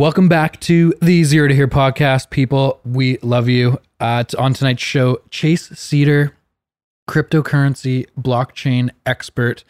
Welcome 0.00 0.28
back 0.28 0.58
to 0.60 0.94
the 1.02 1.24
Zero 1.24 1.46
to 1.46 1.54
Here 1.54 1.68
podcast, 1.68 2.30
people. 2.30 2.80
We 2.86 3.18
love 3.18 3.50
you. 3.50 3.78
Uh, 4.00 4.24
on 4.38 4.54
tonight's 4.54 4.82
show, 4.82 5.20
Chase 5.28 5.68
Cedar, 5.78 6.34
cryptocurrency 7.06 8.06
blockchain 8.18 8.88
expert. 9.04 9.62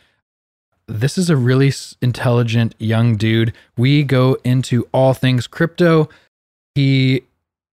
This 0.87 1.19
is 1.19 1.31
a 1.31 1.37
really 1.37 1.73
intelligent 2.01 2.77
young 2.79 3.17
dude. 3.17 3.53
We 3.77 4.05
go 4.05 4.37
into 4.45 4.87
all 4.95 5.15
things 5.15 5.49
crypto. 5.49 6.09
He 6.77 7.23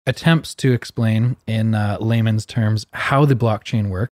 attempts 0.07 0.55
to 0.55 0.73
explain 0.73 1.37
in 1.45 1.75
uh, 1.75 1.97
layman's 2.01 2.47
terms 2.47 2.87
how 2.91 3.25
the 3.25 3.35
blockchain 3.35 3.89
works. 3.89 4.13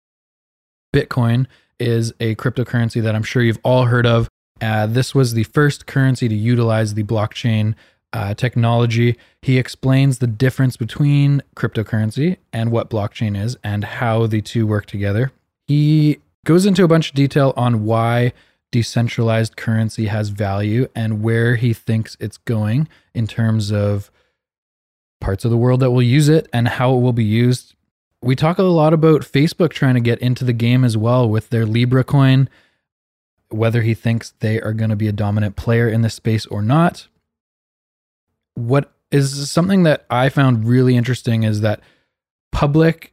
Bitcoin 0.92 1.46
is 1.78 2.12
a 2.18 2.34
cryptocurrency 2.34 3.00
that 3.04 3.14
I'm 3.14 3.22
sure 3.22 3.44
you've 3.44 3.60
all 3.62 3.84
heard 3.84 4.04
of. 4.04 4.28
Uh, 4.60 4.88
this 4.88 5.14
was 5.14 5.34
the 5.34 5.44
first 5.44 5.86
currency 5.86 6.26
to 6.26 6.34
utilize 6.34 6.94
the 6.94 7.04
blockchain 7.04 7.76
uh, 8.12 8.34
technology. 8.34 9.16
He 9.40 9.58
explains 9.58 10.18
the 10.18 10.26
difference 10.26 10.76
between 10.76 11.42
cryptocurrency 11.56 12.36
and 12.52 12.70
what 12.70 12.90
blockchain 12.90 13.40
is 13.40 13.56
and 13.64 13.84
how 13.84 14.26
the 14.26 14.42
two 14.42 14.66
work 14.66 14.86
together. 14.86 15.32
He 15.66 16.18
goes 16.44 16.66
into 16.66 16.84
a 16.84 16.88
bunch 16.88 17.10
of 17.10 17.14
detail 17.14 17.54
on 17.56 17.84
why 17.84 18.32
decentralized 18.70 19.56
currency 19.56 20.06
has 20.06 20.30
value 20.30 20.88
and 20.94 21.22
where 21.22 21.56
he 21.56 21.72
thinks 21.72 22.16
it's 22.18 22.38
going 22.38 22.88
in 23.14 23.26
terms 23.26 23.70
of 23.70 24.10
parts 25.20 25.44
of 25.44 25.50
the 25.50 25.56
world 25.56 25.80
that 25.80 25.90
will 25.90 26.02
use 26.02 26.28
it 26.28 26.48
and 26.52 26.66
how 26.66 26.94
it 26.94 27.00
will 27.00 27.12
be 27.12 27.24
used. 27.24 27.74
We 28.22 28.34
talk 28.34 28.58
a 28.58 28.62
lot 28.62 28.92
about 28.92 29.22
Facebook 29.22 29.70
trying 29.70 29.94
to 29.94 30.00
get 30.00 30.18
into 30.20 30.44
the 30.44 30.52
game 30.52 30.84
as 30.84 30.96
well 30.96 31.28
with 31.28 31.50
their 31.50 31.66
Libra 31.66 32.02
coin, 32.02 32.48
whether 33.48 33.82
he 33.82 33.94
thinks 33.94 34.32
they 34.40 34.60
are 34.60 34.72
going 34.72 34.90
to 34.90 34.96
be 34.96 35.08
a 35.08 35.12
dominant 35.12 35.56
player 35.56 35.88
in 35.88 36.02
this 36.02 36.14
space 36.14 36.46
or 36.46 36.62
not. 36.62 37.08
What 38.62 38.92
is 39.10 39.50
something 39.50 39.82
that 39.82 40.06
I 40.08 40.28
found 40.28 40.66
really 40.66 40.96
interesting 40.96 41.42
is 41.42 41.62
that 41.62 41.80
public 42.52 43.12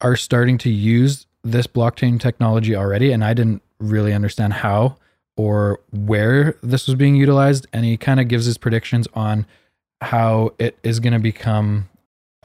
are 0.00 0.16
starting 0.16 0.56
to 0.58 0.70
use 0.70 1.26
this 1.44 1.66
blockchain 1.66 2.18
technology 2.18 2.74
already, 2.74 3.12
and 3.12 3.22
I 3.22 3.34
didn't 3.34 3.62
really 3.78 4.14
understand 4.14 4.54
how 4.54 4.96
or 5.36 5.80
where 5.92 6.56
this 6.62 6.86
was 6.86 6.94
being 6.96 7.14
utilized. 7.14 7.66
And 7.72 7.84
he 7.84 7.96
kind 7.96 8.20
of 8.20 8.28
gives 8.28 8.46
his 8.46 8.58
predictions 8.58 9.06
on 9.14 9.46
how 10.00 10.54
it 10.58 10.78
is 10.82 10.98
going 10.98 11.12
to 11.12 11.18
become 11.18 11.88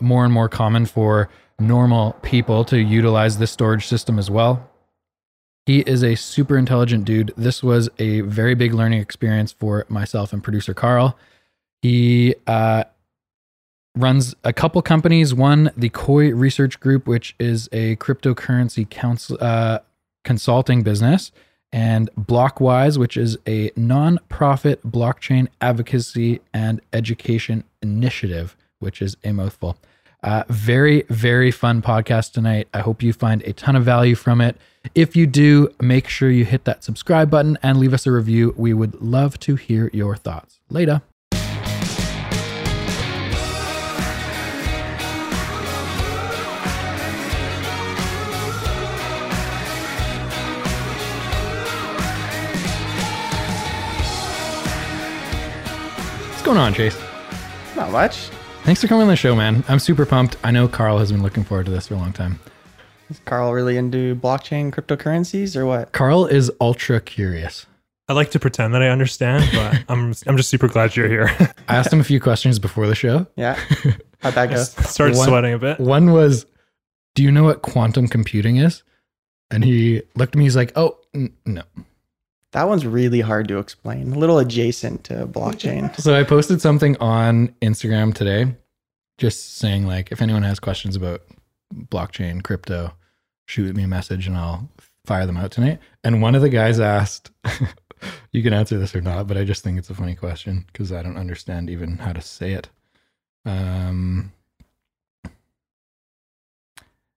more 0.01 0.25
and 0.25 0.33
more 0.33 0.49
common 0.49 0.85
for 0.85 1.29
normal 1.57 2.13
people 2.21 2.65
to 2.65 2.77
utilize 2.77 3.37
this 3.37 3.51
storage 3.51 3.87
system 3.87 4.19
as 4.19 4.29
well. 4.29 4.69
He 5.65 5.79
is 5.79 6.03
a 6.03 6.15
super 6.15 6.57
intelligent 6.57 7.05
dude. 7.05 7.33
This 7.37 7.63
was 7.63 7.89
a 7.97 8.21
very 8.21 8.55
big 8.55 8.73
learning 8.73 8.99
experience 8.99 9.53
for 9.53 9.85
myself 9.87 10.33
and 10.33 10.43
producer 10.43 10.73
Carl. 10.73 11.17
He 11.85 12.33
uh, 12.47 12.85
runs 13.95 14.33
a 14.43 14.51
couple 14.51 14.81
companies. 14.81 15.35
One, 15.35 15.69
the 15.77 15.89
Koi 15.89 16.31
Research 16.31 16.79
Group, 16.79 17.05
which 17.05 17.35
is 17.37 17.69
a 17.71 17.95
cryptocurrency 17.97 18.89
counsel, 18.89 19.37
uh, 19.39 19.79
consulting 20.23 20.81
business, 20.81 21.31
and 21.71 22.09
Blockwise, 22.17 22.97
which 22.97 23.15
is 23.15 23.37
a 23.47 23.69
non-profit 23.75 24.81
blockchain 24.81 25.47
advocacy 25.61 26.41
and 26.55 26.81
education 26.91 27.63
initiative, 27.83 28.57
which 28.79 28.99
is 28.99 29.15
a 29.23 29.31
mouthful. 29.31 29.77
Uh, 30.23 30.43
very, 30.49 31.03
very 31.09 31.51
fun 31.51 31.83
podcast 31.83 32.31
tonight. 32.31 32.67
I 32.73 32.79
hope 32.79 33.03
you 33.03 33.13
find 33.13 33.43
a 33.43 33.53
ton 33.53 33.75
of 33.75 33.83
value 33.83 34.15
from 34.15 34.41
it. 34.41 34.57
If 34.95 35.15
you 35.15 35.27
do, 35.27 35.69
make 35.79 36.07
sure 36.07 36.31
you 36.31 36.45
hit 36.45 36.65
that 36.65 36.83
subscribe 36.83 37.29
button 37.29 37.59
and 37.61 37.77
leave 37.77 37.93
us 37.93 38.07
a 38.07 38.11
review. 38.11 38.55
We 38.57 38.73
would 38.73 38.99
love 39.03 39.39
to 39.41 39.55
hear 39.55 39.91
your 39.93 40.15
thoughts. 40.15 40.59
Later. 40.71 41.03
Going 56.45 56.57
on, 56.57 56.73
Chase? 56.73 56.97
Not 57.75 57.91
much. 57.91 58.29
Thanks 58.63 58.81
for 58.81 58.87
coming 58.87 59.03
on 59.03 59.07
the 59.07 59.15
show, 59.15 59.35
man. 59.35 59.63
I'm 59.67 59.79
super 59.79 60.05
pumped. 60.05 60.37
I 60.43 60.51
know 60.51 60.67
Carl 60.67 60.97
has 60.99 61.11
been 61.11 61.21
looking 61.23 61.43
forward 61.43 61.65
to 61.67 61.71
this 61.71 61.87
for 61.87 61.95
a 61.95 61.97
long 61.97 62.13
time. 62.13 62.39
Is 63.09 63.19
Carl 63.25 63.53
really 63.53 63.77
into 63.77 64.15
blockchain 64.15 64.71
cryptocurrencies 64.71 65.55
or 65.55 65.65
what? 65.65 65.91
Carl 65.91 66.25
is 66.25 66.51
ultra 66.61 66.99
curious. 66.99 67.65
I 68.07 68.13
like 68.13 68.31
to 68.31 68.39
pretend 68.39 68.73
that 68.73 68.81
I 68.81 68.89
understand, 68.89 69.47
but 69.53 69.83
I'm 69.89 70.13
I'm 70.27 70.37
just 70.37 70.49
super 70.49 70.67
glad 70.67 70.95
you're 70.95 71.07
here. 71.07 71.29
I 71.67 71.75
asked 71.75 71.91
him 71.93 71.99
a 71.99 72.03
few 72.03 72.19
questions 72.19 72.57
before 72.59 72.87
the 72.87 72.95
show. 72.95 73.27
Yeah. 73.35 73.59
How'd 74.21 74.33
that 74.35 74.49
go? 74.49 74.57
Started 74.63 75.17
One- 75.17 75.27
sweating 75.27 75.53
a 75.53 75.59
bit. 75.59 75.79
One 75.79 76.11
was, 76.13 76.45
Do 77.15 77.23
you 77.23 77.31
know 77.31 77.43
what 77.43 77.61
quantum 77.61 78.07
computing 78.07 78.57
is? 78.57 78.83
And 79.51 79.63
he 79.63 80.01
looked 80.15 80.35
at 80.35 80.39
me, 80.39 80.45
he's 80.45 80.55
like, 80.55 80.71
Oh, 80.75 80.97
n- 81.13 81.33
no. 81.45 81.61
That 82.55 82.69
one's 82.69 82.85
really 82.85 83.19
hard 83.19 83.49
to 83.49 83.57
explain. 83.57 84.13
A 84.13 84.17
little 84.17 84.39
adjacent 84.39 85.03
to 85.03 85.27
blockchain. 85.27 85.93
So 86.01 86.15
I 86.15 86.23
posted 86.23 86.61
something 86.61 86.95
on 87.01 87.49
Instagram 87.61 88.13
today, 88.13 88.55
just 89.17 89.57
saying, 89.57 89.85
like, 89.85 90.09
if 90.13 90.21
anyone 90.21 90.43
has 90.43 90.61
questions 90.61 90.95
about 90.95 91.21
blockchain, 91.73 92.41
crypto, 92.41 92.93
shoot 93.45 93.75
me 93.75 93.83
a 93.83 93.89
message 93.89 94.25
and 94.25 94.37
I'll 94.37 94.69
fire 95.05 95.25
them 95.25 95.35
out 95.35 95.51
tonight. 95.51 95.79
And 96.05 96.21
one 96.21 96.33
of 96.33 96.41
the 96.41 96.47
guys 96.47 96.79
asked, 96.79 97.29
you 98.31 98.41
can 98.41 98.53
answer 98.53 98.79
this 98.79 98.95
or 98.95 99.01
not, 99.01 99.27
but 99.27 99.35
I 99.35 99.43
just 99.43 99.61
think 99.61 99.77
it's 99.77 99.89
a 99.89 99.93
funny 99.93 100.15
question 100.15 100.63
because 100.71 100.93
I 100.93 101.03
don't 101.03 101.17
understand 101.17 101.69
even 101.69 101.97
how 101.97 102.13
to 102.13 102.21
say 102.21 102.53
it. 102.53 102.69
Um, 103.43 104.31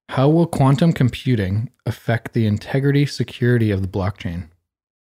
how 0.09 0.29
will 0.31 0.49
quantum 0.49 0.93
computing 0.93 1.71
affect 1.87 2.33
the 2.33 2.45
integrity 2.45 3.07
security 3.07 3.71
of 3.71 3.83
the 3.83 3.89
blockchain? 3.89 4.49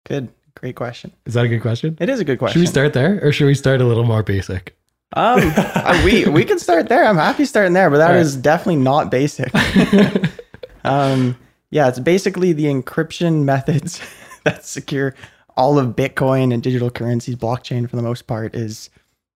Good. 0.05 0.29
Great 0.55 0.75
question. 0.75 1.11
Is 1.25 1.33
that 1.33 1.45
a 1.45 1.47
good 1.47 1.61
question? 1.61 1.97
It 1.99 2.09
is 2.09 2.19
a 2.19 2.25
good 2.25 2.39
question. 2.39 2.59
Should 2.59 2.67
we 2.67 2.71
start 2.71 2.93
there 2.93 3.19
or 3.25 3.31
should 3.31 3.47
we 3.47 3.55
start 3.55 3.81
a 3.81 3.85
little 3.85 4.03
more 4.03 4.23
basic? 4.23 4.75
Um, 5.13 5.39
uh, 5.55 6.01
we 6.05 6.25
we 6.25 6.43
can 6.43 6.59
start 6.59 6.89
there. 6.89 7.05
I'm 7.05 7.17
happy 7.17 7.45
starting 7.45 7.73
there, 7.73 7.89
but 7.89 7.97
that 7.97 8.11
right. 8.11 8.19
is 8.19 8.35
definitely 8.35 8.77
not 8.77 9.11
basic. 9.11 9.51
um, 10.83 11.37
yeah, 11.69 11.87
it's 11.87 11.99
basically 11.99 12.53
the 12.53 12.65
encryption 12.65 13.43
methods 13.45 14.01
that 14.43 14.65
secure 14.65 15.15
all 15.57 15.77
of 15.79 15.95
Bitcoin 15.95 16.53
and 16.53 16.61
digital 16.63 16.89
currencies. 16.89 17.35
Blockchain, 17.35 17.89
for 17.89 17.95
the 17.95 18.01
most 18.01 18.27
part, 18.27 18.55
is 18.55 18.89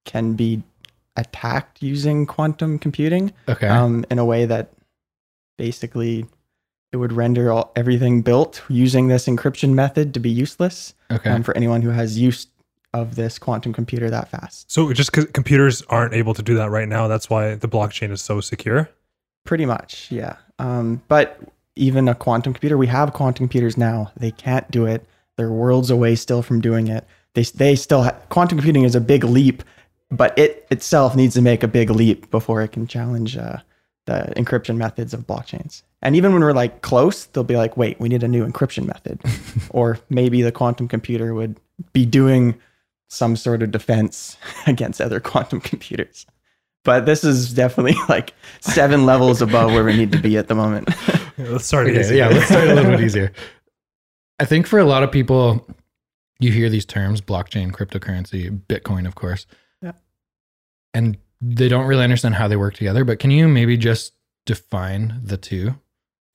can 0.06 0.34
be 0.34 0.62
attacked 1.16 1.82
using 1.82 2.26
quantum 2.26 2.78
computing. 2.78 3.34
Okay. 3.48 3.68
um, 3.68 4.06
in 4.12 4.20
a 4.20 4.26
way 4.26 4.46
that 4.46 4.72
basically 5.58 6.26
it 6.96 6.98
would 6.98 7.12
render 7.12 7.52
all, 7.52 7.74
everything 7.76 8.22
built 8.22 8.62
using 8.70 9.10
this 9.10 9.28
encryption 9.28 9.74
method 9.74 10.14
to 10.14 10.20
be 10.22 10.30
useless 10.30 10.94
okay. 11.12 11.30
um, 11.30 11.44
for 11.44 11.56
anyone 11.58 11.82
who 11.82 11.90
has 11.90 12.18
use 12.18 12.48
of 12.94 13.16
this 13.16 13.38
quantum 13.38 13.74
computer 13.74 14.10
that 14.10 14.30
fast. 14.30 14.72
So 14.72 14.94
just 14.94 15.12
because 15.12 15.26
computers 15.34 15.82
aren't 15.90 16.14
able 16.14 16.34
to 16.34 16.42
do 16.42 16.56
that 16.56 16.70
right 16.70 16.88
now, 16.88 17.10
that's 17.10 17.30
why 17.30 17.56
the 17.56 17.68
blockchain 17.68 18.12
is 18.12 18.22
so 18.22 18.40
secure. 18.40 18.90
Pretty 19.44 19.66
much, 19.66 20.10
yeah. 20.10 20.38
Um, 20.58 21.04
but 21.10 21.38
even 21.76 22.08
a 22.08 22.16
quantum 22.16 22.54
computer, 22.54 22.78
we 22.78 22.88
have 22.88 23.12
quantum 23.12 23.50
computers 23.50 23.76
now. 23.76 24.14
They 24.16 24.32
can't 24.32 24.72
do 24.72 24.86
it. 24.86 25.06
They're 25.36 25.52
worlds 25.52 25.90
away 25.90 26.16
still 26.16 26.42
from 26.42 26.62
doing 26.62 26.88
it. 26.88 27.06
They 27.34 27.44
they 27.44 27.76
still 27.76 28.04
ha- 28.04 28.16
quantum 28.30 28.58
computing 28.58 28.84
is 28.86 28.96
a 28.96 29.02
big 29.02 29.26
leap, 29.26 29.64
but 30.10 30.38
it 30.40 30.66
itself 30.72 31.14
needs 31.14 31.34
to 31.34 31.42
make 31.42 31.62
a 31.62 31.68
big 31.68 31.90
leap 31.90 32.32
before 32.32 32.62
it 32.62 32.72
can 32.72 32.88
challenge 32.88 33.36
uh, 33.36 33.58
the 34.06 34.32
encryption 34.38 34.78
methods 34.78 35.14
of 35.14 35.28
blockchains. 35.28 35.84
And 36.06 36.16
even 36.16 36.32
when 36.34 36.42
we're 36.44 36.54
like 36.54 36.82
close, 36.84 37.26
they'll 37.26 37.44
be 37.44 37.58
like, 37.58 37.76
"Wait, 37.76 38.00
we 38.00 38.08
need 38.10 38.22
a 38.22 38.28
new 38.28 38.46
encryption 38.46 38.86
method," 38.86 39.20
or 39.72 40.00
maybe 40.10 40.42
the 40.44 40.52
quantum 40.52 40.88
computer 40.88 41.34
would 41.34 41.60
be 41.94 42.06
doing 42.06 42.56
some 43.10 43.36
sort 43.36 43.64
of 43.64 43.72
defense 43.72 44.38
against 44.68 45.02
other 45.02 45.20
quantum 45.20 45.60
computers. 45.60 46.28
But 46.84 47.08
this 47.08 47.24
is 47.24 47.54
definitely 47.54 47.96
like 48.10 48.34
seven 48.62 49.08
levels 49.08 49.42
above 49.42 49.72
where 49.72 49.84
we 49.84 49.98
need 49.98 50.12
to 50.12 50.20
be 50.20 50.38
at 50.38 50.48
the 50.48 50.54
moment. 50.56 50.90
Yeah, 51.38 51.46
Let's 51.50 51.66
start 51.66 51.88
Okay, 51.88 52.00
easy. 52.00 52.18
yeah, 52.18 52.28
let's 52.30 52.46
start 52.46 52.68
a 52.68 52.76
little 52.76 52.92
bit 52.92 53.02
easier. 53.02 53.34
I 54.40 54.46
think 54.46 54.68
for 54.68 54.78
a 54.78 54.86
lot 54.86 55.02
of 55.02 55.12
people, 55.12 55.66
you 56.40 56.52
hear 56.52 56.70
these 56.70 56.86
terms 56.86 57.20
blockchain, 57.20 57.72
cryptocurrency, 57.72 58.50
Bitcoin, 58.68 59.08
of 59.08 59.16
course. 59.16 59.48
Yeah. 59.82 59.94
And 60.94 61.18
they 61.42 61.68
don't 61.68 61.88
really 61.88 62.04
understand 62.04 62.36
how 62.36 62.48
they 62.48 62.58
work 62.58 62.76
together. 62.76 63.04
But 63.04 63.18
can 63.20 63.32
you 63.32 63.48
maybe 63.48 63.76
just 63.76 64.14
define 64.46 65.20
the 65.24 65.38
two 65.38 65.76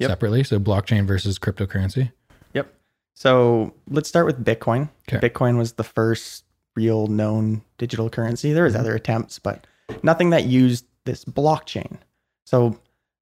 Yep. 0.00 0.10
separately? 0.10 0.42
So 0.44 0.58
blockchain 0.58 1.06
versus 1.06 1.38
cryptocurrency. 1.38 2.10
Yep. 2.54 2.72
So 3.14 3.72
let's 3.88 4.08
start 4.08 4.26
with 4.26 4.44
Bitcoin. 4.44 4.88
Okay. 5.08 5.26
Bitcoin 5.28 5.56
was 5.58 5.74
the 5.74 5.84
first 5.84 6.44
real 6.74 7.06
known 7.06 7.62
digital 7.78 8.08
currency. 8.10 8.52
There 8.52 8.64
was 8.64 8.74
Mhm. 8.74 8.80
other 8.80 8.94
attempts, 8.94 9.38
but 9.38 9.66
nothing 10.02 10.30
that 10.30 10.46
used 10.46 10.84
this 11.04 11.24
blockchain. 11.24 11.98
So 12.44 12.78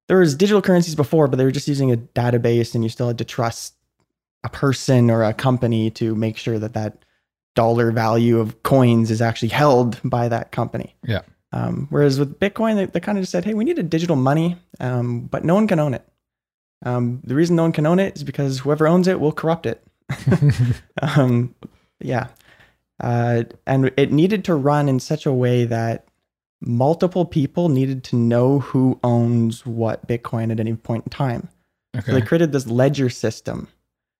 there 0.07 0.19
was 0.19 0.35
digital 0.35 0.61
currencies 0.61 0.95
before, 0.95 1.27
but 1.27 1.37
they 1.37 1.43
were 1.43 1.51
just 1.51 1.67
using 1.67 1.91
a 1.91 1.97
database, 1.97 2.73
and 2.75 2.83
you 2.83 2.89
still 2.89 3.07
had 3.07 3.17
to 3.17 3.25
trust 3.25 3.73
a 4.43 4.49
person 4.49 5.11
or 5.11 5.23
a 5.23 5.33
company 5.33 5.89
to 5.91 6.15
make 6.15 6.37
sure 6.37 6.57
that 6.59 6.73
that 6.73 7.03
dollar 7.55 7.91
value 7.91 8.39
of 8.39 8.63
coins 8.63 9.11
is 9.11 9.21
actually 9.21 9.49
held 9.49 9.99
by 10.03 10.29
that 10.29 10.51
company. 10.51 10.95
Yeah. 11.05 11.21
Um, 11.51 11.87
whereas 11.89 12.19
with 12.19 12.39
Bitcoin, 12.39 12.75
they, 12.75 12.85
they 12.85 12.99
kind 12.99 13.17
of 13.17 13.23
just 13.23 13.31
said, 13.31 13.43
hey, 13.43 13.53
we 13.53 13.65
need 13.65 13.79
a 13.79 13.83
digital 13.83 14.15
money, 14.15 14.55
um, 14.79 15.21
but 15.21 15.43
no 15.43 15.55
one 15.55 15.67
can 15.67 15.79
own 15.79 15.93
it. 15.93 16.03
Um, 16.83 17.21
the 17.23 17.35
reason 17.35 17.55
no 17.55 17.63
one 17.63 17.71
can 17.71 17.85
own 17.85 17.99
it 17.99 18.15
is 18.15 18.23
because 18.23 18.59
whoever 18.59 18.87
owns 18.87 19.07
it 19.07 19.19
will 19.19 19.31
corrupt 19.31 19.65
it. 19.65 19.83
um, 21.01 21.53
yeah. 21.99 22.27
Uh, 22.99 23.43
and 23.65 23.91
it 23.97 24.11
needed 24.11 24.43
to 24.45 24.55
run 24.55 24.89
in 24.89 24.99
such 24.99 25.25
a 25.25 25.33
way 25.33 25.65
that 25.65 26.05
multiple 26.61 27.25
people 27.25 27.69
needed 27.69 28.03
to 28.03 28.15
know 28.15 28.59
who 28.59 28.99
owns 29.03 29.65
what 29.65 30.07
Bitcoin 30.07 30.51
at 30.51 30.59
any 30.59 30.73
point 30.73 31.05
in 31.05 31.09
time. 31.09 31.47
Okay. 31.95 32.05
So 32.05 32.13
they 32.13 32.21
created 32.21 32.51
this 32.51 32.67
ledger 32.67 33.09
system. 33.09 33.67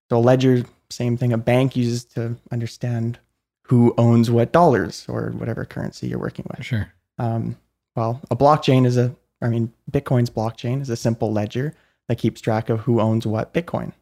So 0.09 0.17
a 0.17 0.19
ledger, 0.19 0.63
same 0.89 1.17
thing 1.17 1.33
a 1.33 1.37
bank 1.37 1.75
uses 1.75 2.05
to 2.05 2.35
understand 2.51 3.19
who 3.63 3.93
owns 3.97 4.31
what 4.31 4.51
dollars 4.51 5.05
or 5.07 5.31
whatever 5.31 5.65
currency 5.65 6.07
you're 6.07 6.19
working 6.19 6.45
with. 6.49 6.65
sure. 6.65 6.91
Um, 7.19 7.57
well, 7.95 8.21
a 8.31 8.35
blockchain 8.35 8.85
is 8.85 8.97
a, 8.97 9.13
I 9.41 9.49
mean, 9.49 9.73
Bitcoin's 9.91 10.29
blockchain 10.29 10.81
is 10.81 10.89
a 10.89 10.95
simple 10.95 11.31
ledger 11.31 11.75
that 12.09 12.17
keeps 12.17 12.41
track 12.41 12.67
of 12.69 12.81
who 12.81 12.99
owns 12.99 13.25
what 13.25 13.53
Bitcoin. 13.53 13.93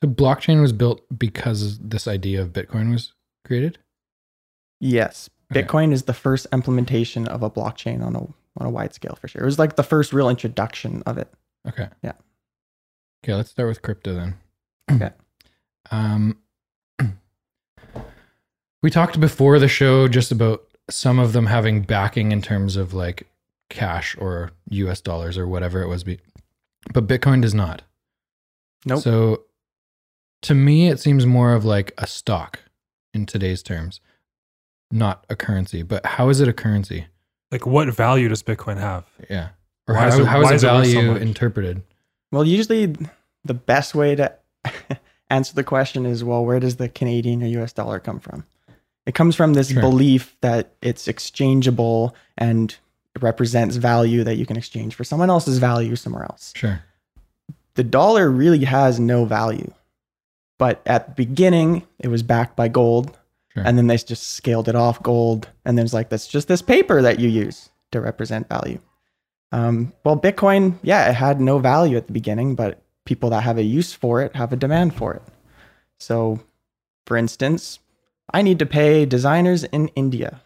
So 0.00 0.08
blockchain 0.08 0.62
was 0.62 0.72
built 0.72 1.02
because 1.18 1.78
this 1.80 2.08
idea 2.08 2.40
of 2.40 2.54
Bitcoin 2.54 2.90
was 2.90 3.12
created. 3.44 3.78
Yes, 4.80 5.28
Okay. 5.52 5.62
Bitcoin 5.64 5.92
is 5.92 6.04
the 6.04 6.14
first 6.14 6.46
implementation 6.52 7.26
of 7.28 7.42
a 7.42 7.50
blockchain 7.50 8.02
on 8.02 8.14
a 8.16 8.20
on 8.56 8.66
a 8.66 8.70
wide 8.70 8.94
scale 8.94 9.18
for 9.20 9.28
sure. 9.28 9.42
It 9.42 9.44
was 9.44 9.58
like 9.58 9.76
the 9.76 9.82
first 9.82 10.12
real 10.12 10.28
introduction 10.28 11.02
of 11.06 11.18
it. 11.18 11.28
Okay. 11.68 11.88
Yeah. 12.02 12.12
Okay, 13.22 13.34
let's 13.34 13.50
start 13.50 13.68
with 13.68 13.82
crypto 13.82 14.14
then. 14.14 14.34
Okay. 14.90 15.10
Um, 15.90 16.36
we 18.82 18.90
talked 18.90 19.18
before 19.18 19.58
the 19.58 19.66
show 19.66 20.06
just 20.08 20.30
about 20.30 20.62
some 20.88 21.18
of 21.18 21.32
them 21.32 21.46
having 21.46 21.82
backing 21.82 22.30
in 22.32 22.42
terms 22.42 22.76
of 22.76 22.94
like 22.94 23.26
cash 23.70 24.14
or 24.18 24.50
US 24.70 25.00
dollars 25.00 25.36
or 25.38 25.48
whatever 25.48 25.82
it 25.82 25.88
was. 25.88 26.04
Be- 26.04 26.20
but 26.92 27.06
Bitcoin 27.06 27.42
does 27.42 27.54
not. 27.54 27.82
Nope. 28.86 29.02
So 29.02 29.42
to 30.42 30.54
me, 30.54 30.88
it 30.88 30.98
seems 31.00 31.26
more 31.26 31.52
of 31.54 31.64
like 31.64 31.92
a 31.98 32.06
stock 32.06 32.60
in 33.12 33.26
today's 33.26 33.62
terms, 33.62 34.00
not 34.90 35.24
a 35.28 35.36
currency. 35.36 35.82
But 35.82 36.04
how 36.06 36.28
is 36.28 36.40
it 36.40 36.48
a 36.48 36.52
currency? 36.52 37.06
Like, 37.52 37.66
what 37.66 37.88
value 37.94 38.28
does 38.28 38.42
Bitcoin 38.42 38.78
have? 38.78 39.04
Yeah. 39.28 39.48
Or 39.88 39.94
Why 39.94 40.00
how, 40.02 40.06
is 40.08 40.18
it- 40.18 40.26
how 40.26 40.42
why 40.42 40.54
is 40.54 40.62
is 40.62 40.64
it 40.64 40.66
it 40.68 40.70
so 40.94 41.00
value 41.00 41.16
interpreted? 41.16 41.82
Well, 42.32 42.44
usually 42.46 42.94
the 43.44 43.54
best 43.54 43.94
way 43.94 44.14
to 44.14 44.32
answer 45.30 45.54
the 45.54 45.64
question 45.64 46.06
is, 46.06 46.22
well, 46.22 46.44
where 46.44 46.60
does 46.60 46.76
the 46.76 46.88
Canadian 46.88 47.42
or 47.42 47.46
US 47.62 47.72
dollar 47.72 47.98
come 47.98 48.20
from? 48.20 48.44
It 49.06 49.14
comes 49.14 49.34
from 49.34 49.54
this 49.54 49.70
Sure. 49.72 49.80
belief 49.80 50.36
that 50.42 50.74
it's 50.82 51.08
exchangeable 51.08 52.14
and 52.38 52.70
it 52.70 52.78
represents 53.22 53.76
value 53.76 54.24
that 54.24 54.36
you 54.36 54.46
can 54.46 54.56
exchange 54.56 54.94
for 54.94 55.04
someone 55.04 55.30
else's 55.30 55.58
value 55.58 55.96
somewhere 55.96 56.24
else. 56.24 56.52
Sure. 56.56 56.82
The 57.74 57.84
dollar 57.84 58.30
really 58.30 58.64
has 58.64 59.00
no 59.00 59.24
value. 59.24 59.72
But 60.58 60.82
at 60.84 61.06
the 61.06 61.12
beginning, 61.12 61.86
it 61.98 62.08
was 62.08 62.22
backed 62.22 62.56
by 62.56 62.68
gold. 62.68 63.16
Sure. 63.54 63.62
And 63.66 63.78
then 63.78 63.86
they 63.86 63.96
just 63.96 64.34
scaled 64.34 64.68
it 64.68 64.74
off 64.74 65.02
gold. 65.02 65.48
And 65.64 65.76
then 65.76 65.84
it's 65.84 65.94
like, 65.94 66.08
that's 66.10 66.28
just 66.28 66.48
this 66.48 66.62
paper 66.62 67.02
that 67.02 67.18
you 67.18 67.28
use 67.28 67.70
to 67.92 68.00
represent 68.00 68.48
value. 68.48 68.78
Um, 69.52 69.92
well, 70.04 70.18
Bitcoin, 70.18 70.74
yeah, 70.82 71.08
it 71.08 71.14
had 71.14 71.40
no 71.40 71.58
value 71.58 71.96
at 71.96 72.06
the 72.06 72.12
beginning, 72.12 72.54
but 72.54 72.82
people 73.04 73.30
that 73.30 73.42
have 73.42 73.58
a 73.58 73.62
use 73.62 73.92
for 73.92 74.20
it 74.20 74.36
have 74.36 74.52
a 74.52 74.56
demand 74.56 74.94
for 74.94 75.14
it. 75.14 75.22
So, 75.98 76.40
for 77.06 77.16
instance, 77.16 77.80
I 78.32 78.42
need 78.42 78.58
to 78.60 78.66
pay 78.66 79.06
designers 79.06 79.64
in 79.64 79.88
India. 79.88 80.42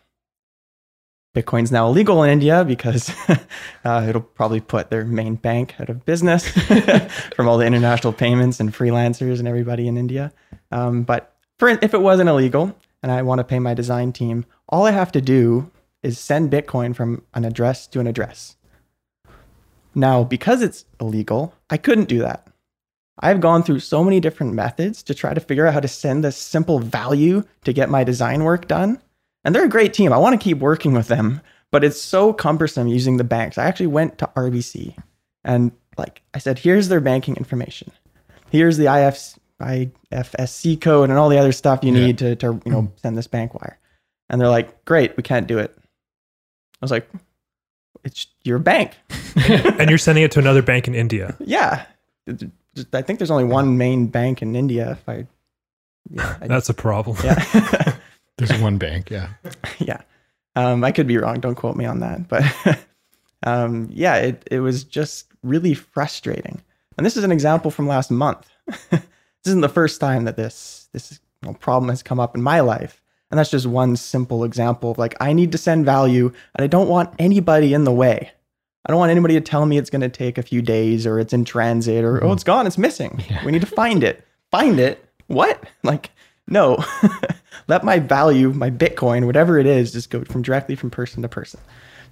Bitcoin's 1.35 1.73
now 1.73 1.89
illegal 1.89 2.23
in 2.23 2.31
India 2.31 2.65
because 2.65 3.13
uh, 3.85 4.07
it'll 4.09 4.23
probably 4.23 4.61
put 4.61 4.91
their 4.91 5.05
main 5.05 5.35
bank 5.35 5.75
out 5.81 5.89
of 5.89 6.05
business 6.05 6.49
from 7.35 7.49
all 7.49 7.59
the 7.59 7.67
international 7.67 8.13
payments 8.13 8.61
and 8.61 8.73
freelancers 8.73 9.41
and 9.41 9.49
everybody 9.49 9.89
in 9.89 9.99
India. 9.99 10.33
Um, 10.71 11.03
but 11.03 11.35
for 11.59 11.69
if 11.69 11.93
it 11.93 12.01
wasn't 12.01 12.29
illegal 12.29 12.77
and 13.03 13.11
I 13.11 13.23
want 13.23 13.41
to 13.41 13.45
pay 13.45 13.59
my 13.59 13.75
design 13.75 14.13
team, 14.13 14.47
all 14.69 14.87
I 14.87 14.93
have 14.93 15.11
to 15.13 15.21
do 15.21 15.71
is 16.05 16.19
send 16.19 16.53
Bitcoin 16.53 16.95
from 16.95 17.23
an 17.35 17.45
address 17.45 17.87
to 17.89 18.01
an 18.01 18.07
address. 18.07 18.57
Now, 19.95 20.23
because 20.23 20.63
it's 20.63 20.85
illegal, 21.01 21.55
I 21.69 21.79
couldn't 21.79 22.09
do 22.09 22.21
that. 22.21 22.47
I've 23.19 23.41
gone 23.41 23.63
through 23.63 23.81
so 23.81 24.03
many 24.03 24.21
different 24.21 24.55
methods 24.55 25.03
to 25.05 25.15
try 25.15 25.35
to 25.35 25.41
figure 25.41 25.67
out 25.67 25.75
how 25.75 25.81
to 25.81 25.89
send 25.89 26.25
this 26.25 26.37
simple 26.37 26.81
value 26.81 27.45
to 27.65 27.73
get 27.73 27.89
my 27.89 28.05
design 28.05 28.43
work 28.43 28.67
done. 28.67 29.01
And 29.45 29.55
they're 29.55 29.65
a 29.65 29.69
great 29.69 29.93
team. 29.93 30.13
I 30.13 30.17
want 30.19 30.39
to 30.39 30.43
keep 30.43 30.59
working 30.59 30.93
with 30.95 31.09
them, 31.09 31.41
but 31.71 31.85
it's 31.85 32.01
so 32.01 32.33
cumbersome 32.33 32.87
using 32.89 33.17
the 33.19 33.25
banks. 33.25 33.59
I 33.59 33.65
actually 33.67 33.89
went 33.89 34.19
to 34.19 34.31
RBC 34.37 34.97
and 35.45 35.73
like 35.97 36.23
I 36.33 36.39
said, 36.39 36.59
here's 36.59 36.89
their 36.89 37.01
banking 37.01 37.37
information. 37.37 37.93
Here's 38.51 38.77
the 38.79 38.87
IF, 38.87 39.39
IFSC 39.61 40.81
code 40.81 41.11
and 41.11 41.19
all 41.19 41.29
the 41.29 41.39
other 41.39 41.53
stuff 41.53 41.81
you 41.85 41.93
Yeah. 41.95 42.07
need 42.07 42.19
to, 42.19 42.37
to 42.37 42.61
you 42.65 42.73
know 42.73 42.83
mm. 42.83 43.01
send 43.01 43.17
this 43.17 43.27
bank 43.27 43.55
wire. 43.55 43.79
And 44.31 44.41
they're 44.41 44.49
like, 44.49 44.85
great, 44.85 45.17
we 45.17 45.23
can't 45.23 45.47
do 45.47 45.59
it. 45.59 45.77
I 45.77 45.83
was 46.81 46.91
like, 46.91 47.09
it's 48.05 48.27
your 48.43 48.59
bank. 48.59 48.93
and 49.37 49.89
you're 49.89 49.99
sending 49.99 50.25
it 50.25 50.31
to 50.33 50.39
another 50.39 50.63
bank 50.63 50.89
in 50.89 50.95
India. 50.95 51.37
Yeah. 51.41 51.85
I 52.93 53.03
think 53.03 53.19
there's 53.19 53.31
only 53.31 53.45
one 53.45 53.77
main 53.77 54.07
bank 54.07 54.43
in 54.43 54.57
India. 54.57 54.93
If 54.93 55.09
I, 55.09 55.27
yeah, 56.11 56.37
I- 56.41 56.47
That's 56.49 56.69
a 56.71 56.75
problem. 56.75 57.17
yeah, 57.23 57.35
There's 58.39 58.61
one 58.61 58.79
bank. 58.79 59.11
Yeah. 59.11 59.31
yeah. 59.79 60.01
Um, 60.57 60.85
I 60.85 60.93
could 60.93 61.07
be 61.07 61.19
wrong. 61.19 61.41
Don't 61.41 61.55
quote 61.55 61.77
me 61.77 61.85
on 61.85 62.01
that. 62.01 62.29
But 62.29 62.45
um, 63.43 63.89
yeah, 63.93 64.17
it 64.17 64.47
it 64.51 64.61
was 64.61 64.85
just 64.85 65.27
really 65.43 65.75
frustrating. 65.75 66.63
And 66.97 67.05
this 67.05 67.17
is 67.17 67.25
an 67.25 67.33
example 67.33 67.71
from 67.71 67.87
last 67.87 68.11
month. 68.11 68.49
this 68.91 69.03
isn't 69.47 69.61
the 69.61 69.69
first 69.69 70.01
time 70.01 70.25
that 70.25 70.37
this 70.37 70.89
this 70.93 71.21
you 71.43 71.49
know, 71.49 71.55
problem 71.55 71.91
has 71.91 72.03
come 72.03 72.21
up 72.21 72.35
in 72.35 72.43
my 72.43 72.61
life. 72.61 73.01
And 73.31 73.39
that's 73.39 73.51
just 73.51 73.67
one 73.67 73.97
simple 73.97 74.45
example 74.45 74.93
of 74.93 74.99
like 74.99 75.17
I 75.21 75.33
need 75.33 75.53
to 75.53 75.59
send 75.59 75.85
value, 75.85 76.33
and 76.55 76.65
I 76.65 76.67
don't 76.67 76.89
want 76.89 77.15
anybody 77.19 77.75
in 77.75 77.85
the 77.85 77.93
way. 77.93 78.31
I 78.87 78.93
don't 78.93 78.99
want 78.99 79.11
anybody 79.11 79.35
to 79.35 79.41
tell 79.41 79.65
me 79.65 79.79
it's 79.79 79.91
going 79.91 80.03
to 80.03 80.11
take 80.11 80.37
a 80.37 80.43
few 80.43 80.61
days 80.61 81.07
or 81.07 81.19
it's 81.19 81.33
in 81.33 81.45
transit 81.45 82.05
or 82.05 82.23
oh 82.23 82.33
it's 82.33 82.45
gone, 82.45 82.67
it's 82.67 82.79
missing. 82.79 83.23
Yeah. 83.29 83.45
We 83.45 83.51
need 83.51 83.63
to 83.63 83.67
find 83.67 84.05
it. 84.05 84.25
Find 84.51 84.79
it. 84.79 85.05
What? 85.27 85.65
Like 85.83 86.11
no. 86.47 86.85
Let 87.69 87.85
my 87.85 87.99
value, 87.99 88.53
my 88.53 88.71
Bitcoin, 88.71 89.27
whatever 89.27 89.59
it 89.59 89.67
is, 89.67 89.93
just 89.93 90.11
go 90.11 90.25
from 90.25 90.43
directly 90.43 90.77
from 90.77 90.91
person 90.91 91.23
to 91.23 91.29
person. 91.29 91.61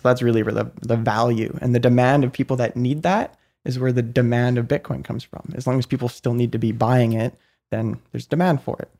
So 0.03 0.09
that's 0.09 0.23
really 0.23 0.43
where 0.43 0.55
the, 0.55 0.71
the 0.81 0.97
value 0.97 1.57
and 1.61 1.75
the 1.75 1.81
demand 1.81 2.25
of 2.25 2.33
people 2.33 2.57
that 2.57 2.77
need 2.77 3.03
that 3.03 3.37
is 3.65 3.79
where 3.79 3.93
the 3.93 4.03
demand 4.03 4.59
of 4.59 4.67
Bitcoin 4.67 5.05
comes 5.05 5.23
from. 5.23 5.53
As 5.55 5.67
long 5.67 5.79
as 5.79 5.87
people 5.87 6.09
still 6.09 6.35
need 6.35 6.53
to 6.53 6.59
be 6.59 6.73
buying 6.73 7.13
it, 7.13 7.35
then 7.71 8.01
there's 8.11 8.27
demand 8.27 8.63
for 8.63 8.77
it. 8.81 8.91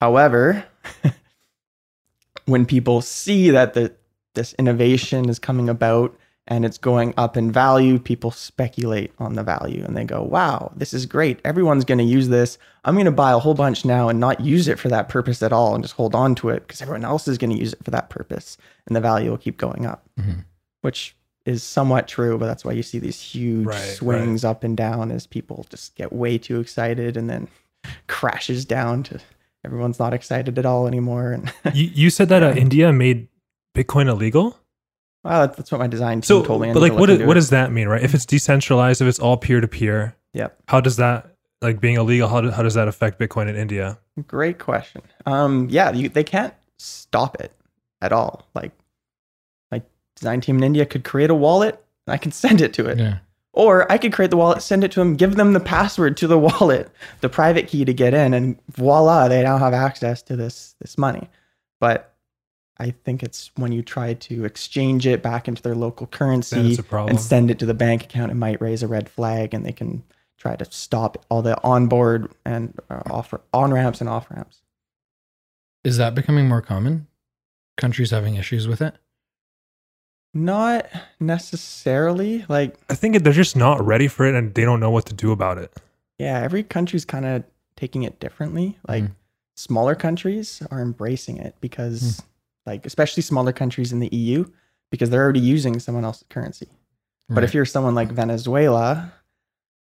However, 0.00 0.64
when 2.44 2.66
people 2.66 3.00
see 3.00 3.50
that 3.50 3.74
the 3.74 3.92
this 4.34 4.54
innovation 4.54 5.28
is 5.28 5.38
coming 5.38 5.68
about 5.68 6.16
and 6.46 6.64
it's 6.64 6.78
going 6.78 7.14
up 7.16 7.36
in 7.36 7.52
value, 7.52 7.98
people 7.98 8.30
speculate 8.30 9.12
on 9.18 9.34
the 9.34 9.42
value 9.42 9.84
and 9.84 9.96
they 9.96 10.04
go, 10.04 10.22
wow, 10.22 10.72
this 10.74 10.92
is 10.92 11.06
great. 11.06 11.38
Everyone's 11.44 11.84
going 11.84 11.98
to 11.98 12.04
use 12.04 12.28
this. 12.28 12.58
I'm 12.84 12.94
going 12.94 13.04
to 13.04 13.12
buy 13.12 13.32
a 13.32 13.38
whole 13.38 13.54
bunch 13.54 13.84
now 13.84 14.08
and 14.08 14.18
not 14.18 14.40
use 14.40 14.66
it 14.66 14.78
for 14.78 14.88
that 14.88 15.08
purpose 15.08 15.42
at 15.42 15.52
all 15.52 15.74
and 15.74 15.84
just 15.84 15.94
hold 15.94 16.14
on 16.14 16.34
to 16.36 16.48
it 16.48 16.66
because 16.66 16.82
everyone 16.82 17.04
else 17.04 17.28
is 17.28 17.38
going 17.38 17.50
to 17.50 17.56
use 17.58 17.72
it 17.72 17.84
for 17.84 17.90
that 17.92 18.10
purpose. 18.10 18.56
And 18.86 18.96
the 18.96 19.00
value 19.00 19.30
will 19.30 19.38
keep 19.38 19.58
going 19.58 19.86
up, 19.86 20.08
Mhm. 20.18 20.44
which 20.80 21.14
is 21.46 21.62
somewhat 21.62 22.08
true, 22.08 22.36
but 22.36 22.46
that's 22.46 22.64
why 22.64 22.72
you 22.72 22.82
see 22.82 22.98
these 22.98 23.20
huge 23.20 23.66
Right, 23.66 23.76
swings 23.78 24.44
up 24.44 24.64
and 24.64 24.76
down 24.76 25.10
as 25.10 25.26
people 25.26 25.64
just 25.70 25.94
get 25.94 26.12
way 26.12 26.36
too 26.36 26.58
excited 26.60 27.16
and 27.16 27.30
then 27.30 27.48
crashes 28.08 28.64
down 28.64 29.02
to 29.04 29.20
everyone's 29.64 29.98
not 29.98 30.12
excited 30.14 30.58
at 30.58 30.66
all 30.66 30.86
anymore. 30.86 31.32
And 31.32 31.52
You, 31.74 31.90
you 31.94 32.10
said 32.10 32.28
that 32.30 32.42
uh, 32.42 32.52
India 32.56 32.92
made 32.92 33.28
Bitcoin 33.76 34.08
illegal. 34.08 34.56
Well, 35.24 35.40
that's- 35.40 35.56
that's 35.56 35.70
what 35.72 35.78
my 35.78 35.86
design 35.86 36.18
team 36.18 36.22
So, 36.22 36.42
told 36.44 36.62
me. 36.62 36.70
I 36.70 36.72
but 36.72 36.80
like, 36.80 36.92
to 36.92 36.98
what 36.98 37.00
look 37.02 37.10
is, 37.10 37.14
into 37.16 37.26
what 37.26 37.36
it. 37.36 37.40
does 37.40 37.50
that 37.50 37.72
mean, 37.72 37.88
right? 37.88 38.02
If 38.02 38.14
it's 38.14 38.24
decentralized, 38.26 39.02
if 39.02 39.08
it's 39.08 39.18
all 39.18 39.36
peer 39.36 39.60
to 39.60 39.68
peer, 39.68 40.16
Yep. 40.34 40.56
how 40.68 40.80
does 40.80 40.96
that 40.96 41.26
like 41.62 41.80
being 41.80 41.96
illegal? 41.96 42.28
How, 42.28 42.40
do, 42.40 42.50
how 42.50 42.62
does 42.62 42.74
that 42.74 42.88
affect 42.88 43.18
Bitcoin 43.20 43.48
in 43.48 43.56
India? 43.56 43.98
Great 44.26 44.58
question. 44.58 45.02
Um, 45.26 45.66
yeah, 45.70 45.90
you, 45.92 46.08
they 46.08 46.24
can't 46.24 46.54
stop 46.78 47.38
it 47.40 47.52
at 48.00 48.12
all. 48.12 48.46
Like, 48.54 48.72
my 49.70 49.82
design 50.16 50.40
team 50.40 50.56
in 50.56 50.64
India 50.64 50.86
could 50.86 51.04
create 51.04 51.28
a 51.28 51.34
wallet, 51.34 51.82
and 52.06 52.14
I 52.14 52.16
can 52.16 52.32
send 52.32 52.60
it 52.62 52.72
to 52.74 52.86
it. 52.86 52.98
Yeah. 52.98 53.18
Or 53.52 53.90
I 53.92 53.98
could 53.98 54.12
create 54.12 54.30
the 54.30 54.36
wallet, 54.38 54.62
send 54.62 54.84
it 54.84 54.92
to 54.92 55.00
them, 55.00 55.16
give 55.16 55.34
them 55.36 55.52
the 55.52 55.60
password 55.60 56.16
to 56.18 56.26
the 56.26 56.38
wallet, 56.38 56.88
the 57.20 57.28
private 57.28 57.66
key 57.68 57.84
to 57.84 57.92
get 57.92 58.14
in, 58.14 58.32
and 58.32 58.56
voila, 58.70 59.28
they 59.28 59.42
now 59.42 59.58
have 59.58 59.74
access 59.74 60.22
to 60.22 60.36
this 60.36 60.76
this 60.80 60.96
money. 60.96 61.28
But 61.80 62.14
I 62.80 62.90
think 63.04 63.22
it's 63.22 63.50
when 63.56 63.70
you 63.72 63.82
try 63.82 64.14
to 64.14 64.44
exchange 64.44 65.06
it 65.06 65.22
back 65.22 65.46
into 65.48 65.60
their 65.62 65.74
local 65.74 66.06
currency 66.06 66.70
it's 66.70 66.78
a 66.78 66.82
problem. 66.82 67.10
and 67.10 67.20
send 67.20 67.50
it 67.50 67.58
to 67.60 67.66
the 67.66 67.74
bank 67.74 68.04
account, 68.04 68.30
it 68.32 68.36
might 68.36 68.60
raise 68.60 68.82
a 68.82 68.88
red 68.88 69.08
flag, 69.08 69.52
and 69.54 69.64
they 69.64 69.72
can 69.72 70.02
try 70.38 70.56
to 70.56 70.64
stop 70.72 71.24
all 71.28 71.42
the 71.42 71.60
onboard 71.62 72.32
and 72.44 72.72
uh, 72.88 73.02
off 73.10 73.34
on 73.52 73.72
ramps 73.72 74.00
and 74.00 74.08
off 74.08 74.30
ramps. 74.30 74.62
Is 75.84 75.98
that 75.98 76.14
becoming 76.14 76.48
more 76.48 76.62
common? 76.62 77.06
Countries 77.76 78.10
having 78.10 78.36
issues 78.36 78.66
with 78.66 78.80
it? 78.82 78.94
Not 80.32 80.86
necessarily. 81.18 82.44
Like, 82.48 82.76
I 82.88 82.94
think 82.94 83.22
they're 83.22 83.32
just 83.32 83.56
not 83.56 83.84
ready 83.84 84.06
for 84.08 84.26
it 84.26 84.34
and 84.34 84.54
they 84.54 84.64
don't 84.64 84.80
know 84.80 84.90
what 84.90 85.06
to 85.06 85.14
do 85.14 85.32
about 85.32 85.58
it. 85.58 85.72
yeah, 86.18 86.38
every 86.40 86.62
country's 86.62 87.04
kind 87.06 87.24
of 87.24 87.44
taking 87.76 88.02
it 88.02 88.20
differently. 88.20 88.78
Like, 88.86 89.04
Mm. 89.04 89.14
smaller 89.56 89.94
countries 89.94 90.62
are 90.70 90.80
embracing 90.82 91.38
it 91.38 91.54
because, 91.62 92.22
like, 92.66 92.86
especially 92.86 93.22
smaller 93.22 93.52
countries 93.52 93.92
in 93.92 94.00
the 94.00 94.08
EU, 94.14 94.44
because 94.90 95.10
they're 95.10 95.22
already 95.22 95.40
using 95.40 95.78
someone 95.80 96.04
else's 96.04 96.24
currency. 96.28 96.68
But 97.28 97.44
if 97.44 97.54
you're 97.54 97.64
someone 97.64 97.94
like 97.94 98.10
Venezuela, 98.10 99.12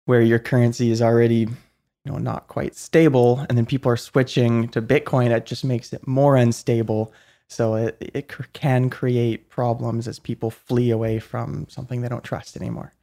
where 0.04 0.22
your 0.22 0.38
currency 0.40 0.92
is 0.92 1.02
already, 1.02 1.48
you 1.48 2.12
know, 2.12 2.18
not 2.18 2.50
quite 2.50 2.76
stable, 2.76 3.46
and 3.48 3.58
then 3.58 3.66
people 3.66 3.90
are 3.90 3.96
switching 3.98 4.68
to 4.70 4.82
Bitcoin, 4.82 5.30
it 5.32 5.46
just 5.46 5.64
makes 5.64 5.94
it 5.94 6.06
more 6.06 6.36
unstable. 6.36 7.14
So 7.48 7.76
it 7.76 8.12
it 8.14 8.30
can 8.52 8.90
create 8.90 9.50
problems 9.50 10.10
as 10.10 10.20
people 10.20 10.52
flee 10.52 10.92
away 10.92 11.20
from 11.20 11.68
something 11.70 12.02
they 12.02 12.10
don't 12.10 12.24
trust 12.24 12.58
anymore. 12.58 12.94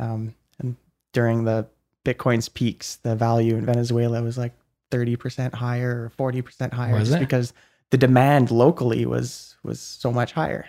Um, 0.00 0.34
and 0.58 0.74
during 1.12 1.44
the 1.44 1.68
Bitcoin's 2.04 2.48
peaks, 2.48 2.96
the 2.96 3.14
value 3.14 3.54
in 3.54 3.64
Venezuela 3.64 4.20
was 4.20 4.36
like 4.36 4.52
thirty 4.90 5.14
percent 5.14 5.54
higher 5.54 6.06
or 6.06 6.10
forty 6.10 6.42
percent 6.42 6.74
higher, 6.74 6.94
Was 6.94 7.10
just 7.10 7.18
it? 7.18 7.20
because 7.20 7.52
the 7.90 7.98
demand 7.98 8.50
locally 8.50 9.06
was 9.06 9.56
was 9.62 9.80
so 9.80 10.12
much 10.12 10.32
higher. 10.32 10.66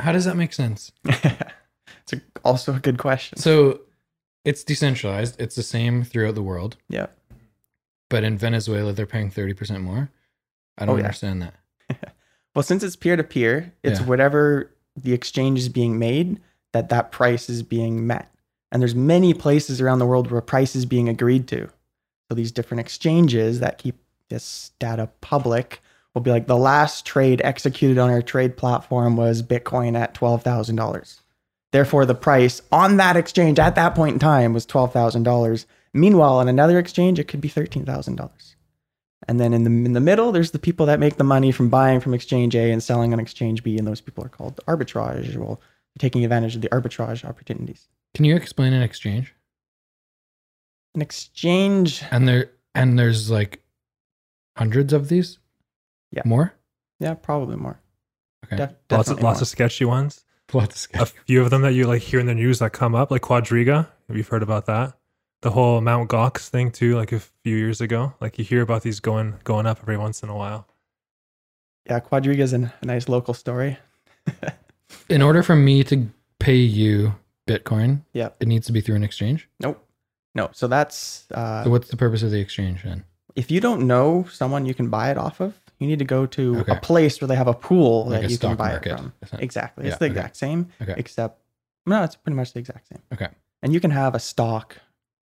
how 0.00 0.12
does 0.12 0.24
that 0.24 0.36
make 0.36 0.52
sense? 0.52 0.92
it's 1.04 2.12
a, 2.12 2.20
also 2.44 2.74
a 2.74 2.78
good 2.80 2.98
question. 2.98 3.38
So 3.38 3.80
it's 4.44 4.62
decentralized. 4.64 5.40
It's 5.40 5.56
the 5.56 5.62
same 5.62 6.04
throughout 6.04 6.34
the 6.36 6.42
world. 6.42 6.76
Yeah. 6.88 7.06
But 8.08 8.24
in 8.24 8.38
Venezuela, 8.38 8.92
they're 8.92 9.06
paying 9.06 9.30
30% 9.30 9.82
more. 9.82 10.10
I 10.78 10.86
don't 10.86 10.94
Oh, 10.94 10.98
yeah. 10.98 11.04
understand 11.04 11.42
that. 11.42 11.54
Well, 12.54 12.62
since 12.64 12.82
it's 12.82 12.96
peer 12.96 13.14
to 13.14 13.22
peer, 13.22 13.72
it's 13.84 14.00
Yeah. 14.00 14.06
whatever 14.06 14.72
the 14.96 15.12
exchange 15.12 15.60
is 15.60 15.68
being 15.68 15.96
made 15.98 16.40
that 16.72 16.88
that 16.88 17.12
price 17.12 17.48
is 17.48 17.62
being 17.62 18.04
met. 18.06 18.32
And 18.72 18.82
there's 18.82 18.96
many 18.96 19.32
places 19.32 19.80
around 19.80 20.00
the 20.00 20.06
world 20.06 20.28
where 20.30 20.40
price 20.40 20.74
is 20.74 20.84
being 20.84 21.08
agreed 21.08 21.46
to. 21.48 21.68
So 22.28 22.34
these 22.34 22.50
different 22.50 22.80
exchanges 22.80 23.60
that 23.60 23.78
keep 23.78 23.96
this 24.28 24.72
data 24.78 25.08
public 25.20 25.80
will 26.14 26.22
be 26.22 26.30
like 26.30 26.46
the 26.46 26.56
last 26.56 27.06
trade 27.06 27.40
executed 27.44 27.98
on 27.98 28.10
our 28.10 28.22
trade 28.22 28.56
platform 28.56 29.16
was 29.16 29.42
Bitcoin 29.42 29.96
at 29.96 30.14
$12,000. 30.14 31.20
Therefore, 31.70 32.06
the 32.06 32.14
price 32.14 32.62
on 32.72 32.96
that 32.96 33.16
exchange 33.16 33.58
at 33.58 33.74
that 33.74 33.94
point 33.94 34.14
in 34.14 34.18
time 34.18 34.52
was 34.52 34.66
$12,000. 34.66 35.66
Meanwhile, 35.92 36.38
on 36.38 36.48
another 36.48 36.78
exchange, 36.78 37.18
it 37.18 37.28
could 37.28 37.40
be 37.40 37.50
$13,000. 37.50 38.54
And 39.26 39.38
then 39.38 39.52
in 39.52 39.64
the 39.64 39.70
in 39.70 39.92
the 39.92 40.00
middle, 40.00 40.32
there's 40.32 40.52
the 40.52 40.58
people 40.58 40.86
that 40.86 41.00
make 41.00 41.16
the 41.16 41.24
money 41.24 41.52
from 41.52 41.68
buying 41.68 42.00
from 42.00 42.14
exchange 42.14 42.54
A 42.54 42.70
and 42.70 42.82
selling 42.82 43.12
on 43.12 43.20
exchange 43.20 43.62
B, 43.62 43.76
and 43.76 43.86
those 43.86 44.00
people 44.00 44.24
are 44.24 44.28
called 44.28 44.60
arbitrage. 44.66 45.36
Well, 45.36 45.60
taking 45.98 46.24
advantage 46.24 46.54
of 46.54 46.62
the 46.62 46.68
arbitrage 46.68 47.24
opportunities. 47.24 47.88
Can 48.14 48.24
you 48.24 48.36
explain 48.36 48.72
an 48.72 48.82
exchange? 48.82 49.34
An 50.94 51.02
exchange, 51.02 52.02
And 52.10 52.26
there 52.26 52.52
and 52.74 52.98
there's 52.98 53.30
like 53.30 53.62
hundreds 54.58 54.92
of 54.92 55.08
these? 55.08 55.38
Yeah. 56.10 56.22
More? 56.24 56.54
yeah, 57.00 57.14
probably 57.14 57.56
more. 57.56 57.80
Okay. 58.44 58.56
Def- 58.56 58.74
Lots 58.90 59.08
of 59.10 59.22
lots 59.22 59.38
more. 59.38 59.42
of 59.42 59.48
sketchy 59.48 59.84
ones. 59.84 60.24
Lots 60.52 60.86
of 60.94 61.00
A 61.02 61.06
few 61.06 61.42
of 61.42 61.50
them 61.50 61.62
that 61.62 61.72
you 61.74 61.84
like 61.86 62.02
hear 62.02 62.18
in 62.20 62.26
the 62.26 62.34
news 62.34 62.58
that 62.60 62.72
come 62.72 62.94
up, 62.94 63.10
like 63.10 63.22
Quadriga. 63.22 63.86
Have 64.08 64.16
you 64.16 64.22
heard 64.24 64.42
about 64.42 64.66
that? 64.66 64.94
The 65.42 65.50
whole 65.50 65.80
Mount 65.80 66.08
Gox 66.10 66.48
thing 66.48 66.70
too, 66.72 66.96
like 66.96 67.12
a 67.12 67.20
few 67.20 67.56
years 67.56 67.80
ago. 67.80 68.14
Like 68.20 68.38
you 68.38 68.44
hear 68.44 68.62
about 68.62 68.82
these 68.82 68.98
going 69.00 69.34
going 69.44 69.66
up 69.66 69.78
every 69.82 69.96
once 69.98 70.22
in 70.22 70.28
a 70.30 70.34
while. 70.36 70.66
yeah, 71.86 72.00
Quadriga's 72.00 72.52
an, 72.52 72.72
a 72.82 72.86
nice 72.86 73.08
local 73.08 73.34
story. 73.34 73.78
In 75.08 75.22
order 75.22 75.42
for 75.42 75.54
me 75.54 75.84
to 75.84 76.08
pay 76.40 76.56
you 76.56 77.14
Bitcoin, 77.46 78.02
Yeah. 78.12 78.30
it 78.40 78.48
needs 78.48 78.66
to 78.66 78.72
be 78.72 78.80
through 78.80 78.96
an 78.96 79.04
exchange. 79.04 79.48
Nope, 79.60 79.82
no. 80.34 80.48
So 80.52 80.66
that's 80.66 81.26
uh, 81.32 81.64
So 81.64 81.70
what's 81.70 81.88
the 81.88 81.96
purpose 81.96 82.22
of 82.22 82.30
the 82.30 82.40
exchange 82.40 82.82
then? 82.82 83.04
If 83.38 83.50
you 83.52 83.60
don't 83.60 83.86
know 83.86 84.26
someone 84.32 84.66
you 84.66 84.74
can 84.74 84.88
buy 84.88 85.10
it 85.12 85.16
off 85.16 85.40
of, 85.40 85.54
you 85.78 85.86
need 85.86 86.00
to 86.00 86.04
go 86.04 86.26
to 86.26 86.58
Okay. 86.60 86.72
a 86.72 86.80
place 86.80 87.20
where 87.20 87.28
they 87.28 87.36
have 87.36 87.46
a 87.46 87.54
pool 87.54 88.06
Like 88.06 88.22
that 88.22 88.28
a 88.28 88.32
you 88.32 88.38
can 88.38 88.56
buy 88.56 88.70
market. 88.72 88.92
it 88.92 88.96
from. 88.96 89.12
isn't 89.22 89.38
it? 89.40 89.44
Exactly, 89.44 89.84
Yeah, 89.84 89.90
it's 89.90 89.98
the 89.98 90.06
okay. 90.06 90.12
exact 90.12 90.36
same, 90.36 90.68
Okay. 90.82 90.94
except 90.96 91.40
no, 91.86 92.02
it's 92.02 92.16
pretty 92.16 92.36
much 92.36 92.52
the 92.52 92.58
exact 92.58 92.88
same. 92.88 93.02
Okay. 93.12 93.28
And 93.62 93.72
you 93.72 93.80
can 93.80 93.92
have 93.92 94.14
a 94.14 94.18
stock 94.18 94.76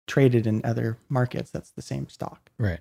traded 0.07 0.47
in 0.47 0.61
other 0.63 0.97
markets 1.09 1.51
that's 1.51 1.71
the 1.71 1.81
same 1.81 2.07
stock. 2.09 2.49
Right. 2.57 2.79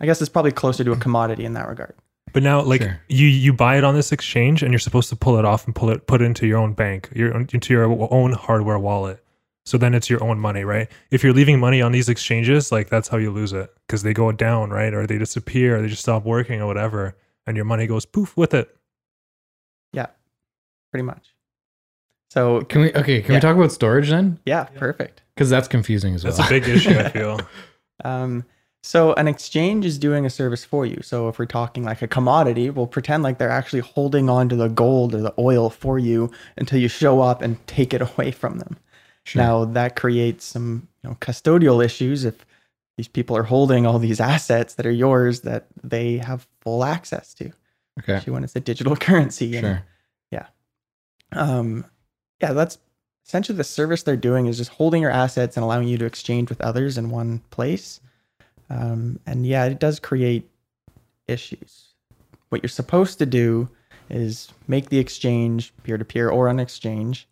I 0.00 0.06
guess 0.06 0.20
it's 0.20 0.28
probably 0.28 0.52
closer 0.52 0.82
to 0.84 0.90
a 0.90 0.94
hmm. 0.94 1.00
commodity 1.00 1.44
in 1.44 1.54
that 1.54 1.68
regard. 1.68 1.94
But 2.32 2.42
now, 2.42 2.60
like 2.60 2.82
Sure. 2.82 3.00
you, 3.08 3.26
you 3.28 3.52
buy 3.52 3.78
it 3.78 3.84
on 3.84 3.94
this 3.94 4.10
exchange, 4.12 4.62
and 4.62 4.72
you're 4.72 4.80
supposed 4.80 5.08
to 5.10 5.16
pull 5.16 5.38
it 5.38 5.44
off 5.44 5.64
and 5.64 5.74
pull 5.74 5.90
it, 5.90 6.06
put 6.08 6.20
it 6.20 6.24
into 6.24 6.46
your 6.46 6.58
own 6.58 6.72
bank, 6.74 7.08
your 7.14 7.30
into 7.40 7.72
your 7.72 7.84
own 8.12 8.32
hardware 8.32 8.78
wallet. 8.78 9.22
So 9.66 9.76
then 9.76 9.94
it's 9.94 10.08
your 10.08 10.22
own 10.22 10.38
money, 10.38 10.62
right? 10.64 10.88
If 11.10 11.22
you're 11.24 11.32
leaving 11.34 11.58
money 11.60 11.82
on 11.82 11.90
these 11.92 12.08
exchanges, 12.08 12.70
like 12.72 12.88
that's 12.88 13.08
how 13.08 13.16
you 13.18 13.30
lose 13.32 13.52
it 13.52 13.68
because 13.86 14.02
they 14.04 14.14
go 14.14 14.30
down, 14.32 14.70
right? 14.70 14.94
Or 14.94 15.06
they 15.06 15.18
disappear, 15.18 15.76
or 15.76 15.82
they 15.82 15.88
just 15.88 16.02
stop 16.02 16.24
working, 16.24 16.60
or 16.62 16.66
whatever, 16.68 17.16
and 17.46 17.56
your 17.56 17.64
money 17.66 17.86
goes 17.88 18.06
poof 18.06 18.36
with 18.36 18.54
it. 18.54 18.74
Yeah, 19.92 20.06
pretty 20.92 21.02
much. 21.02 21.34
So 22.30 22.62
Can 22.62 22.82
we 22.82 22.92
okay, 22.94 23.20
can 23.22 23.32
Yeah. 23.32 23.36
we 23.38 23.40
talk 23.40 23.56
about 23.56 23.72
storage 23.72 24.08
then? 24.08 24.38
yeah, 24.46 24.64
perfect. 24.64 25.22
Because 25.34 25.50
that's 25.50 25.68
confusing 25.68 26.14
as 26.14 26.24
well. 26.24 26.32
That's 26.32 26.48
a 26.48 26.52
big 26.52 26.68
issue. 26.68 26.98
I 26.98 27.08
feel. 27.10 27.40
Um, 28.04 28.44
so 28.82 29.14
an 29.14 29.26
exchange 29.26 29.84
is 29.84 29.98
doing 29.98 30.24
a 30.26 30.30
service 30.30 30.64
for 30.64 30.86
you. 30.86 31.00
So 31.02 31.28
if 31.28 31.38
we're 31.40 31.46
talking 31.46 31.82
like 31.82 32.02
a 32.02 32.06
commodity, 32.06 32.70
we'll 32.70 32.86
pretend 32.86 33.22
like 33.24 33.38
they're 33.38 33.50
actually 33.50 33.80
holding 33.80 34.30
on 34.30 34.48
to 34.48 34.54
the 34.56 34.68
gold 34.68 35.12
or 35.14 35.20
the 35.22 35.34
oil 35.38 35.70
for 35.70 35.98
you 35.98 36.30
until 36.56 36.78
you 36.78 36.86
show 36.88 37.20
up 37.20 37.42
and 37.42 37.64
take 37.66 37.92
it 37.92 38.00
away 38.00 38.30
from 38.30 38.58
them. 38.58 38.76
Sure. 39.26 39.42
Now 39.42 39.64
that 39.64 39.96
creates 39.96 40.44
some 40.44 40.86
you 41.02 41.10
know, 41.10 41.16
custodial 41.20 41.84
issues 41.84 42.24
if 42.24 42.46
these 42.96 43.08
people 43.08 43.36
are 43.36 43.42
holding 43.42 43.84
all 43.84 43.98
these 43.98 44.20
assets 44.20 44.74
that 44.74 44.86
are 44.86 44.90
yours 44.90 45.40
that 45.40 45.66
they 45.82 46.18
have 46.18 46.46
full 46.60 46.84
access 46.84 47.34
to, 47.34 47.46
okay. 47.46 48.14
especially 48.14 48.32
when 48.32 48.44
it's 48.44 48.56
a 48.56 48.60
digital 48.60 48.96
currency. 49.06 49.56
And 49.56 49.66
Sure. 49.66 49.82
um, 51.32 51.84
yeah, 52.40 52.52
that's 52.52 52.78
essentially 53.26 53.56
the 53.56 53.64
service 53.64 54.02
they're 54.02 54.16
doing 54.16 54.46
is 54.46 54.56
just 54.56 54.70
holding 54.70 55.02
your 55.02 55.10
assets 55.10 55.56
and 55.56 55.64
allowing 55.64 55.88
you 55.88 55.98
to 55.98 56.04
exchange 56.04 56.48
with 56.48 56.60
others 56.60 56.96
in 56.96 57.10
one 57.10 57.40
place. 57.50 58.00
Um, 58.70 59.18
and 59.26 59.46
yeah, 59.46 59.64
it 59.64 59.78
does 59.78 59.98
create 59.98 60.48
issues. 61.26 61.94
What 62.48 62.62
you're 62.62 62.68
supposed 62.68 63.18
to 63.18 63.26
do 63.26 63.68
is 64.08 64.48
make 64.68 64.88
the 64.88 64.98
exchange 64.98 65.74
peer 65.82 65.98
to 65.98 66.04
peer 66.04 66.28
or 66.28 66.48
on 66.48 66.60
exchange. 66.60 67.26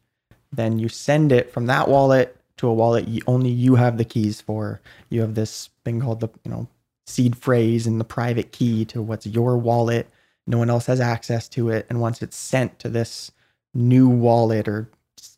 Then 0.57 0.79
you 0.79 0.89
send 0.89 1.33
it 1.33 1.53
from 1.53 1.67
that 1.67 1.89
wallet 1.89 2.37
to 2.59 2.69
a 2.69 2.75
wallet 2.75 3.09
you, 3.09 3.23
only 3.27 3.51
you 3.51 3.75
have 3.75 3.99
the 3.99 4.05
keys 4.05 4.41
for. 4.41 4.81
You 5.09 5.21
have 5.23 5.35
this 5.35 5.71
thing 5.85 6.01
called 6.01 6.21
the 6.21 6.29
you 6.45 6.51
know 6.51 6.69
seed 7.07 7.37
phrase 7.37 7.87
and 7.87 8.01
the 8.01 8.05
private 8.05 8.53
key 8.53 8.85
to 8.87 9.03
what's 9.03 9.27
your 9.27 9.57
wallet. 9.59 10.09
No 10.47 10.59
one 10.59 10.71
else 10.71 10.87
has 10.87 11.01
access 11.01 11.49
to 11.51 11.71
it. 11.71 11.87
And 11.89 12.01
once 12.01 12.23
it's 12.23 12.37
sent 12.37 12.79
to 12.81 12.89
this 12.89 13.31
new 13.73 14.09
wallet 14.09 14.69
or 14.69 14.89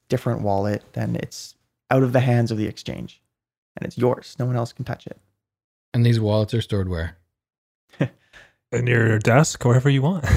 different 0.09 0.43
wallet, 0.43 0.83
then 0.93 1.17
it's 1.17 1.55
out 1.91 2.03
of 2.03 2.13
the 2.13 2.21
hands 2.21 2.51
of 2.51 2.59
the 2.59 2.67
exchange 2.67 3.21
and 3.77 3.87
it's 3.87 3.99
yours. 3.99 4.37
No 4.39 4.47
one 4.47 4.57
else 4.57 4.73
can 4.73 4.85
touch 4.85 5.07
it. 5.07 5.19
And 5.95 6.05
these 6.05 6.21
wallets 6.21 6.55
are 6.55 6.61
stored 6.61 6.89
where? 6.89 7.17
in 8.73 8.87
your 8.87 9.19
desk, 9.19 9.65
wherever 9.65 9.89
you 9.89 10.03
want. 10.03 10.25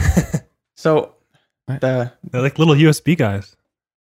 So 0.80 1.16
the 1.68 2.14
They're 2.32 2.42
like 2.42 2.58
little 2.58 2.74
USB 2.74 3.18
guys. 3.18 3.58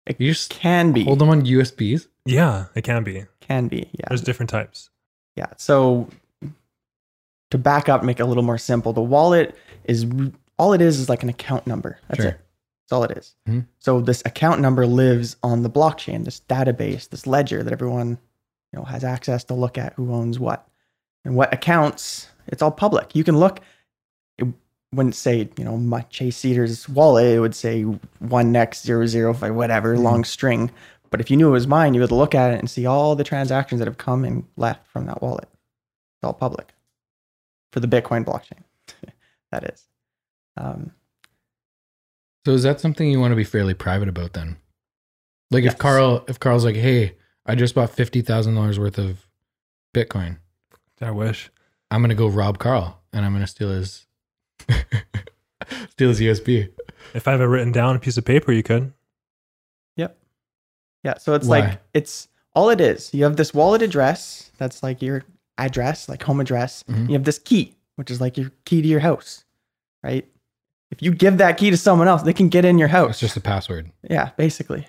It 0.05 0.19
You 0.19 0.31
just 0.31 0.49
can 0.51 0.91
be 0.91 1.03
hold 1.03 1.19
them 1.19 1.29
on 1.29 1.43
USBs? 1.43 2.07
Yeah, 2.25 2.65
it 2.75 2.83
can 2.83 3.03
be. 3.03 3.25
can 3.41 3.67
be 3.67 3.89
yeah 3.93 4.05
There's 4.09 4.21
different 4.21 4.49
types. 4.49 4.89
yeah. 5.35 5.47
So 5.57 6.09
to 7.51 7.57
back 7.57 7.89
up, 7.89 8.03
make 8.03 8.19
it 8.19 8.23
a 8.23 8.25
little 8.25 8.43
more 8.43 8.57
simple. 8.57 8.93
The 8.93 9.01
wallet 9.01 9.55
is 9.83 10.05
all 10.57 10.73
it 10.73 10.81
is 10.81 10.99
is 10.99 11.09
like 11.09 11.23
an 11.23 11.29
account 11.29 11.67
number. 11.67 11.99
That's 12.07 12.21
Sure. 12.21 12.31
it. 12.31 12.39
That's 12.83 12.91
all 12.91 13.03
it 13.03 13.11
is. 13.17 13.35
Mhm. 13.47 13.65
So 13.79 13.99
this 14.01 14.21
account 14.25 14.61
number 14.61 14.85
lives 14.85 15.37
on 15.43 15.63
the 15.63 15.69
blockchain, 15.69 16.23
this 16.25 16.41
database, 16.49 17.09
this 17.09 17.27
ledger 17.27 17.63
that 17.63 17.73
everyone 17.73 18.17
you 18.71 18.79
know 18.79 18.85
has 18.85 19.03
access 19.03 19.43
to 19.45 19.53
look 19.53 19.77
at 19.77 19.93
who 19.93 20.13
owns 20.13 20.39
what 20.39 20.67
and 21.23 21.35
what 21.35 21.53
accounts. 21.53 22.27
It's 22.47 22.61
all 22.61 22.71
public. 22.71 23.15
You 23.15 23.23
can 23.23 23.37
look. 23.37 23.59
It 24.95 24.97
wouldn't 24.97 25.15
say 25.15 25.49
you 25.57 25.65
know 25.65 25.75
my 25.77 26.01
Chase 26.03 26.37
Cedars 26.37 26.87
wallet. 26.87 27.25
It 27.25 27.39
would 27.41 27.53
say 27.53 27.81
one 28.19 28.53
next 28.53 28.85
zero 28.85 29.05
zero 29.05 29.33
five 29.33 29.53
whatever 29.53 29.93
Mhm. 29.97 30.03
long 30.03 30.23
string. 30.23 30.71
But 31.11 31.19
if 31.19 31.29
you 31.29 31.35
knew 31.35 31.49
it 31.49 31.51
was 31.51 31.67
mine, 31.67 31.93
you 31.93 31.99
would 32.01 32.11
look 32.11 32.33
at 32.33 32.53
it 32.53 32.59
and 32.59 32.69
see 32.69 32.85
all 32.85 33.13
the 33.15 33.23
transactions 33.25 33.79
that 33.79 33.87
have 33.87 33.97
come 33.97 34.23
and 34.23 34.45
left 34.55 34.87
from 34.87 35.05
that 35.07 35.21
wallet. 35.21 35.49
It's 35.51 36.23
all 36.23 36.33
public 36.33 36.73
for 37.73 37.81
the 37.81 37.87
Bitcoin 37.89 38.23
blockchain. 38.23 38.63
that 39.51 39.65
is. 39.65 39.85
Um, 40.55 40.91
So 42.45 42.53
is 42.53 42.63
that 42.63 42.79
something 42.79 43.09
you 43.09 43.19
want 43.19 43.31
to 43.33 43.35
be 43.35 43.43
fairly 43.43 43.73
private 43.73 44.07
about 44.07 44.31
then? 44.33 44.55
Like 45.51 45.63
Yes. 45.65 45.73
if 45.73 45.79
Carl 45.79 46.23
if 46.29 46.39
Carl's 46.39 46.63
like, 46.63 46.75
hey, 46.77 47.15
I 47.45 47.55
just 47.55 47.75
bought 47.75 47.89
fifty 47.89 48.21
thousand 48.21 48.55
dollars 48.55 48.79
worth 48.79 48.97
of 48.97 49.27
Bitcoin. 49.93 50.37
I 51.01 51.11
wish. 51.11 51.51
I'm 51.91 52.01
gonna 52.01 52.15
go 52.15 52.27
rob 52.27 52.59
Carl 52.59 53.01
and 53.11 53.25
I'm 53.25 53.33
gonna 53.33 53.45
steal 53.47 53.69
his 53.71 54.05
steal 55.89 56.09
his 56.09 56.19
USB. 56.19 56.69
If 57.13 57.27
I 57.27 57.31
have 57.31 57.41
it 57.41 57.45
written 57.45 57.71
down 57.71 57.89
on 57.91 57.95
a 57.95 57.99
piece 57.99 58.17
of 58.17 58.25
paper, 58.25 58.51
you 58.51 58.63
could. 58.63 58.93
Yep. 59.95 60.17
Yeah, 61.03 61.17
so 61.17 61.33
it's 61.33 61.47
Why? 61.47 61.59
like 61.59 61.81
it's 61.93 62.27
all 62.53 62.69
it 62.69 62.81
is. 62.81 63.13
You 63.13 63.23
have 63.23 63.37
this 63.37 63.53
wallet 63.53 63.81
address 63.81 64.51
that's 64.57 64.83
like 64.83 65.01
your 65.01 65.23
address, 65.57 66.09
like 66.09 66.23
home 66.23 66.39
address. 66.39 66.83
Mhm. 66.89 67.07
You 67.07 67.13
have 67.13 67.23
this 67.23 67.39
key, 67.39 67.75
which 67.95 68.11
is 68.11 68.19
like 68.19 68.37
your 68.37 68.51
key 68.65 68.81
to 68.81 68.87
your 68.87 68.99
house, 68.99 69.45
right? 70.03 70.27
If 70.91 71.01
you 71.01 71.11
give 71.11 71.37
that 71.37 71.57
key 71.57 71.69
to 71.71 71.77
someone 71.77 72.07
else, 72.07 72.21
they 72.21 72.33
can 72.33 72.49
get 72.49 72.65
in 72.65 72.77
your 72.77 72.87
house. 72.87 73.11
It's 73.11 73.19
just 73.19 73.37
a 73.37 73.41
password. 73.41 73.91
Yeah, 74.09 74.31
basically. 74.37 74.87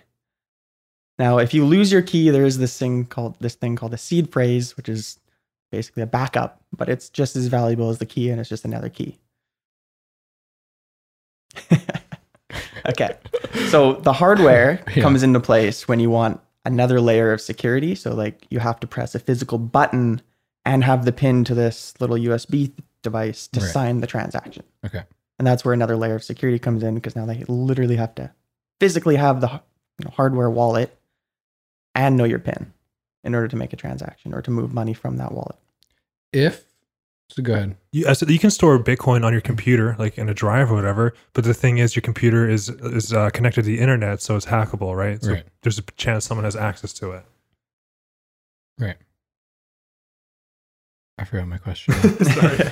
Now, 1.18 1.38
if 1.38 1.54
you 1.54 1.64
lose 1.64 1.90
your 1.90 2.02
key, 2.02 2.30
there 2.30 2.45
is 2.45 2.59
this 2.59 2.78
thing 2.78 3.06
called 3.06 3.37
this 3.40 3.54
thing 3.54 3.76
called 3.76 3.95
a 3.95 3.99
seed 3.99 4.30
phrase, 4.30 4.76
which 4.76 4.88
is 4.88 5.18
basically 5.73 6.02
a 6.02 6.06
backup, 6.06 6.62
but 6.76 6.88
it's 6.88 7.09
just 7.09 7.37
as 7.37 7.47
valuable 7.47 7.88
as 7.88 7.99
the 7.99 8.06
key, 8.06 8.30
and 8.30 8.38
it's 8.40 8.49
just 8.49 8.64
another 8.64 8.88
key. 8.88 9.18
okay, 12.87 13.17
so 13.69 13.95
the 13.95 14.13
hardware 14.13 14.83
Yeah. 14.97 15.03
comes 15.03 15.23
into 15.23 15.41
place 15.41 15.89
when 15.89 16.01
you 16.01 16.11
want 16.11 16.41
another 16.65 17.01
layer 17.01 17.33
of 17.33 17.41
security. 17.41 17.95
So, 17.95 18.15
like, 18.15 18.47
you 18.51 18.59
have 18.59 18.81
to 18.81 18.87
press 18.87 19.15
a 19.15 19.19
physical 19.19 19.59
button 19.59 20.21
and 20.65 20.83
have 20.85 21.05
the 21.05 21.13
pin 21.13 21.45
to 21.45 21.55
this 21.55 21.95
little 22.01 22.17
USB 22.17 22.73
device 23.03 23.47
to 23.49 23.61
Right. 23.61 23.69
sign 23.71 24.01
the 24.01 24.07
transaction. 24.07 24.65
Okay. 24.85 25.03
And 25.39 25.47
that's 25.47 25.65
where 25.65 25.75
another 25.75 25.97
layer 25.97 26.15
of 26.17 26.25
security 26.25 26.59
comes 26.59 26.83
in 26.83 26.95
because 26.95 27.15
now 27.15 27.27
they 27.27 27.45
literally 27.47 27.97
have 27.97 28.15
to 28.17 28.33
physically 28.81 29.17
have 29.17 29.41
the 29.41 29.49
you 29.99 30.05
know, 30.05 30.11
hardware 30.11 30.51
wallet 30.51 30.97
and 31.95 32.17
know 32.17 32.25
your 32.25 32.39
PIN 32.39 32.73
in 33.23 33.35
order 33.35 33.49
to 33.49 33.57
make 33.57 33.73
a 33.73 33.77
transaction 33.77 34.35
or 34.35 34.43
to 34.43 34.51
move 34.51 34.73
money 34.73 34.93
from 34.95 35.17
that 35.19 35.33
wallet. 35.33 35.57
If 36.33 36.65
so 37.28 37.42
go 37.42 37.54
ahead. 37.54 37.76
You, 37.92 38.06
as- 38.06 38.23
you 38.23 38.38
can 38.38 38.50
store 38.50 38.78
Bitcoin 38.78 39.25
on 39.25 39.33
your 39.33 39.40
computer, 39.40 39.97
like 39.99 40.16
in 40.18 40.28
a 40.28 40.35
drive 40.35 40.71
or 40.71 40.75
whatever. 40.75 41.12
But 41.33 41.45
the 41.45 41.54
thing 41.54 41.78
is, 41.78 41.95
your 41.97 42.02
computer 42.02 42.49
is 42.49 42.68
is 42.68 43.12
uh, 43.12 43.30
connected 43.30 43.62
to 43.62 43.66
the 43.66 43.78
internet, 43.80 44.23
so 44.23 44.37
it's 44.37 44.47
hackable, 44.47 44.97
right? 44.97 45.23
So 45.23 45.33
Right. 45.33 45.45
there's 45.62 45.78
a 45.78 45.83
chance 45.97 46.25
someone 46.25 46.45
has 46.45 46.56
access 46.56 46.92
to 46.95 47.12
it. 47.12 47.25
Right. 48.78 48.97
I 51.18 51.25
forgot 51.25 51.49
my 51.49 51.59
question. 51.59 51.95
Sorry. 52.25 52.71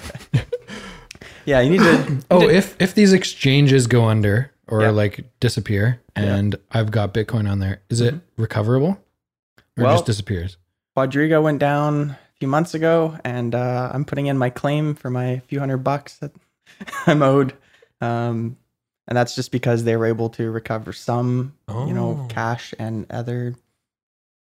yeah, 1.46 1.60
you 1.60 1.70
need 1.70 1.80
to. 1.80 2.22
oh, 2.30 2.48
if 2.48 2.76
if 2.80 2.94
these 2.94 3.12
exchanges 3.12 3.86
go 3.86 4.04
under 4.04 4.50
or 4.68 4.82
Yeah. 4.82 4.90
like 4.90 5.24
disappear 5.40 6.00
Yeah. 6.16 6.36
and 6.36 6.56
I've 6.70 6.90
got 6.90 7.12
Bitcoin 7.14 7.50
on 7.50 7.58
there, 7.58 7.80
is 7.88 8.00
it 8.00 8.14
recoverable? 8.36 9.00
Or 9.78 9.84
Well- 9.84 9.94
just 9.94 10.06
disappears? 10.06 10.56
Quadriga 10.96 11.42
went 11.42 11.58
down 11.58 12.16
a 12.34 12.38
few 12.38 12.48
months 12.48 12.74
ago, 12.74 13.18
and 13.24 13.54
uh, 13.54 13.90
I'm 13.92 14.04
putting 14.04 14.26
in 14.26 14.36
my 14.38 14.50
claim 14.50 14.94
for 14.94 15.10
my 15.10 15.38
few 15.46 15.58
hundred 15.60 15.78
bucks 15.78 16.16
that 16.18 16.32
I'm 17.06 17.22
owed. 17.22 17.54
Um, 18.00 18.56
and 19.06 19.16
that's 19.16 19.34
just 19.34 19.52
because 19.52 19.84
they 19.84 19.96
were 19.96 20.06
able 20.06 20.30
to 20.30 20.50
recover 20.50 20.92
some, 20.92 21.54
you 21.68 21.92
know, 21.92 22.20
Oh. 22.22 22.26
cash 22.28 22.72
and 22.78 23.06
other 23.10 23.54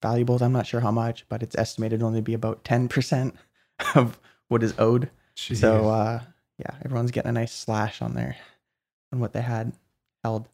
valuables. 0.02 0.42
I'm 0.42 0.52
not 0.52 0.66
sure 0.66 0.80
how 0.80 0.90
much, 0.90 1.26
but 1.28 1.42
it's 1.42 1.56
estimated 1.56 2.02
only 2.02 2.18
to 2.20 2.22
be 2.22 2.34
about 2.34 2.64
10% 2.64 3.32
of 3.94 4.18
what 4.48 4.62
is 4.62 4.74
owed. 4.78 5.10
Jeez. 5.36 5.56
So, 5.58 5.88
uh, 5.88 6.20
yeah, 6.58 6.74
everyone's 6.84 7.10
getting 7.10 7.28
a 7.30 7.32
nice 7.32 7.52
slash 7.52 8.00
on 8.00 8.14
their 8.14 8.36
on 9.12 9.20
what 9.20 9.32
they 9.32 9.42
had 9.42 9.72
held 10.22 10.48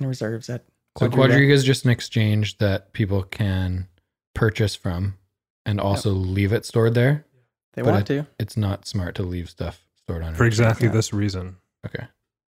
in 0.00 0.06
reserves 0.06 0.48
at 0.48 0.64
So 0.98 1.08
Quadriga. 1.08 1.14
Quadriga 1.14 1.50
is 1.50 1.64
just 1.64 1.84
an 1.84 1.90
exchange 1.90 2.58
that 2.58 2.92
people 2.92 3.22
can 3.24 3.88
purchase 4.34 4.74
from 4.76 5.14
and 5.66 5.80
also 5.80 6.10
leave 6.10 6.52
it 6.52 6.64
stored 6.64 6.94
there. 6.94 7.24
They 7.74 7.82
but 7.82 7.92
want 7.92 8.06
to, 8.08 8.26
It's 8.38 8.56
not 8.56 8.86
smart 8.86 9.14
to 9.16 9.22
leave 9.22 9.50
stuff 9.50 9.84
stored 9.96 10.22
on 10.22 10.34
for 10.34 10.44
exactly 10.44 10.88
this 10.88 11.12
reason. 11.12 11.56
Okay. 11.86 12.06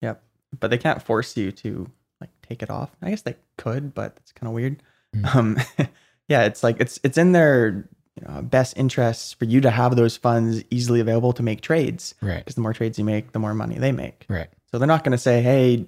Yep, 0.01 0.24
but 0.60 0.70
they 0.72 0.78
can't 0.78 1.01
force 1.01 1.36
you 1.36 1.51
to 1.51 1.89
like 2.22 2.30
take 2.42 2.63
it 2.63 2.70
off. 2.70 2.89
I 3.01 3.10
guess 3.10 3.22
they 3.22 3.36
could, 3.57 3.94
but 3.94 4.14
it's 4.18 4.31
kind 4.31 4.48
of 4.48 4.53
weird. 4.53 4.81
Mm. 5.16 5.36
Um, 5.36 5.57
yeah, 6.27 6.44
it's 6.44 6.64
like 6.64 6.79
it's 6.79 7.00
it's 7.03 7.18
in 7.18 7.31
their 7.33 7.88
you 8.16 8.27
know, 8.27 8.42
best 8.42 8.77
interests 8.77 9.33
for 9.33 9.46
you 9.46 9.62
to 9.62 9.70
have 9.70 9.96
those 9.96 10.18
funds 10.18 10.64
easily 10.70 11.00
available 11.00 11.31
to 11.33 11.44
make 11.44 11.62
trades 11.62 12.16
Right. 12.22 12.38
because 12.40 12.55
the 12.55 12.62
more 12.62 12.74
trades 12.74 13.00
you 13.00 13.05
make, 13.05 13.31
the 13.31 13.40
more 13.40 13.53
money 13.53 13.77
they 13.77 13.92
make. 13.94 14.25
Right. 14.29 14.50
So 14.72 14.77
they're 14.77 14.88
not 14.88 15.03
going 15.03 15.14
to 15.14 15.18
say, 15.18 15.42
"Hey, 15.42 15.86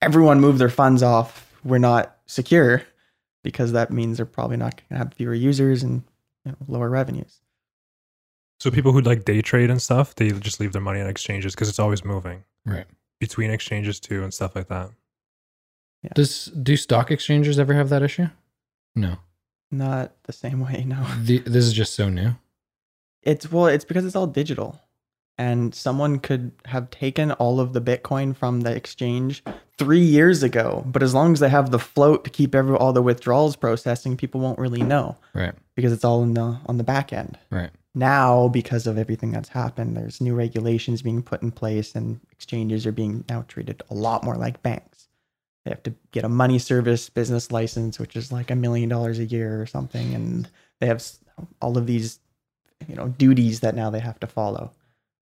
everyone 0.00 0.40
move 0.40 0.58
their 0.58 0.68
funds 0.70 1.02
off. 1.02 1.52
We're 1.64 1.78
not 1.78 2.16
secure," 2.26 2.82
because 3.42 3.72
that 3.72 3.90
means 3.90 4.16
they're 4.16 4.26
probably 4.26 4.56
not 4.56 4.76
going 4.76 4.88
to 4.90 4.96
have 4.98 5.14
fewer 5.14 5.34
users 5.34 5.82
and 5.82 6.02
you 6.44 6.52
know, 6.52 6.56
lower 6.68 6.88
revenues. 6.90 7.40
So 8.60 8.70
people 8.70 8.92
who 8.92 9.00
like 9.00 9.24
day 9.24 9.42
trade 9.42 9.70
and 9.70 9.80
stuff, 9.82 10.14
they 10.14 10.30
just 10.30 10.60
leave 10.60 10.72
their 10.72 10.82
money 10.82 11.00
on 11.00 11.08
exchanges 11.08 11.54
because 11.54 11.68
it's 11.68 11.78
always 11.78 12.04
moving 12.04 12.44
Right. 12.64 12.86
between 13.20 13.50
exchanges 13.50 14.00
too 14.00 14.22
and 14.22 14.32
stuff 14.32 14.54
like 14.54 14.68
that. 14.68 14.90
Does 16.14 16.46
do 16.46 16.76
stock 16.76 17.10
exchanges 17.10 17.58
ever 17.58 17.72
have 17.74 17.88
that 17.88 18.02
issue? 18.02 18.26
No. 18.94 19.16
Not 19.70 20.12
the 20.24 20.32
same 20.32 20.60
way, 20.60 20.84
no. 20.86 21.02
The, 21.22 21.38
this 21.38 21.64
is 21.64 21.72
just 21.72 21.94
so 21.94 22.08
new. 22.10 22.32
It's 23.22 23.50
well, 23.50 23.66
it's 23.66 23.84
because 23.86 24.04
it's 24.04 24.14
all 24.14 24.26
digital. 24.26 24.80
And 25.36 25.74
someone 25.74 26.20
could 26.20 26.52
have 26.66 26.90
taken 26.90 27.32
all 27.32 27.58
of 27.58 27.72
the 27.72 27.80
Bitcoin 27.80 28.36
from 28.36 28.60
the 28.60 28.70
exchange 28.74 29.42
three 29.78 29.98
years 29.98 30.44
ago, 30.44 30.84
but 30.86 31.02
as 31.02 31.12
long 31.12 31.32
as 31.32 31.40
they 31.40 31.48
have 31.48 31.70
the 31.72 31.78
float 31.80 32.22
to 32.24 32.30
keep 32.30 32.54
every 32.54 32.76
all 32.76 32.92
the 32.92 33.02
withdrawals 33.02 33.56
processing, 33.56 34.16
people 34.16 34.40
won't 34.40 34.60
really 34.60 34.82
know 34.82 35.16
Right. 35.34 35.52
because 35.74 35.92
it's 35.92 36.04
all 36.04 36.22
in 36.22 36.34
the 36.34 36.58
on 36.66 36.76
the 36.78 36.84
back 36.84 37.12
end. 37.12 37.36
Right. 37.50 37.70
Now, 37.96 38.46
because 38.48 38.86
of 38.86 38.96
everything 38.96 39.32
that's 39.32 39.48
happened, 39.48 39.96
there's 39.96 40.20
new 40.20 40.34
regulations 40.34 41.02
being 41.02 41.22
put 41.22 41.42
in 41.42 41.50
place, 41.50 41.94
and 41.96 42.20
exchanges 42.30 42.86
are 42.86 42.92
being 42.92 43.24
now 43.28 43.44
treated 43.48 43.82
a 43.90 43.94
lot 43.94 44.22
more 44.24 44.36
like 44.36 44.62
banks. 44.62 45.08
They 45.64 45.70
have 45.72 45.82
to 45.84 45.94
get 46.12 46.24
a 46.24 46.28
money 46.28 46.58
service 46.60 47.08
business 47.08 47.50
license, 47.50 47.98
which 47.98 48.14
is 48.14 48.30
like 48.30 48.50
a 48.52 48.56
million 48.56 48.88
dollars 48.88 49.18
a 49.18 49.24
year 49.24 49.60
or 49.60 49.66
something, 49.66 50.14
and 50.14 50.48
they 50.80 50.86
have 50.86 51.04
all 51.60 51.76
of 51.78 51.86
these, 51.86 52.20
you 52.86 52.94
know, 52.94 53.08
duties 53.08 53.60
that 53.60 53.74
now 53.74 53.90
they 53.90 54.00
have 54.00 54.20
to 54.20 54.26
follow, 54.26 54.70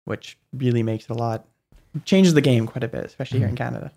which 0.05 0.39
really 0.53 0.83
makes 0.83 1.05
it 1.05 1.11
a 1.11 1.15
lot 1.15 1.45
changes 2.05 2.35
the 2.35 2.41
game 2.41 2.67
quite 2.67 2.83
a 2.85 2.89
bit, 2.89 3.05
especially 3.05 3.39
here 3.39 3.49
in 3.49 3.57
Canada. 3.57 3.93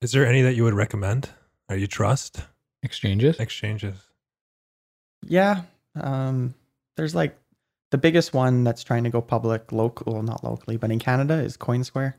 Is 0.00 0.12
there 0.12 0.26
any 0.26 0.42
that 0.42 0.54
you 0.54 0.64
would 0.64 0.74
recommend 0.74 1.30
or 1.68 1.76
you 1.76 1.86
trust 1.86 2.42
Exchanges? 2.82 3.38
exchanges? 3.38 3.94
Yeah, 5.24 5.62
um, 5.94 6.54
there's 6.96 7.14
like 7.14 7.38
the 7.90 7.98
biggest 7.98 8.34
one 8.34 8.64
that's 8.64 8.82
trying 8.82 9.04
to 9.04 9.10
go 9.10 9.20
public, 9.20 9.70
local, 9.72 10.12
well, 10.14 10.22
not 10.22 10.42
locally, 10.42 10.76
but 10.76 10.90
in 10.90 10.98
Canada 10.98 11.34
is 11.34 11.56
CoinSquare. 11.56 12.14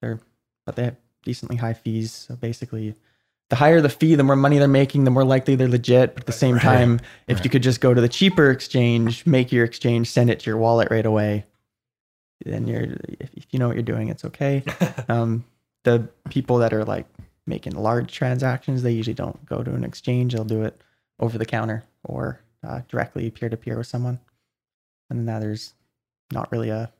They're 0.00 0.20
but 0.66 0.76
they 0.76 0.84
have 0.84 0.96
decently 1.24 1.56
high 1.56 1.74
fees. 1.74 2.12
So 2.12 2.36
basically, 2.36 2.94
the 3.50 3.56
higher 3.56 3.80
the 3.82 3.88
fee, 3.90 4.14
the 4.14 4.22
more 4.22 4.36
money 4.36 4.56
they're 4.58 4.68
making, 4.68 5.04
the 5.04 5.10
more 5.10 5.24
likely 5.24 5.56
they're 5.56 5.68
legit. 5.68 6.14
But 6.14 6.22
at 6.22 6.26
the 6.26 6.32
same 6.32 6.54
Right. 6.54 6.62
time, 6.62 7.00
if 7.26 7.38
Right. 7.38 7.44
you 7.44 7.50
could 7.50 7.62
just 7.62 7.80
go 7.80 7.92
to 7.92 8.00
the 8.00 8.08
cheaper 8.08 8.50
exchange, 8.50 9.26
make 9.26 9.52
your 9.52 9.64
exchange, 9.64 10.08
send 10.10 10.30
it 10.30 10.40
to 10.40 10.50
your 10.50 10.56
wallet 10.56 10.88
right 10.90 11.04
away, 11.04 11.44
then 12.44 12.66
you're 12.66 12.96
if, 13.08 13.46
you 13.50 13.58
know 13.58 13.68
what 13.68 13.76
you're 13.76 13.82
doing, 13.82 14.08
it's 14.08 14.24
okay. 14.24 14.62
Um, 15.08 15.44
the 15.82 16.08
people 16.30 16.58
that 16.58 16.72
are 16.72 16.84
like 16.84 17.06
making 17.46 17.74
large 17.74 18.12
transactions, 18.12 18.82
they 18.82 18.92
usually 18.92 19.14
don't 19.14 19.44
go 19.44 19.62
to 19.62 19.74
an 19.74 19.84
exchange. 19.84 20.32
They'll 20.32 20.44
do 20.44 20.62
it 20.62 20.80
over 21.20 21.36
the 21.36 21.44
counter 21.44 21.84
or 22.04 22.40
uh, 22.66 22.80
directly 22.88 23.30
peer 23.30 23.48
to 23.48 23.56
peer 23.56 23.76
with 23.76 23.86
someone. 23.86 24.18
And 25.10 25.26
now 25.26 25.38
there's 25.38 25.74
not 26.32 26.50
really 26.50 26.70
a 26.70 26.90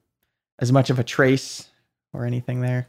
as 0.59 0.71
much 0.71 0.91
of 0.91 0.99
a 0.99 1.05
trace 1.05 1.69
or 2.13 2.25
anything 2.25 2.61
there. 2.61 2.89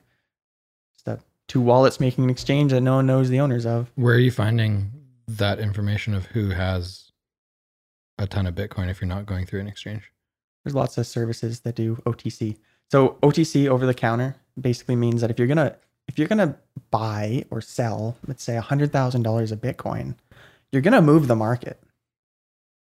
Just 0.93 1.07
a, 1.07 1.19
two 1.47 1.61
wallets 1.61 1.99
making 1.99 2.25
an 2.25 2.29
exchange 2.29 2.71
that 2.71 2.81
no 2.81 2.95
one 2.95 3.07
knows 3.07 3.29
the 3.29 3.39
owners 3.39 3.65
of. 3.65 3.91
Where 3.95 4.15
are 4.15 4.19
you 4.19 4.31
finding 4.31 4.91
that 5.27 5.59
information 5.59 6.13
of 6.13 6.27
who 6.27 6.49
has 6.49 7.11
a 8.17 8.27
ton 8.27 8.45
of 8.45 8.55
Bitcoin 8.55 8.89
if 8.89 9.01
you're 9.01 9.07
not 9.07 9.25
going 9.25 9.45
through 9.45 9.61
an 9.61 9.67
exchange? 9.67 10.11
There's 10.65 10.75
lots 10.75 10.97
of 10.97 11.06
services 11.06 11.60
that 11.62 11.75
do 11.75 11.97
OTC. 12.08 12.58
So 12.91 13.17
OTC 13.21 13.67
over 13.67 13.86
the 13.86 13.93
counter 13.93 14.36
basically 14.60 14.95
means 14.95 15.21
that 15.21 15.30
if 15.30 15.38
you're 15.38 15.47
gonna 15.47 15.75
if 16.08 16.17
you're 16.17 16.28
gonna 16.28 16.58
buy 16.89 17.45
or 17.51 17.62
sell, 17.62 18.17
let's 18.28 18.43
say 18.43 18.56
hundred 18.58 18.91
thousand 18.91 19.21
dollars 19.21 19.51
of 19.51 19.62
Bitcoin, 19.62 20.15
you're 20.71 20.82
gonna 20.82 21.04
move 21.04 21.28
the 21.28 21.36
market. 21.36 21.80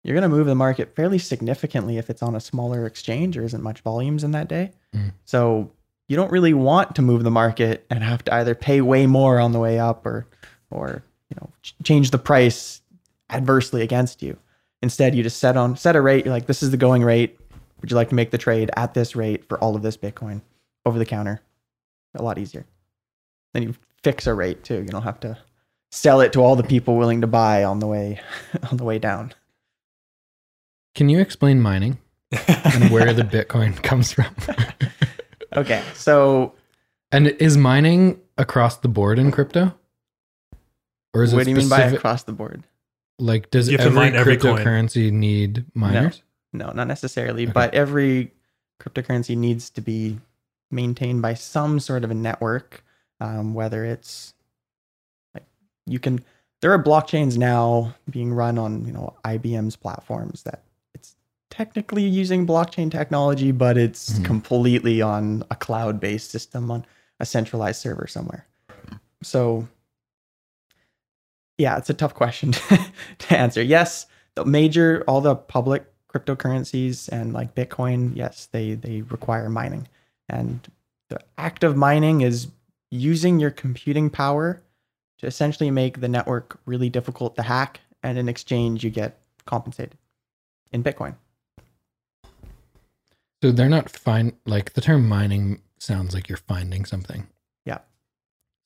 You're 0.04 0.16
gonna 0.16 0.30
move 0.30 0.48
the 0.48 0.56
market 0.56 0.96
fairly 0.96 1.20
significantly 1.20 1.98
if 1.98 2.10
it's 2.10 2.24
on 2.24 2.34
a 2.34 2.40
smaller 2.40 2.86
exchange 2.86 3.38
or 3.38 3.44
isn't 3.44 3.62
much 3.62 3.82
volumes 3.82 4.24
in 4.24 4.32
that 4.32 4.48
day. 4.48 4.72
Mm. 4.96 5.12
So 5.26 5.72
you 6.08 6.16
don't 6.16 6.32
really 6.32 6.54
want 6.54 6.96
to 6.96 7.02
move 7.02 7.24
the 7.24 7.32
market 7.32 7.86
and 7.90 8.04
have 8.04 8.24
to 8.26 8.34
either 8.34 8.56
pay 8.56 8.80
way 8.80 9.06
more 9.06 9.40
on 9.40 9.52
the 9.52 9.60
way 9.60 9.80
up 9.80 10.06
or 10.06 10.28
or 10.72 11.04
you 11.30 11.36
know 11.42 11.50
ch- 11.62 11.76
change 11.84 12.12
the 12.12 12.18
price 12.18 12.82
adversely 13.30 13.82
against 13.82 14.22
you. 14.22 14.38
Instead, 14.82 15.16
you 15.16 15.24
just 15.24 15.40
set 15.40 15.58
on 15.58 15.76
set 15.76 15.96
a 15.96 16.02
rate. 16.02 16.26
You're 16.26 16.34
like, 16.34 16.46
this 16.46 16.62
is 16.62 16.72
the 16.72 16.78
going 16.78 17.04
rate. 17.04 17.38
Would 17.86 17.92
you 17.92 17.98
like 17.98 18.10
to 18.10 18.16
make 18.16 18.32
the 18.32 18.40
trade 18.40 18.72
at 18.76 18.96
this 18.96 19.16
rate 19.16 19.48
for 19.48 19.60
all 19.60 19.76
of 19.76 19.84
this 19.84 19.96
Bitcoin 19.96 20.42
over 20.88 20.98
the 20.98 21.06
counter? 21.06 21.40
A 22.16 22.24
lot 22.24 22.40
easier. 22.40 22.66
Then 23.54 23.62
you 23.62 23.76
fix 24.04 24.26
a 24.26 24.34
rate 24.34 24.64
too. 24.64 24.78
You 24.82 24.88
don't 24.88 25.04
have 25.04 25.20
to 25.20 25.38
sell 25.92 26.20
it 26.22 26.34
to 26.34 26.42
all 26.42 26.56
the 26.56 26.64
people 26.64 26.96
willing 26.98 27.22
to 27.22 27.28
buy 27.28 27.64
on 27.64 27.78
the 27.78 27.86
way 27.86 28.20
on 28.72 28.78
the 28.78 28.84
way 28.84 28.98
down. 28.98 29.34
Can 30.96 31.10
you 31.10 31.20
explain 31.20 31.62
mining? 31.62 32.00
and 32.48 32.90
where 32.90 33.14
the 33.14 33.22
Bitcoin 33.22 33.76
comes 33.84 34.12
from. 34.12 34.36
Okay, 35.56 35.84
so 35.94 36.56
and 37.12 37.28
is 37.28 37.56
mining 37.56 38.20
across 38.40 38.78
the 38.78 38.88
board 38.88 39.20
in 39.20 39.30
crypto? 39.30 39.76
Or 41.14 41.22
is 41.22 41.36
what 41.36 41.42
it 41.42 41.46
do 41.46 41.52
you 41.52 41.58
mean 41.58 41.70
by 41.70 41.82
across 41.82 42.24
the 42.24 42.34
board? 42.34 42.64
like 43.20 43.52
does 43.52 43.70
You 43.70 43.78
every 43.78 43.92
mine 43.92 44.16
every 44.16 44.38
coin. 44.38 44.58
cryptocurrency 44.58 45.12
need 45.12 45.66
miners? 45.76 46.24
No, 46.58 46.72
not 46.72 46.88
necessarily, 46.88 47.44
Okay. 47.44 47.52
but 47.52 47.74
every 47.74 48.32
cryptocurrency 48.82 49.36
needs 49.38 49.70
to 49.72 49.82
be 49.82 50.20
maintained 50.72 51.22
by 51.22 51.34
some 51.34 51.80
sort 51.80 52.04
of 52.04 52.12
a 52.12 52.14
network, 52.14 52.84
um, 53.20 53.54
whether 53.54 53.86
it's 53.86 54.34
like 55.34 55.46
you 55.86 56.00
can. 56.00 56.24
There 56.62 56.72
are 56.72 56.82
blockchains 56.82 57.38
now 57.38 57.94
being 58.10 58.34
run 58.34 58.58
on 58.58 58.86
you 58.86 58.92
know 58.92 59.14
IBM's 59.24 59.76
platforms 59.76 60.44
that 60.44 60.64
it's 60.94 61.16
technically 61.52 62.04
using 62.04 62.48
blockchain 62.48 62.90
technology, 62.90 63.52
but 63.52 63.78
it's 63.78 64.18
Mhm. 64.20 64.26
completely 64.26 65.02
on 65.02 65.44
a 65.52 65.56
cloud-based 65.56 66.32
system 66.32 66.72
on 66.72 66.86
a 67.20 67.26
centralized 67.26 67.82
server 67.82 68.08
somewhere. 68.08 68.46
So, 69.24 69.68
yeah, 71.58 71.78
it's 71.78 71.90
a 71.90 71.94
tough 71.94 72.14
question 72.14 72.52
to 73.20 73.38
answer. 73.38 73.62
Yes, 73.62 74.08
the 74.36 74.44
major 74.46 75.04
all 75.08 75.22
the 75.22 75.36
public 75.36 75.86
cryptocurrencies 76.16 77.10
and 77.10 77.34
like 77.34 77.54
bitcoin 77.56 78.16
yes 78.16 78.48
they 78.52 78.74
they 78.74 79.02
require 79.02 79.50
mining 79.50 79.88
and 80.30 80.72
the 81.10 81.20
act 81.38 81.64
of 81.64 81.76
mining 81.76 82.22
is 82.22 82.48
using 82.92 83.40
your 83.40 83.52
computing 83.52 84.10
power 84.10 84.62
to 85.18 85.28
essentially 85.28 85.70
make 85.72 86.00
the 86.00 86.08
network 86.08 86.60
really 86.66 86.90
difficult 86.90 87.36
to 87.36 87.42
hack 87.42 87.82
and 88.04 88.18
in 88.18 88.30
exchange 88.30 88.84
you 88.84 88.90
get 88.90 89.20
compensated 89.46 89.98
in 90.72 90.84
bitcoin 90.84 91.16
So 93.42 93.52
they're 93.52 93.70
not 93.70 93.90
fine 93.90 94.34
like 94.46 94.74
the 94.74 94.82
term 94.82 95.08
mining 95.08 95.62
sounds 95.78 96.14
like 96.16 96.28
you're 96.30 96.38
finding 96.38 96.86
something. 96.86 97.28
Yeah. 97.66 97.80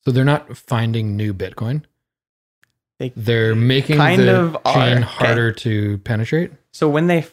So 0.04 0.10
they're 0.12 0.24
not 0.24 0.56
finding 0.56 1.16
new 1.16 1.34
Bitcoin. 1.34 1.82
They 2.98 3.12
They're 3.16 3.54
making 3.54 3.96
kind 3.98 4.22
the 4.22 4.36
of 4.40 4.56
are. 4.64 4.74
chain 4.74 4.98
Okay. 4.98 5.02
harder 5.06 5.52
to 5.52 5.98
penetrate. 5.98 6.52
So 6.72 6.88
when 6.88 7.08
they 7.08 7.26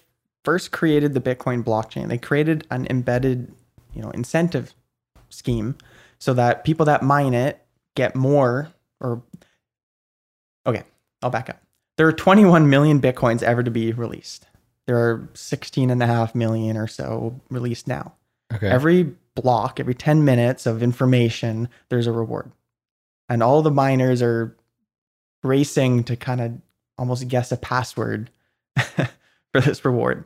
first 0.47 0.71
created 0.71 1.13
the 1.13 1.19
Bitcoin 1.19 1.61
blockchain, 1.61 2.07
they 2.07 2.17
created 2.17 2.65
an 2.71 2.87
embedded, 2.89 3.53
you 3.93 4.01
know, 4.01 4.09
incentive 4.11 4.73
scheme 5.27 5.75
so 6.19 6.33
that 6.33 6.63
people 6.63 6.85
that 6.85 7.03
mine 7.03 7.33
it 7.33 7.65
get 7.97 8.15
more 8.15 8.71
or 9.01 9.21
Okay, 10.65 10.83
I'll 11.21 11.29
back 11.29 11.49
up. 11.49 11.61
There 11.97 12.07
are 12.07 12.13
21 12.13 12.69
million 12.69 13.01
Bitcoins 13.01 13.43
ever 13.43 13.61
to 13.61 13.69
be 13.69 13.91
released. 13.91 14.47
There 14.85 14.97
are 14.97 15.27
16 15.33 15.89
and 15.89 16.01
a 16.01 16.07
half 16.07 16.33
million 16.33 16.77
or 16.77 16.87
so 16.87 17.41
released 17.49 17.85
now. 17.85 18.13
Okay. 18.53 18.69
Every 18.69 19.15
block, 19.35 19.81
every 19.81 19.95
10 19.95 20.23
minutes 20.23 20.65
of 20.65 20.81
information, 20.81 21.67
there's 21.89 22.07
a 22.07 22.13
reward. 22.13 22.53
And 23.27 23.43
all 23.43 23.61
the 23.61 23.69
miners 23.69 24.21
are 24.21 24.55
racing 25.43 26.05
to 26.05 26.15
kind 26.15 26.39
of 26.39 26.53
almost 26.97 27.27
guess 27.27 27.51
a 27.51 27.57
password 27.57 28.29
for 28.77 29.59
this 29.59 29.83
reward. 29.83 30.23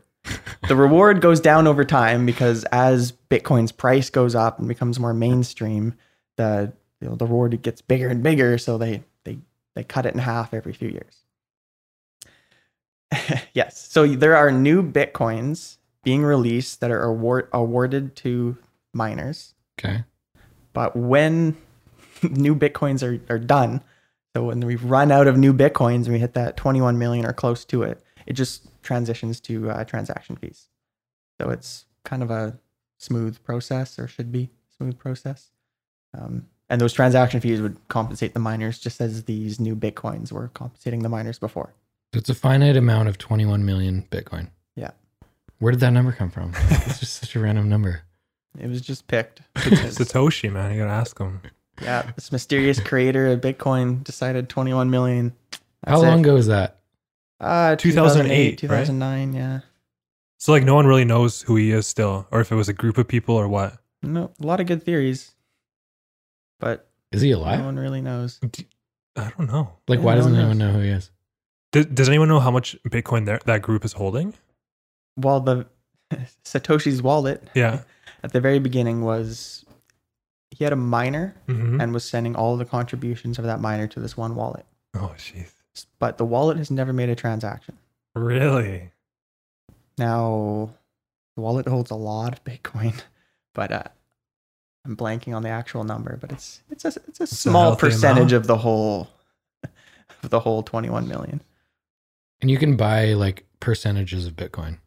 The 0.67 0.75
reward 0.75 1.21
goes 1.21 1.39
down 1.39 1.67
over 1.67 1.83
time 1.83 2.25
because 2.25 2.63
as 2.65 3.13
Bitcoin's 3.29 3.71
price 3.71 4.09
goes 4.09 4.35
up 4.35 4.59
and 4.59 4.67
becomes 4.67 4.99
more 4.99 5.13
mainstream, 5.13 5.95
the 6.37 6.73
you 6.99 7.09
know, 7.09 7.15
the 7.15 7.25
reward 7.25 7.59
gets 7.61 7.81
bigger 7.81 8.07
and 8.07 8.21
bigger. 8.23 8.57
So 8.57 8.77
they 8.77 9.03
they 9.23 9.39
they 9.75 9.83
cut 9.83 10.05
it 10.05 10.13
in 10.13 10.19
half 10.19 10.53
every 10.53 10.73
few 10.73 10.89
years. 10.89 11.17
yes. 13.53 13.89
So 13.89 14.07
there 14.07 14.35
are 14.35 14.51
new 14.51 14.83
Bitcoins 14.83 15.77
being 16.03 16.23
released 16.23 16.79
that 16.79 16.91
are 16.91 17.03
award, 17.03 17.47
awarded 17.53 18.15
to 18.17 18.57
miners. 18.93 19.53
okay. 19.79 20.03
But 20.73 20.95
when 20.95 21.57
new 22.23 22.55
Bitcoins 22.55 23.03
are, 23.03 23.21
are 23.33 23.39
done, 23.39 23.81
so 24.35 24.45
when 24.45 24.61
we've 24.61 24.83
run 24.83 25.11
out 25.11 25.27
of 25.27 25.37
new 25.37 25.53
Bitcoins 25.53 26.05
and 26.05 26.13
we 26.13 26.19
hit 26.19 26.33
that 26.35 26.55
21 26.55 26.97
million 26.97 27.25
or 27.25 27.33
close 27.33 27.65
to 27.65 27.83
it, 27.83 28.01
it 28.25 28.33
just 28.33 28.70
transitions 28.81 29.39
to 29.41 29.69
uh, 29.69 29.83
transaction 29.83 30.35
fees. 30.35 30.67
So 31.39 31.49
it's 31.49 31.85
kind 32.03 32.23
of 32.23 32.31
a 32.31 32.57
smooth 32.97 33.41
process 33.43 33.97
or 33.97 34.07
should 34.07 34.31
be 34.31 34.49
smooth 34.77 34.97
process. 34.97 35.51
Um, 36.17 36.47
and 36.69 36.79
those 36.79 36.93
transaction 36.93 37.41
fees 37.41 37.61
would 37.61 37.77
compensate 37.89 38.33
the 38.33 38.39
miners 38.39 38.79
just 38.79 39.01
as 39.01 39.23
these 39.23 39.59
new 39.59 39.75
Bitcoins 39.75 40.31
were 40.31 40.49
compensating 40.53 41.03
the 41.03 41.09
miners 41.09 41.37
before. 41.39 41.73
So 42.13 42.19
it's 42.19 42.29
a 42.29 42.35
finite 42.35 42.77
amount 42.77 43.09
of 43.09 43.17
21 43.17 43.65
million 43.65 44.07
Bitcoin. 44.11 44.49
Yeah. 44.75 44.91
Where 45.59 45.71
did 45.71 45.81
that 45.81 45.91
number 45.91 46.11
come 46.11 46.29
from? 46.29 46.53
it's 46.69 46.99
just 46.99 47.15
such 47.19 47.35
a 47.35 47.39
random 47.39 47.69
number. 47.69 48.03
It 48.59 48.67
was 48.67 48.81
just 48.81 49.07
picked. 49.07 49.41
Satoshi, 49.55 50.51
man, 50.51 50.73
you 50.73 50.79
gotta 50.79 50.91
ask 50.91 51.17
him. 51.17 51.41
yeah, 51.81 52.11
this 52.15 52.31
mysterious 52.31 52.79
creator 52.79 53.27
of 53.27 53.41
Bitcoin 53.41 54.03
decided 54.03 54.49
21 54.49 54.89
million. 54.89 55.33
How 55.85 55.93
That's 55.93 56.03
it. 56.03 56.07
long 56.07 56.19
ago 56.19 56.33
was 56.33 56.47
that? 56.47 56.80
Uh, 57.41 57.75
2008, 57.75 58.57
2009, 58.59 59.33
yeah. 59.33 59.59
So 60.37 60.51
like, 60.51 60.63
no 60.63 60.75
one 60.75 60.85
really 60.87 61.05
knows 61.05 61.41
who 61.41 61.55
he 61.55 61.71
is 61.71 61.87
still, 61.87 62.27
or 62.31 62.39
if 62.41 62.51
it 62.51 62.55
was 62.55 62.69
a 62.69 62.73
group 62.73 62.97
of 62.97 63.07
people 63.07 63.35
or 63.35 63.47
what. 63.47 63.77
No, 64.03 64.31
a 64.41 64.45
lot 64.45 64.59
of 64.59 64.67
good 64.67 64.83
theories, 64.83 65.33
but 66.59 66.89
Is 67.11 67.21
he 67.21 67.31
alive? 67.31 67.59
no 67.59 67.65
one 67.65 67.77
really 67.77 68.01
knows. 68.01 68.39
I 69.15 69.31
don't 69.37 69.47
know. 69.51 69.73
Like, 69.87 69.99
why 70.01 70.13
no 70.13 70.17
doesn't 70.21 70.35
anyone 70.35 70.57
knows. 70.57 70.67
know 70.73 70.79
who 70.79 70.83
he 70.83 70.89
is? 70.89 71.11
Does, 71.71 71.85
does 71.87 72.09
anyone 72.09 72.27
know 72.27 72.39
how 72.39 72.51
much 72.51 72.75
Bitcoin 72.87 73.25
there, 73.25 73.39
that 73.45 73.61
group 73.61 73.83
is 73.85 73.93
holding? 73.93 74.33
Well, 75.17 75.39
the 75.39 75.67
Satoshi's 76.45 77.01
wallet 77.01 77.43
Yeah. 77.53 77.81
at 78.23 78.33
the 78.33 78.41
very 78.41 78.59
beginning 78.59 79.01
was 79.03 79.65
he 80.51 80.63
had 80.63 80.73
a 80.73 80.77
miner 80.77 81.35
hmm 81.47 81.79
and 81.81 81.93
was 81.93 82.03
sending 82.03 82.35
all 82.35 82.57
the 82.57 82.65
contributions 82.65 83.39
of 83.39 83.45
that 83.45 83.59
miner 83.61 83.87
to 83.87 83.99
this 83.99 84.15
one 84.17 84.35
wallet. 84.35 84.65
Oh, 84.95 85.13
jeez. 85.17 85.49
But 85.99 86.17
the 86.17 86.25
wallet 86.25 86.57
has 86.57 86.69
never 86.71 86.91
made 86.93 87.09
a 87.09 87.15
transaction. 87.15 87.77
Really? 88.15 88.91
Now, 89.97 90.71
the 91.35 91.41
wallet 91.41 91.67
holds 91.67 91.91
a 91.91 91.95
lot 91.95 92.33
of 92.33 92.43
Bitcoin, 92.43 93.01
but 93.53 93.71
uh, 93.71 93.83
I'm 94.85 94.95
blanking 94.97 95.35
on 95.35 95.43
the 95.43 95.49
actual 95.49 95.83
number. 95.83 96.17
But 96.19 96.31
it's 96.31 96.61
it's 96.69 96.85
a 96.85 96.93
it's 97.07 97.19
a 97.19 97.23
a 97.23 97.27
small 97.27 97.63
healthy 97.63 97.79
percentage 97.87 98.31
amount. 98.31 98.33
of 98.33 98.47
the 98.47 98.57
whole 98.57 99.09
of 100.23 100.29
the 100.29 100.39
whole 100.39 100.63
21 100.63 101.07
million. 101.07 101.41
And 102.41 102.49
you 102.49 102.57
can 102.57 102.75
buy 102.75 103.13
like 103.13 103.45
percentages 103.59 104.25
of 104.25 104.33
Bitcoin. 104.35 104.79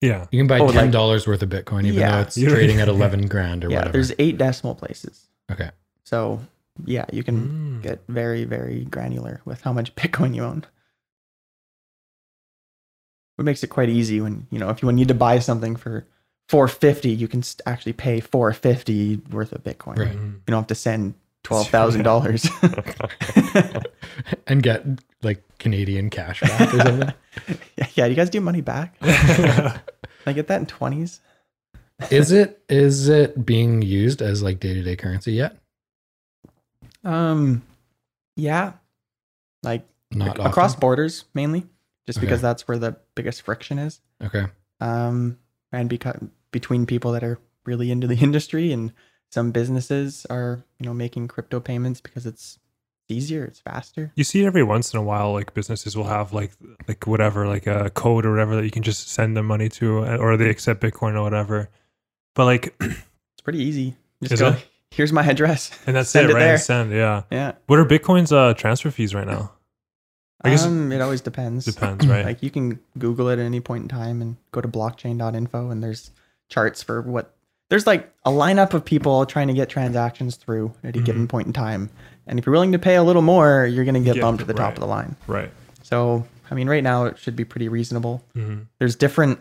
Yeah. 0.00 0.26
You 0.30 0.38
can 0.38 0.46
buy 0.46 0.58
Oh, 0.60 0.66
like- 0.66 0.74
ten 0.74 0.90
dollars 0.90 1.26
worth 1.26 1.42
of 1.42 1.48
Bitcoin, 1.48 1.84
even 1.86 2.00
Yeah. 2.00 2.12
though 2.12 2.20
it's 2.22 2.34
trading 2.40 2.80
at 2.80 2.88
eleven 2.88 3.26
grand 3.26 3.64
or 3.64 3.70
yeah, 3.70 3.78
whatever. 3.78 3.92
there's 3.92 4.12
eight 4.18 4.38
decimal 4.38 4.74
places. 4.74 5.26
Okay. 5.50 5.70
So 6.04 6.40
yeah, 6.84 7.06
you 7.12 7.22
can 7.22 7.48
Mm. 7.80 7.82
get 7.82 8.00
very 8.08 8.44
very 8.44 8.84
granular 8.84 9.40
with 9.44 9.60
how 9.62 9.72
much 9.72 9.94
Bitcoin 9.96 10.34
you 10.34 10.44
own. 10.44 10.64
What 13.36 13.44
makes 13.44 13.62
it 13.62 13.68
quite 13.68 13.88
easy 13.90 14.20
when 14.20 14.46
you 14.50 14.58
know 14.58 14.70
if 14.70 14.82
you 14.82 14.90
need 14.92 15.08
to 15.08 15.14
buy 15.14 15.38
something 15.40 15.76
for 15.76 16.06
450, 16.48 17.10
you 17.10 17.28
can 17.28 17.42
actually 17.66 17.92
pay 17.92 18.20
450 18.20 19.16
worth 19.30 19.52
of 19.52 19.62
Bitcoin. 19.64 19.98
Right. 19.98 20.16
Mhm. 20.16 20.32
You 20.34 20.40
don't 20.46 20.60
have 20.60 20.66
to 20.68 20.74
send 20.74 21.14
twelve 21.42 21.68
thousand 21.68 22.02
dollars. 22.02 22.48
and 24.46 24.62
get 24.62 24.84
like 25.22 25.42
Canadian 25.58 26.10
cash 26.10 26.40
back 26.40 26.74
or 26.74 26.80
something. 26.80 27.12
yeah, 27.76 27.86
yeah, 27.94 28.04
do 28.06 28.10
you 28.10 28.16
guys 28.16 28.30
do 28.30 28.40
money 28.40 28.60
back? 28.62 28.98
Can 29.00 29.80
I 30.26 30.32
get 30.32 30.46
that 30.48 30.60
in 30.60 30.66
twenties? 30.66 31.20
is 32.10 32.30
it 32.30 32.60
is 32.68 33.08
it 33.08 33.46
being 33.46 33.80
used 33.82 34.20
as 34.20 34.42
like 34.42 34.60
day 34.60 34.74
to 34.74 34.82
day 34.82 34.96
currency 34.96 35.32
yet? 35.32 35.56
Um, 37.06 37.62
yeah, 38.36 38.72
like 39.62 39.86
Not 40.10 40.38
across 40.38 40.72
often? 40.72 40.80
borders 40.80 41.24
mainly, 41.34 41.66
just 42.06 42.18
Okay. 42.18 42.26
because 42.26 42.42
that's 42.42 42.66
where 42.68 42.78
the 42.78 42.96
biggest 43.14 43.42
friction 43.42 43.78
is. 43.78 44.00
Okay. 44.22 44.46
Um, 44.80 45.38
and 45.72 45.88
because 45.88 46.18
between 46.50 46.84
people 46.86 47.12
that 47.12 47.24
are 47.24 47.38
really 47.64 47.90
into 47.90 48.06
the 48.06 48.16
industry 48.20 48.72
and 48.72 48.92
some 49.30 49.50
businesses 49.52 50.26
are 50.30 50.64
you 50.78 50.86
know 50.86 50.94
making 50.94 51.28
crypto 51.28 51.60
payments 51.60 52.00
because 52.00 52.26
it's 52.26 52.58
easier, 53.08 53.44
it's 53.44 53.60
faster. 53.60 54.12
You 54.16 54.24
see 54.24 54.42
it 54.42 54.46
every 54.46 54.62
once 54.64 54.92
in 54.92 54.98
a 54.98 55.02
while, 55.02 55.32
like 55.32 55.54
businesses 55.54 55.96
will 55.96 56.04
have 56.04 56.32
like 56.32 56.52
like 56.88 57.06
whatever, 57.06 57.46
like 57.46 57.66
a 57.66 57.90
code 57.90 58.26
or 58.26 58.30
whatever 58.32 58.56
that 58.56 58.64
you 58.64 58.70
can 58.70 58.82
just 58.82 59.08
send 59.08 59.36
them 59.36 59.46
money 59.46 59.68
to, 59.70 59.98
or 60.20 60.36
they 60.36 60.50
accept 60.50 60.82
Bitcoin 60.82 61.14
or 61.14 61.22
whatever. 61.22 61.70
But 62.34 62.44
like, 62.46 62.74
It's 62.80 63.42
pretty 63.44 63.62
easy. 63.62 63.96
Just 64.22 64.32
Is 64.34 64.40
go. 64.40 64.48
it? 64.50 64.66
Here's 64.90 65.12
my 65.12 65.24
address. 65.24 65.70
and 65.86 65.94
that's 65.96 66.10
Send 66.10 66.28
it, 66.28 66.30
it 66.30 66.34
right? 66.34 66.40
there. 66.40 66.58
Send, 66.58 66.92
yeah. 66.92 67.22
Yeah. 67.30 67.52
What 67.66 67.78
are 67.78 67.84
Bitcoin's 67.84 68.32
uh, 68.32 68.54
transfer 68.54 68.90
fees 68.90 69.14
right 69.14 69.26
now? 69.26 69.52
I 70.42 70.50
guess 70.50 70.64
um, 70.64 70.92
it 70.92 71.00
always 71.00 71.20
depends. 71.20 71.64
Depends, 71.64 72.06
right? 72.08 72.24
Like 72.24 72.42
you 72.42 72.50
can 72.50 72.78
Google 72.98 73.28
it 73.28 73.34
at 73.38 73.44
any 73.44 73.60
point 73.60 73.82
in 73.82 73.88
time 73.88 74.22
and 74.22 74.36
go 74.52 74.60
to 74.60 74.68
blockchain.info 74.68 75.70
and 75.70 75.82
there's 75.82 76.10
charts 76.48 76.82
for 76.82 77.02
what 77.02 77.34
there's 77.68 77.86
like 77.86 78.12
a 78.24 78.30
lineup 78.30 78.72
of 78.72 78.84
people 78.84 79.26
trying 79.26 79.48
to 79.48 79.54
get 79.54 79.68
transactions 79.68 80.36
through 80.36 80.72
at 80.84 80.94
a 80.94 81.00
given 81.00 81.26
point 81.26 81.48
in 81.48 81.52
time. 81.52 81.90
And 82.28 82.38
if 82.38 82.46
you're 82.46 82.52
willing 82.52 82.72
to 82.72 82.78
pay 82.78 82.94
a 82.96 83.02
little 83.02 83.22
more, 83.22 83.66
you're 83.66 83.84
going 83.84 83.94
to 83.96 84.00
get 84.00 84.16
Yeah, 84.16 84.22
bumped 84.22 84.40
to 84.40 84.46
the 84.46 84.54
top 84.54 84.74
of 84.74 84.80
the 84.80 84.86
line. 84.86 85.16
right. 85.26 85.50
So, 85.82 86.24
I 86.50 86.54
mean, 86.54 86.68
right 86.68 86.82
now 86.82 87.06
it 87.06 87.18
should 87.18 87.34
be 87.34 87.44
pretty 87.44 87.68
reasonable. 87.68 88.22
hmm 88.34 88.58
There's 88.78 88.94
different 88.94 89.40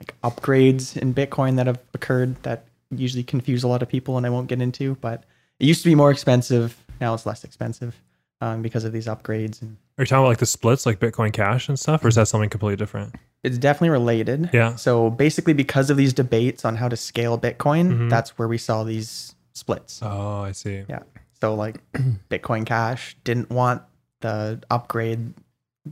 like 0.00 0.14
upgrades 0.24 0.96
in 0.96 1.14
Bitcoin 1.14 1.56
that 1.56 1.66
have 1.68 1.78
occurred 1.94 2.42
that 2.42 2.64
usually 2.98 3.22
confuse 3.24 3.62
a 3.64 3.68
lot 3.68 3.82
of 3.82 3.88
people, 3.88 4.16
and 4.16 4.26
I 4.26 4.30
won't 4.30 4.48
get 4.48 4.60
into. 4.60 4.96
But 5.00 5.24
it 5.58 5.66
used 5.66 5.82
to 5.82 5.88
be 5.88 5.94
more 5.94 6.10
expensive. 6.10 6.76
Now 7.00 7.14
it's 7.14 7.26
less 7.26 7.44
expensive 7.44 8.00
um, 8.40 8.62
because 8.62 8.84
of 8.84 8.92
these 8.92 9.06
upgrades, 9.06 9.60
and 9.62 9.76
Are 9.98 10.02
you 10.02 10.06
talking 10.06 10.22
about 10.22 10.28
like 10.28 10.38
the 10.38 10.46
splits, 10.46 10.86
like 10.86 11.00
Bitcoin 11.00 11.32
Cash 11.32 11.68
and 11.68 11.78
stuff, 11.78 12.04
or 12.04 12.08
is 12.08 12.14
that 12.16 12.28
something 12.28 12.50
completely 12.50 12.76
different? 12.76 13.14
it's 13.42 13.58
definitely 13.58 13.90
related. 13.90 14.48
Yeah. 14.54 14.74
So 14.76 15.10
basically, 15.10 15.52
because 15.52 15.90
of 15.90 15.98
these 15.98 16.14
debates 16.14 16.64
on 16.64 16.76
how 16.76 16.88
to 16.88 16.96
scale 16.96 17.38
Bitcoin, 17.38 17.92
Mhm. 17.92 18.08
that's 18.10 18.38
where 18.38 18.48
we 18.48 18.56
saw 18.56 18.84
these 18.84 19.34
splits. 19.52 20.00
Oh, 20.02 20.40
I 20.40 20.52
see. 20.52 20.84
Yeah. 20.88 21.00
So 21.42 21.54
like 21.54 21.76
Bitcoin 22.30 22.64
Cash 22.64 23.16
didn't 23.22 23.50
want 23.50 23.82
the 24.22 24.62
upgrade, 24.70 25.34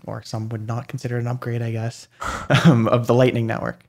or 0.07 0.23
some 0.23 0.49
would 0.49 0.67
not 0.67 0.89
consider 0.89 1.19
it 1.19 1.21
an 1.21 1.27
upgrade, 1.27 1.61
I 1.61 1.73
guess, 1.73 2.09
um, 2.65 2.89
of 2.89 3.07
the 3.07 3.13
Lightning 3.15 3.47
Network. 3.47 3.85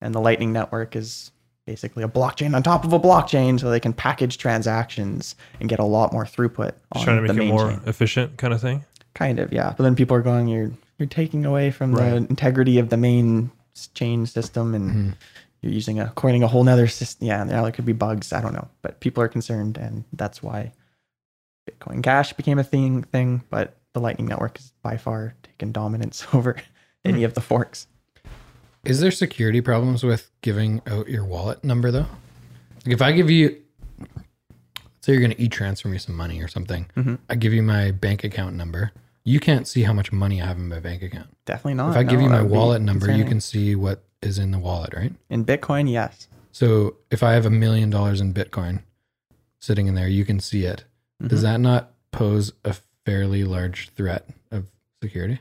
And 0.00 0.12
the 0.12 0.20
Lightning 0.20 0.52
Network 0.52 0.96
is 0.96 1.30
basically 1.66 2.02
a 2.02 2.08
blockchain 2.08 2.54
on 2.54 2.62
top 2.62 2.84
of 2.84 2.92
a 2.92 3.00
blockchain, 3.00 3.58
so 3.58 3.70
they 3.70 3.80
can 3.80 3.92
package 3.92 4.38
transactions 4.38 5.34
and 5.60 5.68
get 5.68 5.78
a 5.78 5.84
lot 5.84 6.12
more 6.12 6.24
throughput 6.24 6.72
on 6.92 6.94
Just 6.94 7.04
trying 7.04 7.22
to 7.22 7.26
the 7.28 7.34
make 7.34 7.46
it 7.48 7.50
more 7.52 7.70
chain. 7.70 7.80
efficient, 7.86 8.36
kind 8.36 8.52
of 8.52 8.60
thing. 8.60 8.84
Kind 9.14 9.38
of, 9.38 9.52
yeah. 9.52 9.72
But 9.76 9.84
then 9.84 9.94
people 9.94 10.16
are 10.16 10.22
going, 10.22 10.48
you're 10.48 10.70
you're 10.98 11.08
taking 11.08 11.44
away 11.44 11.72
from 11.72 11.92
Right. 11.92 12.10
the 12.10 12.16
integrity 12.16 12.78
of 12.78 12.88
the 12.88 12.96
main 12.96 13.50
chain 13.94 14.26
system, 14.26 14.74
and 14.76 14.90
Mhm. 14.90 15.14
you're 15.60 15.72
using 15.72 15.98
a 15.98 16.08
coining 16.10 16.44
a 16.44 16.48
whole 16.48 16.62
nother 16.62 16.86
system. 16.86 17.26
Yeah, 17.26 17.42
now 17.42 17.62
there 17.62 17.72
could 17.72 17.84
be 17.84 17.92
bugs. 17.92 18.32
I 18.32 18.40
don't 18.40 18.52
know, 18.52 18.68
but 18.82 19.00
people 19.00 19.20
are 19.22 19.28
concerned, 19.28 19.76
and 19.76 20.04
that's 20.12 20.40
why 20.42 20.72
Bitcoin 21.68 22.02
Cash 22.02 22.34
became 22.34 22.58
a 22.60 22.64
thing. 22.64 23.02
Thing, 23.02 23.42
but 23.50 23.76
the 23.92 24.00
Lightning 24.00 24.26
Network 24.28 24.58
has 24.58 24.72
by 24.82 24.96
far 24.96 25.34
taken 25.42 25.72
dominance 25.72 26.26
over 26.34 26.56
any 27.04 27.24
of 27.24 27.34
the 27.34 27.40
forks. 27.40 27.86
Is 28.84 29.00
there 29.00 29.10
security 29.10 29.60
problems 29.60 30.02
with 30.04 30.30
giving 30.42 30.82
out 30.86 31.08
your 31.08 31.24
wallet 31.24 31.64
number 31.64 31.90
though? 31.90 32.06
Like 32.84 32.94
if 32.94 33.02
I 33.02 33.12
give 33.12 33.30
you, 33.30 33.60
say 35.00 35.12
you're 35.12 35.20
going 35.20 35.30
to 35.32 35.40
e-transfer 35.40 35.88
me 35.88 35.98
some 35.98 36.14
money 36.14 36.42
or 36.42 36.48
something, 36.48 36.86
Mhm. 36.96 37.18
I 37.30 37.34
give 37.36 37.52
you 37.54 37.62
my 37.62 37.90
bank 37.92 38.24
account 38.24 38.56
number. 38.56 38.92
You 39.24 39.40
can't 39.40 39.66
see 39.66 39.82
how 39.84 39.94
much 39.94 40.12
money 40.12 40.42
I 40.42 40.46
have 40.46 40.58
in 40.58 40.68
my 40.68 40.80
bank 40.80 41.02
account. 41.02 41.28
Definitely 41.46 41.74
not. 41.74 41.90
if 41.92 41.96
I 41.96 42.02
give 42.02 42.20
Oh, 42.20 42.24
you 42.24 42.28
my 42.28 42.42
wallet 42.42 42.82
number, 42.82 43.10
you 43.10 43.24
can 43.24 43.40
see 43.40 43.74
what 43.74 44.02
is 44.20 44.38
in 44.38 44.50
the 44.50 44.58
wallet, 44.58 44.92
right? 44.94 45.12
in 45.30 45.44
Bitcoin, 45.44 45.90
yes. 45.90 46.28
So 46.52 46.96
if 47.10 47.22
I 47.22 47.32
have 47.32 47.46
a 47.46 47.50
million 47.50 47.90
dollars 47.90 48.20
in 48.20 48.32
Bitcoin 48.34 48.82
sitting 49.60 49.86
in 49.86 49.94
there, 49.94 50.08
you 50.08 50.24
can 50.26 50.40
see 50.40 50.64
it. 50.66 50.84
Does 51.26 51.40
Mhm. 51.40 51.42
that 51.42 51.60
not 51.60 51.92
pose 52.12 52.52
a 52.64 52.76
fairly 53.06 53.44
large 53.44 53.88
threat 53.90 54.28
of 54.50 54.66
security? 55.02 55.40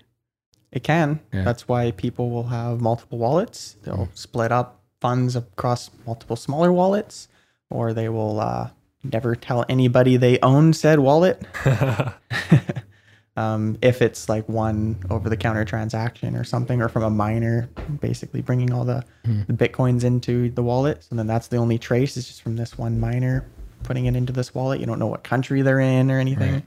It 0.74 0.84
can. 0.84 1.20
Yeah. 1.32 1.44
That's 1.44 1.68
why 1.68 1.92
people 1.92 2.30
will 2.32 2.48
have 2.48 2.82
multiple 2.82 3.18
wallets. 3.20 3.78
They'll 3.84 4.08
Mm. 4.08 4.18
split 4.18 4.52
up 4.52 4.82
funds 5.00 5.36
across 5.36 5.90
multiple 6.06 6.36
smaller 6.36 6.74
wallets, 6.74 7.28
or 7.70 7.94
they 7.94 8.10
will 8.10 8.40
uh, 8.40 8.70
never 9.04 9.36
tell 9.36 9.64
anybody 9.70 10.18
they 10.18 10.40
own 10.42 10.74
said 10.74 11.00
wallet. 11.00 11.42
um, 13.36 13.78
if 13.82 14.02
it's 14.02 14.30
like 14.30 14.48
one 14.48 14.96
over 15.10 15.30
the 15.30 15.38
counter 15.38 15.66
transaction 15.66 16.36
or 16.36 16.44
something, 16.44 16.82
or 16.82 16.90
from 16.90 17.04
a 17.04 17.10
miner, 17.10 17.70
basically 18.02 18.42
bringing 18.42 18.72
all 18.74 18.86
the, 18.86 19.04
Hmm. 19.26 19.42
the 19.48 19.54
bitcoins 19.54 20.04
into 20.04 20.50
the 20.52 20.62
wallet. 20.64 21.04
So 21.04 21.16
then 21.16 21.28
that's 21.28 21.48
the 21.48 21.58
only 21.58 21.78
trace 21.80 22.16
is 22.18 22.28
just 22.28 22.42
from 22.42 22.56
this 22.56 22.78
one 22.78 23.00
miner 23.00 23.46
putting 23.84 24.06
it 24.06 24.16
into 24.16 24.32
this 24.34 24.54
wallet. 24.56 24.80
You 24.80 24.86
don't 24.86 25.00
know 25.00 25.08
what 25.08 25.24
country 25.24 25.62
they're 25.62 25.80
in 25.80 26.10
or 26.10 26.20
anything. 26.20 26.54
Right. 26.54 26.66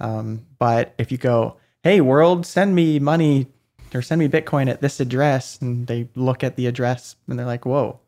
Um, 0.00 0.46
but 0.58 0.94
if 0.98 1.12
you 1.12 1.18
go, 1.18 1.56
hey, 1.84 2.00
world, 2.00 2.44
send 2.46 2.74
me 2.74 2.98
money 2.98 3.46
or 3.94 4.02
send 4.02 4.18
me 4.18 4.26
Bitcoin 4.28 4.68
at 4.68 4.80
this 4.80 4.98
address, 4.98 5.60
and 5.60 5.86
they 5.86 6.08
look 6.16 6.42
at 6.42 6.56
the 6.56 6.66
address 6.66 7.14
and 7.28 7.38
they're 7.38 7.46
like, 7.46 7.64
whoa, 7.64 8.00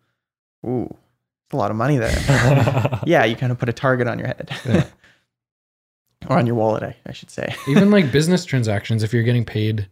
ooh, 0.67 0.87
it's 1.47 1.53
a 1.53 1.57
lot 1.57 1.71
of 1.71 1.77
money 1.77 1.97
there. 1.97 2.11
yeah, 3.07 3.25
you 3.25 3.37
kind 3.37 3.53
of 3.53 3.59
put 3.59 3.69
a 3.69 3.73
target 3.73 4.09
on 4.09 4.19
your 4.19 4.27
head. 4.27 4.51
Yeah. 4.67 4.85
or 6.29 6.39
on 6.39 6.47
your 6.47 6.57
wallet, 6.57 6.83
I, 6.83 6.97
I 7.07 7.13
should 7.13 7.31
say. 7.31 7.55
Even 7.69 7.93
like 7.93 8.11
business 8.11 8.45
transactions, 8.45 9.05
if 9.05 9.13
you're 9.13 9.23
getting 9.23 9.45
paid 9.45 9.89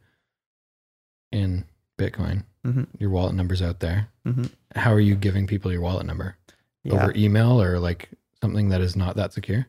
in 1.30 1.64
Bitcoin, 1.98 2.44
Mhm. 2.66 2.86
your 2.98 3.10
wallet 3.10 3.34
number's 3.34 3.60
out 3.62 3.80
there. 3.80 4.08
Mhm. 4.26 4.50
How 4.74 4.92
are 4.92 5.00
you 5.00 5.14
giving 5.14 5.46
people 5.46 5.70
your 5.70 5.82
wallet 5.82 6.06
number? 6.06 6.36
Yeah, 6.82 6.94
Over 6.94 7.12
email 7.14 7.60
or 7.62 7.78
like 7.78 8.08
something 8.40 8.70
that 8.70 8.80
is 8.80 8.96
not 8.96 9.14
that 9.16 9.32
secure? 9.32 9.66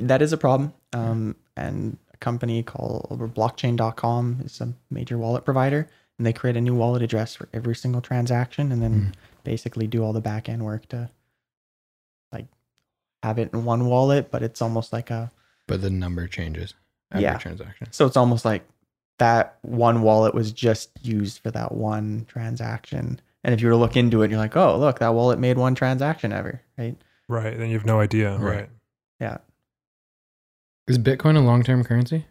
that 0.00 0.22
is 0.22 0.32
a 0.32 0.36
problem. 0.36 0.72
Um, 0.92 1.36
and 1.56 1.98
a 2.16 2.24
company 2.24 2.62
called 2.62 3.06
over 3.10 3.28
blockchain.com 3.28 4.42
is 4.44 4.60
a 4.60 4.72
major 4.90 5.18
wallet 5.18 5.44
provider, 5.44 5.88
and 6.18 6.26
they 6.26 6.32
create 6.32 6.56
a 6.56 6.60
new 6.60 6.74
wallet 6.74 7.02
address 7.02 7.34
for 7.36 7.48
every 7.52 7.74
single 7.74 8.00
transaction 8.00 8.72
and 8.72 8.82
then 8.82 8.92
Mm. 8.92 9.14
basically 9.44 9.86
do 9.86 10.02
all 10.02 10.12
the 10.12 10.20
back 10.20 10.48
end 10.48 10.64
work 10.64 10.86
to 10.88 11.10
like 12.32 12.46
have 13.22 13.38
it 13.38 13.50
in 13.52 13.64
one 13.64 13.86
wallet, 13.86 14.30
but 14.30 14.42
it's 14.42 14.62
almost 14.62 14.92
like 14.92 15.10
a 15.10 15.30
But 15.68 15.80
the 15.82 15.90
number 15.90 16.26
changes 16.28 16.74
every 17.12 17.22
Yeah. 17.24 17.38
transaction. 17.38 17.88
So 17.92 18.06
it's 18.06 18.16
almost 18.16 18.44
like 18.44 18.66
that 19.18 19.58
one 19.62 20.02
wallet 20.02 20.34
was 20.34 20.52
just 20.52 20.90
used 21.02 21.38
for 21.40 21.50
that 21.50 21.72
one 21.72 22.24
transaction. 22.28 23.20
And 23.42 23.54
if 23.54 23.60
you 23.60 23.66
were 23.68 23.72
to 23.72 23.76
look 23.78 23.96
into 23.96 24.22
it, 24.22 24.30
you're 24.30 24.38
like, 24.38 24.56
oh, 24.56 24.78
look, 24.78 24.98
that 25.00 25.14
wallet 25.14 25.38
made 25.38 25.56
one 25.58 25.74
transaction 25.74 26.32
ever, 26.32 26.60
right? 26.78 26.96
right. 27.28 27.56
Then 27.58 27.68
you 27.68 27.74
have 27.74 27.86
no 27.86 28.00
idea. 28.00 28.36
Right. 28.38 28.54
Right. 28.56 28.70
Yeah, 29.20 29.38
Is 30.86 30.98
Bitcoin 30.98 31.36
a 31.36 31.40
long 31.40 31.62
term 31.62 31.84
currency? 31.84 32.26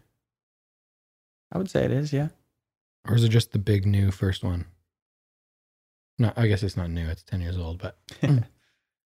I 1.52 1.58
would 1.58 1.70
say 1.70 1.84
it 1.84 1.90
is. 1.90 2.12
Yeah. 2.12 2.28
Or 3.06 3.14
is 3.14 3.24
it 3.24 3.28
just 3.28 3.52
the 3.52 3.58
big 3.58 3.86
new 3.86 4.10
first 4.10 4.42
one? 4.42 4.66
No, 6.18 6.32
I 6.36 6.46
guess 6.46 6.62
it's 6.62 6.76
not 6.76 6.90
new. 6.90 7.06
It's 7.06 7.22
10 7.22 7.40
years 7.40 7.58
old, 7.58 7.78
but 7.78 7.98
hmm. 8.20 8.38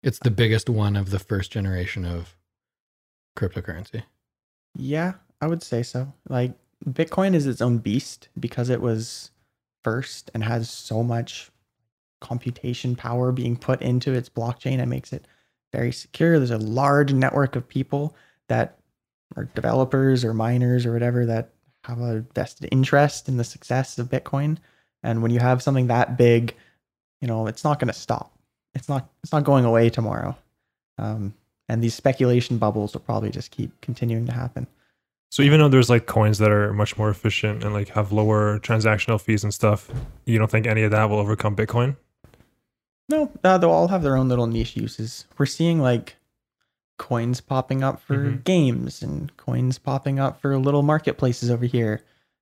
it's 0.03 0.19
the 0.19 0.31
biggest 0.31 0.69
one 0.69 0.95
of 0.95 1.11
the 1.11 1.19
first 1.19 1.51
generation 1.51 2.03
of 2.05 2.35
cryptocurrency. 3.37 4.03
yeah, 4.75 5.13
I 5.41 5.47
would 5.47 5.61
say 5.61 5.83
so. 5.83 6.11
Like 6.29 6.53
Bitcoin 6.83 7.35
is 7.35 7.47
its 7.47 7.61
own 7.61 7.77
beast 7.77 8.29
because 8.39 8.69
it 8.69 8.81
was 8.81 9.31
first 9.83 10.31
and 10.33 10.43
has 10.43 10.69
so 10.69 11.03
much 11.03 11.51
computation 12.21 12.95
power 12.95 13.31
being 13.31 13.55
put 13.55 13.81
into 13.81 14.13
its 14.13 14.29
blockchain. 14.29 14.79
It 14.79 14.87
makes 14.87 15.13
it 15.13 15.27
very 15.71 15.91
secure. 15.91 16.37
There's 16.37 16.51
a 16.51 16.57
large 16.57 17.13
network 17.13 17.55
of 17.55 17.67
people 17.67 18.15
that 18.47 18.79
are 19.35 19.45
developers 19.55 20.23
or 20.23 20.33
miners 20.33 20.85
or 20.85 20.93
whatever 20.93 21.25
that 21.25 21.49
have 21.83 21.99
a 21.99 22.25
vested 22.33 22.69
interest 22.71 23.27
in 23.27 23.37
the 23.37 23.43
success 23.43 23.97
of 23.99 24.09
Bitcoin. 24.09 24.57
And 25.03 25.21
when 25.21 25.31
you 25.31 25.39
have 25.39 25.61
something 25.61 25.87
that 25.87 26.17
big, 26.17 26.55
you 27.21 27.27
know, 27.27 27.47
it's 27.47 27.63
not 27.63 27.79
going 27.79 27.87
to 27.87 27.93
stop. 27.93 28.31
It's 28.73 28.89
not. 28.89 29.07
It's 29.23 29.31
not 29.31 29.43
going 29.43 29.65
away 29.65 29.89
tomorrow. 29.89 30.35
Um, 30.97 31.33
and 31.69 31.83
these 31.83 31.93
speculation 31.93 32.57
bubbles 32.57 32.93
will 32.93 33.01
probably 33.01 33.29
just 33.29 33.51
keep 33.51 33.79
continuing 33.81 34.25
to 34.25 34.33
happen. 34.33 34.67
So 35.31 35.43
even 35.43 35.59
though 35.59 35.67
there's 35.67 35.89
like 35.89 36.05
coins 36.05 36.37
that 36.37 36.51
are 36.51 36.71
much 36.73 36.97
more 36.97 37.09
efficient 37.09 37.63
and 37.63 37.73
like 37.73 37.89
have 37.89 38.11
lower 38.11 38.59
transactional 38.59 39.19
fees 39.19 39.43
and 39.43 39.53
stuff, 39.53 39.89
you 40.25 40.37
don't 40.37 40.49
think 40.49 40.67
any 40.67 40.83
of 40.83 40.91
that 40.91 41.09
will 41.09 41.19
overcome 41.19 41.55
Bitcoin? 41.55 41.97
No, 43.09 43.31
uh, 43.43 43.57
they'll 43.57 43.71
all 43.71 43.87
have 43.87 44.01
their 44.01 44.17
own 44.17 44.29
little 44.29 44.47
niche 44.47 44.75
uses. 44.75 45.25
We're 45.37 45.45
seeing 45.45 45.81
like 45.81 46.15
coins 46.97 47.41
popping 47.41 47.83
up 47.83 47.99
for 47.99 48.15
Mhm. 48.15 48.43
games 48.43 49.01
and 49.01 49.35
coins 49.37 49.77
popping 49.77 50.19
up 50.19 50.39
for 50.39 50.57
little 50.57 50.83
marketplaces 50.83 51.49
over 51.51 51.65
here. 51.65 52.01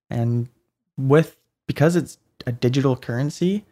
And 0.10 0.50
with 0.98 1.38
because 1.68 1.96
it's 1.96 2.18
a 2.46 2.52
digital 2.52 2.96
currency, 2.96 3.66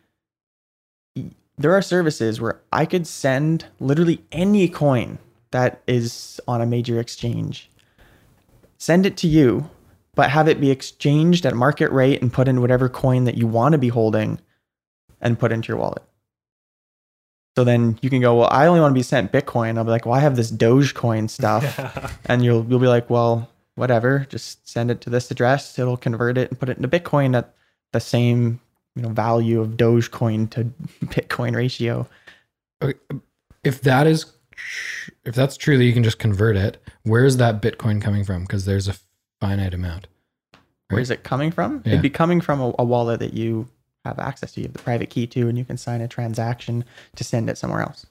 there 1.58 1.74
are 1.74 1.82
services 1.82 2.42
where 2.42 2.62
I 2.72 2.86
could 2.86 3.06
send 3.06 3.66
literally 3.80 4.24
any 4.32 4.68
coin 4.68 5.20
that 5.52 5.82
is 5.88 6.40
on 6.48 6.62
a 6.62 6.66
major 6.66 7.00
exchange, 7.00 7.70
send 8.78 9.06
it 9.06 9.18
to 9.18 9.28
you, 9.28 9.70
but 10.16 10.32
have 10.32 10.48
it 10.48 10.60
be 10.62 10.72
exchanged 10.72 11.46
at 11.46 11.54
market 11.56 11.92
rate 11.92 12.22
and 12.22 12.34
put 12.34 12.48
in 12.48 12.62
whatever 12.62 12.90
coin 12.90 13.26
that 13.26 13.38
you 13.38 13.46
want 13.46 13.74
to 13.74 13.78
be 13.78 13.90
holding 13.90 14.40
and 15.20 15.38
put 15.38 15.52
into 15.52 15.68
your 15.68 15.78
wallet. 15.78 16.04
So 17.58 17.64
then 17.66 18.00
you 18.02 18.10
can 18.10 18.22
go, 18.22 18.36
well, 18.38 18.48
I 18.50 18.68
only 18.68 18.80
want 18.80 18.92
to 18.92 18.98
be 19.00 19.04
sent 19.04 19.32
Bitcoin. 19.32 19.78
I'll 19.78 19.84
be 19.84 19.90
like, 19.92 20.06
well, 20.06 20.16
I 20.16 20.22
have 20.22 20.36
this 20.38 20.52
Dogecoin 20.52 21.30
stuff, 21.30 22.18
and 22.26 22.44
you'll 22.44 22.66
you'll 22.70 22.80
be 22.80 22.88
like, 22.88 23.10
well, 23.10 23.50
whatever, 23.76 24.26
just 24.30 24.68
send 24.68 24.90
it 24.90 25.02
to 25.02 25.10
this 25.10 25.30
address. 25.32 25.78
It'll 25.78 25.98
convert 25.98 26.38
it 26.38 26.50
and 26.50 26.60
put 26.60 26.70
it 26.70 26.78
into 26.78 26.88
Bitcoin 26.88 27.36
at 27.38 27.54
the 27.92 28.00
same 28.00 28.60
you 28.96 29.02
know 29.04 29.10
value 29.10 29.60
of 29.60 29.72
Dogecoin 29.72 30.50
to 30.52 30.64
Bitcoin 31.08 31.56
ratio. 31.56 32.08
Okay, 32.82 32.98
If 33.66 33.82
that 33.82 34.08
is, 34.08 34.26
tr- 34.56 35.12
if 35.26 35.36
that's 35.36 35.58
true 35.58 35.78
that 35.78 35.84
you 35.84 35.94
can 35.94 36.04
just 36.06 36.20
convert 36.20 36.56
it, 36.56 36.82
where's 37.04 37.36
that 37.38 37.62
Bitcoin 37.62 38.02
coming 38.02 38.24
from? 38.24 38.44
Because 38.44 38.64
there's 38.66 38.88
a 38.88 38.96
finite 39.42 39.74
amount. 39.74 40.08
Where 40.88 40.98
Right. 40.98 41.02
is 41.02 41.12
it 41.12 41.24
coming 41.24 41.52
from? 41.52 41.82
Yeah. 41.86 41.92
It'd 41.94 42.02
be 42.02 42.10
coming 42.10 42.40
from 42.42 42.60
a, 42.62 42.74
a 42.80 42.84
wallet 42.86 43.20
that 43.20 43.34
you 43.34 43.68
have 44.06 44.20
access 44.20 44.54
to. 44.54 44.62
You 44.62 44.66
have 44.68 44.74
the 44.74 44.80
private 44.80 45.10
key 45.10 45.28
to, 45.28 45.48
and 45.48 45.58
you 45.58 45.66
can 45.66 45.78
sign 45.78 46.02
a 46.02 46.08
transaction 46.08 46.84
to 47.16 47.24
send 47.24 47.50
it 47.50 47.58
somewhere 47.58 47.82
else. 47.82 48.06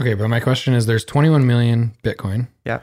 Okay, 0.00 0.14
but 0.14 0.28
my 0.28 0.40
question 0.40 0.74
is 0.74 0.86
there's 0.86 1.04
21 1.04 1.46
million 1.46 1.92
Bitcoin. 2.02 2.48
Yeah. 2.64 2.80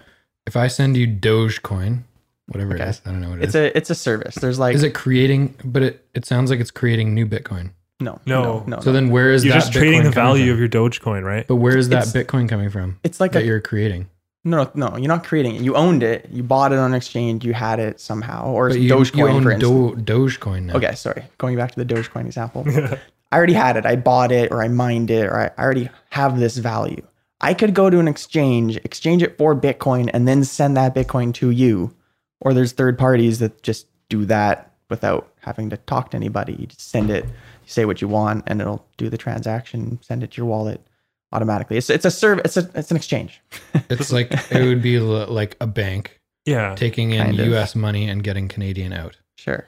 If 0.47 0.55
I 0.55 0.67
send 0.67 0.95
you 0.95 1.07
Dogecoin, 1.07 2.03
whatever 2.47 2.73
Okay. 2.75 2.83
it 2.83 2.89
is. 2.89 3.01
I 3.05 3.11
don't 3.11 3.19
know 3.21 3.29
what 3.31 3.39
it 3.39 3.43
It's 3.43 3.49
is. 3.49 3.55
a 3.55 3.77
it's 3.77 3.89
a 3.89 3.95
service. 3.95 4.35
There's 4.35 4.57
like 4.59 4.75
is 4.75 4.83
it 4.83 4.93
creating? 4.93 5.55
But 5.65 5.83
it 5.83 6.05
it 6.13 6.25
sounds 6.25 6.49
like 6.49 6.59
it's 6.59 6.71
creating 6.71 7.13
new 7.13 7.25
Bitcoin. 7.27 7.71
no 7.99 8.19
No. 8.25 8.43
no 8.43 8.63
no. 8.65 8.79
So 8.79 8.87
no. 8.87 8.93
then 8.93 9.09
where 9.09 9.31
is 9.31 9.43
You're 9.43 9.53
that 9.53 9.59
just 9.59 9.73
trading 9.73 10.01
Bitcoin 10.01 10.03
the 10.05 10.11
value 10.11 10.45
from? 10.45 10.53
of 10.53 10.59
your 10.59 10.69
Dogecoin, 10.69 11.23
right? 11.23 11.45
But 11.47 11.57
where 11.57 11.77
is 11.77 11.89
that 11.89 12.07
It's- 12.07 12.13
Bitcoin 12.13 12.47
coming 12.47 12.69
from 12.69 12.97
it's 13.03 13.19
like 13.19 13.33
that 13.33 13.43
a 13.43 13.45
you're 13.45 13.59
creating? 13.61 14.07
No 14.43 14.69
no 14.73 14.97
you're 14.97 15.07
not 15.07 15.23
creating 15.23 15.55
it. 15.55 15.61
You 15.61 15.75
owned 15.75 16.03
it. 16.03 16.27
You 16.31 16.43
bought 16.43 16.71
it 16.71 16.79
on 16.79 16.93
exchange. 16.93 17.45
You 17.45 17.53
had 17.53 17.79
it 17.79 17.99
somehow 17.99 18.51
or 18.51 18.69
But 18.69 18.79
you, 18.79 18.91
Dogecoin 18.91 19.17
you 19.17 19.27
own 19.27 19.43
for 19.43 19.51
instance. 19.51 20.03
Do, 20.03 20.13
Dogecoin 20.13 20.63
now. 20.63 20.75
Okay, 20.75 20.95
sorry. 20.95 21.23
Going 21.37 21.55
back 21.55 21.71
to 21.71 21.83
the 21.83 21.93
Dogecoin 21.93 22.25
example. 22.25 22.65
I 23.31 23.37
already 23.37 23.53
had 23.53 23.77
it. 23.77 23.85
I 23.85 23.95
bought 23.95 24.31
it 24.31 24.51
or 24.51 24.61
I 24.61 24.67
mined 24.67 25.11
it 25.11 25.25
or 25.25 25.39
I 25.39 25.51
I 25.57 25.63
already 25.63 25.89
have 26.09 26.39
this 26.39 26.57
value. 26.57 27.05
I 27.39 27.53
could 27.53 27.73
go 27.73 27.89
to 27.89 27.99
an 27.99 28.07
exchange, 28.07 28.77
exchange 28.77 29.23
it 29.23 29.37
for 29.37 29.55
Bitcoin, 29.55 30.09
and 30.13 30.27
then 30.27 30.43
send 30.43 30.77
that 30.77 30.93
Bitcoin 30.93 31.33
to 31.35 31.49
you. 31.49 31.95
Or 32.39 32.53
there's 32.53 32.71
third 32.71 32.97
parties 32.97 33.39
that 33.39 33.63
just 33.63 33.87
do 34.09 34.25
that 34.25 34.73
without 34.89 35.31
having 35.39 35.69
to 35.71 35.77
talk 35.77 36.11
to 36.11 36.17
anybody. 36.17 36.53
You 36.53 36.67
just 36.67 36.89
send 36.89 37.09
it, 37.09 37.23
you 37.25 37.31
say 37.67 37.85
what 37.85 38.01
you 38.01 38.07
want, 38.07 38.43
and 38.47 38.61
it'll 38.61 38.85
do 38.97 39.09
the 39.09 39.17
transaction, 39.17 39.99
send 40.01 40.23
it 40.23 40.31
to 40.31 40.37
your 40.37 40.47
wallet 40.47 40.85
automatically. 41.31 41.77
It's 41.77 41.89
it's 41.89 42.05
a 42.05 42.11
serv 42.11 42.39
it's 42.45 42.57
a 42.57 42.69
it's 42.75 42.91
an 42.91 42.97
exchange. 42.97 43.41
It's 43.89 44.11
like 44.11 44.31
it 44.51 44.65
would 44.65 44.81
be 44.81 44.99
like 44.99 45.57
a 45.61 45.67
bank 45.67 46.19
yeah. 46.45 46.75
taking 46.75 47.11
in 47.11 47.23
Kind 47.25 47.39
of. 47.39 47.47
U.S. 47.47 47.75
money 47.75 48.09
and 48.09 48.23
getting 48.23 48.47
Canadian 48.47 48.93
out, 48.93 49.17
Sure. 49.37 49.65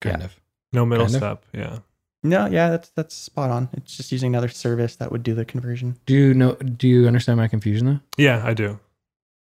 kind 0.00 0.18
Yeah. 0.20 0.24
of. 0.26 0.40
No 0.72 0.86
middle 0.86 1.06
Kind 1.06 1.16
of. 1.16 1.20
step. 1.20 1.44
Yeah. 1.52 1.78
No, 2.24 2.46
yeah, 2.46 2.70
that's 2.70 2.88
that's 2.90 3.14
spot 3.14 3.50
on. 3.50 3.68
It's 3.72 3.96
just 3.96 4.12
using 4.12 4.28
another 4.32 4.48
service 4.48 4.94
that 4.96 5.10
would 5.10 5.22
do 5.24 5.34
the 5.34 5.44
conversion. 5.44 5.96
Do 6.06 6.14
you 6.14 6.34
know? 6.34 6.54
Do 6.54 6.86
you 6.86 7.06
understand 7.08 7.36
my 7.38 7.48
confusion 7.48 7.86
though? 7.86 8.00
Yeah, 8.16 8.42
I 8.46 8.54
do. 8.54 8.78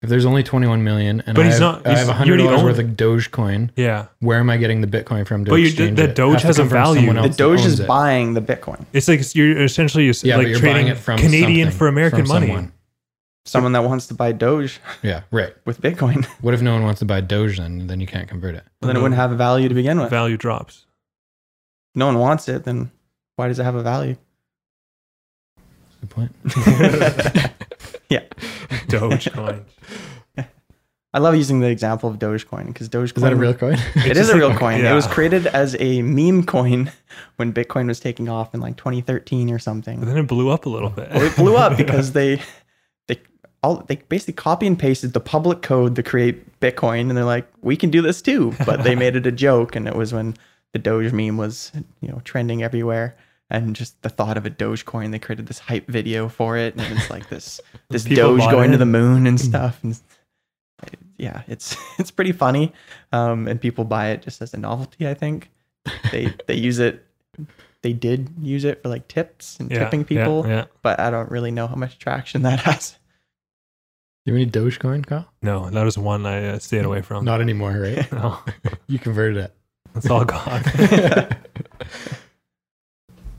If 0.04 0.10
there's 0.10 0.26
only 0.26 0.44
21 0.44 0.84
million 0.84 1.24
and 1.26 1.34
But 1.36 1.44
I 1.44 1.46
he's 1.46 1.54
have, 1.54 1.62
not- 1.62 1.88
I 1.88 1.90
he's- 1.92 2.00
have 2.00 2.08
you 2.10 2.14
hundred 2.14 2.32
already 2.42 2.44
dollars 2.44 2.60
own 2.60 2.66
worth 2.66 2.80
it. 2.80 2.86
of 2.86 2.92
Dogecoin, 2.98 3.70
Yeah. 3.78 4.06
where 4.20 4.38
am 4.40 4.50
I 4.50 4.58
getting 4.58 4.82
the 4.82 4.88
Bitcoin 4.88 5.26
from 5.26 5.46
to 5.46 5.52
But 5.52 5.56
you- 5.56 5.68
exchange 5.68 5.96
the 5.98 6.04
it? 6.10 6.16
Doge 6.16 6.42
to 6.42 6.48
has 6.48 6.58
a 6.60 6.62
come 6.64 6.70
from 6.70 6.78
value. 6.78 6.96
someone 7.00 7.16
The 7.16 7.22
The 7.22 7.28
else 7.30 7.38
that 7.38 7.44
Doge 7.44 7.60
owns 7.62 7.74
is 7.74 7.80
it. 7.80 7.88
buying 7.88 8.34
the 8.34 8.42
Bitcoin. 8.42 8.86
It's 8.92 9.08
like 9.08 9.34
you're 9.34 9.64
essentially 9.64 10.06
just 10.08 10.24
Yeah, 10.26 10.36
like 10.36 10.46
but 10.46 10.50
you're 10.50 10.60
trading 10.60 10.76
buying 10.76 10.88
it 10.90 10.98
from 10.98 11.18
Canadian 11.20 11.68
something, 11.70 11.78
for 11.80 11.88
American 11.88 12.20
from 12.20 12.28
money. 12.28 12.48
someone. 12.48 12.72
Someone 13.46 13.72
that 13.74 13.84
wants 13.86 14.08
to 14.08 14.14
buy 14.14 14.32
Doge 14.34 14.80
Yeah, 15.04 15.22
right. 15.32 15.54
with 15.66 15.82
Bitcoin, 15.82 16.26
What 16.42 16.54
if 16.54 16.62
no 16.62 16.74
one 16.74 16.84
wants 16.84 17.00
to 17.00 17.06
buy 17.06 17.22
Doge 17.22 17.58
then? 17.58 17.88
Then 17.88 18.00
you 18.02 18.08
can't 18.08 18.28
convert 18.28 18.56
it. 18.56 18.64
then 18.82 18.96
it 18.96 19.02
wouldn't 19.02 19.16
have 19.16 19.32
a 19.32 19.36
value 19.36 19.70
to 19.70 19.76
begin 19.76 20.00
with. 20.02 20.10
Value 20.10 20.36
drops. 20.38 20.86
no 21.96 22.08
one 22.08 22.20
wants 22.20 22.50
it, 22.50 22.66
then 22.66 22.92
why 23.38 23.48
does 23.48 23.58
it 23.60 23.64
have 23.64 23.76
a 23.76 23.84
value? 23.84 24.18
Good 26.02 26.10
point. 26.10 26.32
Dogecoin. 28.90 29.64
I 31.16 31.20
love 31.20 31.36
using 31.36 31.60
the 31.60 31.68
example 31.70 32.10
of 32.10 32.18
Dogecoin 32.18 32.66
because 32.68 32.90
Dogecoin 32.90 33.18
Is 33.18 33.22
that 33.24 33.34
a 33.34 33.36
real 33.36 33.54
coin? 33.54 33.78
It's 33.96 34.30
a 34.30 34.36
real 34.36 34.50
like- 34.50 34.58
coin. 34.58 34.84
It 34.84 34.94
was 34.94 35.06
created 35.06 35.46
as 35.48 35.76
a 35.80 36.02
meme 36.02 36.44
coin 36.44 36.92
when 37.36 37.54
Bitcoin 37.54 37.88
was 37.88 38.00
taking 38.00 38.30
off 38.30 38.56
in 38.56 38.62
like 38.62 38.78
2013 38.78 39.52
or 39.52 39.54
But 39.56 39.62
something. 39.62 40.02
then 40.02 40.18
it 40.18 40.28
blew 40.28 40.50
up 40.50 40.66
a 40.66 40.70
little 40.70 40.90
bit. 40.90 41.12
Well, 41.12 41.22
it 41.24 41.36
blew 41.36 41.56
up 41.56 41.78
because 41.78 42.14
they 42.14 42.42
they 43.08 43.20
all 43.62 43.84
they 43.88 43.98
basically 43.98 44.34
copy 44.34 44.66
and 44.66 44.78
pasted 44.78 45.14
the 45.14 45.20
public 45.20 45.62
code 45.62 45.96
to 45.98 46.04
create 46.04 46.60
Bitcoin, 46.60 47.02
and 47.10 47.12
they're 47.12 47.26
like, 47.26 47.48
we 47.62 47.78
can 47.78 47.92
do 47.92 48.02
this 48.02 48.20
too. 48.22 48.54
But 48.66 48.84
they 48.84 48.96
made 48.96 49.16
it 49.16 49.28
a 49.28 49.32
joke, 49.32 49.76
and 49.76 49.88
it 49.88 49.96
was 49.96 50.14
when 50.14 50.34
the 50.72 50.80
Doge 50.80 51.14
meme 51.14 51.38
was 51.38 51.72
you 52.02 52.08
know 52.10 52.22
trending 52.24 52.64
everywhere. 52.64 53.16
And 53.54 53.76
just 53.76 54.02
the 54.02 54.10
thought 54.10 54.36
of 54.36 54.48
a 54.48 54.50
Dogecoin, 54.50 55.12
they 55.12 55.20
created 55.20 55.46
this 55.46 55.60
hype 55.60 55.86
video 55.88 56.28
for 56.28 56.58
it, 56.58 56.76
and 56.76 56.98
it's 56.98 57.12
like 57.12 57.30
this 57.30 57.62
this 57.90 58.04
People 58.04 58.32
Doge 58.36 58.40
bought 58.40 58.52
going 58.52 58.72
to 58.72 58.78
the 58.78 58.86
moon 58.88 59.28
and 59.28 59.40
stuff. 59.40 59.80
And 59.84 59.96
yeah, 61.18 61.44
it's 61.48 61.78
it's 62.00 62.10
pretty 62.10 62.32
funny, 62.32 62.74
um, 63.12 63.48
and 63.48 63.62
people 63.62 63.86
buy 63.86 64.08
it 64.08 64.24
just 64.24 64.42
as 64.42 64.56
a 64.56 64.58
novelty. 64.58 65.08
I 65.08 65.14
think 65.14 65.52
they 66.12 66.34
they 66.48 66.56
use 66.56 66.80
it. 66.80 67.06
They 67.84 67.94
did 67.94 68.32
use 68.42 68.64
it 68.64 68.82
for 68.82 68.90
like 68.90 69.08
tips 69.08 69.60
and 69.60 69.70
Yeah, 69.70 69.84
tipping 69.84 70.02
yeah, 70.02 70.06
people 70.08 70.48
Yeah, 70.48 70.66
but 70.82 71.00
I 71.00 71.12
don't 71.12 71.30
really 71.30 71.52
know 71.52 71.68
how 71.68 71.76
much 71.76 72.00
traction 72.00 72.42
that 72.44 72.62
has. 72.62 72.98
Do 74.26 74.32
you 74.32 74.40
have 74.40 74.42
any 74.42 74.50
Dogecoin, 74.50 75.06
Kyle? 75.06 75.28
No, 75.42 75.70
that 75.70 75.84
was 75.84 75.98
one 75.98 76.26
I 76.26 76.48
uh, 76.48 76.60
stayed 76.60 76.86
away 76.86 77.02
from. 77.02 77.26
Not 77.26 77.42
anymore, 77.42 77.74
right? 77.74 78.10
No, 78.12 78.40
you 78.88 78.98
converted 78.98 79.38
it. 79.38 79.54
it's 79.96 80.10
all 80.10 80.26
gone. 80.26 80.64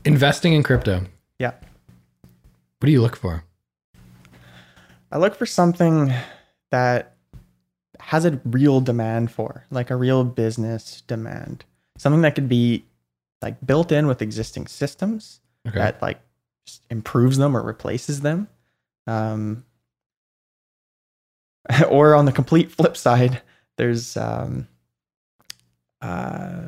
Investing 0.05 0.53
in 0.53 0.63
crypto. 0.63 1.01
Yeah. 1.39 1.51
What 2.79 2.85
do 2.85 2.91
you 2.91 3.01
look 3.01 3.15
for? 3.15 3.43
I 5.11 5.17
look 5.17 5.35
for 5.35 5.45
something 5.45 6.13
that 6.71 7.15
has 7.99 8.25
a 8.25 8.39
real 8.45 8.81
demand 8.81 9.31
for, 9.31 9.65
like 9.71 9.89
a 9.89 9.95
real 9.95 10.23
business 10.23 11.01
demand. 11.07 11.65
Something 11.97 12.21
that 12.21 12.35
could 12.35 12.49
be 12.49 12.85
like 13.41 13.65
built 13.65 13.91
in 13.91 14.07
with 14.07 14.21
existing 14.21 14.67
systems 14.67 15.39
Okay. 15.67 15.79
that 15.79 16.01
like 16.01 16.19
just 16.67 16.83
improves 16.89 17.37
them 17.37 17.55
or 17.55 17.61
replaces 17.63 18.21
them. 18.21 18.47
Um, 19.07 19.65
or 21.89 22.13
on 22.13 22.25
the 22.25 22.31
complete 22.31 22.71
flip 22.71 22.95
side, 22.97 23.41
there's 23.77 24.15
um, 24.17 24.67
uh, 26.01 26.67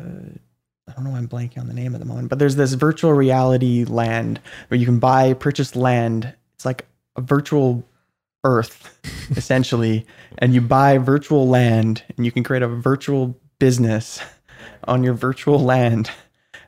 don't 0.98 1.06
know 1.06 1.12
why 1.12 1.20
I'm 1.20 1.28
blanking 1.28 1.60
on 1.60 1.68
the 1.68 1.74
name 1.74 1.94
at 1.94 2.00
the 2.00 2.06
moment, 2.06 2.30
but 2.30 2.40
there's 2.40 2.56
this 2.56 2.74
virtual 2.74 3.14
reality 3.14 3.86
land 3.86 4.42
where 4.68 4.80
you 4.80 4.86
can 4.86 5.00
buy 5.00 5.34
purchase 5.34 5.76
land. 5.76 6.34
It's 6.56 6.66
like 6.66 6.86
a 7.16 7.22
virtual 7.22 7.86
Earth, 8.44 8.98
essentially, 9.38 10.06
and 10.38 10.54
you 10.54 10.62
buy 10.62 10.98
virtual 10.98 11.48
land 11.48 12.04
and 12.16 12.26
you 12.26 12.32
can 12.32 12.44
create 12.44 12.64
a 12.64 12.68
virtual 12.68 13.38
business 13.60 14.22
on 14.86 15.04
your 15.04 15.14
virtual 15.14 15.60
land. 15.60 16.10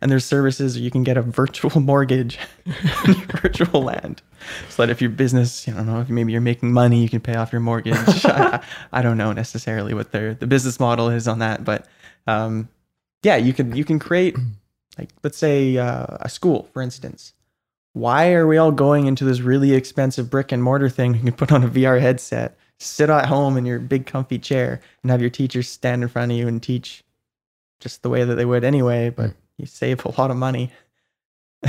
And 0.01 0.11
there's 0.11 0.25
services 0.25 0.75
where 0.75 0.83
you 0.83 0.91
can 0.91 1.03
get 1.03 1.17
a 1.17 1.21
virtual 1.21 1.79
mortgage 1.81 2.37
on 2.67 3.13
your 3.13 3.25
virtual 3.41 3.83
land. 3.83 4.21
So 4.69 4.83
that 4.83 4.91
if 4.91 5.01
your 5.01 5.09
business, 5.09 5.67
I 5.67 5.71
don't 5.71 5.87
know, 5.87 6.01
if 6.01 6.09
maybe 6.09 6.31
you're 6.31 6.41
making 6.41 6.71
money, 6.71 7.01
you 7.01 7.09
can 7.09 7.19
pay 7.19 7.35
off 7.35 7.51
your 7.51 7.61
mortgage. 7.61 7.95
I, 8.25 8.63
I 8.91 9.01
don't 9.01 9.17
know 9.17 9.33
necessarily 9.33 9.93
what 9.93 10.11
their 10.11 10.35
the 10.35 10.47
business 10.47 10.79
model 10.79 11.09
is 11.09 11.27
on 11.27 11.39
that, 11.39 11.63
but 11.63 11.87
um, 12.27 12.69
yeah, 13.23 13.35
you 13.35 13.53
can 13.53 13.75
you 13.75 13.83
can 13.85 13.99
create 13.99 14.35
like 14.97 15.09
let's 15.23 15.37
say 15.37 15.77
uh, 15.77 16.05
a 16.21 16.29
school, 16.29 16.69
for 16.73 16.81
instance. 16.81 17.33
Why 17.93 18.33
are 18.33 18.45
we 18.47 18.57
all 18.57 18.71
going 18.71 19.07
into 19.07 19.25
this 19.25 19.39
really 19.41 19.73
expensive 19.73 20.29
brick 20.29 20.51
and 20.51 20.63
mortar 20.63 20.89
thing? 20.89 21.15
You 21.15 21.21
can 21.21 21.31
put 21.33 21.51
on 21.51 21.63
a 21.63 21.67
VR 21.67 21.99
headset, 21.99 22.57
sit 22.77 23.09
at 23.09 23.25
home 23.25 23.57
in 23.57 23.65
your 23.65 23.79
big 23.79 24.05
comfy 24.05 24.37
chair, 24.39 24.79
and 25.01 25.11
have 25.11 25.21
your 25.21 25.31
teachers 25.31 25.67
stand 25.67 26.03
in 26.03 26.09
front 26.09 26.31
of 26.31 26.37
you 26.37 26.47
and 26.47 26.61
teach 26.61 27.03
just 27.79 28.03
the 28.03 28.09
way 28.09 28.23
that 28.23 28.35
they 28.35 28.45
would 28.45 28.63
anyway, 28.63 29.09
but 29.09 29.31
Mm. 29.31 29.35
you 29.57 29.65
save 29.65 30.05
a 30.05 30.21
lot 30.21 30.29
of 30.31 30.37
money. 30.37 30.71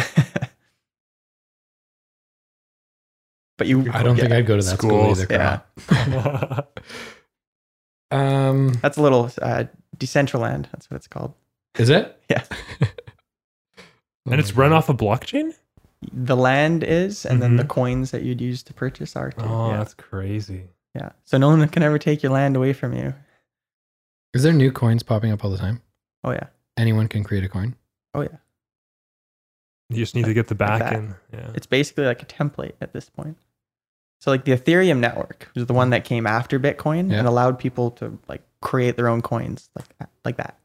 but 3.56 3.66
you, 3.66 3.90
I 3.92 4.02
don't 4.02 4.16
think 4.16 4.32
I'd 4.32 4.46
go 4.46 4.56
to 4.56 4.62
that 4.62 4.78
school 4.78 5.10
either. 5.10 5.26
yeah. 5.30 5.60
Kyle. 8.10 8.48
Um, 8.50 8.72
That's 8.82 8.96
a 8.96 9.02
little 9.02 9.30
uh, 9.42 9.64
Decentraland. 9.96 10.66
That's 10.72 10.90
what 10.90 10.96
it's 10.96 11.06
called. 11.08 11.34
is 11.78 11.88
it? 11.90 12.16
Yeah. 12.30 12.44
Oh 12.50 12.86
and 14.32 14.40
it's 14.40 14.52
run 14.54 14.72
off 14.72 14.88
a 14.88 14.94
blockchain. 14.94 15.54
The 16.12 16.36
land 16.36 16.82
is, 16.84 17.26
and 17.26 17.42
then 17.42 17.56
the 17.56 17.64
Mhm. 17.64 17.68
coins 17.68 18.10
that 18.12 18.22
you'd 18.22 18.40
use 18.40 18.62
to 18.64 18.72
purchase 18.74 19.16
are 19.16 19.32
too. 19.32 19.42
Oh, 19.44 19.70
yeah. 19.70 19.76
that's 19.78 19.94
crazy. 19.94 20.68
yeah. 20.94 21.10
So 21.24 21.36
no 21.38 21.48
one 21.48 21.66
can 21.68 21.82
ever 21.82 21.98
take 21.98 22.22
your 22.22 22.32
land 22.32 22.56
away 22.56 22.72
from 22.72 22.94
you. 22.94 23.14
Is 24.32 24.42
there 24.44 24.52
new 24.52 24.70
coins 24.72 25.02
popping 25.02 25.32
up 25.32 25.44
all 25.44 25.50
the 25.50 25.58
time? 25.58 25.82
Oh 26.24 26.30
yeah. 26.32 26.46
Anyone 26.76 27.08
can 27.08 27.24
create 27.24 27.44
a 27.44 27.48
coin. 27.48 27.74
Oh 28.14 28.20
yeah. 28.22 28.36
You 29.88 29.96
just 29.96 30.14
need 30.14 30.26
to 30.26 30.34
get 30.34 30.46
the 30.46 30.54
Like 30.54 30.58
back 30.58 30.78
that. 30.80 30.92
in. 30.94 31.14
Yeah. 31.32 31.50
It's 31.54 31.66
basically 31.66 32.04
like 32.04 32.22
a 32.22 32.26
template 32.26 32.72
at 32.80 32.92
this 32.92 33.08
point. 33.10 33.36
So 34.20 34.30
like 34.30 34.44
the 34.44 34.52
Ethereum 34.52 34.98
network 34.98 35.50
was 35.54 35.66
the 35.66 35.72
one 35.72 35.90
that 35.90 36.04
came 36.04 36.26
after 36.26 36.60
Bitcoin 36.60 37.10
Yeah. 37.10 37.18
and 37.18 37.26
allowed 37.28 37.58
people 37.58 37.90
to 37.92 38.18
like 38.28 38.42
create 38.60 38.96
their 38.96 39.08
own 39.08 39.22
coins 39.22 39.70
like 39.76 39.98
that, 39.98 40.10
like 40.24 40.36
that. 40.36 40.58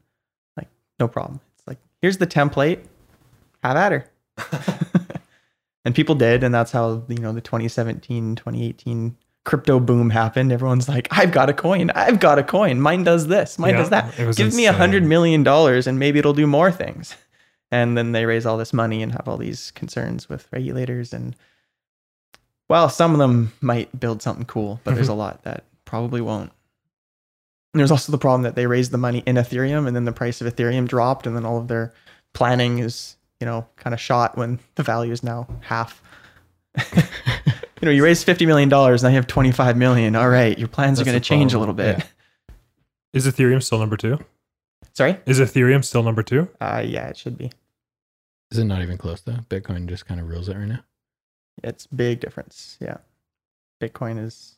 Like 0.56 0.68
no 1.00 1.08
problem. 1.08 1.40
It's 1.58 1.66
like 1.66 1.78
here's 2.02 2.18
the 2.18 2.26
template. 2.26 2.80
Have 3.62 3.76
at 3.76 3.92
her. 3.92 4.10
and 5.84 5.94
people 5.94 6.14
did 6.14 6.42
and 6.44 6.54
that's 6.54 6.72
how 6.72 7.02
you 7.08 7.16
know 7.18 7.32
the 7.32 7.40
2017 7.40 8.36
2018 8.36 9.16
crypto 9.44 9.78
boom 9.78 10.10
happened. 10.10 10.50
Everyone's 10.52 10.88
like, 10.88 11.06
I've 11.12 11.30
got 11.32 11.48
a 11.48 11.52
coin. 11.54 11.90
I've 11.90 12.18
got 12.18 12.38
a 12.38 12.42
coin. 12.42 12.80
Mine 12.80 13.04
does 13.04 13.28
this. 13.28 13.58
Mine 13.60 13.74
Yeah, 13.74 13.76
does 13.78 13.90
that. 13.90 14.36
Give 14.36 14.52
me 14.54 14.66
a 14.66 14.72
hundred 14.72 14.98
insane. 14.98 15.08
million 15.08 15.42
dollars 15.44 15.86
and 15.86 15.98
maybe 15.98 16.18
it'll 16.18 16.34
do 16.34 16.46
more 16.46 16.70
things. 16.70 17.14
And 17.72 17.98
then 17.98 18.12
they 18.12 18.26
raise 18.26 18.46
all 18.46 18.56
this 18.58 18.72
money 18.72 19.02
and 19.02 19.10
have 19.10 19.26
all 19.26 19.36
these 19.36 19.72
concerns 19.72 20.28
with 20.28 20.46
regulators 20.52 21.12
and 21.12 21.34
well, 22.68 22.88
some 22.88 23.12
of 23.12 23.18
them 23.18 23.52
might 23.60 23.98
build 23.98 24.22
something 24.22 24.44
cool, 24.44 24.80
but 24.84 24.94
there's 24.94 25.08
a 25.08 25.14
lot 25.14 25.42
that 25.44 25.64
probably 25.84 26.20
won't. 26.20 26.50
And 27.72 27.80
there's 27.80 27.90
also 27.90 28.10
the 28.10 28.18
problem 28.18 28.42
that 28.42 28.54
they 28.54 28.66
raised 28.66 28.90
the 28.90 28.98
money 28.98 29.22
in 29.26 29.36
Ethereum 29.36 29.86
and 29.86 29.94
then 29.94 30.04
the 30.04 30.12
price 30.12 30.40
of 30.40 30.52
Ethereum 30.52 30.88
dropped 30.88 31.26
and 31.26 31.36
then 31.36 31.44
all 31.44 31.58
of 31.58 31.68
their 31.68 31.92
planning 32.32 32.78
is, 32.78 33.16
you 33.38 33.44
know, 33.46 33.66
kind 33.76 33.92
of 33.92 34.00
shot 34.00 34.36
when 34.36 34.58
the 34.76 34.82
value 34.82 35.12
is 35.12 35.22
now 35.22 35.46
half. 35.60 36.02
you 36.94 37.02
know, 37.82 37.90
you 37.90 38.02
raise 38.02 38.24
$50 38.24 38.46
million, 38.46 38.68
now 38.68 39.08
you 39.08 39.14
have 39.14 39.26
25 39.26 39.76
million. 39.76 40.16
All 40.16 40.28
right, 40.28 40.58
your 40.58 40.68
plans 40.68 41.00
are 41.00 41.04
going 41.04 41.16
to 41.16 41.20
change 41.20 41.54
a 41.54 41.58
little 41.58 41.74
bit. 41.74 42.02
Is 43.12 43.26
Ethereum 43.26 43.62
still 43.62 43.78
number 43.78 43.96
two? 43.96 44.18
Sorry. 44.94 45.18
Is 45.26 45.38
Ethereum 45.38 45.84
still 45.84 46.02
number 46.02 46.22
two? 46.22 46.48
Uh, 46.60 46.82
yeah, 46.84 47.08
it 47.08 47.16
should 47.16 47.36
be. 47.36 47.50
Is 48.50 48.58
it 48.58 48.64
not 48.64 48.82
even 48.82 48.96
close 48.96 49.20
though? 49.20 49.38
Bitcoin 49.50 49.86
just 49.86 50.06
kind 50.06 50.20
of 50.20 50.28
rules 50.28 50.48
it 50.48 50.56
right 50.56 50.66
now. 50.66 50.80
It's 51.62 51.86
big 51.86 52.20
difference. 52.20 52.76
Yeah. 52.80 52.98
Bitcoin 53.80 54.22
is. 54.22 54.56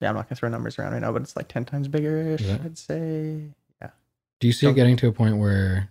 Yeah, 0.00 0.08
I'm 0.08 0.14
not 0.14 0.28
gonna 0.28 0.36
throw 0.36 0.48
numbers 0.48 0.78
around 0.78 0.92
right 0.92 1.02
now, 1.02 1.12
but 1.12 1.22
it's 1.22 1.36
like 1.36 1.48
ten 1.48 1.64
times 1.64 1.88
bigger. 1.88 2.20
Is 2.20 2.40
it? 2.42 2.60
I'd 2.64 2.78
say. 2.78 3.42
Yeah. 3.82 3.90
Do 4.40 4.46
you 4.46 4.52
see 4.52 4.66
it 4.66 4.70
Don't- 4.70 4.76
getting 4.76 4.96
to 4.96 5.08
a 5.08 5.12
point 5.12 5.36
where 5.38 5.90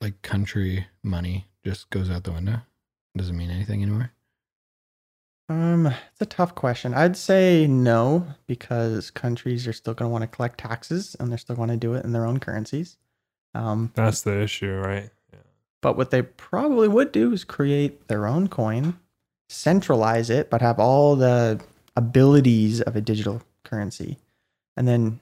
like 0.00 0.20
country 0.22 0.86
money 1.02 1.46
just 1.64 1.88
goes 1.90 2.10
out 2.10 2.24
the 2.24 2.32
window? 2.32 2.60
Doesn't 3.16 3.36
mean 3.36 3.50
anything 3.50 3.82
anymore. 3.82 4.10
Um, 5.48 5.86
it's 5.86 6.20
a 6.20 6.26
tough 6.26 6.54
question. 6.54 6.94
I'd 6.94 7.16
say 7.16 7.66
no 7.66 8.26
because 8.46 9.10
countries 9.10 9.68
are 9.68 9.72
still 9.74 9.92
going 9.94 10.08
to 10.08 10.12
want 10.12 10.22
to 10.22 10.26
collect 10.28 10.58
taxes 10.58 11.14
and 11.20 11.30
they're 11.30 11.38
still 11.38 11.54
going 11.54 11.68
to 11.68 11.76
do 11.76 11.94
it 11.94 12.04
in 12.04 12.12
their 12.12 12.24
own 12.24 12.40
currencies. 12.40 12.96
Um, 13.54 13.92
That's 13.94 14.22
the 14.22 14.40
issue, 14.40 14.72
right? 14.74 15.10
But 15.84 15.98
what 15.98 16.10
they 16.10 16.22
probably 16.22 16.88
would 16.88 17.12
do 17.12 17.34
is 17.34 17.44
create 17.44 18.08
their 18.08 18.26
own 18.26 18.48
coin, 18.48 18.98
centralize 19.50 20.30
it, 20.30 20.48
but 20.48 20.62
have 20.62 20.80
all 20.80 21.14
the 21.14 21.60
abilities 21.94 22.80
of 22.80 22.96
a 22.96 23.02
digital 23.02 23.42
currency. 23.64 24.16
And 24.78 24.88
then 24.88 25.20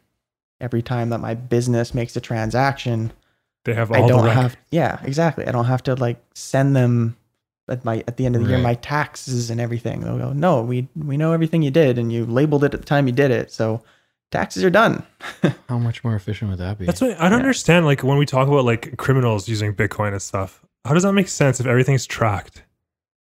every 0.60 0.80
time 0.80 1.10
that 1.10 1.18
my 1.18 1.34
business 1.34 1.94
makes 1.94 2.14
a 2.14 2.20
transaction, 2.20 3.12
They 3.64 3.74
have 3.74 3.90
I 3.90 4.02
all 4.02 4.06
the 4.06 4.14
don't 4.14 4.28
have 4.28 4.56
yeah, 4.70 5.00
exactly. 5.02 5.48
I 5.48 5.50
don't 5.50 5.64
have 5.64 5.82
to 5.82 5.96
like 5.96 6.22
send 6.32 6.76
them 6.76 7.16
at 7.68 7.84
my 7.84 8.04
at 8.06 8.16
the 8.16 8.24
end 8.24 8.36
of 8.36 8.44
the 8.44 8.48
year 8.48 8.58
my 8.58 8.74
taxes 8.74 9.50
and 9.50 9.60
everything. 9.60 10.02
They'll 10.02 10.18
go, 10.18 10.32
no, 10.32 10.62
we 10.62 10.86
we 10.94 11.16
know 11.16 11.32
everything 11.32 11.62
you 11.62 11.72
did 11.72 11.98
and 11.98 12.12
you 12.12 12.24
labeled 12.24 12.62
it 12.62 12.72
at 12.72 12.78
the 12.78 12.86
time 12.86 13.08
you 13.08 13.12
did 13.12 13.32
it, 13.32 13.50
so 13.50 13.82
taxes 14.32 14.64
are 14.64 14.70
done. 14.70 15.04
How 15.68 15.78
much 15.78 16.02
more 16.02 16.16
efficient 16.16 16.50
would 16.50 16.58
that 16.58 16.78
be? 16.78 16.86
That's 16.86 17.00
what 17.00 17.12
I 17.20 17.28
don't 17.28 17.32
Yeah. 17.32 17.36
understand. 17.44 17.86
Like 17.86 18.02
when 18.02 18.18
we 18.18 18.26
talk 18.26 18.48
about 18.48 18.64
like 18.64 18.96
criminals 18.96 19.48
using 19.48 19.72
Bitcoin 19.74 20.12
and 20.12 20.20
stuff, 20.22 20.60
how 20.84 20.94
does 20.94 21.04
that 21.04 21.12
make 21.12 21.28
sense 21.28 21.60
if 21.60 21.66
everything's 21.66 22.06
tracked? 22.06 22.64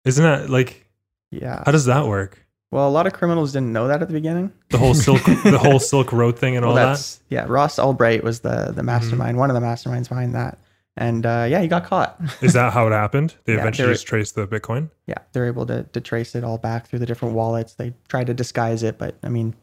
Isn't 0.05 0.23
that 0.23 0.49
like 0.49 0.87
Yeah. 1.31 1.61
how 1.65 1.71
does 1.73 1.85
that 1.85 2.07
work? 2.07 2.45
well, 2.71 2.87
a 2.87 2.91
lot 2.91 3.07
of 3.07 3.13
criminals 3.13 3.51
didn't 3.51 3.73
know 3.73 3.87
that 3.87 3.99
at 4.03 4.07
the 4.07 4.13
beginning. 4.13 4.51
The 4.69 4.77
whole 4.77 4.93
silk, 4.93 5.23
the 5.25 5.57
whole 5.61 5.79
Silk 5.79 6.13
Road 6.13 6.37
thing 6.37 6.55
and 6.55 6.63
Well, 6.65 6.77
all 6.77 6.93
that. 6.93 7.17
yeah. 7.29 7.45
Ross 7.49 7.79
Albright 7.79 8.23
was 8.23 8.41
the 8.41 8.71
the 8.75 8.83
mastermind, 8.83 9.37
one 9.37 9.49
of 9.49 9.55
the 9.55 9.65
masterminds 9.65 10.07
behind 10.07 10.35
that, 10.35 10.59
and 10.95 11.25
uh, 11.25 11.47
yeah, 11.49 11.61
he 11.61 11.67
got 11.67 11.83
caught. 11.85 12.21
Is 12.41 12.53
that 12.53 12.71
how 12.73 12.85
it 12.87 12.91
happened? 12.91 13.33
They 13.45 13.53
Yeah, 13.55 13.61
eventually 13.61 13.93
just 13.93 14.05
traced 14.05 14.35
the 14.35 14.45
Bitcoin. 14.47 14.91
yeah, 15.07 15.17
they're 15.33 15.47
able 15.47 15.65
to 15.65 15.83
to 15.83 15.99
trace 15.99 16.35
it 16.35 16.43
all 16.43 16.59
back 16.59 16.85
through 16.87 16.99
the 16.99 17.07
different 17.07 17.33
wallets. 17.33 17.73
They 17.73 17.93
tried 18.07 18.27
to 18.27 18.33
disguise 18.35 18.83
it, 18.83 18.99
but 18.99 19.15
I 19.23 19.29
mean, 19.29 19.55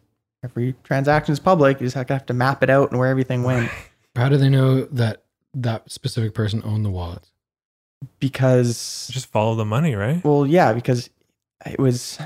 every 0.46 0.74
transaction 0.84 1.32
is 1.32 1.40
public. 1.40 1.80
You 1.80 1.86
just 1.86 1.96
have 1.96 2.06
to, 2.06 2.12
have 2.14 2.26
to 2.26 2.34
map 2.34 2.62
it 2.62 2.70
out 2.70 2.90
and 2.90 2.98
where 2.98 3.08
everything 3.10 3.42
went. 3.42 3.70
How 4.14 4.28
do 4.28 4.36
they 4.36 4.48
know 4.48 4.84
that 4.86 5.22
that 5.54 5.90
specific 5.90 6.32
person 6.34 6.62
owned 6.64 6.84
the 6.84 6.90
wallets? 6.90 7.30
because 8.20 9.08
Just 9.10 9.26
follow 9.26 9.54
the 9.54 9.64
money, 9.64 9.94
right? 9.94 10.22
well 10.24 10.46
yeah 10.46 10.72
because 10.74 11.08
it 11.64 11.78
was 11.78 12.18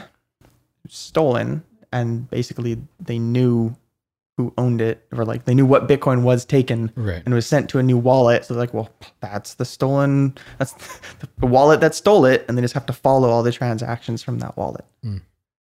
stolen 0.89 1.63
and 1.93 2.29
basically 2.31 2.77
they 2.99 3.19
knew 3.19 3.75
who 4.37 4.53
owned 4.59 4.81
it 4.81 5.07
or 5.13 5.25
like 5.25 5.45
they 5.45 5.55
knew 5.55 5.67
what 5.67 5.87
bitcoin 5.87 6.23
was 6.23 6.45
taken 6.45 6.91
Right. 6.97 7.23
and 7.25 7.33
was 7.35 7.47
sent 7.47 7.69
to 7.71 7.79
a 7.79 7.83
new 7.83 7.99
wallet 7.99 8.45
so 8.45 8.55
they're 8.55 8.63
like 8.63 8.75
well 8.75 8.89
that's 9.21 9.55
the 9.55 9.65
stolen 9.65 10.35
that's 10.59 10.73
the 11.39 11.47
wallet 11.47 11.81
that 11.81 11.95
stole 11.95 12.25
it 12.25 12.45
and 12.49 12.57
they 12.59 12.63
just 12.63 12.75
have 12.75 12.87
to 12.87 12.93
follow 12.93 13.29
all 13.31 13.43
the 13.43 13.53
transactions 13.53 14.23
from 14.23 14.39
that 14.41 14.57
wallet 14.57 14.85
Hmm. 15.05 15.19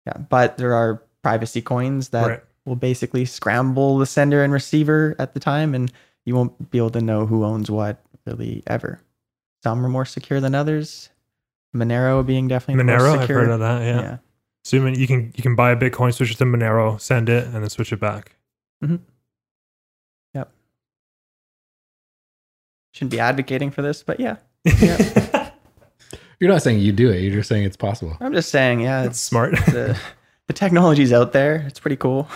yeah 0.08 0.18
but 0.18 0.58
there 0.58 0.74
are 0.74 1.04
privacy 1.24 1.62
coins 1.62 2.10
that 2.10 2.28
Right. 2.28 2.44
will 2.66 2.76
basically 2.76 3.26
scramble 3.26 3.98
the 3.98 4.06
sender 4.06 4.44
and 4.44 4.52
receiver 4.54 5.16
at 5.20 5.34
the 5.34 5.40
time 5.40 5.74
and 5.76 5.92
you 6.26 6.36
won't 6.36 6.70
be 6.72 6.78
able 6.78 6.90
to 6.92 7.02
know 7.02 7.26
who 7.26 7.44
owns 7.44 7.70
what 7.72 8.04
really 8.26 8.64
ever 8.68 9.00
some 9.64 9.84
are 9.86 9.90
more 9.90 10.06
secure 10.06 10.40
than 10.40 10.54
others 10.56 11.10
monero 11.76 12.26
being 12.26 12.48
definitely 12.48 12.84
the 12.84 12.92
most 12.92 13.02
Monero, 13.04 13.18
I've 13.20 13.30
heard 13.30 13.50
of 13.50 13.60
that. 13.60 13.82
Yeah. 13.82 14.02
yeah 14.02 14.18
So 14.64 14.78
you, 14.78 15.08
can 15.08 15.32
you 15.36 15.42
can 15.44 15.56
buy 15.56 15.72
a 15.72 15.76
Bitcoin, 15.76 16.14
switch 16.14 16.32
it 16.32 16.38
to 16.38 16.46
Monero, 16.46 17.00
send 17.00 17.30
it, 17.30 17.46
and 17.46 17.56
then 17.56 17.70
switch 17.70 17.92
it 17.94 18.00
back. 18.00 18.36
Mm-hmm. 18.84 18.98
Yep. 20.36 20.52
Shouldn't 22.94 23.12
be 23.12 23.20
advocating 23.20 23.72
for 23.72 23.82
this 23.82 24.04
but 24.04 24.20
yeah 24.20 24.38
You're 26.40 26.50
not 26.50 26.64
saying 26.64 26.80
you 26.80 26.92
do 26.92 27.12
it. 27.12 27.22
You're 27.22 27.34
just 27.34 27.50
saying 27.50 27.64
it's 27.64 27.78
possible. 27.78 28.18
i'm 28.20 28.34
just 28.34 28.50
saying 28.50 28.82
yeah 28.82 29.04
That's 29.04 29.14
it's 29.18 29.20
smart. 29.22 29.52
the, 29.68 29.98
the 30.52 30.58
technology's 30.60 31.14
out 31.14 31.32
there 31.32 31.64
it's 31.68 31.80
pretty 31.80 31.96
cool 31.96 32.28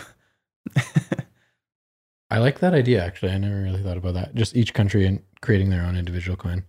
I 2.32 2.40
like 2.40 2.60
that 2.60 2.74
idea. 2.74 3.04
Actually, 3.04 3.32
I 3.34 3.38
never 3.38 3.62
really 3.62 3.82
thought 3.84 3.98
about 3.98 4.16
that. 4.16 4.34
Just 4.36 4.56
each 4.56 4.74
country 4.74 5.06
and 5.06 5.22
creating 5.42 5.70
their 5.70 5.84
own 5.84 5.96
individual 5.96 6.36
coin, 6.36 6.64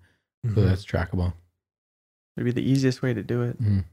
so 0.45 0.51
Mhm. 0.61 0.67
that's 0.69 0.85
trackable. 0.85 1.33
It'd 2.37 2.45
be 2.45 2.53
the 2.53 2.69
easiest 2.71 3.01
way 3.03 3.15
to 3.15 3.23
do 3.23 3.43
it. 3.43 3.61
Mhm. 3.61 3.85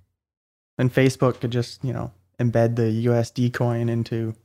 And 0.77 0.93
Facebook 0.93 1.39
could 1.39 1.51
just, 1.51 1.83
you 1.83 1.93
know, 1.93 2.11
embed 2.39 2.75
the 2.75 2.91
USD 2.91 3.49
coin 3.49 3.87
into 3.89 4.35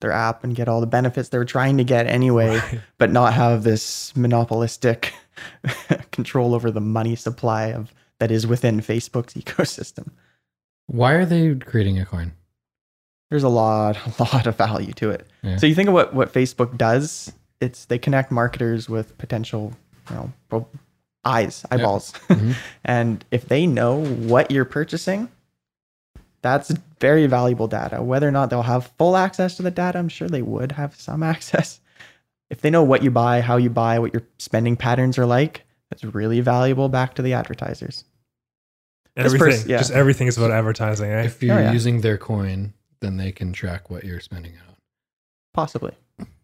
their 0.00 0.12
app 0.12 0.42
and 0.44 0.56
get 0.56 0.66
all 0.66 0.80
the 0.80 0.86
benefits 0.86 1.28
they 1.28 1.38
were 1.38 1.44
trying 1.44 1.76
to 1.76 1.84
get 1.84 2.06
anyway, 2.06 2.56
Right. 2.56 2.80
but 2.98 3.10
not 3.12 3.34
have 3.34 3.62
this 3.64 4.16
monopolistic 4.16 5.12
control 6.10 6.54
over 6.54 6.70
the 6.70 6.80
money 6.80 7.16
supply 7.16 7.66
of 7.72 7.92
that 8.18 8.30
is 8.30 8.46
within 8.46 8.80
Facebook's 8.80 9.34
ecosystem. 9.34 10.08
Why 10.86 11.12
are 11.12 11.26
they 11.26 11.54
creating 11.54 11.98
a 12.00 12.06
coin? 12.06 12.32
There's 13.32 13.44
a 13.44 13.48
lot, 13.48 13.96
a 14.18 14.22
lot 14.34 14.46
of 14.46 14.56
value 14.58 14.92
to 14.92 15.08
it. 15.08 15.26
Yeah. 15.42 15.56
So 15.56 15.66
you 15.66 15.74
think 15.74 15.88
of 15.88 15.94
what, 15.94 16.12
what 16.12 16.34
Facebook 16.34 16.76
does, 16.76 17.32
it's 17.62 17.86
they 17.86 17.98
connect 17.98 18.30
marketers 18.30 18.90
with 18.90 19.16
potential, 19.16 19.72
you 20.10 20.16
know, 20.50 20.66
eyes, 21.24 21.64
eyeballs. 21.70 22.12
Mhm. 22.28 22.54
And 22.84 23.24
if 23.30 23.48
they 23.48 23.66
know 23.66 24.04
what 24.04 24.50
you're 24.50 24.66
purchasing, 24.66 25.28
that's 26.42 26.72
very 27.00 27.26
valuable 27.26 27.68
data. 27.68 28.02
Whether 28.02 28.28
or 28.28 28.32
not 28.32 28.50
they'll 28.50 28.62
have 28.62 28.92
full 28.98 29.16
access 29.16 29.56
to 29.56 29.62
the 29.62 29.70
data, 29.70 29.98
I'm 29.98 30.10
sure 30.10 30.28
they 30.28 30.42
would 30.42 30.72
have 30.72 30.94
some 31.00 31.22
access. 31.34 31.80
If 32.50 32.60
they 32.60 32.68
know 32.68 32.82
what 32.82 33.02
you 33.02 33.10
buy, 33.10 33.40
how 33.40 33.56
you 33.56 33.70
buy, 33.70 33.98
what 33.98 34.12
your 34.12 34.24
spending 34.38 34.76
patterns 34.76 35.16
are 35.16 35.24
like, 35.24 35.62
that's 35.88 36.04
really 36.04 36.40
valuable 36.40 36.90
back 36.90 37.14
to 37.14 37.22
the 37.22 37.32
advertisers. 37.32 38.04
Everything, 39.16 39.38
pers- 39.48 39.66
yeah. 39.66 39.78
just 39.78 39.90
everything 39.92 40.26
is 40.26 40.36
about 40.36 40.50
advertising, 40.50 41.10
eh? 41.10 41.22
If 41.24 41.42
you're 41.42 41.56
Oh, 41.56 41.60
yeah. 41.60 41.72
using 41.72 42.02
their 42.02 42.18
coin, 42.18 42.74
then 43.02 43.18
they 43.18 43.32
can 43.32 43.52
track 43.52 43.90
what 43.90 44.04
you're 44.04 44.20
spending 44.20 44.52
it 44.52 44.60
on. 44.66 44.76
Possibly. 45.52 45.92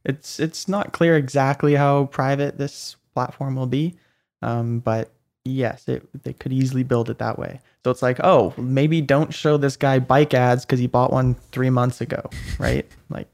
It's 0.05 0.39
it's 0.39 0.69
not 0.69 0.93
clear 0.93 1.17
exactly 1.17 1.75
how 1.75 2.07
private 2.07 2.59
this 2.59 2.97
platform 3.15 3.57
will 3.57 3.67
be, 3.67 3.97
um, 4.43 4.81
but 4.81 5.11
yes, 5.45 5.89
it, 5.89 6.07
they 6.25 6.33
could 6.33 6.53
easily 6.53 6.83
build 6.83 7.09
it 7.09 7.19
that 7.19 7.39
way. 7.39 7.61
So 7.85 7.91
it's 7.91 8.03
like, 8.03 8.21
oh, 8.23 8.53
maybe 8.57 9.01
don't 9.01 9.33
show 9.33 9.57
this 9.57 9.77
guy 9.77 9.99
bike 9.99 10.35
ads 10.35 10.65
because 10.65 10.81
he 10.81 10.87
bought 10.87 11.13
one 11.13 11.35
three 11.53 11.71
months 11.71 12.01
ago, 12.01 12.29
right? 12.59 12.87
like, 13.09 13.29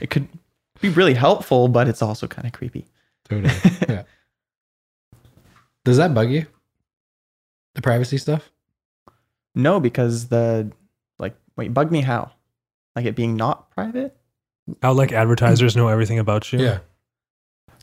it 0.00 0.10
could 0.10 0.28
be 0.80 0.90
really 0.90 1.14
helpful, 1.14 1.68
but 1.68 1.88
it's 1.88 2.02
also 2.02 2.26
kind 2.26 2.46
of 2.46 2.52
creepy. 2.52 2.86
Totally. 3.28 3.54
yeah. 3.88 4.02
Does 5.84 5.96
that 5.96 6.14
bug 6.14 6.30
you? 6.30 6.46
The 7.74 7.82
privacy 7.82 8.18
stuff? 8.18 8.50
No, 9.54 9.80
because 9.80 10.28
the 10.28 10.70
like, 11.18 11.36
wait, 11.56 11.72
bug 11.72 11.90
me 11.90 12.00
how? 12.00 12.32
Like 12.96 13.06
it 13.06 13.16
being 13.16 13.36
not 13.36 13.70
private? 13.70 14.16
How 14.82 14.92
like 14.92 15.12
advertisers 15.12 15.76
know 15.76 15.88
everything 15.88 16.18
about 16.18 16.52
you. 16.52 16.78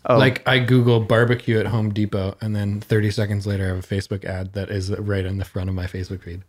Oh, 0.06 0.18
Like 0.18 0.48
I 0.48 0.60
Google 0.60 1.00
barbecue 1.00 1.60
at 1.60 1.68
Home 1.68 1.94
Depot, 1.94 2.36
and 2.42 2.56
then 2.56 2.82
30 2.82 3.12
seconds 3.12 3.46
later, 3.46 3.66
I 3.66 3.68
have 3.68 3.78
a 3.78 3.82
Facebook 3.88 4.26
ad 4.26 4.54
that 4.54 4.70
is 4.70 4.90
right 4.92 5.26
in 5.26 5.38
the 5.38 5.46
front 5.46 5.70
of 5.70 5.76
my 5.76 5.86
Facebook 5.86 6.24
feed. 6.24 6.42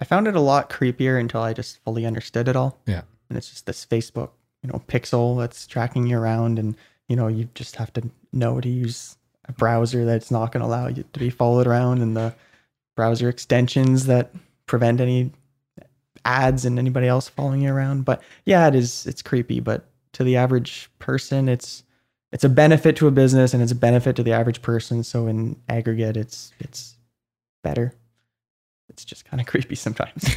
I 0.00 0.04
found 0.04 0.28
it 0.28 0.36
a 0.36 0.40
lot 0.40 0.70
creepier 0.70 1.18
until 1.18 1.42
I 1.42 1.52
just 1.52 1.78
fully 1.84 2.06
understood 2.06 2.48
it 2.48 2.56
all. 2.56 2.78
Yeah. 2.86 3.02
And 3.28 3.36
it's 3.36 3.50
just 3.50 3.66
this 3.66 3.84
Facebook, 3.84 4.30
you 4.62 4.68
know, 4.68 4.82
pixel 4.86 5.38
that's 5.38 5.66
tracking 5.66 6.06
you 6.06 6.18
around 6.18 6.58
and, 6.58 6.76
you 7.08 7.16
know, 7.16 7.28
you 7.28 7.48
just 7.54 7.76
have 7.76 7.92
to 7.94 8.10
know 8.32 8.60
to 8.60 8.68
use 8.68 9.16
a 9.46 9.52
browser 9.52 10.04
that's 10.04 10.30
not 10.30 10.52
going 10.52 10.60
to 10.60 10.66
allow 10.66 10.86
you 10.86 11.04
to 11.12 11.18
be 11.18 11.30
followed 11.30 11.66
around 11.66 12.02
and 12.02 12.16
the 12.16 12.34
browser 12.96 13.28
extensions 13.28 14.06
that 14.06 14.32
prevent 14.66 15.00
any 15.00 15.30
ads 16.24 16.64
and 16.64 16.78
anybody 16.78 17.06
else 17.06 17.28
following 17.28 17.62
you 17.62 17.72
around. 17.72 18.04
But 18.04 18.22
yeah, 18.44 18.66
it 18.68 18.74
is 18.74 19.06
it's 19.06 19.22
creepy, 19.22 19.60
but 19.60 19.86
to 20.12 20.24
the 20.24 20.36
average 20.36 20.90
person 20.98 21.48
it's 21.48 21.84
it's 22.32 22.44
a 22.44 22.48
benefit 22.48 22.96
to 22.96 23.06
a 23.06 23.10
business 23.10 23.52
and 23.52 23.62
it's 23.62 23.72
a 23.72 23.76
benefit 23.76 24.16
to 24.16 24.22
the 24.22 24.32
average 24.32 24.62
person. 24.62 25.02
So 25.02 25.26
in 25.26 25.56
aggregate 25.68 26.16
it's 26.16 26.52
it's 26.58 26.96
better. 27.62 27.94
It's 28.88 29.04
just 29.04 29.24
kind 29.24 29.40
of 29.40 29.46
creepy 29.52 29.74
sometimes. 29.74 30.24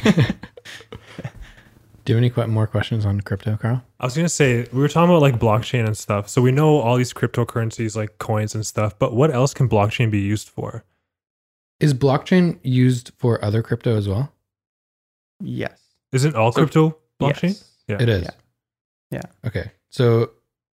Do 2.04 2.12
you 2.12 2.16
have 2.18 2.22
any 2.22 2.30
que- 2.30 2.46
more 2.46 2.68
questions 2.68 3.04
on 3.04 3.20
crypto, 3.20 3.56
Carl? 3.56 3.82
I 3.98 4.04
was 4.04 4.14
gonna 4.14 4.28
say 4.28 4.68
we 4.72 4.78
were 4.78 4.88
talking 4.88 5.10
about 5.10 5.22
like 5.22 5.40
blockchain 5.40 5.84
and 5.84 5.96
stuff. 5.96 6.28
So 6.28 6.40
we 6.40 6.52
know 6.52 6.78
all 6.78 6.96
these 6.96 7.12
cryptocurrencies 7.12 7.96
like 7.96 8.18
coins 8.18 8.54
and 8.54 8.64
stuff, 8.64 8.96
but 8.96 9.12
what 9.12 9.32
else 9.32 9.52
can 9.52 9.68
blockchain 9.68 10.08
be 10.10 10.20
used 10.20 10.48
for? 10.48 10.84
Is 11.80 11.92
blockchain 11.92 12.58
used 12.62 13.10
for 13.16 13.44
other 13.44 13.60
crypto 13.60 13.96
as 13.96 14.08
well? 14.08 14.32
Yes. 15.40 15.80
Isn't 16.12 16.34
all 16.34 16.52
So- 16.52 16.60
crypto 16.62 16.96
blockchain? 17.20 17.42
Yes. 17.50 17.70
Yeah. 17.88 17.96
It 18.02 18.08
is. 18.08 18.28
Yeah. 19.10 19.20
Okay. 19.46 19.70
So 19.90 20.30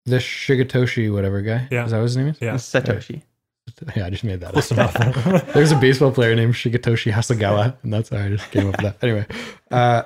this 0.07 0.23
Shigatoshi 0.23 1.13
whatever 1.13 1.41
guy. 1.43 1.69
Yeah. 1.71 1.85
Is 1.85 1.91
that 1.91 1.99
what 1.99 2.05
his 2.05 2.17
name 2.17 2.29
is? 2.29 2.39
Yeah. 2.41 2.55
Satoshi. 2.55 3.23
Yeah, 3.95 4.07
I 4.07 4.11
just 4.11 4.25
made 4.25 4.41
that 4.41 4.49
up. 4.49 4.53
Close 4.55 4.73
enough. 4.73 4.95
There's 5.55 5.71
a 5.71 5.77
baseball 5.77 6.11
player 6.11 6.35
named 6.35 6.55
Shigetoshi 6.55 7.13
Hasegawa, 7.13 7.77
and 7.85 7.93
that's 7.93 8.09
how 8.09 8.17
I 8.19 8.29
just 8.29 8.51
came 8.51 8.67
up 8.69 8.77
with 8.77 8.81
that. 8.83 8.97
Anyway, 9.03 9.27
uh, 9.71 10.03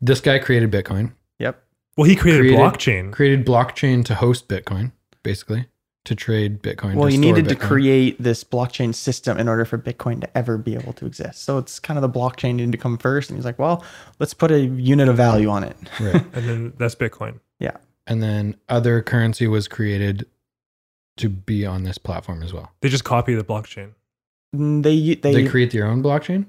this 0.00 0.20
guy 0.20 0.38
created 0.38 0.70
Bitcoin, 0.70 1.12
Yep. 1.38 1.62
well, 1.96 2.06
he 2.08 2.16
created, 2.16 2.40
Created- 2.42 2.58
blockchain. 2.58 3.12
created 3.12 3.44
blockchain 3.46 4.04
to 4.06 4.14
host 4.14 4.48
Bitcoin, 4.48 4.92
basically 5.22 5.66
to 6.08 6.14
trade 6.14 6.62
Bitcoin. 6.62 6.94
Well, 6.94 7.08
to 7.08 7.14
you 7.14 7.22
store 7.22 7.34
needed 7.36 7.48
to 7.48 7.56
create 7.56 8.20
this 8.22 8.42
blockchain 8.44 8.94
system 8.94 9.38
in 9.38 9.48
order 9.48 9.64
for 9.64 9.78
Bitcoin 9.78 10.20
to 10.22 10.36
ever 10.36 10.58
be 10.58 10.74
able 10.74 10.92
to 10.94 11.06
exist. 11.06 11.44
So 11.44 11.58
it's 11.58 11.78
kind 11.78 11.96
of 11.96 12.02
the 12.02 12.18
blockchain 12.18 12.56
needed 12.56 12.72
to 12.72 12.78
come 12.78 12.98
first. 12.98 13.30
And 13.30 13.38
he's 13.38 13.44
like, 13.44 13.58
well, 13.58 13.84
let's 14.18 14.34
put 14.34 14.50
a 14.50 14.60
unit 14.60 15.08
of 15.08 15.16
value 15.16 15.48
on 15.48 15.64
it. 15.64 15.76
Right. 16.00 16.14
and 16.32 16.48
then 16.48 16.72
that's 16.78 16.94
Bitcoin. 16.94 17.40
Yeah. 17.58 17.76
And 18.06 18.22
then 18.22 18.56
other 18.68 19.02
currency 19.02 19.46
was 19.46 19.68
created 19.68 20.26
to 21.18 21.28
be 21.28 21.66
on 21.66 21.84
this 21.84 21.98
platform 21.98 22.42
as 22.42 22.52
well. 22.52 22.72
They 22.80 22.88
just 22.88 23.04
copy 23.04 23.34
the 23.34 23.44
blockchain. 23.44 23.90
Mm, 24.56 24.82
They, 24.82 25.14
they, 25.14 25.42
They 25.42 25.48
create 25.48 25.70
their 25.70 25.86
own 25.86 26.02
blockchain. 26.02 26.46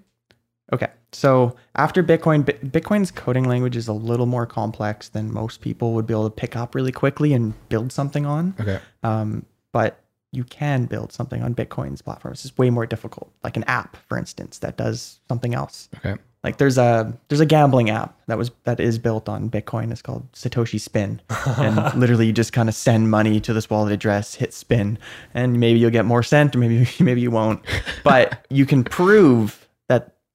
Okay. 0.71 0.87
So 1.11 1.55
after 1.75 2.03
Bitcoin, 2.03 2.43
Bitcoin's 2.43 3.11
coding 3.11 3.45
language 3.45 3.75
is 3.75 3.87
a 3.87 3.93
little 3.93 4.25
more 4.25 4.45
complex 4.45 5.09
than 5.09 5.33
most 5.33 5.61
people 5.61 5.93
would 5.93 6.05
be 6.05 6.13
able 6.13 6.29
to 6.29 6.35
pick 6.35 6.55
up 6.55 6.75
really 6.75 6.91
quickly 6.91 7.33
and 7.33 7.53
build 7.69 7.91
something 7.91 8.25
on. 8.25 8.55
Okay. 8.59 8.79
Um, 9.03 9.45
but 9.71 10.01
you 10.31 10.43
can 10.43 10.85
build 10.85 11.11
something 11.11 11.41
on 11.41 11.55
Bitcoin's 11.55 12.01
platform. 12.01 12.33
It's 12.33 12.43
just 12.43 12.57
way 12.57 12.69
more 12.69 12.85
difficult. 12.85 13.31
Like 13.43 13.57
an 13.57 13.63
app, 13.63 13.97
for 14.07 14.17
instance, 14.17 14.59
that 14.59 14.77
does 14.77 15.19
something 15.27 15.55
else. 15.55 15.89
Okay. 15.97 16.15
Like 16.43 16.57
there's 16.57 16.77
a 16.77 17.17
there's 17.27 17.41
a 17.41 17.45
gambling 17.45 17.89
app 17.89 18.17
that 18.27 18.37
was 18.37 18.51
that 18.63 18.79
is 18.79 18.97
built 18.97 19.27
on 19.27 19.49
Bitcoin. 19.49 19.91
It's 19.91 20.01
called 20.01 20.31
Satoshi 20.31 20.79
Spin, 20.79 21.19
and 21.57 21.93
literally 21.99 22.27
you 22.27 22.33
just 22.33 22.53
kind 22.53 22.69
of 22.69 22.75
send 22.75 23.11
money 23.11 23.41
to 23.41 23.51
this 23.51 23.69
wallet 23.69 23.91
address, 23.91 24.35
hit 24.35 24.53
spin, 24.53 24.97
and 25.33 25.59
maybe 25.59 25.79
you'll 25.79 25.89
get 25.89 26.05
more 26.05 26.23
sent, 26.23 26.55
or 26.55 26.59
maybe 26.59 26.87
maybe 27.03 27.19
you 27.19 27.31
won't. 27.31 27.61
But 28.05 28.45
you 28.49 28.65
can 28.65 28.85
prove 28.85 29.67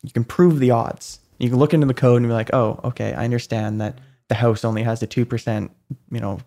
you 0.05 0.11
can 0.11 0.25
prove 0.25 0.59
the 0.61 0.71
odds. 0.71 1.19
You 1.39 1.49
can 1.51 1.59
look 1.59 1.75
into 1.75 1.87
the 1.87 1.95
code 1.95 2.23
and 2.23 2.29
be 2.29 2.33
like, 2.33 2.53
oh, 2.55 2.79
okay, 2.85 3.13
I 3.13 3.25
understand 3.25 3.81
that 3.81 3.99
the 4.29 4.35
house 4.37 4.65
only 4.65 4.83
has 4.85 5.03
a 5.03 5.07
two 5.07 5.25
percent, 5.25 5.71
you 6.11 6.21
know, 6.21 6.39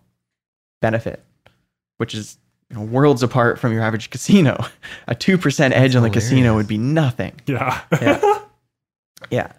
benefit, 0.82 1.24
which 1.98 2.14
is 2.16 2.38
you 2.70 2.78
know, 2.78 2.84
worlds 2.84 3.24
apart 3.24 3.60
from 3.60 3.74
your 3.74 3.82
average 3.82 4.10
casino. 4.10 4.58
A 5.08 5.16
two 5.16 5.38
percent 5.38 5.74
edge 5.74 5.96
on 5.96 6.04
the 6.04 6.10
casino 6.10 6.56
would 6.56 6.68
be 6.68 6.78
nothing. 6.78 7.34
yeah. 7.46 7.82
Yeah. 8.02 8.22
Yeah. 9.32 9.52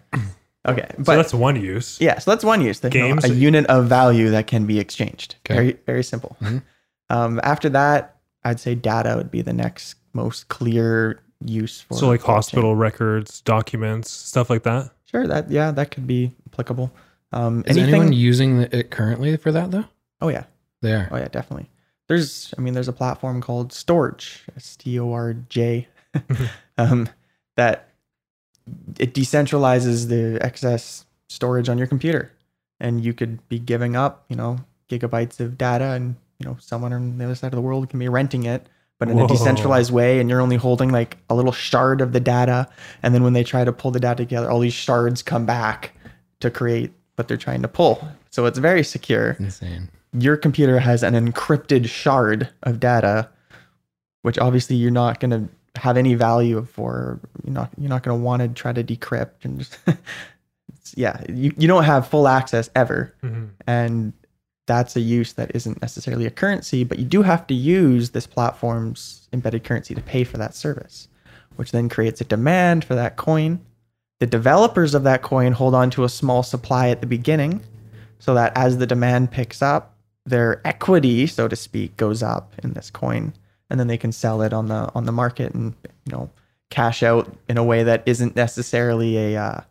Okay. 0.65 0.85
so 0.97 1.03
But 1.03 1.15
that's 1.17 1.33
one 1.33 1.59
use. 1.61 1.99
yeah, 1.99 2.17
so 2.19 2.31
that's 2.31 2.45
one 2.45 2.61
use. 2.61 2.79
The, 2.79 2.89
Games- 2.89 3.25
a 3.25 3.33
unit 3.33 3.65
of 3.65 3.87
value 3.87 4.29
that 4.29 4.47
can 4.47 4.65
be 4.65 4.79
exchanged. 4.79 5.35
Okay. 5.45 5.53
Very, 5.53 5.71
very 5.85 6.03
simple. 6.03 6.37
Mhm. 6.41 6.63
Um, 7.09 7.39
after 7.43 7.67
that, 7.69 8.15
I'd 8.45 8.59
say 8.61 8.73
data 8.75 9.15
would 9.17 9.29
be 9.31 9.41
the 9.41 9.51
next 9.53 9.95
most 10.13 10.47
clear 10.47 11.19
use 11.43 11.81
for. 11.81 11.95
So 11.95 12.07
like 12.07 12.21
blockchain. 12.21 12.25
hospital 12.25 12.75
records, 12.75 13.41
documents, 13.41 14.11
stuff 14.11 14.49
like 14.49 14.63
that. 14.63 14.91
Sure, 15.05 15.25
that 15.27 15.49
yeah, 15.49 15.71
that 15.71 15.91
could 15.91 16.05
be 16.07 16.31
applicable. 16.51 16.91
Um, 17.31 17.63
Is 17.67 17.77
anything? 17.77 17.95
anyone 17.95 18.13
using 18.13 18.61
it 18.61 18.89
currently 18.91 19.37
for 19.37 19.51
that 19.51 19.71
though? 19.71 19.85
oh 20.21 20.29
yeah, 20.29 20.43
They 20.81 20.93
are. 20.93 21.07
oh 21.11 21.17
yeah, 21.17 21.27
definitely. 21.27 21.69
There's, 22.07 22.53
I 22.57 22.61
mean, 22.61 22.73
there's 22.73 22.87
a 22.87 22.93
platform 22.93 23.39
called 23.39 23.71
Storj, 23.71 24.39
S 24.55 24.75
T 24.75 24.99
O 24.99 25.11
R 25.11 25.33
J, 25.47 25.87
um, 26.77 27.07
that 27.55 27.89
it 28.97 29.13
decentralizes 29.13 30.07
the 30.09 30.43
excess 30.43 31.05
storage 31.29 31.69
on 31.69 31.77
your 31.77 31.87
computer, 31.87 32.31
and 32.79 33.03
you 33.03 33.13
could 33.13 33.47
be 33.47 33.59
giving 33.59 33.95
up, 33.95 34.25
you 34.27 34.35
know, 34.35 34.57
gigabytes 34.89 35.39
of 35.39 35.57
data, 35.57 35.91
and 35.91 36.15
you 36.39 36.47
know, 36.47 36.57
someone 36.59 36.93
on 36.93 37.17
the 37.19 37.25
other 37.25 37.35
side 37.35 37.53
of 37.53 37.57
the 37.57 37.61
world 37.61 37.89
can 37.89 37.99
be 37.99 38.09
renting 38.09 38.45
it, 38.45 38.67
but 38.99 39.07
in 39.09 39.17
Whoa. 39.17 39.25
a 39.25 39.27
decentralized 39.27 39.91
way, 39.91 40.19
and 40.19 40.29
you're 40.29 40.41
only 40.41 40.57
holding 40.57 40.91
like 40.91 41.17
a 41.29 41.35
little 41.35 41.51
shard 41.53 42.01
of 42.01 42.11
the 42.11 42.19
data, 42.19 42.67
and 43.01 43.13
then 43.15 43.23
when 43.23 43.33
they 43.33 43.43
try 43.43 43.63
to 43.63 43.71
pull 43.71 43.91
the 43.91 43.99
data 43.99 44.23
together, 44.23 44.49
all 44.51 44.59
these 44.59 44.73
shards 44.73 45.23
come 45.23 45.45
back 45.45 45.93
to 46.41 46.51
create 46.51 46.91
what 47.15 47.27
they're 47.27 47.37
trying 47.37 47.61
to 47.61 47.67
pull. 47.67 48.05
So 48.29 48.45
it's 48.45 48.59
very 48.59 48.83
secure 48.83 49.35
Insane. 49.39 49.89
your 50.13 50.37
computer 50.37 50.79
has 50.79 51.01
an 51.01 51.13
encrypted 51.15 51.87
shard 51.87 52.49
of 52.63 52.79
data, 52.79 53.29
which 54.21 54.37
obviously 54.37 54.75
you're 54.75 54.91
not 54.91 55.19
going 55.19 55.31
to 55.31 55.81
have 55.81 55.95
any 55.97 56.13
value 56.15 56.65
for. 56.65 57.19
You're 57.45 57.53
not 57.53 57.71
you're 57.77 57.89
not 57.89 58.03
going 58.03 58.19
to 58.19 58.23
want 58.23 58.41
to 58.41 58.49
try 58.49 58.73
to 58.73 58.83
decrypt 58.83 59.43
and 59.45 59.59
just. 59.59 59.77
yeah, 60.95 61.21
you, 61.29 61.53
you 61.57 61.67
don't 61.67 61.83
have 61.85 62.07
full 62.07 62.27
access 62.27 62.69
ever, 62.75 63.13
Mhm. 63.23 63.49
and 63.65 64.13
that's 64.69 64.95
a 64.95 64.99
use 64.99 65.33
that 65.33 65.49
isn't 65.55 65.81
necessarily 65.81 66.27
a 66.27 66.29
currency, 66.29 66.83
but 66.83 66.99
you 66.99 67.05
do 67.05 67.23
have 67.23 67.47
to 67.47 67.55
use 67.55 68.11
this 68.11 68.27
platform's 68.27 69.27
embedded 69.33 69.63
currency 69.63 69.95
to 69.95 70.01
pay 70.01 70.23
for 70.23 70.37
that 70.37 70.53
service, 70.53 71.07
which 71.55 71.71
then 71.71 71.89
creates 71.89 72.21
a 72.21 72.23
demand 72.23 72.85
for 72.85 72.93
that 72.93 73.15
coin. 73.15 73.59
The 74.19 74.27
developers 74.27 74.93
of 74.93 75.01
that 75.05 75.23
coin 75.23 75.53
hold 75.53 75.73
on 75.73 75.89
to 75.91 76.03
a 76.03 76.09
small 76.09 76.43
supply 76.43 76.89
at 76.89 77.01
the 77.01 77.07
beginning 77.07 77.63
so 78.19 78.35
that 78.35 78.55
as 78.55 78.77
the 78.77 78.85
demand 78.85 79.31
picks 79.31 79.63
up, 79.63 79.95
their 80.23 80.61
equity, 80.63 81.25
so 81.25 81.47
to 81.47 81.55
speak, 81.55 81.97
goes 81.97 82.21
up 82.21 82.53
in 82.61 82.73
this 82.73 82.91
coin, 82.91 83.33
and 83.71 83.79
then 83.79 83.87
they 83.87 83.97
can 83.97 84.11
sell 84.11 84.43
it 84.43 84.53
on 84.53 84.67
the 84.67 84.91
on 84.93 85.05
the 85.05 85.11
market 85.11 85.55
and 85.55 85.73
you 86.05 86.11
know 86.11 86.29
cash 86.69 87.01
out 87.01 87.35
in 87.47 87.57
a 87.57 87.63
way 87.63 87.81
that 87.81 88.03
isn't 88.05 88.35
necessarily 88.35 89.17
a 89.17 89.41
uh, 89.41 89.61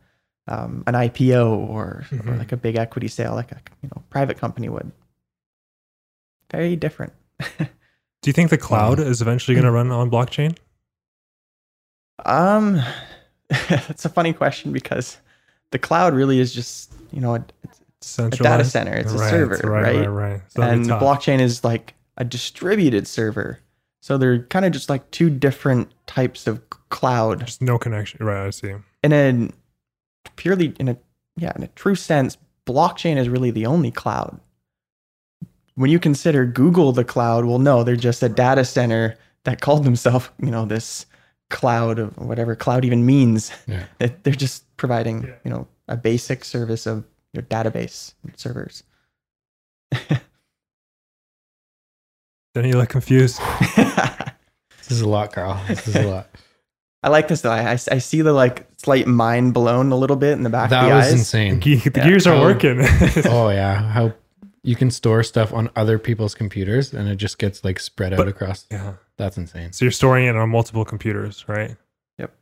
um, 0.48 0.82
an 0.86 0.94
IPO 0.94 1.46
or, 1.68 2.04
or 2.12 2.18
Mhm. 2.18 2.38
like 2.38 2.52
a 2.52 2.56
big 2.56 2.76
equity 2.76 3.08
sale, 3.08 3.34
like 3.34 3.52
a 3.52 3.60
you 3.82 3.88
know 3.94 4.02
private 4.10 4.38
company 4.38 4.68
would. 4.68 4.90
Very 6.50 6.76
different. 6.76 7.12
Do 7.58 8.26
you 8.26 8.32
think 8.32 8.50
the 8.50 8.58
cloud 8.58 8.98
is 8.98 9.20
eventually 9.22 9.54
going 9.54 9.64
to 9.66 9.70
run 9.70 9.90
on 9.92 10.10
blockchain? 10.10 10.56
Um, 12.24 12.80
that's 13.68 14.04
a 14.04 14.08
funny 14.08 14.32
question 14.32 14.72
because 14.72 15.18
the 15.70 15.78
cloud 15.78 16.14
really 16.14 16.40
is 16.40 16.52
just 16.54 16.92
you 17.12 17.20
know 17.20 17.36
a, 17.36 17.44
it's 18.00 18.18
a 18.18 18.28
data 18.30 18.64
center, 18.64 18.94
it's 18.94 19.12
a 19.12 19.18
Right, 19.18 19.30
server, 19.30 19.60
right, 19.70 19.82
right? 19.82 19.96
right, 20.00 20.08
right. 20.08 20.40
So 20.48 20.62
and 20.62 20.86
tough. 20.88 21.02
blockchain 21.02 21.40
is 21.40 21.62
like 21.64 21.94
a 22.16 22.24
distributed 22.24 23.06
server. 23.06 23.60
So 24.00 24.16
they're 24.16 24.44
kind 24.44 24.64
of 24.64 24.72
just 24.72 24.88
like 24.88 25.10
two 25.10 25.28
different 25.28 25.92
types 26.06 26.46
of 26.46 26.60
cloud. 26.88 27.44
Just 27.44 27.60
no 27.62 27.78
connection. 27.78 28.24
Right, 28.24 28.46
I 28.46 28.50
see. 28.50 28.74
And 29.02 29.12
a 29.12 29.52
purely 30.36 30.74
in 30.78 30.88
a 30.88 30.96
yeah, 31.36 31.52
in 31.56 31.62
a 31.62 31.68
true 31.68 31.94
sense, 31.94 32.36
blockchain 32.66 33.16
is 33.16 33.28
really 33.28 33.50
the 33.52 33.66
only 33.66 33.90
cloud. 33.90 34.40
When 35.76 35.90
you 35.90 35.98
consider 36.00 36.44
Google 36.44 36.90
the 36.92 37.04
cloud, 37.04 37.44
well, 37.44 37.60
no, 37.60 37.84
they're 37.84 37.94
just 37.94 38.22
a 38.24 38.28
data 38.28 38.64
center 38.64 39.16
that 39.44 39.60
called 39.60 39.84
themselves, 39.84 40.28
you 40.42 40.50
know, 40.50 40.64
this 40.66 41.06
cloud 41.50 41.98
of 42.00 42.16
whatever 42.18 42.56
cloud 42.56 42.84
even 42.84 43.06
means. 43.06 43.52
Yeah. 43.68 43.84
They- 43.98 44.14
They're 44.24 44.34
just 44.34 44.64
providing, 44.76 45.22
Yeah. 45.22 45.34
you 45.44 45.50
know, 45.52 45.68
a 45.86 45.96
basic 45.96 46.44
service 46.44 46.86
of 46.86 47.04
your 47.32 47.44
database 47.44 48.14
servers. 48.36 48.82
Then 52.54 52.64
you 52.64 52.72
look 52.76 52.88
confused. 52.88 53.40
This 54.88 54.96
is 54.96 55.02
a 55.02 55.08
lot, 55.08 55.34
Carl. 55.34 55.60
This 55.68 55.86
is 55.86 55.96
a 55.96 56.02
lot. 56.08 56.28
I 57.02 57.08
like 57.10 57.28
this 57.28 57.42
though. 57.42 57.50
I, 57.52 57.70
I, 57.70 57.72
I 57.72 57.98
see 57.98 58.22
the 58.22 58.32
like 58.32 58.66
slight 58.78 59.06
mind 59.06 59.54
blown 59.54 59.92
a 59.92 59.96
little 59.96 60.16
bit 60.16 60.32
in 60.32 60.42
the 60.42 60.50
back 60.50 60.64
of 60.66 60.70
that 60.70 60.88
the 60.88 60.94
was 60.96 61.06
eyes. 61.06 61.12
insane. 61.12 61.60
Ge- 61.60 61.82
the 61.84 61.92
Yeah. 61.94 62.08
gears 62.08 62.26
are 62.26 62.34
Oh. 62.34 62.40
working. 62.42 62.80
oh 63.26 63.50
yeah, 63.50 63.82
how 63.90 64.12
you 64.64 64.74
can 64.74 64.90
store 64.90 65.22
stuff 65.22 65.52
on 65.52 65.70
other 65.76 65.98
people's 65.98 66.34
computers 66.34 66.92
and 66.92 67.08
it 67.08 67.16
just 67.16 67.38
gets 67.38 67.62
like 67.64 67.78
spread 67.78 68.12
out 68.12 68.16
But- 68.18 68.28
across. 68.28 68.66
yeah. 68.70 68.94
That's 69.16 69.36
insane. 69.36 69.72
So 69.72 69.84
you're 69.84 69.92
storing 69.92 70.26
it 70.26 70.36
on 70.36 70.48
multiple 70.50 70.84
computers, 70.84 71.44
right? 71.48 71.74
Yep. 72.18 72.32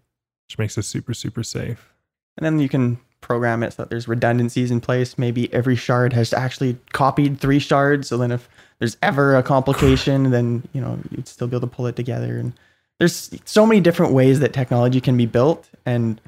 Which 0.47 0.59
makes 0.59 0.77
it 0.77 0.83
super, 0.83 1.15
super 1.15 1.43
safe. 1.43 1.93
And 2.37 2.45
then 2.45 2.59
you 2.59 2.69
can 2.69 2.99
program 3.23 3.63
it 3.63 3.73
so 3.73 3.83
that 3.83 3.91
there's 3.91 4.07
redundancies 4.07 4.71
in 4.71 4.81
place. 4.83 5.17
Maybe 5.17 5.53
every 5.55 5.75
shard 5.77 6.13
has 6.13 6.35
actually 6.35 6.79
copied 6.93 7.41
three 7.41 7.59
shards. 7.61 8.09
So 8.09 8.19
then 8.19 8.31
if 8.31 8.47
there's 8.79 8.99
ever 9.03 9.37
a 9.37 9.43
complication, 9.43 10.31
then 10.31 10.69
you 10.75 10.81
know 10.83 10.99
you'd 11.11 11.27
still 11.29 11.47
be 11.47 11.57
able 11.57 11.67
to 11.67 11.75
pull 11.75 11.87
it 11.87 11.97
together. 11.97 12.37
And 12.37 12.53
there's 12.99 13.31
so 13.45 13.67
many 13.67 13.81
different 13.81 14.13
ways 14.13 14.41
that 14.41 14.53
technology 14.53 15.01
can 15.01 15.17
be 15.17 15.27
built. 15.27 15.69
And 15.85 16.21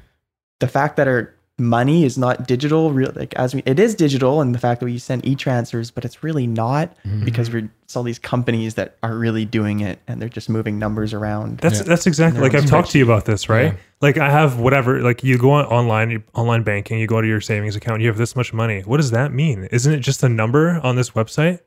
the 0.59 0.67
fact 0.67 0.97
that 0.97 1.07
our 1.07 1.33
money 1.57 2.05
is 2.05 2.17
not 2.17 2.47
digital, 2.47 2.91
real 2.93 3.11
like 3.15 3.33
as 3.33 3.53
we 3.53 3.61
it 3.65 3.79
is 3.79 3.93
digital, 3.93 4.39
and 4.39 4.55
the 4.55 4.59
fact 4.59 4.79
that 4.79 4.85
we 4.85 4.97
send 4.97 5.25
e-transfers, 5.25 5.91
but 5.91 6.05
it's 6.05 6.23
really 6.23 6.47
not 6.47 6.95
Mhm. 7.05 7.25
because 7.25 7.51
we're 7.51 7.69
it's 7.83 7.97
all 7.97 8.03
these 8.03 8.19
companies 8.19 8.75
that 8.75 8.95
are 9.03 9.13
really 9.15 9.43
doing 9.43 9.81
it 9.81 9.99
and 10.07 10.21
they're 10.21 10.29
just 10.29 10.47
moving 10.47 10.79
numbers 10.79 11.13
around. 11.13 11.57
That's 11.57 11.79
Yeah. 11.79 11.83
that's 11.83 12.07
exactly 12.07 12.39
like 12.39 12.53
I've 12.55 12.65
talked 12.65 12.91
to 12.91 12.97
you 12.97 13.03
about 13.03 13.25
this, 13.25 13.49
right? 13.49 13.73
Yeah. 13.73 13.79
Like 13.99 14.17
I 14.17 14.29
have 14.29 14.59
whatever. 14.59 15.01
Like 15.01 15.21
you 15.23 15.37
go 15.37 15.51
on 15.51 15.65
online, 15.65 16.23
online 16.33 16.63
banking, 16.63 16.97
you 16.99 17.07
go 17.07 17.19
to 17.19 17.27
your 17.27 17.41
savings 17.41 17.75
account, 17.75 18.01
you 18.01 18.07
have 18.07 18.17
this 18.17 18.35
much 18.37 18.53
money. 18.53 18.81
What 18.85 18.97
does 18.97 19.11
that 19.11 19.33
mean? 19.33 19.67
Isn't 19.71 19.91
it 19.91 19.99
just 19.99 20.23
a 20.23 20.29
number 20.29 20.79
on 20.81 20.95
this 20.95 21.09
website? 21.11 21.59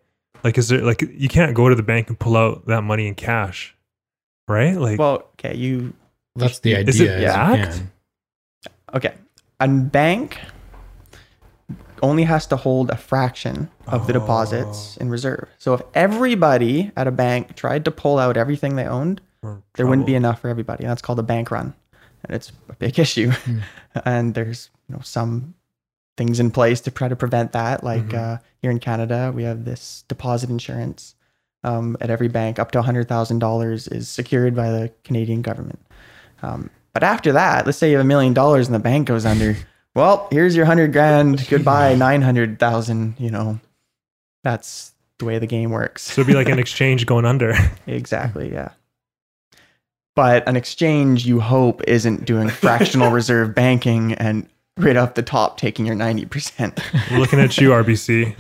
Like, 0.42 0.56
is 0.56 0.68
there 0.68 0.80
like 0.80 1.02
you 1.14 1.28
can't 1.28 1.52
go 1.54 1.68
to 1.68 1.74
the 1.74 1.82
bank 1.82 2.08
and 2.08 2.18
pull 2.18 2.36
out 2.36 2.66
that 2.66 2.80
money 2.82 3.08
in 3.08 3.14
cash, 3.14 3.74
right? 4.48 4.76
Like, 4.76 4.98
Well, 4.98 5.28
okay, 5.38 5.54
you 5.56 5.92
That's 6.36 6.58
the 6.60 6.76
idea. 6.76 6.88
is 6.88 7.00
you 7.00 7.06
backed? 7.06 7.82
Okay. 8.94 9.14
A 9.60 9.68
bank 9.68 10.38
only 12.02 12.24
has 12.24 12.46
to 12.48 12.56
hold 12.56 12.90
a 12.90 12.96
fraction 12.96 13.70
of 13.86 14.06
the 14.08 14.12
deposits 14.12 14.96
in 14.96 15.08
reserve. 15.08 15.48
So 15.58 15.74
if 15.74 15.82
everybody 15.94 16.90
at 16.96 17.06
a 17.06 17.12
bank 17.12 17.54
tried 17.54 17.84
to 17.84 17.90
pull 17.92 18.18
out 18.18 18.36
everything 18.36 18.74
they 18.76 18.86
owned, 18.86 19.20
Or 19.42 19.62
there 19.74 19.86
wouldn't 19.86 20.06
be 20.06 20.14
enough 20.16 20.40
for 20.40 20.48
everybody. 20.48 20.84
That's 20.84 21.02
called 21.02 21.18
a 21.20 21.22
bank 21.22 21.50
run, 21.50 21.74
and 22.24 22.34
it's 22.34 22.50
a 22.68 22.74
big 22.74 22.98
issue. 23.04 23.30
and 24.04 24.34
there's 24.34 24.70
you 24.88 24.96
know 24.96 25.00
some 25.02 25.54
things 26.16 26.40
in 26.40 26.50
place 26.50 26.80
to 26.82 26.90
try 26.90 27.08
to 27.08 27.16
prevent 27.16 27.52
that. 27.52 27.82
Like 27.84 28.08
Mhm. 28.08 28.18
uh, 28.18 28.38
here 28.60 28.70
in 28.70 28.78
Canada, 28.80 29.32
we 29.34 29.44
have 29.44 29.64
this 29.64 30.04
deposit 30.08 30.50
insurance 30.50 31.14
um, 31.64 31.96
at 32.00 32.10
every 32.10 32.28
bank. 32.28 32.58
Up 32.58 32.70
to 32.72 32.82
hundred 32.82 33.08
thousand 33.08 33.38
dollars 33.38 33.88
is 33.88 34.08
secured 34.08 34.54
by 34.54 34.70
the 34.70 34.92
Canadian 35.04 35.42
government. 35.42 35.80
Um, 36.42 36.70
but 36.92 37.02
after 37.02 37.32
that, 37.32 37.66
let's 37.66 37.78
say 37.78 37.90
you 37.90 37.96
have 37.96 38.04
a 38.04 38.08
million 38.08 38.34
dollars 38.34 38.66
and 38.68 38.74
the 38.74 38.80
bank 38.80 39.08
goes 39.08 39.24
under. 39.26 39.56
Well, 39.94 40.26
here's 40.30 40.56
your 40.56 40.64
hundred 40.64 40.94
grand. 40.94 41.46
Goodbye, 41.50 41.96
nine 41.96 42.22
hundred 42.22 42.58
thousand. 42.58 43.14
You 43.18 43.30
know, 43.30 43.60
that's 44.42 44.92
the 45.18 45.26
way 45.26 45.38
the 45.38 45.46
game 45.46 45.70
works. 45.70 46.00
So 46.00 46.22
it'd 46.22 46.28
be 46.28 46.34
like 46.34 46.48
an 46.48 46.58
exchange 46.58 47.04
going 47.04 47.26
under. 47.26 47.54
Exactly, 47.86 48.50
yeah. 48.50 48.70
But 50.16 50.48
an 50.48 50.56
exchange 50.56 51.26
you 51.26 51.40
hope 51.40 51.82
isn't 51.86 52.24
doing 52.24 52.48
fractional 52.64 53.10
reserve 53.10 53.54
banking 53.54 54.14
and 54.14 54.48
right 54.78 54.96
off 54.96 55.12
the 55.12 55.22
top 55.22 55.58
taking 55.58 55.84
your 55.84 55.94
90%. 55.94 57.10
We're 57.10 57.18
looking 57.18 57.38
at 57.38 57.58
you, 57.58 57.68
RBC. 57.68 58.34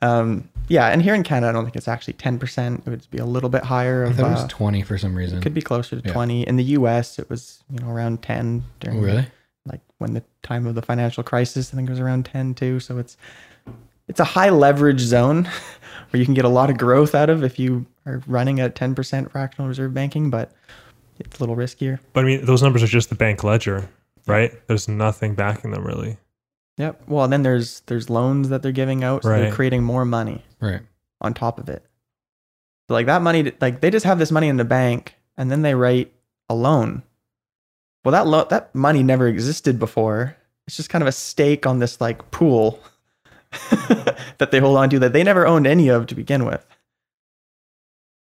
Um, 0.00 0.48
yeah, 0.68 0.88
and 0.88 1.02
here 1.02 1.14
in 1.14 1.22
Canada, 1.22 1.48
I 1.48 1.52
don't 1.52 1.64
think 1.64 1.76
it's 1.76 1.88
actually 1.88 2.14
10%. 2.14 2.78
It 2.86 2.90
would 2.90 3.10
be 3.10 3.18
a 3.18 3.24
little 3.24 3.48
bit 3.50 3.64
higher. 3.64 4.06
I 4.06 4.12
thought 4.12 4.26
it 4.26 4.30
was 4.30 4.44
uh, 4.44 4.48
20 4.48 4.82
for 4.82 4.98
some 4.98 5.14
reason. 5.14 5.38
It 5.38 5.42
could 5.42 5.54
be 5.54 5.62
closer 5.62 6.00
to 6.00 6.06
Yeah. 6.06 6.12
20. 6.12 6.46
In 6.46 6.56
the 6.56 6.64
US, 6.64 7.18
it 7.18 7.28
was, 7.30 7.62
you 7.70 7.78
know, 7.80 7.88
around 7.90 8.22
10 8.22 8.62
Oh, 8.64 8.70
during 8.80 9.00
really? 9.00 9.26
like 9.66 9.80
when 9.98 10.14
the 10.14 10.22
time 10.42 10.66
of 10.66 10.74
the 10.74 10.82
financial 10.82 11.22
crisis, 11.22 11.72
I 11.72 11.76
think 11.76 11.88
it 11.88 11.92
was 11.92 12.00
around 12.00 12.24
10 12.26 12.54
too. 12.54 12.80
So 12.80 12.98
it's 12.98 13.16
it's 14.06 14.20
a 14.20 14.24
high 14.24 14.48
leverage 14.48 15.00
zone 15.00 15.44
where 16.10 16.18
you 16.18 16.24
can 16.24 16.32
get 16.34 16.44
a 16.46 16.48
lot 16.48 16.70
of 16.70 16.78
growth 16.78 17.14
out 17.14 17.28
of 17.28 17.44
if 17.44 17.58
you 17.58 17.84
are 18.06 18.22
running 18.26 18.58
at 18.60 18.74
10% 18.74 19.30
fractional 19.30 19.68
reserve 19.68 19.92
banking, 19.92 20.30
but 20.30 20.52
it's 21.18 21.38
a 21.38 21.42
little 21.42 21.56
riskier. 21.56 21.98
But 22.14 22.24
I 22.24 22.26
mean, 22.28 22.44
those 22.46 22.62
numbers 22.62 22.82
are 22.82 22.86
just 22.86 23.10
the 23.10 23.14
bank 23.16 23.44
ledger, 23.44 23.86
right? 24.26 24.52
There's 24.66 24.88
nothing 24.88 25.34
backing 25.34 25.72
them 25.72 25.86
really. 25.86 26.16
Yep. 26.78 27.02
Well, 27.08 27.24
and 27.24 27.32
then 27.32 27.42
there's 27.42 27.80
there's 27.80 28.08
loans 28.08 28.48
that 28.50 28.62
they're 28.62 28.72
giving 28.72 29.04
out, 29.04 29.24
so 29.24 29.28
they're 29.30 29.44
Right. 29.44 29.52
creating 29.52 29.82
more 29.82 30.04
money 30.06 30.42
Right. 30.60 30.80
on 31.20 31.34
top 31.34 31.58
of 31.58 31.68
it. 31.68 31.84
So 32.88 32.94
like 32.94 33.06
that 33.06 33.22
money, 33.22 33.52
like 33.60 33.80
they 33.80 33.90
just 33.90 34.06
have 34.06 34.18
this 34.18 34.30
money 34.30 34.48
in 34.48 34.56
the 34.56 34.64
bank, 34.64 35.14
and 35.36 35.50
then 35.50 35.62
they 35.62 35.74
write 35.74 36.12
a 36.48 36.54
loan. 36.54 37.02
Well, 38.04 38.12
that 38.12 38.26
lo- 38.26 38.46
that 38.50 38.74
money 38.74 39.02
never 39.02 39.26
existed 39.28 39.78
before. 39.78 40.36
It's 40.66 40.76
just 40.76 40.88
kind 40.90 41.02
of 41.02 41.08
a 41.08 41.12
stake 41.12 41.66
on 41.66 41.78
this 41.80 42.00
like 42.00 42.30
pool 42.30 42.80
that 44.38 44.48
they 44.50 44.58
hold 44.60 44.76
on 44.78 44.88
to 44.90 44.98
that 45.00 45.12
they 45.12 45.22
never 45.22 45.46
owned 45.46 45.66
any 45.66 45.88
of 45.88 46.06
to 46.06 46.14
begin 46.14 46.44
with. 46.44 46.64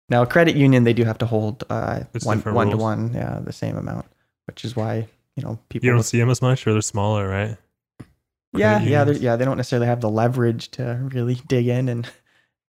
Now, 0.08 0.22
a 0.22 0.26
credit 0.26 0.56
union 0.56 0.84
they 0.84 0.92
do 0.94 1.04
have 1.04 1.18
to 1.18 1.26
hold 1.26 1.64
uh, 1.70 2.00
It's 2.14 2.24
one 2.24 2.38
different 2.38 2.56
one 2.56 2.66
to 2.68 2.72
rules. 2.76 2.82
one, 2.82 3.12
yeah, 3.14 3.40
the 3.42 3.52
same 3.52 3.76
amount, 3.76 4.06
which 4.46 4.64
is 4.64 4.74
why 4.74 5.06
you 5.36 5.42
know 5.42 5.58
people 5.68 5.84
You 5.86 5.90
don't 5.92 5.98
with- 5.98 6.06
see 6.06 6.18
them 6.18 6.30
as 6.30 6.40
much, 6.42 6.66
or 6.66 6.72
they're 6.72 6.82
smaller, 6.82 7.28
right? 7.28 7.56
Yeah, 8.55 8.80
yeah, 8.80 9.05
yeah. 9.11 9.36
They 9.36 9.44
don't 9.44 9.57
necessarily 9.57 9.86
have 9.86 10.01
the 10.01 10.09
leverage 10.11 10.70
to 10.72 11.09
really 11.12 11.34
dig 11.49 11.66
in 11.68 11.88
and 11.88 12.09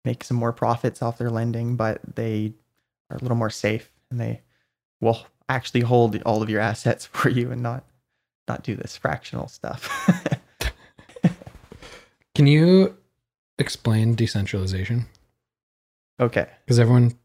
make 0.06 0.24
some 0.24 0.38
more 0.38 0.54
profits 0.54 1.02
off 1.02 1.18
their 1.18 1.30
lending, 1.30 1.76
but 1.76 2.00
they 2.16 2.54
are 3.10 3.18
a 3.18 3.22
little 3.22 3.38
more 3.38 3.50
safe 3.50 3.92
and 4.12 4.20
they 4.20 4.42
will 5.02 5.26
actually 5.48 5.82
hold 5.82 6.22
all 6.24 6.42
of 6.44 6.50
your 6.50 6.62
assets 6.62 7.06
for 7.12 7.30
you 7.30 7.52
and 7.52 7.62
not 7.64 7.84
not 8.48 8.64
do 8.64 8.76
this 8.76 8.98
fractional 8.98 9.48
stuff. 9.48 9.88
Can 12.36 12.48
you 12.48 12.98
explain 13.58 14.16
decentralization? 14.16 15.06
okay, 16.20 16.48
Because 16.66 16.80
everyone 16.80 17.18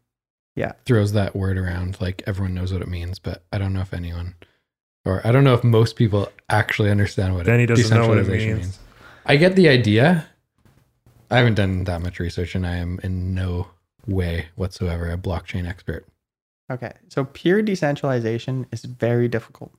Yeah. 0.55 0.73
throws 0.85 1.13
that 1.13 1.35
word 1.35 1.57
around 1.57 1.99
like 2.01 2.21
everyone 2.27 2.53
knows 2.53 2.71
what 2.73 2.81
it 2.81 2.87
means, 2.87 3.19
but 3.19 3.43
I 3.51 3.57
don't 3.57 3.73
know 3.73 3.81
if 3.81 3.93
anyone 3.93 4.35
or 5.05 5.25
I 5.25 5.31
don't 5.31 5.43
know 5.43 5.53
if 5.53 5.63
most 5.63 5.95
people 5.95 6.31
actually 6.49 6.91
understand 6.91 7.35
what 7.35 7.45
Denny 7.45 7.65
doesn't 7.65 7.95
know 7.95 8.07
what 8.07 8.17
it 8.17 8.21
decentralization 8.21 8.57
means. 8.57 8.79
I 9.25 9.37
get 9.37 9.55
the 9.55 9.69
idea. 9.69 10.27
I 11.31 11.37
haven't 11.37 11.55
done 11.55 11.85
that 11.85 12.01
much 12.01 12.19
research 12.19 12.55
and 12.55 12.65
I 12.65 12.75
am 12.75 12.99
in 13.03 13.33
no 13.33 13.67
way 14.07 14.47
whatsoever 14.55 15.09
a 15.11 15.17
blockchain 15.17 15.67
expert. 15.67 16.05
okay. 16.71 16.93
So 17.09 17.25
pure 17.25 17.61
decentralization 17.61 18.67
is 18.71 18.85
very 18.85 19.27
difficult. 19.27 19.71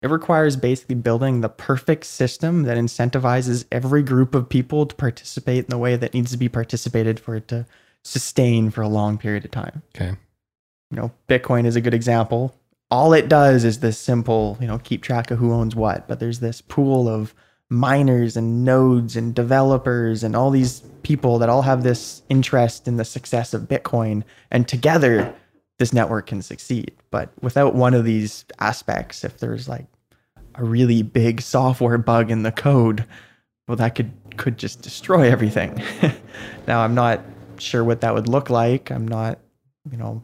It 0.00 0.10
requires 0.10 0.56
basically 0.56 0.94
building 0.94 1.40
the 1.40 1.48
perfect 1.48 2.04
system 2.04 2.62
that 2.62 2.78
incentivizes 2.78 3.64
every 3.72 4.02
group 4.02 4.34
of 4.34 4.48
people 4.48 4.86
to 4.86 4.94
participate 4.94 5.64
in 5.64 5.70
the 5.70 5.78
way 5.78 5.96
that 5.96 6.14
needs 6.14 6.30
to 6.30 6.36
be 6.36 6.48
participated 6.48 7.18
for 7.18 7.34
it 7.34 7.48
to 7.48 7.66
sustain 8.04 8.70
for 8.70 8.82
a 8.82 8.88
long 8.88 9.18
period 9.18 9.44
of 9.44 9.50
time. 9.50 9.82
Okay. 9.96 10.16
you 10.90 10.96
know, 10.96 11.10
Bitcoin 11.28 11.66
is 11.66 11.74
a 11.74 11.80
good 11.80 11.94
example. 11.94 12.54
All 12.90 13.12
it 13.12 13.28
does 13.28 13.64
is 13.64 13.80
this 13.80 13.98
simple, 13.98 14.56
you 14.60 14.66
know, 14.66 14.78
keep 14.78 15.02
track 15.02 15.30
of 15.30 15.38
who 15.38 15.52
owns 15.52 15.76
what, 15.76 16.08
but 16.08 16.20
there's 16.20 16.40
this 16.40 16.60
pool 16.60 17.08
of 17.08 17.34
miners 17.70 18.36
and 18.36 18.64
nodes 18.64 19.14
and 19.14 19.34
developers 19.34 20.24
and 20.24 20.34
all 20.34 20.50
these 20.50 20.80
people 21.02 21.38
that 21.38 21.50
all 21.50 21.62
have 21.62 21.82
this 21.82 22.22
interest 22.28 22.88
in 22.88 22.96
the 22.96 23.04
success 23.04 23.52
of 23.52 23.62
Bitcoin 23.62 24.22
and 24.50 24.66
together 24.66 25.34
this 25.78 25.92
network 25.92 26.26
can 26.26 26.42
succeed. 26.42 26.92
But 27.10 27.30
without 27.40 27.74
one 27.74 27.94
of 27.94 28.04
these 28.04 28.44
aspects, 28.58 29.24
if 29.24 29.38
there's 29.38 29.68
like 29.68 29.86
a 30.54 30.64
really 30.64 31.02
big 31.02 31.40
software 31.40 31.98
bug 31.98 32.30
in 32.30 32.42
the 32.42 32.52
code, 32.52 33.04
well 33.66 33.76
that 33.76 33.94
could 33.94 34.12
could 34.36 34.56
just 34.56 34.82
destroy 34.82 35.30
everything. 35.30 35.82
now 36.66 36.80
I'm 36.80 36.94
not 36.94 37.20
sure 37.58 37.84
what 37.84 38.00
that 38.00 38.14
would 38.14 38.28
look 38.28 38.50
like. 38.50 38.90
I'm 38.90 39.06
not, 39.06 39.38
you 39.90 39.98
know, 39.98 40.22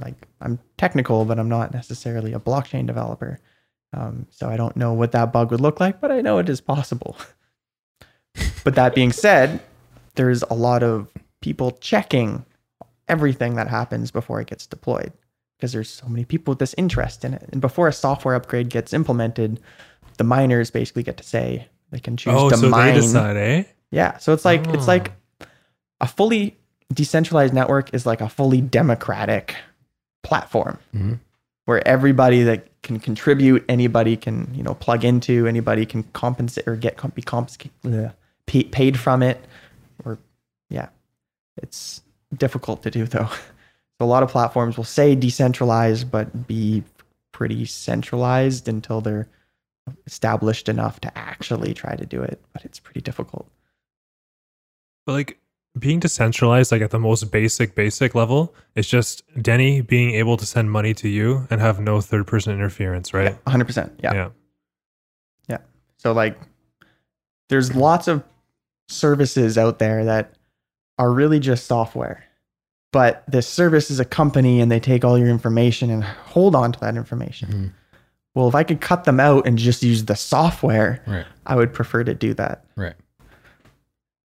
like 0.00 0.14
I'm 0.40 0.58
technical, 0.76 1.24
but 1.24 1.38
I'm 1.38 1.48
not 1.48 1.72
necessarily 1.72 2.32
a 2.32 2.38
blockchain 2.40 2.86
developer. 2.86 3.38
Um, 3.92 4.26
so 4.30 4.48
I 4.48 4.56
don't 4.56 4.76
know 4.76 4.92
what 4.92 5.12
that 5.12 5.32
bug 5.32 5.50
would 5.50 5.60
look 5.60 5.80
like, 5.80 6.00
but 6.00 6.10
I 6.10 6.20
know 6.20 6.38
it 6.38 6.48
is 6.48 6.60
possible. 6.60 7.16
but 8.64 8.74
that 8.74 8.94
being 8.94 9.12
said, 9.12 9.60
there's 10.16 10.42
a 10.42 10.54
lot 10.54 10.82
of 10.82 11.08
people 11.40 11.72
checking 11.80 12.44
everything 13.08 13.54
that 13.54 13.68
happens 13.68 14.10
before 14.10 14.40
it 14.40 14.48
gets 14.48 14.66
deployed 14.66 15.12
because 15.56 15.72
there's 15.72 15.88
so 15.90 16.06
many 16.08 16.24
people 16.24 16.52
with 16.52 16.58
this 16.58 16.74
interest 16.76 17.24
in 17.24 17.32
it. 17.34 17.48
And 17.52 17.60
before 17.60 17.88
a 17.88 17.92
software 17.92 18.34
upgrade 18.34 18.68
gets 18.68 18.92
implemented, 18.92 19.60
the 20.18 20.24
miners 20.24 20.70
basically 20.70 21.02
get 21.04 21.16
to 21.18 21.24
say 21.24 21.68
they 21.90 22.00
can 22.00 22.16
choose 22.16 22.34
Oh, 22.36 22.50
to 22.50 22.56
so 22.56 22.68
mine. 22.68 22.94
they 22.94 23.00
decide, 23.00 23.36
eh? 23.36 23.62
Yeah. 23.90 24.18
So 24.18 24.32
it's 24.32 24.44
like 24.44 24.66
it's 24.68 24.84
Oh. 24.84 24.86
like 24.86 25.12
a 26.00 26.06
fully 26.08 26.58
decentralized 26.92 27.52
network 27.54 27.92
is 27.94 28.06
like 28.06 28.20
a 28.20 28.28
fully 28.28 28.60
democratic 28.60 29.56
platform 30.22 30.78
Mhm. 30.94 31.18
where 31.64 31.86
everybody 31.86 32.42
that 32.44 32.68
can 32.82 33.00
contribute, 33.00 33.64
anybody 33.68 34.16
can 34.16 34.52
you 34.54 34.62
know 34.62 34.74
plug 34.74 35.04
into, 35.04 35.46
anybody 35.46 35.84
can 35.86 36.04
compensate 36.12 36.66
or 36.68 36.76
get 36.76 36.96
be 37.14 37.22
comp- 37.22 37.50
uh, 37.84 38.10
pay- 38.46 38.64
paid 38.64 38.98
from 38.98 39.22
it, 39.22 39.44
or 40.04 40.18
yeah, 40.70 40.88
it's 41.62 42.02
difficult 42.36 42.82
to 42.84 42.90
do 42.90 43.04
though. 43.06 43.28
So 43.98 44.04
a 44.04 44.06
lot 44.06 44.22
of 44.22 44.28
platforms 44.30 44.76
will 44.76 44.84
say 44.84 45.14
decentralized, 45.14 46.10
but 46.10 46.46
be 46.46 46.82
pretty 47.32 47.64
centralized 47.64 48.68
until 48.68 49.00
they're 49.00 49.26
established 50.06 50.68
enough 50.68 51.00
to 51.00 51.16
actually 51.16 51.72
try 51.72 51.96
to 51.96 52.04
do 52.04 52.20
it. 52.22 52.38
But 52.52 52.64
it's 52.66 52.78
pretty 52.78 53.00
difficult. 53.00 53.48
But 55.06 55.12
like 55.12 55.38
being 55.78 56.00
decentralized, 56.00 56.72
like 56.72 56.82
at 56.82 56.90
the 56.90 56.98
most 56.98 57.30
basic, 57.30 57.74
basic 57.74 58.14
level, 58.14 58.54
it's 58.74 58.88
just 58.88 59.22
Denny 59.40 59.80
being 59.80 60.14
able 60.14 60.36
to 60.36 60.46
send 60.46 60.70
money 60.70 60.94
to 60.94 61.08
you 61.08 61.46
and 61.50 61.60
have 61.60 61.80
no 61.80 62.00
third 62.00 62.26
person 62.26 62.52
interference, 62.54 63.12
right? 63.12 63.42
100%. 63.44 63.90
Yeah. 64.02 64.14
Yeah. 64.14 64.28
yeah 65.48 65.58
So 65.98 66.12
like 66.12 66.38
there's 67.48 67.74
lots 67.74 68.08
of 68.08 68.22
services 68.88 69.58
out 69.58 69.78
there 69.78 70.04
that 70.04 70.32
are 70.98 71.12
really 71.12 71.40
just 71.40 71.66
software. 71.66 72.24
But 72.92 73.24
this 73.28 73.46
service 73.46 73.90
is 73.90 74.00
a 74.00 74.04
company 74.04 74.60
and 74.60 74.70
they 74.72 74.80
take 74.80 75.04
all 75.04 75.18
your 75.18 75.28
information 75.28 75.90
and 75.90 76.02
hold 76.02 76.54
on 76.54 76.72
to 76.72 76.80
that 76.80 76.96
information. 76.96 77.48
Mhm. 77.52 77.72
Well, 78.34 78.48
if 78.48 78.54
I 78.54 78.62
could 78.64 78.80
cut 78.80 79.04
them 79.04 79.20
out 79.20 79.46
and 79.46 79.58
just 79.58 79.82
use 79.82 80.04
the 80.06 80.16
software, 80.16 81.02
Right. 81.06 81.26
I 81.44 81.56
would 81.56 81.74
prefer 81.74 82.04
to 82.04 82.14
do 82.14 82.32
that. 82.34 82.64
Right. 82.76 82.94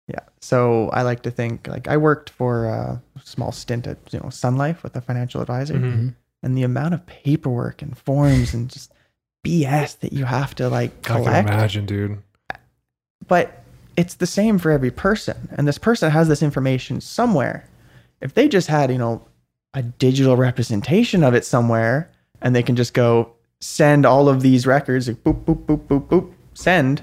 Yeah. 0.08 0.20
So 0.39 0.89
I 0.91 1.01
like 1.01 1.24
to 1.24 1.32
think 1.32 1.68
like 1.68 1.88
I 1.88 1.97
worked 1.97 2.30
for 2.30 2.66
a 2.68 3.01
small 3.24 3.51
stint 3.51 3.88
at, 3.88 3.97
you 4.12 4.20
know, 4.20 4.30
Sun 4.30 4.55
Life 4.58 4.84
with 4.84 4.95
a 4.95 5.01
financial 5.01 5.41
advisor 5.41 5.74
Mhm. 5.76 6.16
and 6.43 6.58
the 6.58 6.64
amount 6.64 6.93
of 6.93 7.05
paperwork 7.05 7.82
and 7.82 7.97
forms 7.97 8.53
and 8.53 8.70
just 8.70 8.93
BS 9.45 9.95
that 9.99 10.14
you 10.14 10.26
have 10.26 10.55
to 10.55 10.70
like 10.70 11.01
collect. 11.03 11.28
I 11.28 11.43
can 11.43 11.53
imagine, 11.53 11.86
dude. 11.86 12.18
but 13.28 13.64
it's 13.97 14.16
the 14.16 14.28
same 14.28 14.58
for 14.60 14.72
every 14.72 14.91
person 14.91 15.49
and 15.58 15.68
this 15.68 15.78
person 15.78 16.12
has 16.12 16.28
this 16.28 16.43
information 16.43 17.01
somewhere 17.01 17.68
if 18.22 18.34
they 18.34 18.47
just 18.47 18.68
had 18.68 18.91
you 18.91 18.97
know 18.97 19.26
a 19.74 19.82
digital 19.82 20.38
representation 20.38 21.24
of 21.24 21.34
it 21.34 21.43
somewhere 21.43 22.10
and 22.41 22.55
they 22.55 22.64
can 22.64 22.76
just 22.76 22.93
go 22.93 23.32
send 23.60 24.05
all 24.05 24.30
of 24.30 24.41
these 24.41 24.68
records 24.68 25.08
like 25.08 25.24
boop 25.24 25.43
boop 25.45 25.66
boop 25.66 25.88
boop 25.88 26.08
boop 26.08 26.32
send 26.53 27.01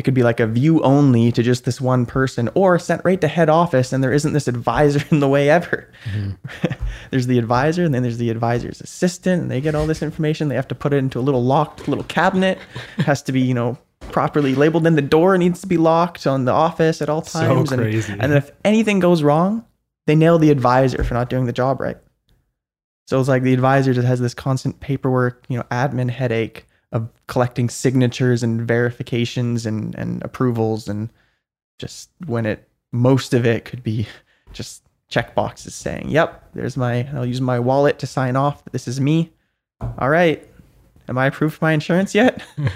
it 0.00 0.02
could 0.02 0.14
be 0.14 0.22
like 0.22 0.40
a 0.40 0.46
view 0.46 0.80
only 0.80 1.30
to 1.30 1.42
just 1.42 1.66
this 1.66 1.78
one 1.78 2.06
person 2.06 2.48
or 2.54 2.78
sent 2.78 3.04
right 3.04 3.20
to 3.20 3.28
head 3.28 3.50
office 3.50 3.92
and 3.92 4.02
there 4.02 4.14
isn't 4.14 4.32
this 4.32 4.48
advisor 4.48 5.04
in 5.10 5.20
the 5.20 5.28
way 5.28 5.50
ever. 5.50 5.92
Mm-hmm. 6.10 6.72
there's 7.10 7.26
the 7.26 7.38
advisor 7.38 7.84
and 7.84 7.94
then 7.94 8.02
there's 8.02 8.16
the 8.16 8.30
advisor's 8.30 8.80
assistant 8.80 9.42
and 9.42 9.50
they 9.50 9.60
get 9.60 9.74
all 9.74 9.86
this 9.86 10.02
information. 10.02 10.48
They 10.48 10.54
have 10.54 10.68
to 10.68 10.74
put 10.74 10.94
it 10.94 10.96
into 10.96 11.18
a 11.18 11.20
little 11.20 11.44
locked 11.44 11.86
little 11.86 12.04
cabinet. 12.04 12.58
It 12.96 13.02
has 13.04 13.20
to 13.24 13.32
be, 13.32 13.42
you 13.42 13.52
know, 13.52 13.76
properly 14.10 14.54
labeled. 14.54 14.84
Then 14.84 14.94
the 14.96 15.02
door 15.02 15.36
needs 15.36 15.60
to 15.60 15.66
be 15.66 15.76
locked 15.76 16.26
on 16.26 16.46
the 16.46 16.52
office 16.52 17.02
at 17.02 17.10
all 17.10 17.22
So 17.22 17.40
times. 17.40 17.70
and, 17.70 17.82
crazy. 17.82 18.16
and 18.18 18.32
if 18.32 18.50
anything 18.64 19.00
goes 19.00 19.22
wrong, 19.22 19.66
they 20.06 20.14
nail 20.14 20.38
the 20.38 20.50
advisor 20.50 21.04
for 21.04 21.12
not 21.12 21.28
doing 21.28 21.44
the 21.44 21.52
job 21.52 21.78
right. 21.78 21.98
So 23.06 23.20
it's 23.20 23.28
like 23.28 23.42
the 23.42 23.52
advisor 23.52 23.92
just 23.92 24.06
has 24.06 24.18
this 24.18 24.32
constant 24.32 24.80
paperwork, 24.80 25.44
you 25.50 25.58
know, 25.58 25.64
admin 25.70 26.08
headache 26.08 26.66
of 26.92 27.08
collecting 27.26 27.68
signatures 27.68 28.42
and 28.42 28.66
verifications 28.66 29.66
and, 29.66 29.94
and 29.94 30.22
approvals 30.24 30.88
and 30.88 31.10
just 31.78 32.10
when 32.26 32.46
it 32.46 32.68
most 32.92 33.32
of 33.32 33.46
it 33.46 33.64
could 33.64 33.82
be 33.82 34.06
just 34.52 34.82
check 35.08 35.34
boxes 35.34 35.74
saying, 35.74 36.08
Yep, 36.08 36.52
there's 36.54 36.76
my 36.76 37.08
I'll 37.14 37.26
use 37.26 37.40
my 37.40 37.58
wallet 37.58 37.98
to 38.00 38.06
sign 38.06 38.36
off 38.36 38.64
this 38.72 38.88
is 38.88 39.00
me. 39.00 39.30
All 39.98 40.10
right. 40.10 40.46
Am 41.08 41.18
I 41.18 41.26
approved 41.26 41.56
for 41.56 41.64
my 41.64 41.72
insurance 41.72 42.14
yet? 42.14 42.42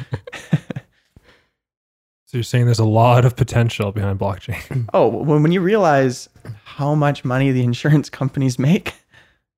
So 2.34 2.38
you're 2.38 2.42
saying 2.42 2.64
there's 2.64 2.80
a 2.80 2.84
lot 2.84 3.24
of 3.24 3.36
potential 3.36 3.92
behind 3.92 4.18
blockchain. 4.18 4.88
Oh, 4.92 5.06
when, 5.06 5.44
when 5.44 5.52
you 5.52 5.60
realize 5.60 6.28
how 6.64 6.96
much 6.96 7.24
money 7.24 7.52
the 7.52 7.62
insurance 7.62 8.10
companies 8.10 8.58
make, 8.58 8.92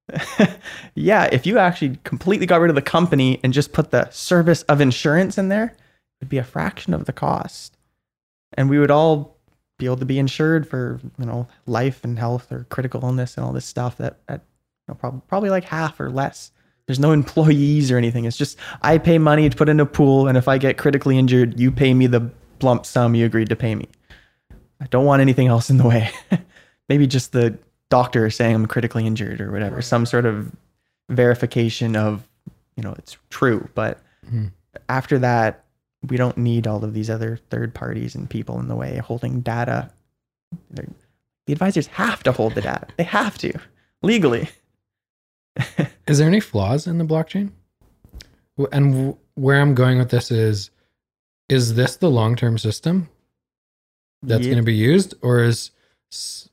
yeah, 0.95 1.29
if 1.33 1.47
you 1.47 1.59
actually 1.59 1.99
completely 2.05 2.47
got 2.47 2.61
rid 2.61 2.71
of 2.71 2.77
the 2.77 2.83
company 2.83 3.41
and 3.43 3.53
just 3.53 3.73
put 3.73 3.91
the 3.91 4.09
service 4.11 4.63
of 4.63 4.81
insurance 4.81 5.39
in 5.39 5.49
there, 5.49 5.75
it'd 6.21 6.29
be 6.29 6.39
a 6.39 6.45
fraction 6.45 6.95
of 6.95 7.05
the 7.05 7.13
cost. 7.13 7.77
And 8.55 8.71
we 8.71 8.79
would 8.79 8.91
all 8.91 9.37
be 9.79 9.87
able 9.87 9.97
to 9.99 10.05
be 10.05 10.19
insured 10.19 10.67
for, 10.67 11.01
you 11.19 11.27
know, 11.27 11.47
life 11.67 12.05
and 12.05 12.19
health 12.19 12.51
or 12.51 12.67
critical 12.71 13.03
illness 13.03 13.37
and 13.37 13.45
all 13.45 13.53
this 13.53 13.67
stuff 13.67 13.99
that 13.99 14.19
at 14.29 14.41
you 14.87 14.93
know, 14.93 14.95
prob- 14.95 15.27
probably 15.27 15.51
like 15.51 15.65
half 15.65 16.01
or 16.01 16.11
less. 16.11 16.51
There's 16.87 17.01
no 17.01 17.13
employees 17.13 17.91
or 17.91 17.99
anything. 17.99 18.25
It's 18.25 18.37
just 18.37 18.59
I 18.83 18.99
pay 18.99 19.19
money 19.19 19.49
to 19.49 19.57
put 19.57 19.69
in 19.69 19.81
a 19.81 19.87
pool, 19.87 20.29
and 20.29 20.39
if 20.39 20.49
I 20.49 20.59
get 20.59 20.79
critically 20.79 21.19
injured, 21.19 21.59
you 21.59 21.71
pay 21.71 21.93
me 21.93 22.07
the 22.07 22.31
lump 22.63 22.87
sum 22.87 23.15
you 23.15 23.27
agreed 23.27 23.49
to 23.51 23.57
pay 23.57 23.75
me. 23.75 23.89
I 24.81 24.87
don't 24.87 25.05
want 25.05 25.21
anything 25.21 25.47
else 25.47 25.71
in 25.71 25.79
the 25.79 25.87
way. 25.87 26.11
Maybe 26.89 27.07
just 27.07 27.33
the 27.33 27.59
doctor 27.91 28.29
saying 28.31 28.55
I'm 28.55 28.67
critically 28.67 29.07
injured 29.07 29.41
or 29.41 29.51
whatever, 29.51 29.81
some 29.83 30.07
sort 30.07 30.27
of 30.27 30.53
verification 31.09 31.97
of, 31.97 32.27
you 32.77 32.83
know, 32.83 32.93
it's 32.99 33.17
true. 33.31 33.69
But 33.75 34.01
Mhm. 34.31 34.51
after 34.89 35.19
that, 35.21 35.65
we 36.09 36.17
don't 36.17 36.37
need 36.37 36.67
all 36.67 36.85
of 36.85 36.95
these 36.95 37.09
other 37.11 37.39
third 37.51 37.75
parties 37.75 38.15
and 38.15 38.29
people 38.29 38.59
in 38.61 38.69
the 38.69 38.77
way 38.77 38.99
holding 38.99 39.41
data. 39.41 39.91
They're- 40.71 40.89
The 41.47 41.53
advisors 41.53 41.87
have 41.89 42.23
to 42.25 42.33
hold 42.33 42.55
the 42.57 42.61
data. 42.63 42.89
They 42.97 43.05
have 43.05 43.39
to 43.39 43.53
legally. 44.03 44.49
Is 46.09 46.19
there 46.19 46.27
any 46.27 46.41
flaws 46.41 46.87
in 46.87 46.99
the 46.99 47.05
blockchain? 47.05 47.53
And 48.73 48.93
w- 48.93 49.17
where 49.35 49.61
I'm 49.61 49.75
going 49.75 49.99
with 49.99 50.11
this 50.11 50.31
is 50.31 50.71
is 51.49 51.75
this 51.77 51.95
the 51.97 52.11
long-term 52.11 52.59
system 52.59 53.09
that's 54.23 54.43
Ye- 54.43 54.51
going 54.51 54.57
to 54.63 54.67
be 54.67 54.75
used 54.75 55.15
or 55.23 55.41
is 55.45 55.71
s- 56.13 56.49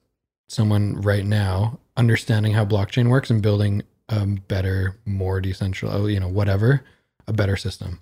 someone 0.53 1.01
right 1.01 1.25
now 1.25 1.79
understanding 1.97 2.53
how 2.53 2.65
blockchain 2.65 3.09
works 3.09 3.29
and 3.29 3.41
building 3.41 3.83
a 4.09 4.25
better, 4.25 4.97
more 5.05 5.39
decentralized, 5.41 5.99
oh, 6.01 6.07
you 6.07 6.19
know, 6.19 6.27
whatever, 6.27 6.83
a 7.27 7.33
better 7.33 7.55
system? 7.55 7.99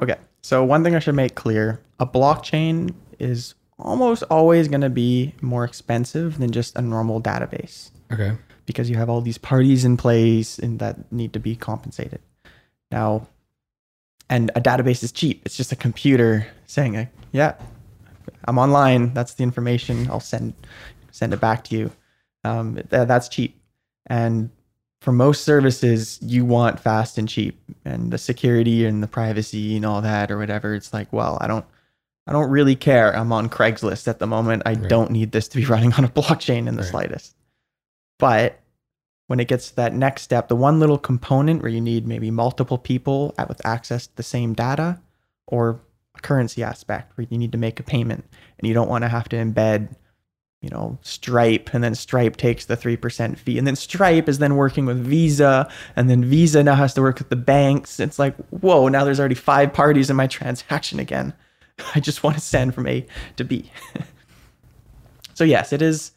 Okay. 0.00 0.16
So 0.42 0.64
one 0.64 0.82
thing 0.82 0.94
I 0.94 0.98
should 0.98 1.14
make 1.14 1.34
clear, 1.34 1.80
a 2.00 2.06
blockchain 2.06 2.94
is 3.18 3.54
almost 3.78 4.22
always 4.30 4.68
going 4.68 4.80
to 4.80 4.90
be 4.90 5.34
more 5.40 5.64
expensive 5.64 6.38
than 6.38 6.50
just 6.50 6.76
a 6.76 6.82
normal 6.82 7.20
database 7.20 7.90
Okay. 8.12 8.36
because 8.66 8.88
you 8.88 8.96
have 8.96 9.08
all 9.10 9.20
these 9.20 9.38
parties 9.38 9.84
in 9.84 9.96
place 9.96 10.58
and 10.58 10.78
that 10.78 11.10
need 11.12 11.32
to 11.32 11.40
be 11.40 11.54
compensated. 11.56 12.20
Now, 12.90 13.28
and 14.28 14.50
a 14.54 14.60
database 14.60 15.02
is 15.02 15.12
cheap. 15.12 15.42
It's 15.44 15.56
just 15.56 15.72
a 15.72 15.76
computer 15.76 16.46
saying, 16.66 16.94
like, 16.94 17.08
"Yeah, 17.32 17.54
I'm 18.46 18.58
online. 18.58 19.12
That's 19.14 19.34
the 19.34 19.42
information. 19.42 20.08
I'll 20.10 20.20
send 20.20 20.54
send 21.12 21.32
it 21.32 21.40
back 21.40 21.62
to 21.64 21.76
you." 21.76 21.90
Um, 22.44 22.74
th- 22.74 23.06
that's 23.06 23.28
cheap. 23.28 23.60
And 24.06 24.50
for 25.00 25.12
most 25.12 25.44
services, 25.44 26.18
you 26.20 26.44
want 26.44 26.80
fast 26.80 27.18
and 27.18 27.28
cheap, 27.28 27.60
and 27.84 28.12
the 28.12 28.18
security 28.18 28.84
and 28.84 29.02
the 29.02 29.06
privacy 29.08 29.76
and 29.76 29.84
all 29.86 30.00
that 30.02 30.30
or 30.30 30.38
whatever. 30.38 30.74
It's 30.74 30.92
like, 30.92 31.12
well, 31.12 31.38
I 31.40 31.46
don't, 31.46 31.64
I 32.26 32.32
don't 32.32 32.50
really 32.50 32.76
care. 32.76 33.14
I'm 33.16 33.32
on 33.32 33.48
Craigslist 33.48 34.06
at 34.08 34.18
the 34.20 34.26
moment. 34.26 34.62
I 34.66 34.74
Right. 34.74 34.88
don't 34.88 35.10
need 35.10 35.32
this 35.32 35.48
to 35.48 35.56
be 35.58 35.64
running 35.74 35.92
on 35.94 36.04
a 36.04 36.08
blockchain 36.08 36.66
in 36.68 36.74
the 36.76 36.82
Right. 36.82 36.90
slightest. 36.90 37.34
But 38.18 38.58
when 39.28 39.40
it 39.40 39.48
gets 39.48 39.70
to 39.70 39.76
that 39.76 39.94
next 39.94 40.22
step, 40.22 40.48
the 40.48 40.56
one 40.56 40.78
little 40.78 40.98
component 40.98 41.62
where 41.62 41.70
you 41.70 41.80
need 41.80 42.06
maybe 42.06 42.30
multiple 42.30 42.78
people 42.78 43.34
at- 43.38 43.48
with 43.48 43.64
access 43.64 44.06
to 44.06 44.16
the 44.16 44.22
same 44.22 44.52
data, 44.52 45.00
or 45.48 45.80
a 46.16 46.20
currency 46.20 46.62
aspect 46.62 47.16
where 47.16 47.26
you 47.30 47.38
need 47.38 47.52
to 47.52 47.58
make 47.58 47.80
a 47.80 47.82
payment 47.82 48.24
and 48.58 48.68
you 48.68 48.74
don't 48.74 48.88
want 48.88 49.02
to 49.02 49.08
have 49.08 49.28
to 49.30 49.36
embed 49.36 49.94
you 50.62 50.70
know, 50.70 50.96
Stripe, 51.02 51.70
and 51.74 51.82
then 51.82 51.94
Stripe 51.94 52.36
takes 52.36 52.64
the 52.64 52.76
3% 52.76 53.36
fee. 53.36 53.58
And 53.58 53.66
then 53.66 53.74
Stripe 53.74 54.28
is 54.28 54.38
then 54.38 54.54
working 54.54 54.86
with 54.86 54.98
Visa, 54.98 55.68
and 55.96 56.08
then 56.08 56.24
Visa 56.24 56.62
now 56.62 56.76
has 56.76 56.94
to 56.94 57.02
work 57.02 57.18
with 57.18 57.28
the 57.28 57.36
banks. 57.36 57.98
It's 57.98 58.18
like, 58.18 58.36
whoa, 58.50 58.88
now 58.88 59.04
there's 59.04 59.18
already 59.18 59.34
five 59.34 59.72
parties 59.72 60.08
in 60.08 60.16
my 60.16 60.28
transaction 60.28 61.00
again. 61.00 61.34
I 61.94 62.00
just 62.00 62.22
want 62.22 62.36
to 62.36 62.40
send 62.40 62.74
from 62.74 62.86
A 62.86 63.04
to 63.36 63.44
B. 63.44 63.70
so 65.34 65.42
yes, 65.42 65.72
it 65.72 65.82
is 65.82 66.12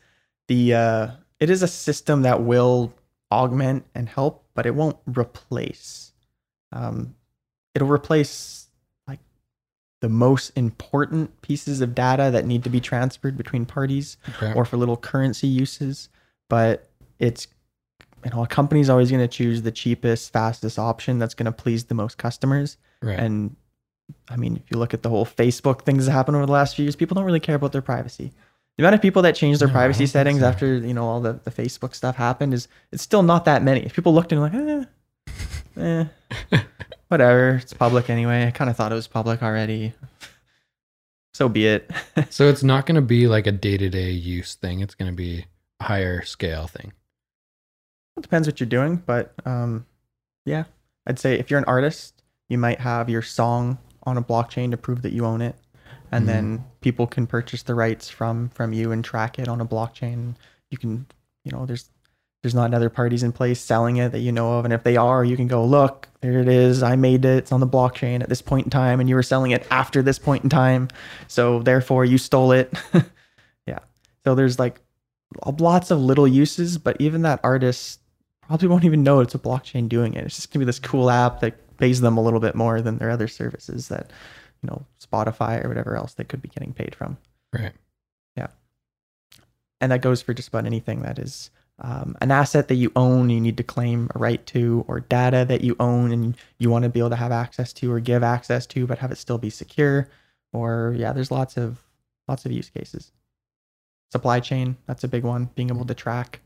the 0.48 0.76
uh, 0.76 1.08
it 1.40 1.50
is 1.50 1.64
a 1.64 1.68
system 1.68 2.22
that 2.22 2.44
will 2.44 2.94
augment 3.32 3.86
and 3.96 4.08
help, 4.08 4.46
but 4.54 4.68
it 4.68 4.76
won't 4.76 4.98
replace. 5.08 6.12
Um, 6.72 7.16
it'll 7.74 7.88
replace 7.88 8.65
the 10.02 10.10
most 10.10 10.50
important 10.56 11.42
pieces 11.42 11.82
of 11.82 11.96
data 11.96 12.30
that 12.32 12.46
need 12.46 12.64
to 12.64 12.70
be 12.70 12.80
transferred 12.80 13.38
between 13.38 13.66
parties 13.66 14.18
Okay. 14.30 14.54
or 14.54 14.66
for 14.66 14.78
little 14.78 14.98
currency 14.98 15.48
uses. 15.48 16.10
But 16.50 16.90
it's 17.20 17.48
you 18.24 18.32
know 18.32 18.44
a 18.44 18.48
company's 18.48 18.90
always 18.90 19.10
going 19.12 19.22
to 19.24 19.28
choose 19.28 19.62
the 19.62 19.72
cheapest, 19.72 20.34
fastest 20.34 20.78
option 20.80 21.18
that's 21.20 21.34
going 21.34 21.46
to 21.46 21.52
please 21.52 21.86
the 21.86 21.96
most 21.96 22.18
customers. 22.18 22.78
right. 23.02 23.18
And 23.20 23.56
I 24.30 24.36
mean, 24.36 24.58
if 24.58 24.64
you 24.70 24.78
look 24.78 24.94
at 24.94 25.02
the 25.02 25.10
whole 25.10 25.26
Facebook 25.26 25.82
things 25.84 26.06
that 26.06 26.12
happened 26.12 26.36
over 26.38 26.46
the 26.46 26.52
last 26.52 26.76
few 26.76 26.84
years, 26.86 26.96
people 26.96 27.16
don't 27.16 27.24
really 27.26 27.40
care 27.40 27.56
about 27.56 27.72
their 27.72 27.82
privacy. 27.82 28.32
The 28.78 28.84
amount 28.84 28.96
of 28.96 29.02
people 29.02 29.22
that 29.24 29.34
changed 29.36 29.62
their 29.62 29.68
No, 29.70 29.74
privacy 29.74 30.06
settings 30.06 30.42
so. 30.42 30.48
after 30.48 30.76
you 30.78 30.94
know 30.94 31.06
all 31.08 31.22
the, 31.22 31.40
the 31.44 31.50
Facebook 31.50 31.96
stuff 31.96 32.16
happened 32.18 32.54
is 32.54 32.68
it's 32.92 33.02
still 33.02 33.24
not 33.24 33.46
that 33.46 33.64
many. 33.64 33.80
If 33.86 33.96
people 33.96 34.14
looked 34.14 34.32
and 34.34 34.42
were 34.42 34.50
like, 34.50 34.86
eh, 35.80 36.06
eh, 36.52 36.64
whatever, 37.08 37.56
it's 37.56 37.74
public 37.74 38.10
anyway. 38.10 38.46
I 38.48 38.52
kind 38.52 38.70
of 38.70 38.76
thought 38.78 38.92
it 38.92 38.96
was 38.96 39.08
public 39.08 39.42
already. 39.44 39.94
So 41.34 41.50
be 41.50 41.68
it. 41.68 41.92
so 42.30 42.48
it's 42.48 42.64
not 42.64 42.86
going 42.86 42.96
to 42.96 43.02
be 43.02 43.28
like 43.28 43.46
a 43.46 43.52
day-to-day 43.52 44.12
use 44.12 44.56
thing. 44.56 44.80
It's 44.80 44.96
going 44.96 45.12
to 45.12 45.16
be 45.16 45.46
a 45.82 45.84
higher 45.84 46.22
scale 46.24 46.68
thing. 46.68 46.94
It 48.16 48.22
depends 48.22 48.48
what 48.48 48.62
you're 48.62 48.70
doing, 48.70 49.04
but 49.06 49.34
um, 49.46 49.86
yeah, 50.46 50.64
I'd 51.06 51.20
say 51.20 51.38
if 51.38 51.52
you're 51.52 51.60
an 51.60 51.66
artist, 51.66 52.24
you 52.48 52.58
might 52.58 52.80
have 52.80 53.10
your 53.10 53.22
song 53.22 53.78
on 54.04 54.16
a 54.18 54.22
blockchain 54.24 54.72
to 54.72 54.78
prove 54.78 55.02
that 55.02 55.12
you 55.12 55.26
own 55.26 55.42
it, 55.42 55.58
and 56.10 56.24
Mhm. 56.24 56.28
then 56.28 56.66
people 56.80 57.06
can 57.06 57.28
purchase 57.28 57.64
the 57.64 57.76
rights 57.76 58.08
from 58.10 58.48
from 58.48 58.72
you 58.72 58.94
and 58.94 59.04
track 59.04 59.38
it 59.38 59.50
on 59.50 59.60
a 59.60 59.66
blockchain. 59.66 60.36
You 60.72 60.78
can, 60.78 61.06
you 61.44 61.52
know, 61.52 61.66
there's 61.66 61.90
there's 62.46 62.54
not 62.54 62.76
other 62.76 62.92
parties 62.92 63.24
in 63.24 63.32
place 63.32 63.60
selling 63.60 63.98
it 63.98 64.12
that 64.12 64.20
you 64.20 64.32
know 64.32 64.60
of, 64.60 64.66
and 64.66 64.74
if 64.74 64.84
they 64.84 64.98
are, 64.98 65.26
you 65.26 65.36
can 65.36 65.48
go 65.48 65.66
look. 65.66 66.08
There 66.22 66.40
it 66.40 66.48
is. 66.48 66.84
I 66.84 66.96
made 66.96 67.26
it. 67.26 67.40
It's 67.40 67.52
on 67.52 67.60
the 67.60 67.66
blockchain 67.66 68.22
at 68.22 68.30
this 68.30 68.44
point 68.44 68.68
in 68.68 68.70
time, 68.70 69.00
and 69.00 69.10
you 69.10 69.16
were 69.16 69.24
selling 69.24 69.50
it 69.50 69.66
after 69.72 70.04
this 70.04 70.20
point 70.20 70.44
in 70.44 70.52
time, 70.52 70.90
so 71.28 71.64
therefore 71.64 72.06
you 72.06 72.20
stole 72.20 72.52
it. 72.52 72.72
yeah. 73.66 73.80
So 74.26 74.36
there's 74.36 74.60
like 74.60 74.80
lots 75.58 75.90
of 75.90 76.00
little 76.00 76.28
uses, 76.28 76.78
but 76.78 76.98
even 77.00 77.24
that 77.24 77.40
artist 77.44 78.00
probably 78.44 78.68
won't 78.68 78.86
even 78.86 79.02
know 79.02 79.22
it's 79.22 79.34
a 79.34 79.40
blockchain 79.40 79.90
doing 79.90 80.14
it. 80.14 80.24
It's 80.24 80.36
just 80.36 80.54
gonna 80.54 80.62
be 80.62 80.68
this 80.68 80.78
cool 80.78 81.10
app 81.10 81.40
that 81.40 81.56
pays 81.78 82.00
them 82.00 82.16
a 82.16 82.22
little 82.22 82.40
bit 82.40 82.54
more 82.54 82.80
than 82.80 83.00
their 83.00 83.10
other 83.10 83.28
services 83.28 83.88
that, 83.88 84.12
you 84.62 84.70
know, 84.70 84.86
Spotify 85.04 85.66
or 85.66 85.68
whatever 85.68 85.96
else 85.96 86.14
they 86.14 86.24
could 86.24 86.44
be 86.44 86.50
getting 86.50 86.74
paid 86.74 86.94
from. 86.94 87.18
Right. 87.52 87.74
Yeah. 88.38 88.50
And 89.82 89.92
that 89.92 90.04
goes 90.04 90.22
for 90.22 90.36
just 90.36 90.50
about 90.50 90.68
anything 90.68 91.02
that 91.02 91.18
is 91.18 91.50
um, 91.80 92.16
an 92.22 92.32
asset 92.32 92.70
that 92.70 92.76
you 92.76 92.92
own, 92.96 93.30
you 93.30 93.42
need 93.42 93.58
to 93.58 93.64
claim 93.64 94.10
a 94.16 94.20
right 94.20 94.46
to, 94.48 94.86
or 94.88 95.02
data 95.02 95.46
that 95.48 95.62
you 95.62 95.76
own 95.80 96.12
and 96.12 96.38
you 96.58 96.70
want 96.70 96.84
to 96.84 96.90
be 96.90 97.00
able 97.00 97.10
to 97.10 97.16
have 97.18 97.32
access 97.34 97.74
to 97.74 97.92
or 97.92 98.00
give 98.00 98.24
access 98.24 98.66
to, 98.68 98.88
but 98.88 99.00
have 99.00 99.12
it 99.12 99.18
still 99.18 99.38
be 99.38 99.50
secure. 99.50 100.08
Or 100.54 100.96
yeah, 100.98 101.12
there's 101.12 101.32
lots 101.32 101.58
of 101.58 101.82
lots 102.28 102.46
of 102.46 102.52
use 102.52 102.70
cases. 102.70 103.12
Supply 104.12 104.40
chain, 104.40 104.78
that's 104.88 105.04
a 105.04 105.08
big 105.10 105.24
one. 105.24 105.50
Being 105.56 105.70
able 105.70 105.86
to 105.86 105.94
track. 105.94 106.40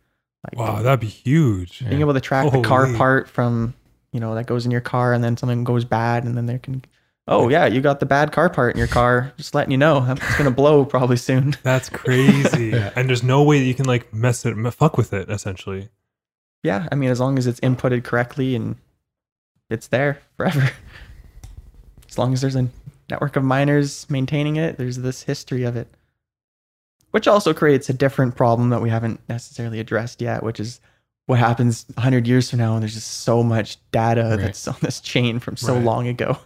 Like, 0.46 0.58
Wow, 0.58 0.82
that'd 0.82 1.00
be 1.00 1.08
huge. 1.08 1.82
Yeah. 1.82 1.90
being 1.90 2.02
able 2.02 2.14
to 2.14 2.22
track 2.22 2.52
the 2.52 2.62
car 2.62 2.92
part 2.96 3.28
from 3.30 3.76
you 4.12 4.20
know 4.20 4.34
that 4.34 4.48
goes 4.48 4.66
in 4.66 4.72
your 4.72 4.82
car 4.82 5.14
and 5.14 5.24
then 5.24 5.38
something 5.38 5.64
goes 5.64 5.86
bad 5.86 6.24
and 6.24 6.36
then 6.36 6.48
there 6.48 6.58
can 6.60 6.84
oh 7.30 7.48
yeah, 7.50 7.66
you 7.66 7.80
got 7.80 8.00
the 8.02 8.06
bad 8.06 8.32
car 8.32 8.50
part 8.50 8.74
in 8.76 8.78
your 8.80 8.88
car. 8.88 9.32
Just 9.38 9.56
letting 9.56 9.72
you 9.72 9.78
know, 9.78 10.06
it's 10.10 10.38
gonna 10.38 10.52
blow 10.52 10.84
probably 10.84 11.16
soon. 11.18 11.56
That's 11.64 11.90
crazy. 11.90 12.68
Yeah. 12.70 12.92
And 12.96 13.08
there's 13.08 13.24
no 13.24 13.44
way 13.44 13.60
that 13.60 13.66
you 13.66 13.74
can 13.76 13.86
like 13.86 14.14
mess 14.14 14.46
it, 14.46 14.56
fuck 14.74 14.98
with 14.98 15.14
it. 15.14 15.30
Essentially, 15.30 15.90
Yeah, 16.64 16.88
I 16.92 16.96
mean, 16.96 17.10
as 17.10 17.20
long 17.20 17.38
as 17.38 17.48
it's 17.48 17.60
inputted 17.62 18.04
correctly 18.04 18.56
and 18.56 18.76
it's 19.70 19.88
there 19.88 20.20
forever. 20.36 20.72
As 22.10 22.18
long 22.18 22.34
as 22.34 22.42
there's 22.42 22.56
a 22.56 22.68
network 23.10 23.36
of 23.36 23.44
miners 23.44 24.10
maintaining 24.10 24.56
it, 24.56 24.78
there's 24.78 24.98
this 24.98 25.24
history 25.24 25.64
of 25.64 25.76
it. 25.76 25.88
Which 27.12 27.28
also 27.28 27.54
creates 27.54 27.90
a 27.90 27.94
different 27.94 28.36
problem 28.36 28.70
that 28.70 28.82
we 28.82 28.90
haven't 28.90 29.20
necessarily 29.30 29.80
addressed 29.80 30.22
yet, 30.22 30.44
which 30.44 30.60
is 30.60 30.80
what 31.26 31.38
happens 31.40 31.86
100 31.96 32.28
years 32.28 32.50
from 32.50 32.58
now 32.60 32.74
and 32.74 32.82
there's 32.82 32.96
just 32.96 33.22
so 33.22 33.44
much 33.44 33.78
data 33.92 34.24
Right. 34.32 34.40
that's 34.40 34.68
on 34.68 34.76
this 34.82 35.00
chain 35.00 35.40
from 35.40 35.56
so 35.58 35.76
Right. 35.76 35.84
long 35.84 36.08
ago. 36.08 36.38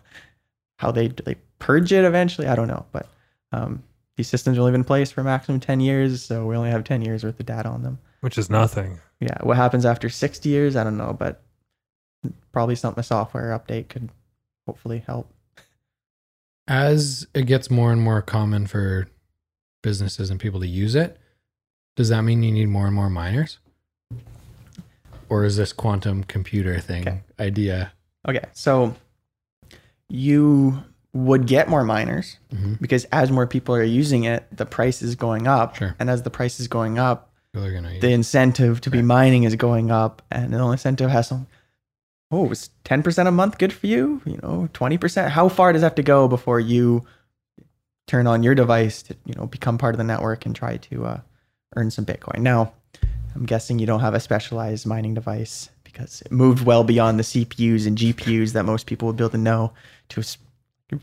How 0.84 0.92
they 0.92 1.08
do 1.08 1.24
they 1.24 1.36
purge 1.60 1.94
it 1.94 2.04
eventually, 2.04 2.48
I 2.48 2.56
don't 2.56 2.68
know, 2.68 2.86
but 2.92 3.08
um, 3.54 3.82
these 4.18 4.28
systems 4.28 4.58
will 4.58 4.66
live 4.66 4.76
in 4.76 4.84
place 4.84 5.12
for 5.12 5.22
a 5.22 5.24
maximum 5.24 5.60
10 5.62 5.80
years, 5.80 6.22
so 6.24 6.46
we 6.46 6.58
only 6.58 6.70
have 6.72 6.84
10 6.84 7.02
years 7.02 7.24
worth 7.24 7.40
of 7.40 7.46
data 7.46 7.70
on 7.70 7.84
them 7.84 8.00
which 8.22 8.38
is 8.38 8.50
nothing. 8.50 9.00
yeah 9.20 9.38
what 9.42 9.58
happens 9.58 9.86
after 9.86 10.08
60 10.10 10.48
years 10.50 10.76
i 10.78 10.84
don't 10.84 10.96
know 10.98 11.14
but 11.14 11.42
probably 12.54 12.76
something 12.76 13.00
a 13.02 13.04
software 13.04 13.58
update 13.58 13.88
could 13.90 14.10
hopefully 14.66 15.04
help 15.06 15.30
As 16.68 17.28
it 17.34 17.46
gets 17.48 17.70
more 17.70 17.92
and 17.92 18.02
more 18.02 18.22
common 18.22 18.68
for 18.68 19.08
businesses 19.82 20.30
and 20.30 20.40
people 20.40 20.60
to 20.62 20.68
use 20.68 20.96
it, 20.96 21.18
does 21.98 22.10
that 22.10 22.22
mean 22.24 22.44
you 22.44 22.52
need 22.52 22.68
more 22.70 22.86
and 22.88 22.96
more 22.96 23.10
miners? 23.10 23.60
Or 25.30 25.44
is 25.44 25.58
this 25.58 25.74
quantum 25.74 26.24
computer 26.24 26.80
thing 26.80 27.02
Okay. 27.08 27.20
idea? 27.40 27.94
okay 28.28 28.46
so 28.54 28.96
you 30.10 30.84
would 31.14 31.46
get 31.46 31.70
more 31.70 31.84
miners 31.84 32.38
Mhm. 32.54 32.80
because 32.82 33.06
as 33.12 33.32
more 33.32 33.46
people 33.46 33.76
are 33.76 33.84
using 33.84 34.24
it 34.24 34.46
the 34.56 34.66
price 34.66 35.02
is 35.02 35.16
going 35.16 35.48
up. 35.48 35.76
Sure. 35.76 35.96
and 36.00 36.10
as 36.10 36.24
the 36.24 36.30
price 36.32 36.60
is 36.60 36.68
going 36.68 36.98
up 36.98 37.30
the 38.02 38.12
incentive 38.12 38.82
to 38.82 38.90
be 38.90 39.02
mining 39.04 39.44
is 39.44 39.56
going 39.56 39.92
up. 39.92 40.24
And 40.32 40.52
the 40.54 40.64
incentive 40.72 41.12
has 41.12 41.28
some 41.28 41.46
oh 42.32 42.50
is 42.50 42.72
10% 42.84 43.28
a 43.28 43.32
month 43.32 43.60
good 43.60 43.72
for 43.72 43.86
you? 43.88 44.22
You 44.26 44.40
know 44.42 44.70
20% 44.74 45.30
how 45.30 45.50
far 45.50 45.72
does 45.72 45.82
that 45.82 45.88
have 45.88 45.96
to 45.96 46.04
go 46.04 46.28
before 46.28 46.60
you 46.60 47.04
turn 48.08 48.26
on 48.28 48.42
your 48.44 48.56
device 48.56 49.04
to 49.04 49.16
you 49.26 49.34
know 49.36 49.46
become 49.46 49.78
part 49.78 49.94
of 49.94 49.98
the 50.00 50.04
network 50.04 50.46
and 50.48 50.56
try 50.56 50.78
to 50.78 51.06
uh, 51.06 51.20
earn 51.76 51.92
some 51.92 52.06
bitcoin? 52.06 52.40
Now 52.40 52.74
i'm 53.36 53.46
guessing 53.46 53.78
you 53.80 53.86
don't 53.88 54.02
have 54.02 54.14
a 54.16 54.20
specialized 54.20 54.86
mining 54.86 55.14
device 55.16 55.70
because 55.94 56.22
it 56.24 56.32
moved 56.32 56.66
well 56.66 56.84
beyond 56.84 57.18
the 57.20 57.24
cpus 57.24 57.86
and 57.88 57.98
gpus 57.98 58.52
that 58.54 58.66
most 58.66 58.86
people 58.88 59.06
would 59.08 59.16
be 59.16 59.24
able 59.24 59.30
to 59.32 59.38
know 59.38 59.72
to 60.10 60.22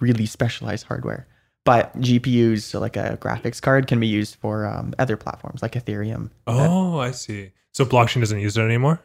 really 0.01 0.27
specialized 0.27 0.85
hardware 0.87 1.27
but 1.65 1.97
gpus 2.01 2.63
so 2.63 2.79
like 2.81 2.97
a 2.97 3.17
graphics 3.21 3.61
card 3.63 3.87
can 3.87 3.99
be 4.01 4.07
used 4.07 4.35
for 4.37 4.67
um, 4.67 4.93
other 4.99 5.17
platforms 5.17 5.63
like 5.63 5.73
ethereum 5.73 6.31
Oh, 6.47 6.99
I 6.99 7.13
see. 7.13 7.53
So 7.73 7.85
blockchain 7.85 8.21
doesn't 8.21 8.41
use 8.41 8.57
it 8.57 8.63
anymore. 8.63 9.01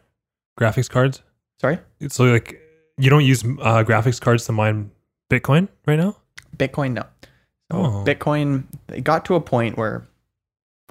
Graphics 0.60 0.90
cards. 0.90 1.22
sorry 1.62 1.78
So 2.10 2.24
like 2.26 2.60
you 2.98 3.10
don't 3.10 3.26
use 3.26 3.44
uh, 3.44 3.84
graphics 3.84 4.20
cards 4.20 4.46
to 4.46 4.52
mine 4.52 4.90
Bitcoin 5.30 5.68
right 5.86 6.00
now. 6.00 6.16
Bitcoin, 6.58 6.94
no. 6.94 7.04
So 7.72 7.78
Oh. 7.78 8.04
Bitcoin, 8.06 8.64
it 8.90 9.04
got 9.04 9.26
to 9.26 9.36
a 9.36 9.42
point 9.42 9.78
where 9.78 10.08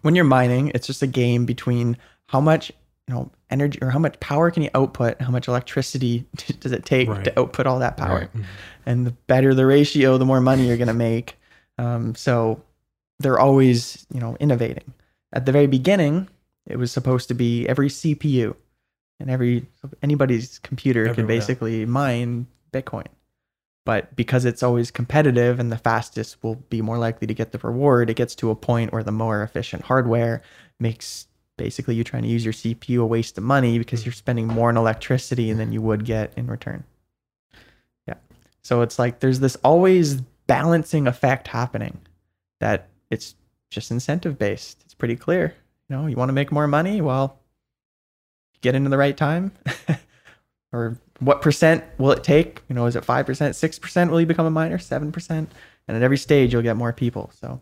when 0.02 0.14
you're 0.14 0.24
mining, 0.24 0.70
it's 0.74 0.86
just 0.86 1.02
a 1.02 1.06
game 1.06 1.46
between 1.46 1.96
how 2.26 2.40
much 2.40 2.72
you 3.08 3.14
know 3.14 3.30
energy 3.50 3.78
or 3.82 3.90
how 3.90 3.98
much 3.98 4.18
power 4.20 4.50
can 4.50 4.62
you 4.62 4.70
output, 4.74 5.20
how 5.20 5.30
much 5.30 5.48
electricity 5.48 6.26
does 6.60 6.72
it 6.72 6.84
take 6.84 7.08
Right. 7.08 7.24
to 7.24 7.38
output 7.38 7.66
all 7.66 7.78
that 7.80 7.96
power, 7.96 8.20
Right. 8.34 8.44
and 8.86 9.06
the 9.06 9.12
better 9.26 9.54
the 9.54 9.66
ratio, 9.66 10.18
the 10.18 10.24
more 10.24 10.40
money 10.40 10.66
you're 10.66 10.76
gonna 10.76 10.94
make. 10.94 11.36
Um, 11.78 12.14
so 12.14 12.62
they're 13.18 13.38
always 13.38 14.06
you 14.12 14.20
know 14.20 14.36
innovating. 14.40 14.92
At 15.32 15.46
the 15.46 15.52
very 15.52 15.66
beginning, 15.66 16.28
it 16.66 16.76
was 16.78 16.92
supposed 16.92 17.28
to 17.28 17.34
be 17.34 17.66
every 17.68 17.88
CPU 17.88 18.54
and 19.20 19.30
every 19.30 19.66
anybody's 20.02 20.58
computer 20.60 21.02
could 21.04 21.10
Everywhere. 21.10 21.36
basically 21.38 21.86
mine 21.86 22.46
Bitcoin. 22.72 23.06
But 23.86 24.16
because 24.16 24.46
it's 24.46 24.62
always 24.62 24.90
competitive 24.90 25.60
and 25.60 25.70
the 25.70 25.76
fastest 25.76 26.42
will 26.42 26.54
be 26.54 26.80
more 26.80 26.96
likely 26.96 27.26
to 27.26 27.34
get 27.34 27.52
the 27.52 27.58
reward, 27.58 28.08
it 28.08 28.14
gets 28.16 28.34
to 28.36 28.48
a 28.50 28.56
point 28.56 28.92
where 28.94 29.02
the 29.02 29.12
more 29.12 29.42
efficient 29.42 29.82
hardware 29.82 30.40
makes 30.80 31.26
basically 31.56 31.94
you're 31.94 32.04
trying 32.04 32.22
to 32.22 32.28
use 32.28 32.44
your 32.44 32.52
CPU 32.52 33.02
a 33.02 33.06
waste 33.06 33.38
of 33.38 33.44
money 33.44 33.78
because 33.78 34.02
mm. 34.02 34.06
you're 34.06 34.12
spending 34.12 34.46
more 34.46 34.68
on 34.68 34.76
electricity 34.76 35.52
than 35.52 35.72
you 35.72 35.80
would 35.82 36.04
get 36.04 36.32
in 36.36 36.46
return. 36.46 36.84
Yeah. 38.06 38.14
So 38.62 38.82
it's 38.82 38.98
like 38.98 39.20
there's 39.20 39.40
this 39.40 39.56
always 39.64 40.20
balancing 40.46 41.06
effect 41.06 41.48
happening 41.48 42.00
that 42.60 42.88
it's 43.10 43.34
just 43.70 43.90
incentive 43.90 44.38
based. 44.38 44.82
It's 44.84 44.94
pretty 44.94 45.16
clear. 45.16 45.54
You 45.88 45.96
know, 45.96 46.06
you 46.06 46.16
want 46.16 46.28
to 46.28 46.34
make 46.34 46.52
more 46.52 46.66
money? 46.66 47.00
Well, 47.00 47.38
get 48.60 48.74
into 48.74 48.90
the 48.90 48.98
right 48.98 49.16
time. 49.16 49.52
or 50.72 50.98
what 51.20 51.42
percent 51.42 51.84
will 51.98 52.12
it 52.12 52.24
take? 52.24 52.62
You 52.68 52.74
know, 52.74 52.86
is 52.86 52.96
it 52.96 53.04
5%, 53.04 53.24
6% 53.26 54.10
will 54.10 54.20
you 54.20 54.26
become 54.26 54.46
a 54.46 54.50
miner, 54.50 54.78
7%? 54.78 55.30
And 55.30 55.96
at 55.96 56.02
every 56.02 56.18
stage 56.18 56.52
you'll 56.52 56.62
get 56.62 56.76
more 56.76 56.92
people. 56.92 57.30
So 57.38 57.60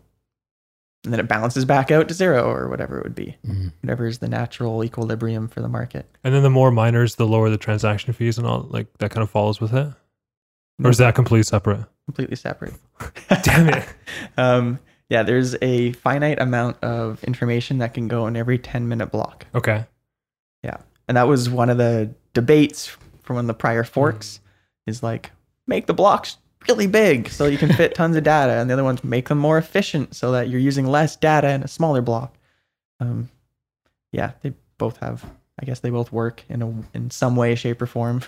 and 1.03 1.11
then 1.13 1.19
it 1.19 1.27
balances 1.27 1.65
back 1.65 1.91
out 1.91 2.07
to 2.07 2.13
zero 2.13 2.49
or 2.49 2.69
whatever 2.69 2.97
it 2.97 3.03
would 3.03 3.15
be. 3.15 3.35
Mhm. 3.45 3.73
Whatever 3.81 4.07
is 4.07 4.19
the 4.19 4.27
natural 4.29 4.83
equilibrium 4.83 5.47
for 5.47 5.61
the 5.61 5.67
market. 5.67 6.05
And 6.23 6.33
then 6.33 6.43
the 6.43 6.49
more 6.49 6.71
miners, 6.71 7.15
the 7.15 7.27
lower 7.27 7.49
the 7.49 7.57
transaction 7.57 8.13
fees 8.13 8.37
and 8.37 8.47
all 8.47 8.67
like 8.69 8.87
that 8.99 9.11
kind 9.11 9.23
of 9.23 9.29
follows 9.29 9.59
with 9.59 9.73
it. 9.73 9.93
Or 10.83 10.89
is 10.89 10.97
that 10.97 11.15
completely 11.15 11.43
separate? 11.43 11.85
completely 12.05 12.35
separate? 12.35 12.73
Damn 13.43 13.69
it. 13.69 13.85
um, 14.37 14.79
yeah, 15.09 15.23
there's 15.23 15.55
a 15.61 15.93
finite 15.93 16.41
amount 16.41 16.83
of 16.83 17.23
information 17.23 17.77
that 17.77 17.93
can 17.93 18.07
go 18.07 18.27
in 18.27 18.35
every 18.35 18.57
10 18.57 18.87
minute 18.87 19.11
block. 19.11 19.45
Okay. 19.55 19.85
Yeah. 20.63 20.77
And 21.07 21.15
that 21.17 21.27
was 21.27 21.49
one 21.49 21.69
of 21.69 21.77
the 21.77 22.13
debates 22.33 22.87
from 23.23 23.35
one 23.37 23.45
of 23.45 23.47
the 23.47 23.53
prior 23.53 23.83
forks 23.83 24.39
is 24.87 25.01
like, 25.03 25.31
make 25.67 25.85
the 25.85 25.93
blocks 25.93 26.37
really 26.67 26.87
big 26.87 27.29
so 27.29 27.45
you 27.45 27.57
can 27.57 27.71
fit 27.73 27.95
tons 27.95 28.15
of 28.15 28.23
data. 28.23 28.53
And 28.53 28.69
the 28.69 28.73
other 28.73 28.83
ones 28.83 29.03
make 29.03 29.29
them 29.29 29.37
more 29.37 29.57
efficient 29.57 30.15
so 30.15 30.31
that 30.31 30.49
you're 30.49 30.59
using 30.59 30.85
less 30.85 31.15
data 31.15 31.49
in 31.49 31.63
a 31.63 31.67
smaller 31.67 32.01
block. 32.01 32.35
Um, 32.99 33.29
yeah, 34.11 34.31
they 34.41 34.53
both 34.77 34.97
have, 34.97 35.25
I 35.59 35.65
guess 35.65 35.79
they 35.79 35.89
both 35.89 36.11
work 36.11 36.43
in 36.49 36.61
a, 36.61 36.97
in 36.97 37.09
some 37.11 37.35
way, 37.35 37.55
shape, 37.55 37.81
or 37.81 37.85
form. 37.85 38.21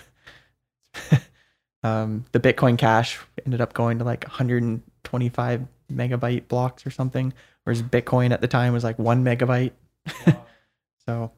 um, 1.82 2.24
the 2.32 2.40
Bitcoin 2.40 2.76
Cash 2.78 3.18
ended 3.44 3.60
up 3.60 3.72
going 3.72 3.98
to 3.98 4.04
like 4.04 4.24
125 4.24 5.66
megabyte 5.92 6.48
blocks 6.48 6.86
or 6.86 6.90
something, 6.90 7.32
whereas 7.64 7.82
Bitcoin 7.82 8.32
at 8.32 8.40
the 8.40 8.48
time 8.48 8.72
was 8.72 8.84
like 8.84 8.98
one 8.98 9.24
megabyte. 9.24 9.72
so, 11.06 11.30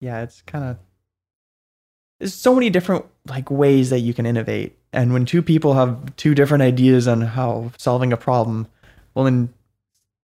yeah, 0.00 0.22
it's 0.22 0.42
kind 0.42 0.64
of 0.64 0.76
there's 2.18 2.34
so 2.34 2.54
many 2.54 2.70
different 2.70 3.04
like 3.26 3.50
ways 3.50 3.90
that 3.90 4.00
you 4.00 4.12
can 4.14 4.26
innovate, 4.26 4.76
and 4.92 5.12
when 5.12 5.24
two 5.24 5.42
people 5.42 5.74
have 5.74 6.16
two 6.16 6.34
different 6.34 6.62
ideas 6.62 7.06
on 7.06 7.20
how 7.20 7.72
solving 7.76 8.12
a 8.12 8.16
problem, 8.16 8.66
well, 9.14 9.26
in, 9.26 9.52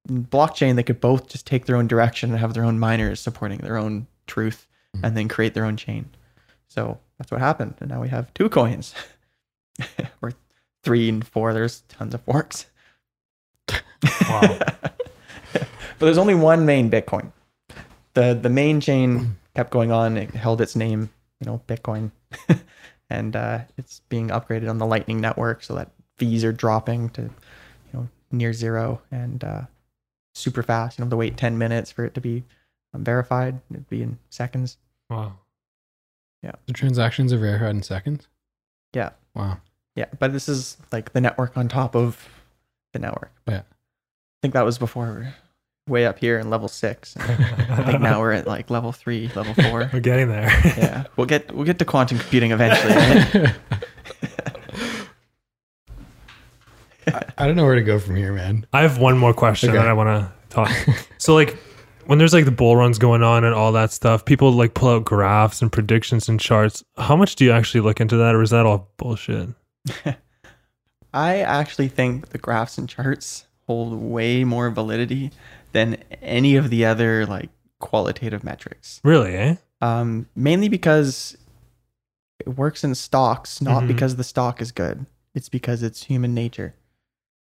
in 0.09 0.25
blockchain 0.25 0.77
they 0.77 0.83
could 0.83 1.01
both 1.01 1.29
just 1.29 1.47
take 1.47 1.67
their 1.67 1.77
own 1.77 1.87
direction 1.87 2.31
and 2.31 2.41
have 2.41 2.55
their 2.55 2.65
own 2.65 2.79
miners 2.79 3.21
supporting 3.21 3.59
their 3.59 3.77
own 3.77 4.07
truth, 4.27 4.67
mm-hmm. 4.95 5.05
and 5.05 5.17
then 5.17 5.29
create 5.29 5.55
their 5.55 5.65
own 5.65 5.77
chain. 5.77 6.09
So 6.69 6.99
that's 7.19 7.31
what 7.31 7.41
happened, 7.41 7.75
and 7.81 7.91
now 7.91 8.01
we 8.01 8.09
have 8.09 8.33
two 8.35 8.49
coins, 8.49 8.95
or 10.23 10.33
three 10.83 11.09
and 11.09 11.27
four. 11.27 11.53
There's 11.53 11.81
tons 11.89 12.15
of 12.15 12.23
forks. 12.23 12.67
Wow. 14.29 14.59
but 15.53 15.69
there's 15.99 16.19
only 16.19 16.35
one 16.35 16.67
main 16.67 16.91
Bitcoin. 16.91 17.33
The 18.15 18.39
the 18.41 18.51
main 18.51 18.81
chain 18.81 19.37
kept 19.55 19.71
going 19.71 19.93
on. 19.93 20.17
It 20.17 20.31
held 20.35 20.61
its 20.61 20.77
name, 20.77 21.11
you 21.41 21.47
know, 21.47 21.61
Bitcoin, 21.67 22.11
and 23.11 23.37
uh, 23.37 23.61
it's 23.77 24.01
being 24.09 24.29
upgraded 24.29 24.69
on 24.69 24.79
the 24.79 24.87
Lightning 24.87 25.21
Network 25.21 25.63
so 25.63 25.75
that 25.75 25.91
fees 26.19 26.45
are 26.45 26.53
dropping 26.53 27.11
to, 27.11 27.23
you 27.23 27.31
know, 27.93 28.09
near 28.31 28.53
zero 28.53 29.01
and 29.11 29.43
uh, 29.45 29.63
super 30.35 30.63
fast. 30.63 30.99
You 30.99 31.03
don't 31.03 31.07
have 31.07 31.11
to 31.13 31.17
wait 31.17 31.37
ten 31.37 31.59
minutes 31.59 31.91
for 31.91 32.05
it 32.05 32.15
to 32.15 32.21
be 32.21 32.45
um, 32.93 33.05
verified. 33.05 33.61
It'd 33.71 33.89
be 33.89 34.03
in 34.03 34.19
seconds. 34.31 34.79
Wow. 35.11 35.35
Yeah. 36.43 36.53
The 36.67 36.73
transactions 36.73 37.33
are 37.33 37.39
verified 37.39 37.71
in 37.71 37.83
seconds. 37.83 38.29
Yeah. 38.95 39.11
Wow. 39.35 39.59
Yeah, 39.97 40.07
but 40.19 40.33
this 40.33 40.49
is 40.49 40.77
like 40.93 41.13
the 41.13 41.21
network 41.21 41.57
on 41.57 41.69
top 41.69 41.95
of 41.95 42.29
the 42.93 42.99
network. 42.99 43.33
Yeah. 43.47 43.61
I 43.61 44.41
think 44.43 44.55
that 44.55 44.65
was 44.65 44.79
before 44.79 45.35
way 45.87 46.07
up 46.07 46.19
here 46.19 46.39
in 46.39 46.49
level 46.51 46.69
six. 46.69 47.17
I 47.19 47.85
think 47.85 48.01
now 48.01 48.21
we're 48.21 48.33
at 48.33 48.47
like 48.47 48.71
level 48.71 48.93
three, 48.93 49.31
level 49.35 49.55
four. 49.55 49.91
We're 49.93 50.01
getting 50.01 50.29
there. 50.29 50.45
yeah, 50.65 51.05
we'll 51.17 51.27
get 51.27 51.53
we'll 51.53 51.67
get 51.67 51.79
to 51.81 51.85
quantum 51.85 52.19
computing 52.19 52.53
eventually. 52.53 52.95
right? 52.95 53.55
I, 57.07 57.23
I 57.37 57.47
don't 57.47 57.57
know 57.57 57.65
where 57.65 57.75
to 57.75 57.83
go 57.83 57.99
from 57.99 58.17
here, 58.17 58.33
man. 58.33 58.67
I 58.73 58.81
have 58.83 58.99
one 58.99 59.19
more 59.19 59.35
question 59.35 59.71
Okay. 59.71 59.79
that 59.79 59.87
I 59.89 59.93
want 59.93 60.09
to 60.09 60.33
talk. 60.55 60.71
so 61.19 61.35
like 61.35 61.59
when 62.07 62.19
there's 62.19 62.33
like 62.33 62.47
the 62.47 62.51
bull 62.51 62.77
runs 62.77 62.99
going 62.99 63.23
on 63.23 63.45
and 63.45 63.55
all 63.55 63.73
that 63.73 63.93
stuff, 63.93 64.25
people 64.25 64.53
like 64.53 64.73
pull 64.75 64.89
out 64.89 65.05
graphs 65.05 65.61
and 65.61 65.71
predictions 65.71 66.29
and 66.29 66.41
charts. 66.41 66.83
How 66.97 67.17
much 67.17 67.37
do 67.37 67.45
you 67.45 67.53
actually 67.53 67.81
look 67.83 68.01
into 68.01 68.17
that 68.17 68.35
or 68.35 68.43
is 68.43 68.51
that 68.51 68.65
all 68.65 68.89
bullshit? 68.97 69.51
I 71.13 71.41
actually 71.41 71.89
think 71.89 72.31
the 72.31 72.39
graphs 72.39 72.79
and 72.79 72.89
charts 72.89 73.47
hold 73.67 73.95
way 73.95 74.45
more 74.45 74.71
validity 74.71 75.31
than 75.75 75.97
any 76.23 76.57
of 76.57 76.71
the 76.71 76.87
other 76.87 77.27
like 77.27 77.51
qualitative 77.81 78.43
metrics. 78.43 79.01
Really, 79.05 79.37
eh? 79.37 79.57
Um, 79.83 80.27
mainly 80.35 80.69
because 80.71 81.37
it 82.41 82.49
works 82.57 82.83
in 82.83 82.95
stocks, 82.95 83.61
not 83.61 83.83
Mhm. 83.83 83.89
because 83.89 84.17
the 84.17 84.25
stock 84.25 84.63
is 84.63 84.73
good. 84.73 85.05
It's 85.35 85.49
because 85.51 85.83
it's 85.83 86.05
human 86.05 86.33
nature. 86.33 86.75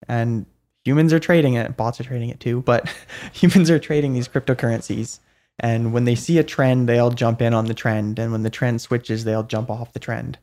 And 0.08 0.46
humans 0.84 1.14
are 1.14 1.20
trading 1.20 1.54
it, 1.54 1.78
bots 1.78 2.00
are 2.02 2.04
trading 2.04 2.30
it 2.30 2.40
too, 2.40 2.62
but 2.62 2.92
humans 3.34 3.70
are 3.70 3.80
trading 3.80 4.14
these 4.14 4.28
cryptocurrencies. 4.28 5.20
And 5.60 5.94
when 5.94 6.04
they 6.04 6.16
see 6.16 6.38
a 6.38 6.44
trend, 6.44 6.90
they'll 6.90 7.12
jump 7.12 7.42
in 7.42 7.54
on 7.54 7.66
the 7.68 7.74
trend. 7.74 8.20
And 8.20 8.32
when 8.34 8.44
the 8.44 8.50
trend 8.50 8.82
switches, 8.82 9.24
they'll 9.24 9.44
jump 9.44 9.70
off 9.70 9.94
the 9.94 10.00
trend. 10.00 10.38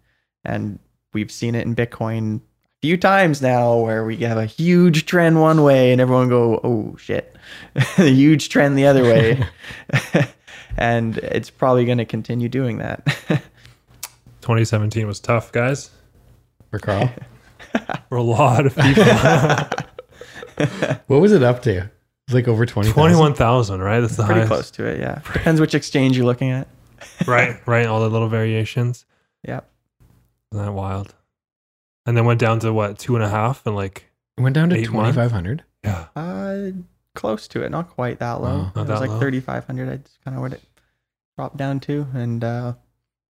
And 0.44 0.78
we've 1.12 1.30
seen 1.30 1.54
it 1.54 1.66
in 1.66 1.74
Bitcoin 1.76 2.40
few 2.82 2.96
times 2.96 3.40
now 3.40 3.78
where 3.78 4.04
we 4.04 4.16
have 4.18 4.36
a 4.36 4.44
huge 4.44 5.06
trend 5.06 5.40
one 5.40 5.62
way 5.62 5.92
and 5.92 6.00
everyone 6.00 6.28
go, 6.28 6.60
oh 6.64 6.96
shit, 6.98 7.34
a 7.98 8.08
huge 8.08 8.48
trend 8.48 8.76
the 8.76 8.86
other 8.86 9.04
way. 9.04 9.46
and 10.76 11.16
it's 11.18 11.48
probably 11.48 11.84
going 11.84 11.98
to 11.98 12.04
continue 12.04 12.48
doing 12.48 12.78
that. 12.78 13.06
2017 14.42 15.06
was 15.06 15.20
tough, 15.20 15.52
guys. 15.52 15.90
For 16.70 16.80
Carl. 16.80 17.08
For 18.08 18.16
a 18.16 18.22
lot 18.22 18.66
of 18.66 18.74
people. 18.74 19.04
what 21.06 21.20
was 21.20 21.30
it 21.32 21.44
up 21.44 21.62
to? 21.62 21.88
It's 22.26 22.34
like 22.34 22.48
over 22.48 22.66
20. 22.66 22.90
21,000, 22.90 23.80
right? 23.80 24.00
That's 24.00 24.16
the 24.16 24.24
Pretty 24.24 24.40
highest. 24.40 24.52
close 24.52 24.70
to 24.72 24.86
it, 24.86 24.98
yeah. 24.98 25.20
Depends 25.32 25.60
which 25.60 25.74
exchange 25.76 26.16
you're 26.16 26.26
looking 26.26 26.50
at. 26.50 26.66
Right, 27.26 27.56
right. 27.66 27.86
All 27.86 28.00
the 28.00 28.10
little 28.10 28.28
variations. 28.28 29.06
Yeah. 29.46 29.60
Isn't 30.52 30.64
that 30.64 30.72
wild? 30.72 31.14
And 32.06 32.16
then 32.16 32.24
went 32.24 32.40
down 32.40 32.58
to 32.60 32.72
what, 32.72 32.98
two 32.98 33.14
and 33.14 33.24
a 33.24 33.28
half 33.28 33.64
and 33.66 33.76
like, 33.76 34.10
It 34.36 34.40
went 34.40 34.54
down 34.54 34.70
to 34.70 34.76
2,500. 34.76 35.62
yeah. 35.84 36.06
Uh, 36.16 36.70
close 37.14 37.46
to 37.48 37.62
it, 37.62 37.70
not 37.70 37.90
quite 37.90 38.18
that 38.18 38.40
low. 38.40 38.58
Wow. 38.58 38.72
it 38.74 38.76
Not 38.76 38.88
was 38.88 39.00
like 39.08 39.20
3,500. 39.20 39.88
I 39.88 39.96
just 39.96 40.20
kind 40.24 40.36
of 40.36 40.42
what 40.42 40.52
it 40.54 40.62
dropped 41.36 41.56
down 41.56 41.78
to 41.80 42.06
and 42.14 42.42
uh, 42.42 42.72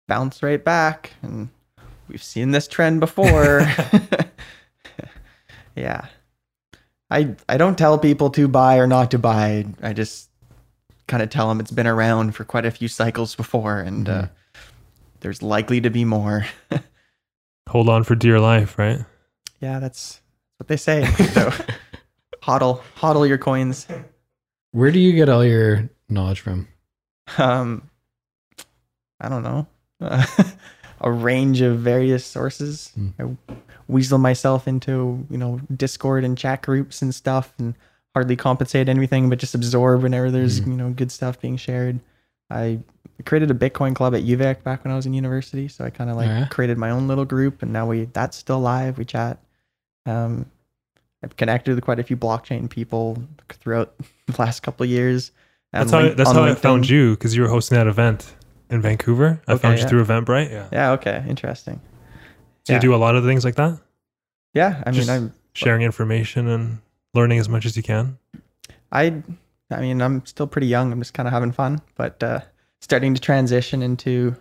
bounce 0.07 0.41
right 0.41 0.63
back. 0.63 1.11
And 1.21 1.49
we've 2.07 2.23
seen 2.23 2.51
this 2.51 2.67
trend 2.67 2.99
before. 3.01 3.67
yeah. 5.75 6.05
I 7.09 7.35
I 7.47 7.57
don't 7.57 7.77
tell 7.77 7.97
people 7.99 8.29
to 8.31 8.47
buy 8.47 8.77
or 8.77 8.87
not 8.87 9.11
to 9.11 9.19
buy. 9.19 9.65
I 9.81 9.93
just 9.93 10.29
kind 11.07 11.21
of 11.21 11.29
tell 11.29 11.47
them 11.49 11.59
it's 11.59 11.69
been 11.71 11.85
around 11.87 12.33
for 12.33 12.43
quite 12.43 12.65
a 12.65 12.71
few 12.71 12.87
cycles 12.87 13.35
before, 13.35 13.79
and 13.79 14.09
uh, 14.09 14.27
there's 15.19 15.41
likely 15.43 15.81
to 15.81 15.89
be 15.91 16.05
more. 16.05 16.45
Hold 17.69 17.89
on 17.89 18.03
for 18.03 18.15
dear 18.15 18.39
life, 18.39 18.77
right? 18.77 18.99
Yeah, 19.59 19.79
that's 19.79 20.21
what 20.57 20.67
they 20.67 20.77
say. 20.77 21.05
So 21.33 21.51
hodl, 22.43 22.81
hodl 22.97 23.27
your 23.27 23.37
coins. 23.37 23.87
Where 24.71 24.91
do 24.91 24.99
you 24.99 25.13
get 25.13 25.29
all 25.29 25.45
your 25.45 25.89
knowledge 26.09 26.41
from? 26.41 26.67
Um, 27.37 27.89
I 29.19 29.29
don't 29.29 29.43
know. 29.43 29.67
a 31.01 31.11
range 31.11 31.61
of 31.61 31.79
various 31.79 32.25
sources. 32.25 32.91
Hmm. 32.95 33.09
I 33.19 33.53
weasel 33.87 34.17
myself 34.17 34.67
into 34.67 35.25
you 35.29 35.37
know 35.37 35.61
Discord 35.75 36.23
and 36.25 36.37
chat 36.37 36.61
groups 36.63 37.01
and 37.01 37.15
stuff, 37.15 37.53
and 37.59 37.75
hardly 38.13 38.35
compensate 38.35 38.89
anything, 38.89 39.29
but 39.29 39.39
just 39.39 39.55
absorb 39.55 40.03
whenever 40.03 40.29
there's 40.29 40.59
Mhm. 40.61 40.67
you 40.67 40.73
know 40.73 40.89
good 40.89 41.11
stuff 41.11 41.39
being 41.39 41.55
shared. 41.57 41.99
I 42.49 42.79
created 43.21 43.51
a 43.51 43.53
Bitcoin 43.53 43.95
club 43.95 44.15
at 44.15 44.23
UVic 44.23 44.63
back 44.63 44.83
when 44.83 44.91
I 44.91 44.95
was 44.95 45.05
in 45.05 45.13
university, 45.13 45.67
so 45.67 45.85
I 45.85 45.89
kind 45.91 46.09
of 46.09 46.15
like 46.15 46.27
yeah? 46.27 46.47
created 46.49 46.77
my 46.77 46.89
own 46.89 47.07
little 47.07 47.25
group, 47.25 47.61
and 47.61 47.71
now 47.71 47.85
we 47.87 48.05
that's 48.05 48.35
still 48.37 48.59
live. 48.59 48.97
We 48.97 49.05
chat. 49.05 49.37
Um, 50.05 50.47
I've 51.23 51.37
connected 51.37 51.75
with 51.75 51.83
quite 51.83 51.99
a 51.99 52.03
few 52.03 52.17
blockchain 52.17 52.69
people 52.69 53.21
throughout 53.49 53.93
the 54.27 54.35
last 54.41 54.61
couple 54.61 54.83
of 54.83 54.89
years. 54.89 55.31
That's 55.71 55.91
how, 55.91 56.01
Link- 56.01 56.17
that's 56.17 56.29
on 56.29 56.35
how 56.35 56.43
I 56.43 56.55
found 56.55 56.89
you 56.89 57.11
because 57.11 57.35
you 57.35 57.41
were 57.43 57.47
hosting 57.47 57.77
that 57.77 57.87
event 57.87 58.33
in 58.69 58.81
Vancouver. 58.81 59.41
I 59.47 59.53
Okay, 59.53 59.61
found 59.61 59.77
you 59.77 59.83
yeah. 59.83 59.89
through 59.89 60.05
Eventbrite. 60.05 60.51
Yeah. 60.51 60.67
Yeah. 60.71 60.91
Okay. 60.91 61.23
Interesting. 61.27 61.79
So 62.65 62.73
Yeah. 62.73 62.77
you 62.77 62.81
do 62.81 62.95
a 62.95 62.97
lot 62.97 63.15
of 63.15 63.23
things 63.23 63.45
like 63.45 63.55
that? 63.55 63.79
Yeah. 64.53 64.83
I 64.85 64.91
mean, 64.91 65.09
I'm. 65.09 65.33
Sharing 65.55 65.83
information 65.83 66.47
and 66.47 66.79
learning 67.13 67.37
as 67.39 67.47
much 67.47 67.65
as 67.65 67.77
you 67.77 67.83
can. 67.83 68.17
I. 68.91 69.21
I 69.71 69.81
mean, 69.81 70.01
I'm 70.01 70.25
still 70.25 70.45
pretty 70.47 70.67
young. 70.67 70.91
I'm 70.91 70.99
just 70.99 71.13
kind 71.13 71.27
of 71.27 71.33
having 71.33 71.51
fun, 71.51 71.81
but 71.95 72.21
uh, 72.21 72.41
starting 72.83 73.13
to 73.15 73.21
transition 73.21 73.81
into 73.81 74.35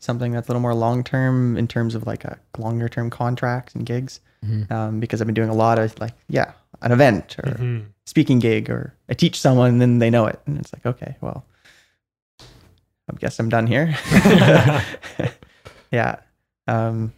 something 0.00 0.30
that's 0.32 0.46
a 0.48 0.50
little 0.50 0.60
more 0.60 0.74
long 0.74 1.02
term 1.02 1.56
in 1.56 1.66
terms 1.66 1.94
of 1.94 2.06
like 2.06 2.24
a 2.26 2.38
longer 2.58 2.88
term 2.90 3.08
contracts 3.08 3.74
and 3.74 3.86
gigs. 3.86 4.20
Mhm. 4.44 4.70
Um, 4.70 5.00
because 5.00 5.20
I've 5.22 5.26
been 5.26 5.34
doing 5.34 5.48
a 5.48 5.54
lot 5.54 5.78
of 5.78 5.98
like, 5.98 6.12
yeah, 6.28 6.52
an 6.82 6.92
event 6.92 7.36
or 7.42 7.52
Mhm. 7.52 7.86
speaking 8.04 8.38
gig, 8.38 8.68
or 8.68 8.92
I 9.08 9.14
teach 9.14 9.40
someone 9.40 9.70
and 9.70 9.80
then 9.80 9.98
they 9.98 10.10
know 10.10 10.26
it, 10.26 10.38
and 10.46 10.58
it's 10.58 10.72
like, 10.74 10.84
okay, 10.84 11.16
well, 11.22 11.44
I 12.38 13.16
guess 13.18 13.38
I'm 13.40 13.48
done 13.48 13.66
here. 13.66 13.96
yeah. 15.90 16.16
Um, 16.68 17.12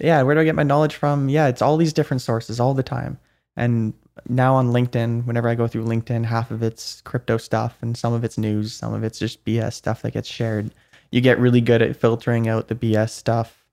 yeah. 0.00 0.22
Where 0.22 0.34
do 0.34 0.40
I 0.40 0.44
get 0.44 0.54
my 0.54 0.62
knowledge 0.62 0.94
from? 0.94 1.28
Yeah, 1.28 1.48
it's 1.48 1.60
all 1.60 1.76
these 1.76 1.92
different 1.92 2.22
sources 2.22 2.58
all 2.58 2.72
the 2.74 2.82
time. 2.82 3.18
And 3.54 3.92
now 4.28 4.54
on 4.54 4.72
LinkedIn, 4.72 5.26
whenever 5.26 5.48
I 5.48 5.54
go 5.54 5.66
through 5.66 5.84
LinkedIn, 5.84 6.24
half 6.24 6.50
of 6.50 6.62
it's 6.62 7.00
crypto 7.02 7.36
stuff 7.36 7.76
and 7.82 7.96
some 7.96 8.12
of 8.12 8.24
it's 8.24 8.38
news, 8.38 8.72
some 8.72 8.94
of 8.94 9.04
it's 9.04 9.18
just 9.18 9.44
BS 9.44 9.74
stuff 9.74 10.02
that 10.02 10.12
gets 10.12 10.28
shared. 10.28 10.74
You 11.10 11.20
get 11.20 11.38
really 11.38 11.60
good 11.60 11.82
at 11.82 11.96
filtering 11.96 12.48
out 12.48 12.68
the 12.68 12.74
BS 12.74 13.10
stuff. 13.10 13.64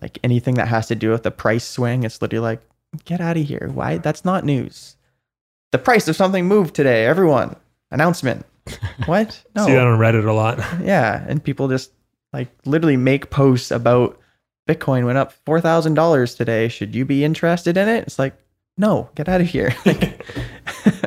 Like 0.00 0.18
anything 0.24 0.54
that 0.54 0.68
has 0.68 0.88
to 0.88 0.94
do 0.94 1.10
with 1.10 1.22
the 1.22 1.30
price 1.30 1.64
swing, 1.66 2.02
it's 2.02 2.20
literally 2.20 2.42
like, 2.42 2.60
get 3.04 3.20
out 3.20 3.36
of 3.36 3.44
here. 3.46 3.70
Why? 3.72 3.98
That's 3.98 4.24
not 4.24 4.44
news. 4.44 4.96
The 5.72 5.78
price 5.78 6.06
of 6.08 6.16
something 6.16 6.46
moved 6.46 6.74
today. 6.74 7.06
Everyone, 7.06 7.56
announcement. 7.90 8.46
What? 9.06 9.42
No. 9.54 9.66
See 9.66 9.72
that 9.72 9.86
on 9.86 9.98
Reddit 9.98 10.26
a 10.26 10.32
lot. 10.32 10.58
Yeah, 10.82 11.24
and 11.28 11.42
people 11.42 11.68
just 11.68 11.90
like 12.32 12.48
literally 12.64 12.96
make 12.96 13.30
posts 13.30 13.70
about 13.70 14.18
Bitcoin 14.68 15.04
went 15.04 15.18
up 15.18 15.32
four 15.44 15.60
thousand 15.60 15.94
dollars 15.94 16.34
today. 16.34 16.68
Should 16.68 16.94
you 16.94 17.04
be 17.04 17.24
interested 17.24 17.76
in 17.76 17.88
it? 17.88 18.04
It's 18.04 18.18
like, 18.18 18.34
no, 18.76 19.08
get 19.14 19.28
out 19.28 19.40
of 19.40 19.46
here. 19.46 19.74
Like, 19.86 20.24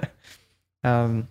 um, 0.84 1.28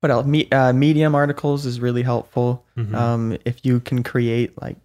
what 0.00 0.10
else? 0.10 0.26
Me, 0.26 0.48
uh, 0.50 0.72
Medium 0.72 1.14
articles 1.14 1.64
is 1.64 1.80
really 1.80 2.02
helpful. 2.02 2.64
Mhm. 2.76 2.94
Um, 2.94 3.38
if 3.44 3.64
you 3.64 3.80
can 3.80 4.02
create 4.02 4.60
like 4.60 4.76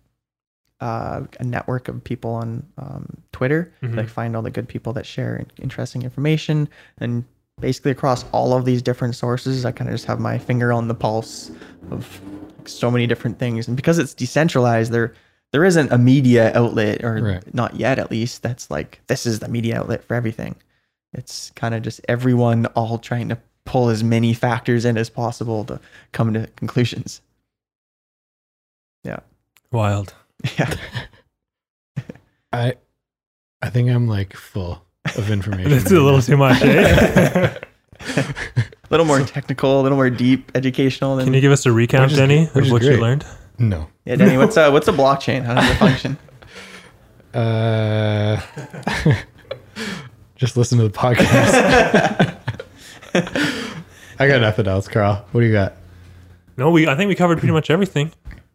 uh, 0.79 1.23
a 1.41 1.43
network 1.43 1.89
of 1.89 2.01
people 2.05 2.31
on 2.31 2.65
um, 2.77 3.05
Twitter, 3.33 3.69
Mhm. 3.83 3.97
like 3.97 4.07
find 4.07 4.33
all 4.35 4.41
the 4.41 4.51
good 4.51 4.67
people 4.67 4.93
that 4.93 5.05
share 5.05 5.43
interesting 5.61 6.03
information, 6.03 6.69
and 6.99 7.25
basically 7.59 7.91
across 7.91 8.23
all 8.31 8.53
of 8.53 8.63
these 8.63 8.81
different 8.81 9.15
sources, 9.15 9.65
I 9.65 9.73
kind 9.73 9.89
of 9.89 9.93
just 9.93 10.05
have 10.05 10.21
my 10.21 10.37
finger 10.37 10.71
on 10.71 10.87
the 10.87 10.95
pulse 10.95 11.51
of 11.91 12.21
so 12.63 12.89
many 12.89 13.05
different 13.07 13.37
things. 13.39 13.67
And 13.67 13.75
because 13.75 13.99
it's 13.99 14.13
decentralized, 14.13 14.93
there 14.93 15.13
there 15.51 15.63
isn't 15.65 15.91
a 15.91 15.97
media 15.97 16.51
outlet, 16.55 17.03
or 17.03 17.15
Right. 17.21 17.53
not 17.53 17.75
yet 17.75 17.97
at 17.99 18.11
least, 18.11 18.43
that's 18.43 18.69
like 18.69 19.01
this 19.07 19.25
is 19.25 19.39
the 19.39 19.47
media 19.47 19.79
outlet 19.79 20.03
for 20.03 20.13
everything. 20.15 20.55
It's 21.13 21.51
kind 21.55 21.73
of 21.73 21.81
just 21.81 22.01
everyone 22.07 22.65
all 22.67 22.97
trying 22.99 23.29
to 23.29 23.37
pull 23.65 23.89
as 23.89 24.03
many 24.03 24.33
factors 24.33 24.85
in 24.85 24.97
as 24.97 25.09
possible 25.09 25.63
to 25.65 25.79
come 26.11 26.33
to 26.33 26.47
conclusions. 26.55 27.21
Yeah. 29.03 29.19
Wild. 29.71 30.13
Yeah. 30.57 30.73
I 32.53 32.73
I 33.61 33.69
think 33.69 33.89
I'm 33.89 34.07
like 34.07 34.35
full 34.35 34.83
of 35.17 35.29
information. 35.31 35.71
That's 35.71 35.91
a 35.91 35.99
little 35.99 36.21
too 36.21 36.37
much, 36.37 36.61
eh? 36.61 37.59
a 38.17 38.33
little 38.89 39.05
more 39.05 39.21
technical, 39.25 39.81
a 39.81 39.83
little 39.83 39.97
more 39.97 40.09
deep, 40.09 40.51
educational. 40.55 41.15
Than, 41.15 41.25
Can 41.25 41.33
you 41.33 41.41
give 41.41 41.51
us 41.51 41.65
a 41.65 41.69
recap, 41.69 42.03
Which 42.03 42.11
is- 42.13 42.17
Denny, 42.17 42.45
which 42.47 42.55
of 42.55 42.65
is 42.65 42.71
what 42.71 42.81
you 42.83 42.97
learned? 42.97 43.25
No. 43.59 43.87
yeah, 44.05 44.15
Denny, 44.15 44.37
what's 44.37 44.55
a 44.57 44.71
what's 44.71 44.87
a 44.87 44.93
blockchain? 44.93 45.43
How 45.43 45.55
does 45.55 45.69
it 45.69 45.75
function? 45.75 46.17
Uh, 47.33 48.41
just 50.35 50.57
listen 50.57 50.77
to 50.79 50.87
the 50.87 50.97
podcast. 50.97 52.37
I 54.19 54.27
got 54.27 54.41
nothing 54.41 54.67
else, 54.67 54.87
Carl. 54.87 55.25
What 55.31 55.41
do 55.41 55.47
you 55.47 55.53
got? 55.53 55.73
No, 56.57 56.71
we. 56.71 56.87
I 56.87 56.95
think 56.95 57.09
we 57.09 57.15
covered 57.15 57.39
pretty 57.39 57.53
much 57.53 57.69
everything. 57.69 58.11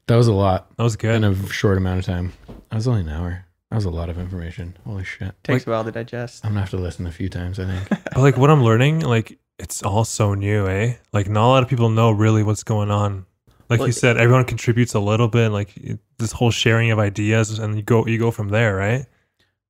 That 0.07 0.17
was 0.17 0.27
a 0.27 0.33
lot 0.35 0.75
That 0.77 0.83
was 0.83 0.97
good. 0.97 1.15
in 1.15 1.25
a 1.25 1.47
short 1.49 1.79
amount 1.79 2.01
of 2.01 2.05
time. 2.05 2.33
That 2.71 2.77
was 2.77 2.87
only 2.89 3.01
an 3.03 3.09
hour. 3.09 3.47
That 3.71 3.77
was 3.77 3.87
a 3.87 3.91
lot 3.91 4.11
of 4.11 4.19
information. 4.19 4.77
Holy 4.87 5.05
shit. 5.05 5.33
Takes 5.43 5.67
a 5.67 5.71
while 5.71 5.83
to 5.85 5.91
digest. 5.91 6.45
I'm 6.45 6.51
gonna 6.51 6.61
have 6.61 6.71
to 6.71 6.77
listen 6.77 7.07
a 7.07 7.13
few 7.13 7.29
times, 7.29 7.59
I 7.59 7.65
think. 7.67 7.89
But 8.15 8.19
like 8.19 8.37
what 8.37 8.51
I'm 8.51 8.63
learning, 8.63 9.01
like 9.01 9.39
it's 9.59 9.83
all 9.83 10.05
so 10.05 10.35
new, 10.35 10.67
eh? 10.69 10.95
Like 11.13 11.29
not 11.29 11.47
a 11.47 11.49
lot 11.49 11.63
of 11.63 11.69
people 11.69 11.89
know 11.89 12.11
really 12.11 12.43
what's 12.43 12.63
going 12.63 12.91
on. 12.91 13.25
Like 13.69 13.81
Well, 13.81 13.89
you 13.89 13.93
said, 13.93 14.17
everyone 14.17 14.45
contributes 14.45 14.95
a 14.95 15.01
little 15.01 15.29
bit. 15.29 15.51
Like 15.51 15.75
this 16.19 16.33
whole 16.33 16.51
sharing 16.51 16.91
of 16.91 16.99
ideas, 16.99 17.59
and 17.59 17.77
you 17.77 17.83
go 17.83 18.07
you 18.07 18.19
go 18.19 18.31
from 18.31 18.49
there, 18.49 18.77
right? 18.77 19.07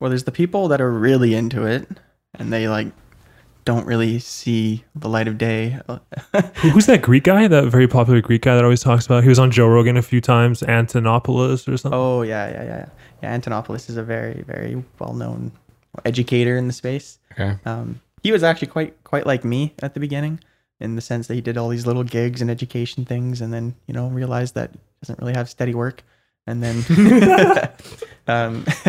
Well, 0.00 0.10
there's 0.10 0.24
the 0.24 0.32
people 0.32 0.68
that 0.68 0.80
are 0.80 0.92
really 0.92 1.34
into 1.34 1.64
it, 1.64 1.88
and 2.34 2.52
they 2.52 2.68
like 2.68 2.88
don't 3.64 3.86
really 3.86 4.18
see 4.18 4.84
the 4.94 5.08
light 5.08 5.26
of 5.26 5.38
day. 5.38 5.80
Who's 6.56 6.86
that 6.86 7.02
Greek 7.02 7.24
guy? 7.24 7.48
That 7.48 7.64
very 7.68 7.88
popular 7.88 8.20
Greek 8.20 8.42
guy 8.42 8.54
that 8.54 8.64
always 8.64 8.82
talks 8.82 9.06
about. 9.06 9.22
He 9.22 9.28
was 9.28 9.38
on 9.38 9.50
Joe 9.50 9.68
Rogan 9.68 9.96
a 9.96 10.02
few 10.02 10.20
times. 10.20 10.60
Antonopoulos 10.60 11.72
or 11.72 11.76
something. 11.76 11.98
oh 11.98 12.22
yeah, 12.22 12.50
yeah, 12.50 12.64
yeah, 12.64 12.88
yeah. 13.22 13.38
Antonopoulos 13.38 13.88
is 13.88 13.96
a 13.96 14.02
very, 14.02 14.42
very 14.42 14.82
well 14.98 15.14
known 15.14 15.52
educator 16.04 16.56
in 16.56 16.66
the 16.66 16.72
space. 16.72 17.18
Okay. 17.32 17.56
Um, 17.64 18.00
he 18.22 18.32
was 18.32 18.42
actually 18.42 18.68
quite 18.68 19.02
quite 19.04 19.26
like 19.26 19.44
me 19.44 19.74
at 19.82 19.94
the 19.94 20.00
beginning, 20.00 20.40
in 20.80 20.96
the 20.96 21.02
sense 21.02 21.26
that 21.28 21.34
he 21.34 21.40
did 21.40 21.56
all 21.56 21.68
these 21.68 21.86
little 21.86 22.04
gigs 22.04 22.40
and 22.42 22.50
education 22.50 23.04
things, 23.04 23.40
and 23.40 23.52
then 23.52 23.74
you 23.86 23.94
know 23.94 24.08
realized 24.08 24.54
that 24.54 24.72
he 24.72 24.78
doesn't 25.02 25.18
really 25.20 25.34
have 25.34 25.48
steady 25.48 25.74
work, 25.74 26.02
and 26.46 26.62
then 26.62 26.84
um, 28.26 28.64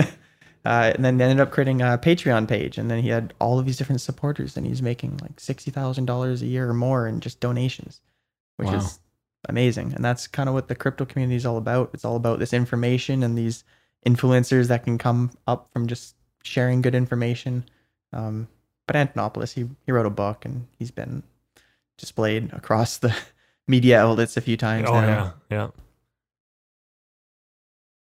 uh, 0.66 0.92
and 0.96 1.06
then 1.06 1.22
ended 1.22 1.40
up 1.40 1.52
creating 1.52 1.82
a 1.82 1.98
Patreon 1.98 2.48
page, 2.48 2.78
and 2.78 2.90
then 2.90 3.02
he 3.02 3.10
had 3.10 3.34
all 3.40 3.60
of 3.60 3.66
these 3.66 3.78
different 3.78 4.02
supporters, 4.02 4.58
and 4.58 4.66
he's 4.66 4.82
making 4.82 5.18
like 5.22 5.40
sixty 5.40 5.72
thousand 5.72 6.06
dollars 6.06 6.42
a 6.42 6.48
year 6.48 6.70
or 6.70 6.74
more 6.74 7.08
in 7.08 7.20
just 7.20 7.40
donations, 7.40 8.02
which 8.58 8.70
Wow. 8.70 8.78
is 8.78 9.00
amazing, 9.48 9.94
and 9.94 10.04
that's 10.04 10.28
kind 10.28 10.50
of 10.50 10.56
what 10.56 10.68
the 10.68 10.76
crypto 10.76 11.06
community 11.06 11.36
is 11.36 11.46
all 11.46 11.58
about. 11.58 11.92
It's 11.94 12.06
all 12.06 12.16
about 12.16 12.40
this 12.40 12.54
information 12.54 13.22
and 13.24 13.38
these 13.38 13.64
influencers 14.06 14.68
that 14.68 14.84
can 14.84 14.98
come 14.98 15.32
up 15.48 15.70
from 15.72 15.88
just 15.88 16.16
sharing 16.44 16.82
good 16.82 16.96
information. 16.96 17.66
Um, 18.14 18.48
but 18.88 18.96
Antonopoulos, 18.96 19.54
he 19.54 19.68
he 19.86 19.92
wrote 19.92 20.06
a 20.06 20.12
book, 20.12 20.46
and 20.46 20.68
he's 20.80 20.92
been 20.92 21.24
displayed 21.98 22.52
across 22.54 22.98
the 22.98 23.16
media 23.68 24.02
outlets 24.02 24.38
a 24.38 24.42
few 24.42 24.58
times 24.58 24.88
Oh 24.90 25.00
now. 25.02 25.08
yeah, 25.08 25.32
yeah. 25.58 25.68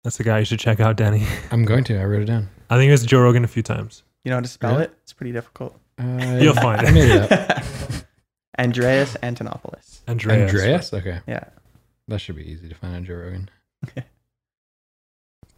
That's 0.04 0.18
the 0.18 0.24
guy 0.24 0.40
you 0.40 0.46
should 0.46 0.60
check 0.60 0.80
out, 0.80 0.96
Denny. 0.98 1.26
I'm 1.52 1.64
going 1.64 1.84
to. 1.86 2.00
I 2.00 2.06
wrote 2.06 2.24
it 2.24 2.26
down. 2.26 2.50
I 2.70 2.78
think 2.78 2.88
it 2.90 2.92
was 2.92 3.06
Joe 3.06 3.22
Rogan 3.22 3.44
a 3.44 3.48
few 3.48 3.62
times. 3.64 4.04
You 4.24 4.30
know 4.30 4.38
how 4.38 4.42
to 4.42 4.48
spell 4.48 4.72
Really? 4.74 4.84
it? 4.86 4.94
It's 5.04 5.14
pretty 5.14 5.32
difficult. 5.32 5.78
Uh, 6.00 6.38
You'll 6.42 6.56
find 6.56 6.82
it. 6.88 6.92
made 6.94 7.10
it. 7.12 8.06
Andreas 8.60 9.16
Antonopoulos. 9.22 10.00
Andreas. 10.08 10.52
Andreas? 10.52 10.94
Okay. 10.94 11.20
Yeah. 11.28 11.44
That 12.08 12.20
should 12.20 12.36
be 12.36 12.50
easy 12.50 12.68
to 12.70 12.76
find 12.76 12.96
on 12.96 13.06
Joe 13.06 13.16
Rogan. 13.16 13.50
Okay. 13.88 14.06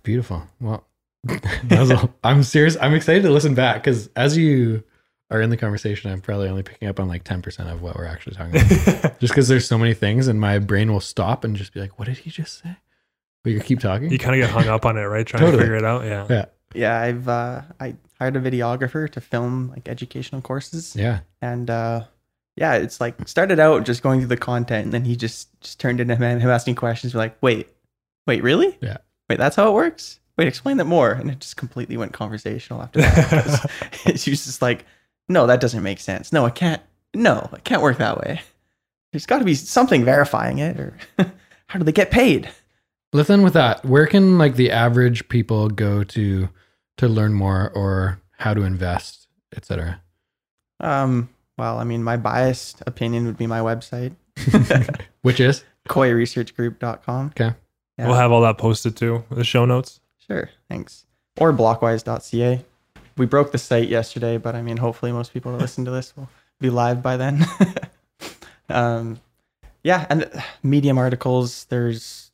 Beautiful. 0.03 0.43
Well, 0.59 0.85
that 1.23 1.79
was 1.79 1.91
all. 1.91 2.13
I'm 2.23 2.43
serious. 2.43 2.75
I'm 2.81 2.93
excited 2.93 3.23
to 3.23 3.29
listen 3.29 3.53
back 3.55 3.75
because 3.83 4.09
as 4.17 4.35
you 4.37 4.83
are 5.33 5.41
in 5.41 5.49
the 5.49 5.57
conversation, 5.57 6.11
I'm 6.11 6.21
probably 6.21 6.47
only 6.49 6.63
picking 6.63 6.87
up 6.87 6.99
on 6.99 7.07
like 7.07 7.23
10% 7.23 7.71
of 7.71 7.81
what 7.81 7.95
we're 7.95 8.05
actually 8.05 8.35
talking 8.35 8.55
about. 8.55 9.19
just 9.19 9.33
because 9.33 9.47
there's 9.47 9.67
so 9.67 9.77
many 9.77 9.93
things 9.93 10.27
and 10.27 10.39
my 10.39 10.59
brain 10.59 10.91
will 10.91 10.99
stop 10.99 11.43
and 11.43 11.55
just 11.55 11.73
be 11.73 11.79
like, 11.79 11.97
what 11.99 12.07
did 12.07 12.17
he 12.19 12.29
just 12.29 12.61
say? 12.61 12.75
But 13.43 13.51
you 13.53 13.59
keep 13.59 13.79
talking. 13.79 14.09
You 14.09 14.19
kind 14.19 14.39
of 14.41 14.47
get 14.47 14.53
hung 14.53 14.67
up 14.69 14.85
on 14.85 14.97
it, 14.97 15.01
right? 15.01 15.25
Trying 15.25 15.41
Totally. 15.41 15.57
to 15.57 15.63
figure 15.63 15.75
it 15.77 15.83
out. 15.83 16.05
Yeah. 16.05 16.27
yeah. 16.29 16.45
Yeah, 16.75 16.99
I've 16.99 17.27
uh, 17.27 17.61
I 17.79 17.95
hired 18.17 18.35
a 18.35 18.41
videographer 18.41 19.07
to 19.11 19.21
film 19.21 19.69
like 19.69 19.87
educational 19.87 20.41
courses, 20.41 20.95
Yeah. 20.95 21.19
and 21.39 21.69
uh, 21.69 22.05
yeah, 22.55 22.75
it's 22.75 22.99
like 22.99 23.27
started 23.27 23.59
out 23.59 23.83
just 23.85 24.01
going 24.01 24.19
through 24.21 24.29
the 24.29 24.37
content, 24.37 24.85
and 24.85 24.91
then 24.93 25.05
he 25.05 25.15
just 25.15 25.49
just 25.61 25.79
turned 25.79 25.99
into 25.99 26.15
him, 26.15 26.39
him 26.39 26.49
asking 26.49 26.73
questions. 26.73 27.13
We're 27.13 27.19
like, 27.19 27.37
wait, 27.41 27.69
wait, 28.25 28.41
really? 28.41 28.75
Yeah. 28.81 28.97
Wait, 29.29 29.37
that's 29.37 29.55
how 29.55 29.69
it 29.69 29.73
works. 29.73 30.19
Wait, 30.35 30.47
explain 30.47 30.77
that 30.77 30.85
more. 30.85 31.11
And 31.11 31.29
it 31.29 31.39
just 31.39 31.57
completely 31.57 31.95
went 31.95 32.11
conversational 32.13 32.81
after 32.81 33.01
that. 33.01 33.69
She 34.19 34.31
was 34.31 34.43
just 34.45 34.61
like, 34.63 34.85
no, 35.29 35.47
that 35.47 35.61
doesn't 35.61 35.83
make 35.83 35.99
sense. 35.99 36.31
No, 36.33 36.45
it 36.45 36.55
can't. 36.55 36.81
No, 37.13 37.49
it 37.53 37.63
can't 37.63 37.81
work 37.81 37.97
that 37.97 38.17
way. 38.19 38.41
There's 39.11 39.25
got 39.25 39.39
to 39.39 39.45
be 39.45 39.53
something 39.55 40.03
verifying 40.03 40.57
it, 40.59 40.79
or 40.79 40.97
how 41.67 41.79
do 41.79 41.85
they 41.85 41.91
get 41.91 42.09
paid? 42.11 42.49
Let's 43.13 43.29
end 43.29 43.43
with 43.43 43.53
that. 43.53 43.85
Where 43.85 44.07
can 44.07 44.37
like 44.39 44.55
the 44.55 44.71
average 44.71 45.29
people 45.29 45.69
go 45.69 46.03
to 46.03 46.49
to 46.97 47.07
learn 47.07 47.33
more 47.33 47.71
or 47.75 48.19
how 48.39 48.53
to 48.53 48.63
invest, 48.63 49.27
etc.? 49.55 50.01
Um, 50.79 51.29
well, 51.57 51.77
I 51.77 51.83
mean, 51.83 52.03
my 52.03 52.17
biased 52.17 52.81
opinion 52.87 53.25
would 53.27 53.37
be 53.37 53.45
my 53.47 53.59
website, 53.59 54.15
Which 55.21 55.39
is 55.39 55.63
koiresearchgroup.com. 55.87 57.27
okay. 57.39 57.55
Yeah. 57.97 58.07
We'll 58.07 58.15
have 58.15 58.31
all 58.31 58.41
that 58.41 58.57
posted 58.57 58.97
too. 58.97 59.23
The 59.29 59.43
show 59.43 59.65
notes. 59.65 59.99
Sure, 60.27 60.49
thanks. 60.69 61.05
Or 61.39 61.53
blockwise.ca. 61.53 62.65
We 63.17 63.25
broke 63.25 63.51
the 63.51 63.57
site 63.57 63.89
yesterday, 63.89 64.37
but 64.37 64.55
I 64.55 64.61
mean, 64.61 64.77
hopefully, 64.77 65.11
most 65.11 65.33
people 65.33 65.51
that 65.51 65.59
listen 65.59 65.85
to 65.85 65.91
this 65.91 66.15
will 66.15 66.29
be 66.59 66.69
live 66.69 67.01
by 67.01 67.17
then. 67.17 67.45
um, 68.69 69.19
yeah, 69.83 70.05
and 70.09 70.29
Medium 70.63 70.97
articles. 70.97 71.65
There's 71.65 72.31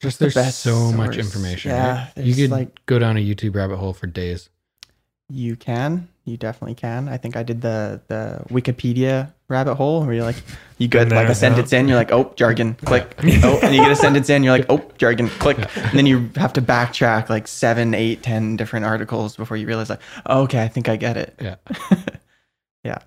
Just 0.00 0.18
the 0.18 0.28
there's 0.28 0.54
so 0.54 0.92
much 0.92 1.16
information. 1.16 1.70
Yeah, 1.70 2.08
right? 2.16 2.26
You 2.26 2.34
could 2.34 2.50
like- 2.50 2.84
go 2.86 2.98
down 2.98 3.16
a 3.16 3.20
YouTube 3.20 3.54
rabbit 3.54 3.76
hole 3.76 3.92
for 3.92 4.06
days. 4.06 4.48
You 5.32 5.56
can, 5.56 6.08
you 6.24 6.36
definitely 6.36 6.74
can. 6.74 7.08
I 7.08 7.16
think 7.16 7.36
I 7.36 7.42
did 7.42 7.62
the 7.62 8.00
the 8.08 8.42
Wikipedia 8.48 9.32
rabbit 9.48 9.74
hole 9.76 10.04
where 10.04 10.14
you're 10.14 10.24
like, 10.24 10.42
you 10.78 10.88
get 10.88 11.08
like 11.10 11.28
a 11.28 11.34
sentence 11.34 11.72
in, 11.72 11.88
you're 11.88 11.96
like, 11.96 12.12
oh, 12.12 12.32
jargon, 12.36 12.74
click. 12.84 13.14
Oh, 13.44 13.58
and 13.62 13.74
you 13.74 13.80
get 13.82 13.90
a 13.90 13.96
sentence 13.96 14.28
in, 14.30 14.42
you're 14.42 14.56
like, 14.56 14.66
oh, 14.68 14.82
jargon, 14.98 15.28
click. 15.28 15.58
And 15.76 15.98
then 15.98 16.06
you 16.06 16.30
have 16.36 16.52
to 16.54 16.62
backtrack 16.62 17.28
like 17.28 17.48
seven, 17.48 17.94
eight, 17.94 18.22
ten 18.22 18.56
different 18.56 18.84
articles 18.84 19.36
before 19.36 19.56
you 19.56 19.66
realize 19.66 19.90
like, 19.90 20.00
oh, 20.26 20.42
okay, 20.42 20.62
I 20.62 20.68
think 20.68 20.88
I 20.88 20.96
get 20.96 21.16
it. 21.16 21.34
Yeah. 21.40 21.56
yeah. 22.84 22.98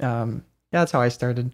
Um, 0.00 0.44
yeah, 0.72 0.80
that's 0.80 0.92
how 0.92 1.00
I 1.00 1.08
started. 1.08 1.52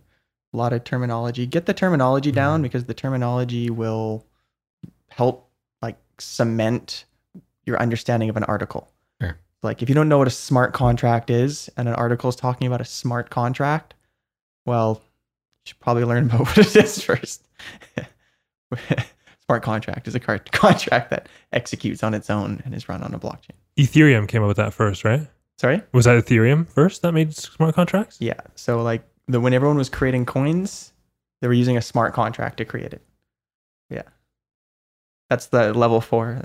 A 0.53 0.57
lot 0.57 0.73
of 0.73 0.85
terminology. 0.85 1.47
Get 1.47 1.67
the 1.67 1.75
terminology 1.75 2.31
Mm-hmm. 2.31 2.37
down 2.37 2.63
because 2.63 2.85
the 2.85 2.95
terminology 2.95 3.71
will 3.71 4.25
help 5.09 5.49
like 5.83 5.97
cement 6.19 7.05
your 7.67 7.79
understanding 7.81 8.29
of 8.29 8.37
an 8.37 8.45
article. 8.45 8.89
Like 9.65 9.83
if 9.83 9.89
you 9.89 9.95
don't 9.95 10.09
know 10.09 10.19
what 10.19 10.29
a 10.29 10.31
smart 10.31 10.75
contract 10.75 11.31
is 11.31 11.71
and 11.77 11.89
an 11.89 11.95
article 11.95 12.29
is 12.29 12.37
talking 12.37 12.67
about 12.67 12.81
a 12.81 12.85
smart 12.85 13.31
contract, 13.31 13.95
well, 14.67 15.01
you 15.65 15.71
should 15.71 15.81
probably 15.81 16.05
learn 16.05 16.25
about 16.31 16.41
what 16.41 16.59
it 16.59 16.77
is 16.77 17.03
first. 17.03 17.49
smart 19.47 19.63
contract 19.63 20.07
is 20.07 20.15
a 20.15 20.21
contract 20.21 21.11
that 21.11 21.29
executes 21.53 22.03
on 22.03 22.15
its 22.15 22.31
own 22.31 22.63
and 22.65 22.75
is 22.75 22.89
run 22.89 23.03
on 23.03 23.15
a 23.15 23.19
blockchain. 23.19 23.57
Ethereum 23.79 24.29
came 24.29 24.43
up 24.43 24.49
with 24.49 24.57
that 24.59 24.73
first, 24.73 25.05
right? 25.05 25.27
Sorry? 25.59 25.83
Was 25.93 26.05
that 26.05 26.23
Ethereum 26.23 26.69
first 26.69 27.03
that 27.03 27.13
made 27.13 27.35
smart 27.35 27.75
contracts? 27.75 28.19
Yeah. 28.21 28.41
So 28.55 28.83
like 28.83 29.03
the 29.29 29.41
when 29.41 29.55
everyone 29.55 29.79
was 29.79 29.89
creating 29.89 30.27
coins, 30.27 30.93
they 31.41 31.49
were 31.49 31.55
using 31.55 31.77
a 31.77 31.83
smart 31.83 32.13
contract 32.13 32.59
to 32.59 32.65
create 32.65 32.93
it. 32.93 33.03
Yeah. 33.89 34.03
That's 35.31 35.47
the 35.47 35.73
level 35.73 36.01
four. 36.01 36.41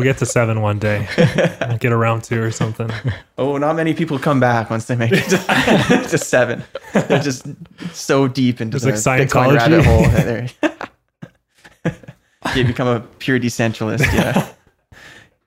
We'll 0.00 0.08
get 0.14 0.18
to 0.20 0.26
seven 0.26 0.62
one 0.62 0.78
day. 0.78 1.06
We'll 1.68 1.76
get 1.78 1.92
around 1.92 2.24
to 2.24 2.42
or 2.42 2.50
something. 2.50 2.90
oh, 3.38 3.58
not 3.58 3.76
many 3.76 3.92
people 3.94 4.18
come 4.18 4.40
back 4.40 4.70
once 4.70 4.86
they 4.86 4.96
make 4.96 5.12
it 5.12 5.24
to, 5.28 5.36
to 6.08 6.16
seven. 6.18 6.64
They're 6.94 7.20
just 7.20 7.46
so 7.92 8.26
deep 8.26 8.60
into 8.62 8.76
It's 8.78 8.84
the 8.86 8.92
like 9.10 9.28
Bitcoin 9.28 9.28
Scientology. 9.28 9.56
rabbit 9.56 9.84
hole. 9.84 10.02
that 10.02 10.50
they're- 11.82 11.96
you 12.56 12.64
become 12.64 12.88
a 12.88 13.00
pure 13.18 13.38
decentralist. 13.38 14.00
Yeah. 14.12 14.48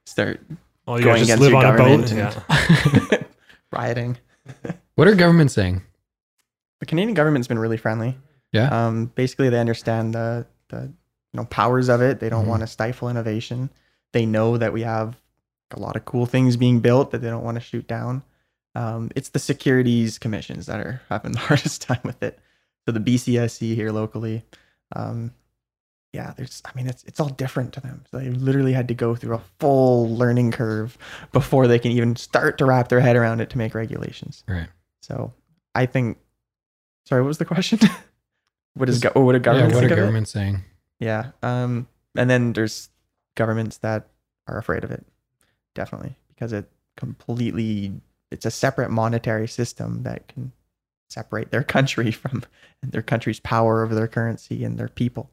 Start 0.05 0.39
All 0.87 0.99
you 0.99 1.05
Going 1.05 1.23
just 1.25 1.29
against 1.31 1.41
live 1.41 1.51
your 1.51 1.65
on 1.65 1.73
a 1.73 1.77
boat. 1.77 2.07
government 2.07 3.11
Yeah. 3.11 3.17
rioting. 3.71 4.17
What 4.95 5.07
are 5.07 5.15
governments 5.15 5.53
saying? 5.55 5.81
The 6.79 6.85
Canadian 6.85 7.15
government's 7.15 7.47
been 7.47 7.59
really 7.59 7.77
friendly. 7.77 8.17
Yeah. 8.51 8.67
Um, 8.87 9.07
basically, 9.15 9.49
they 9.49 9.59
understand 9.59 10.13
the 10.13 10.45
the 10.69 10.81
you 10.83 10.93
know 11.33 11.45
powers 11.45 11.89
of 11.89 12.01
it. 12.01 12.19
They 12.19 12.29
don't 12.29 12.45
Mhm. 12.45 12.49
want 12.49 12.61
to 12.61 12.67
stifle 12.67 13.09
innovation. 13.09 13.69
They 14.13 14.25
know 14.25 14.57
that 14.57 14.73
we 14.73 14.81
have 14.81 15.17
a 15.71 15.79
lot 15.79 15.95
of 15.95 16.05
cool 16.05 16.25
things 16.25 16.55
being 16.55 16.79
built 16.79 17.11
that 17.11 17.21
they 17.21 17.29
don't 17.29 17.43
want 17.43 17.55
to 17.55 17.61
shoot 17.61 17.87
down. 17.87 18.23
Um, 18.75 19.11
it's 19.15 19.29
the 19.29 19.39
securities 19.39 20.17
commissions 20.17 20.65
that 20.67 20.79
are 20.79 21.01
having 21.09 21.31
the 21.33 21.39
hardest 21.39 21.81
time 21.81 22.01
with 22.03 22.21
it. 22.23 22.39
So 22.85 22.91
the 22.91 22.99
BCSC 22.99 23.75
here 23.75 23.91
locally, 23.91 24.43
um, 24.95 25.31
yeah, 26.11 26.33
there's. 26.37 26.61
I 26.63 26.69
mean, 26.75 26.87
it's 26.87 27.03
it's 27.05 27.19
all 27.19 27.29
different 27.29 27.73
to 27.73 27.81
them. 27.81 28.03
So 28.11 28.19
they 28.19 28.29
literally 28.29 28.73
had 28.73 28.87
to 28.89 28.93
go 28.93 29.15
through 29.15 29.35
a 29.35 29.41
full 29.59 30.15
learning 30.15 30.51
curve 30.51 30.97
before 31.31 31.67
they 31.67 31.79
can 31.79 31.91
even 31.91 32.15
start 32.15 32.59
to 32.59 32.65
wrap 32.65 32.89
their 32.89 32.99
head 32.99 33.15
around 33.15 33.41
it 33.41 33.49
to 33.51 33.57
make 33.57 33.73
regulations. 33.73 34.43
Right. 34.47 34.67
So 35.01 35.33
I 35.73 35.87
think. 35.87 36.19
Sorry, 37.05 37.21
what 37.21 37.27
was 37.29 37.39
the 37.39 37.45
question? 37.45 37.79
what 38.75 38.89
is 38.89 38.99
go- 38.99 39.11
what 39.15 39.33
a 39.33 39.39
government? 39.39 39.71
yeah, 39.71 39.75
what 39.75 39.83
are 39.83 39.87
think 39.87 39.91
of 39.91 39.97
it? 39.97 40.01
governments 40.01 40.31
saying? 40.31 40.63
Yeah. 40.99 41.31
Um, 41.41 41.87
and 42.15 42.29
then 42.29 42.53
there's 42.53 42.89
governments 43.35 43.77
that 43.77 44.07
are 44.47 44.57
afraid 44.57 44.83
of 44.83 44.91
it, 44.91 45.05
definitely, 45.73 46.15
because 46.29 46.53
it 46.53 46.69
completely 46.95 47.93
it's 48.31 48.45
a 48.45 48.51
separate 48.51 48.89
monetary 48.89 49.47
system 49.47 50.03
that 50.03 50.27
can 50.27 50.51
separate 51.09 51.51
their 51.51 51.63
country 51.75 52.11
from 52.11 52.43
their 52.81 53.01
country's 53.01 53.39
power 53.39 53.83
over 53.83 53.95
their 53.95 54.07
currency 54.07 54.63
and 54.63 54.77
their 54.77 54.89
people. 54.89 55.29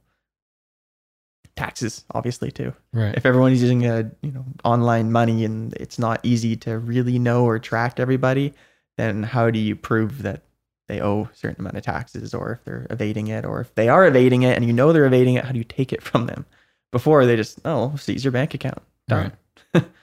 Taxes, 1.56 2.04
obviously, 2.12 2.50
too. 2.50 2.72
Right. 2.92 3.14
If 3.14 3.26
everyone's 3.26 3.60
using 3.60 3.86
a 3.86 4.10
you 4.22 4.30
know 4.30 4.44
online 4.64 5.10
money 5.12 5.44
and 5.44 5.74
it's 5.74 5.98
not 5.98 6.20
easy 6.22 6.56
to 6.56 6.78
really 6.78 7.18
know 7.18 7.44
or 7.44 7.58
track 7.58 7.98
everybody, 7.98 8.54
then 8.96 9.22
how 9.22 9.50
do 9.50 9.58
you 9.58 9.76
prove 9.76 10.22
that 10.22 10.42
they 10.88 11.00
owe 11.00 11.28
a 11.32 11.36
certain 11.36 11.60
amount 11.60 11.76
of 11.76 11.84
taxes 11.84 12.34
or 12.34 12.52
if 12.52 12.64
they're 12.64 12.86
evading 12.90 13.28
it 13.28 13.44
or 13.44 13.60
if 13.60 13.74
they 13.74 13.88
are 13.88 14.06
evading 14.06 14.42
it 14.42 14.56
and 14.56 14.66
you 14.66 14.72
know 14.72 14.92
they're 14.92 15.06
evading 15.06 15.34
it, 15.34 15.44
how 15.44 15.52
do 15.52 15.58
you 15.58 15.64
take 15.64 15.92
it 15.92 16.02
from 16.02 16.26
them? 16.26 16.46
Before 16.92 17.24
they 17.26 17.36
just 17.36 17.60
oh 17.64 17.94
seize 17.96 18.24
your 18.24 18.32
bank 18.32 18.54
account. 18.54 18.82
Done. 19.08 19.32
Right. 19.74 19.84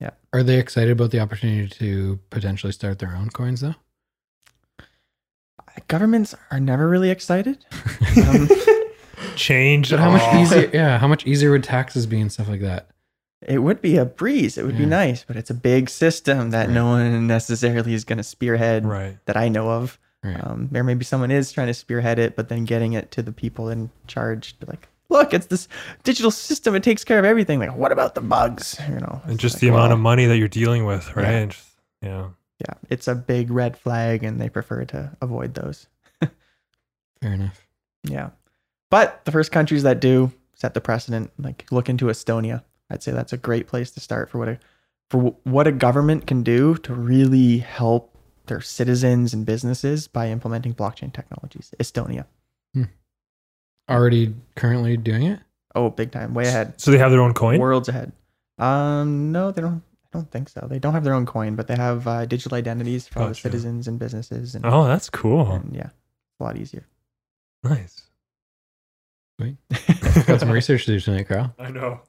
Yeah. 0.00 0.12
Are 0.32 0.42
they 0.42 0.58
excited 0.58 0.92
about 0.92 1.10
the 1.10 1.20
opportunity 1.20 1.68
to 1.68 2.18
potentially 2.30 2.72
start 2.72 3.00
their 3.00 3.14
own 3.14 3.28
coins 3.28 3.60
though? 3.60 3.74
Governments 5.88 6.34
are 6.50 6.60
never 6.60 6.88
really 6.88 7.10
excited. 7.10 7.58
Um, 8.16 8.48
Change. 9.36 9.90
But 9.90 10.00
how 10.00 10.10
much 10.10 10.34
easier? 10.34 10.70
Yeah, 10.72 10.98
how 10.98 11.06
much 11.06 11.26
easier 11.26 11.50
would 11.52 11.62
taxes 11.62 12.06
be 12.06 12.20
and 12.20 12.32
stuff 12.32 12.48
like 12.48 12.60
that? 12.62 12.88
it 13.46 13.58
would 13.58 13.80
be 13.82 13.96
a 13.96 14.04
breeze. 14.04 14.58
It 14.58 14.64
would 14.66 14.76
be 14.76 14.84
nice, 14.86 15.22
but 15.24 15.36
it's 15.36 15.50
a 15.50 15.54
big 15.54 15.88
system 15.90 16.50
that 16.50 16.68
no 16.70 16.86
one 16.86 17.26
necessarily 17.26 17.94
is 17.94 18.04
going 18.04 18.16
to 18.18 18.22
spearhead 18.24 18.84
Right. 18.86 19.18
that 19.26 19.36
I 19.36 19.48
know 19.48 19.70
of. 19.70 19.98
Right. 20.24 20.42
Um, 20.44 20.68
there 20.72 20.82
maybe 20.84 21.04
someone 21.04 21.30
is 21.30 21.52
trying 21.52 21.68
to 21.68 21.74
spearhead 21.74 22.18
it, 22.18 22.36
but 22.36 22.48
then 22.48 22.64
getting 22.64 22.92
it 22.94 23.10
to 23.12 23.22
the 23.22 23.32
people 23.32 23.68
in 23.68 23.90
charge, 24.06 24.56
like, 24.66 24.88
look, 25.10 25.34
it's 25.34 25.46
this 25.46 25.68
digital 26.04 26.30
system. 26.30 26.74
It 26.74 26.82
takes 26.82 27.04
care 27.04 27.18
of 27.18 27.24
everything. 27.26 27.58
Like, 27.58 27.76
what 27.76 27.92
about 27.92 28.14
the 28.14 28.20
bugs? 28.22 28.80
You 28.88 28.96
know, 28.96 29.20
And 29.26 29.38
just 29.38 29.56
like, 29.56 29.60
the 29.60 29.68
amount 29.68 29.92
of 29.92 29.98
money 29.98 30.24
that 30.26 30.38
you're 30.38 30.48
dealing 30.48 30.86
with, 30.86 31.14
right? 31.16 31.28
Yeah. 31.30 31.46
Just- 31.46 31.66
yeah. 32.02 32.28
yeah, 32.60 32.74
it's 32.88 33.06
a 33.08 33.14
big 33.14 33.50
red 33.50 33.76
flag, 33.76 34.24
and 34.24 34.40
they 34.40 34.48
prefer 34.48 34.84
to 34.86 35.14
avoid 35.20 35.52
those. 35.54 35.86
Fair 37.20 37.32
enough. 37.34 37.66
Yeah. 38.04 38.30
But 38.90 39.24
the 39.26 39.32
first 39.32 39.52
countries 39.52 39.82
that 39.82 40.00
do 40.00 40.32
set 40.54 40.74
the 40.74 40.80
precedent, 40.80 41.30
like 41.38 41.66
look 41.70 41.88
into 41.88 42.06
Estonia. 42.06 42.62
I'd 42.90 43.02
say 43.02 43.12
that's 43.12 43.32
a 43.32 43.36
great 43.36 43.66
place 43.68 43.90
to 43.92 44.00
start 44.00 44.30
for 44.30 44.38
what 44.38 44.48
a 44.48 44.58
for 45.10 45.20
wh- 45.20 45.46
what 45.46 45.66
a 45.66 45.72
government 45.72 46.26
can 46.26 46.42
do 46.42 46.74
to 46.76 46.94
really 46.94 47.58
help 47.58 48.16
their 48.46 48.60
citizens 48.60 49.32
and 49.32 49.46
businesses 49.46 50.08
by 50.08 50.28
implementing 50.28 50.74
blockchain 50.74 51.12
technologies. 51.12 51.72
Estonia. 51.78 52.24
Already 53.88 54.34
currently 54.56 54.96
doing 54.96 55.22
it? 55.24 55.40
Oh, 55.74 55.90
big 55.90 56.10
time, 56.10 56.34
way 56.34 56.46
ahead. 56.46 56.80
So 56.80 56.90
they 56.90 56.98
have 56.98 57.10
their 57.10 57.20
own 57.22 57.34
coin? 57.34 57.58
Worlds 57.60 57.88
ahead. 57.88 58.12
Um, 58.58 59.32
no, 59.32 59.50
they 59.52 59.62
don't. 59.62 59.82
I 60.12 60.18
don't 60.18 60.30
think 60.30 60.48
so. 60.48 60.66
They 60.68 60.80
don't 60.80 60.92
have 60.94 61.04
their 61.04 61.14
own 61.14 61.24
coin, 61.26 61.54
but 61.54 61.68
they 61.68 61.76
have 61.76 62.06
uh, 62.08 62.26
digital 62.26 62.56
identities 62.58 63.06
for 63.06 63.20
all 63.20 63.24
the 63.26 63.30
Gotcha. 63.30 63.42
citizens 63.42 63.86
and 63.86 63.96
businesses, 63.98 64.56
and, 64.56 64.66
Oh, 64.66 64.84
that's 64.86 65.08
cool. 65.08 65.52
and 65.52 65.72
yeah, 65.74 65.90
a 66.40 66.44
lot 66.44 66.56
easier. 66.56 66.84
Nice. 67.62 68.02
Got 70.26 70.40
some 70.40 70.50
research 70.50 70.84
to 70.86 70.92
do 70.92 71.00
tonight, 71.00 71.28
Carl. 71.28 71.54
I 71.58 71.70
know. 71.70 72.00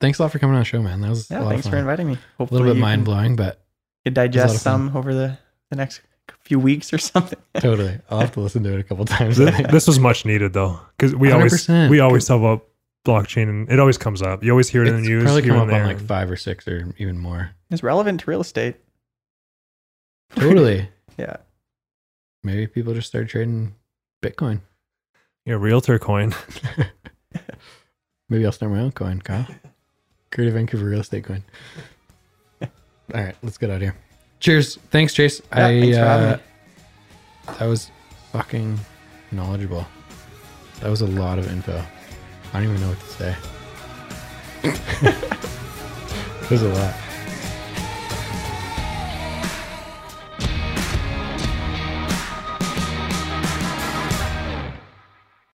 Thanks 0.00 0.18
a 0.18 0.22
lot 0.22 0.30
for 0.32 0.38
coming 0.38 0.54
on 0.54 0.60
the 0.60 0.64
show, 0.64 0.80
man. 0.80 1.00
That 1.00 1.08
was 1.10 1.28
Yeah, 1.30 1.40
a 1.40 1.42
lot 1.42 1.48
thanks 1.50 1.66
of 1.66 1.70
for 1.70 1.76
fun. 1.76 1.80
inviting 1.80 2.06
me. 2.06 2.12
a 2.14 2.18
Hopefully, 2.38 2.60
little 2.60 2.74
bit 2.74 2.78
you 2.78 2.82
mind 2.82 3.04
blowing, 3.04 3.34
but 3.36 3.60
you 4.04 4.10
lot 4.10 4.14
digest 4.14 4.62
fun. 4.62 4.88
some 4.88 4.96
over 4.96 5.12
the, 5.12 5.38
the 5.70 5.76
next 5.76 6.02
few 6.44 6.58
weeks 6.58 6.92
or 6.92 6.98
something. 6.98 7.38
totally. 7.58 7.98
I'll 8.10 8.20
have 8.20 8.32
to 8.32 8.40
listen 8.40 8.62
to 8.64 8.74
it 8.74 8.80
a 8.80 8.82
couple 8.82 9.04
times. 9.04 9.36
This, 9.36 9.70
this 9.70 9.86
was 9.86 9.98
much 9.98 10.24
needed 10.24 10.52
though, 10.52 10.80
because 10.96 11.14
we 11.14 11.30
always 11.32 11.66
100%. 11.66 11.90
we 11.90 12.00
always 12.00 12.26
talk 12.26 12.38
about 12.38 12.66
blockchain, 13.04 13.48
and 13.48 13.70
it 13.70 13.78
always 13.80 13.98
comes 13.98 14.22
up. 14.22 14.42
You 14.44 14.50
always 14.50 14.68
hear 14.68 14.82
it 14.82 14.88
in 14.88 14.94
the 14.94 15.00
it's 15.00 15.08
news. 15.08 15.22
probably 15.24 15.42
here 15.42 15.52
come 15.52 15.62
up 15.62 15.68
and 15.68 15.76
on 15.82 15.86
like 15.86 16.00
five 16.00 16.30
or 16.30 16.36
six 16.36 16.66
or 16.68 16.94
even 16.98 17.18
more. 17.18 17.50
It's 17.70 17.82
relevant 17.82 18.20
to 18.20 18.30
real 18.30 18.40
estate. 18.40 18.76
Totally. 20.34 20.88
Yeah. 21.18 21.36
Maybe 22.42 22.66
people 22.66 22.94
just 22.94 23.08
start 23.08 23.28
trading 23.28 23.74
Bitcoin. 24.22 24.62
yeah, 25.44 25.56
realtor 25.58 25.98
coin. 25.98 26.34
Maybe 28.30 28.46
I'll 28.46 28.52
start 28.52 28.72
my 28.72 28.78
own 28.78 28.92
coin, 28.92 29.20
Kyle. 29.20 29.46
Greater 30.30 30.52
Vancouver 30.52 30.86
real 30.86 31.00
estate 31.00 31.24
coin. 31.24 31.44
All 32.62 32.68
right, 33.12 33.36
let's 33.42 33.58
get 33.58 33.68
out 33.68 33.76
of 33.76 33.82
here. 33.82 33.96
Cheers. 34.40 34.76
Thanks, 34.90 35.12
Chase. 35.12 35.42
Yeah, 35.54 35.66
I 35.66 35.68
thanks 35.68 35.96
uh, 35.98 36.38
that 37.58 37.66
was 37.66 37.90
fucking 38.32 38.78
knowledgeable. 39.32 39.86
That 40.80 40.88
was 40.88 41.02
a 41.02 41.06
lot 41.06 41.38
of 41.38 41.46
info. 41.50 41.84
I 42.52 42.60
don't 42.60 42.70
even 42.70 42.80
know 42.80 42.88
what 42.88 43.00
to 43.00 43.06
say. 43.06 43.36
it 46.42 46.50
was 46.50 46.62
a 46.62 46.68
lot. 46.68 46.94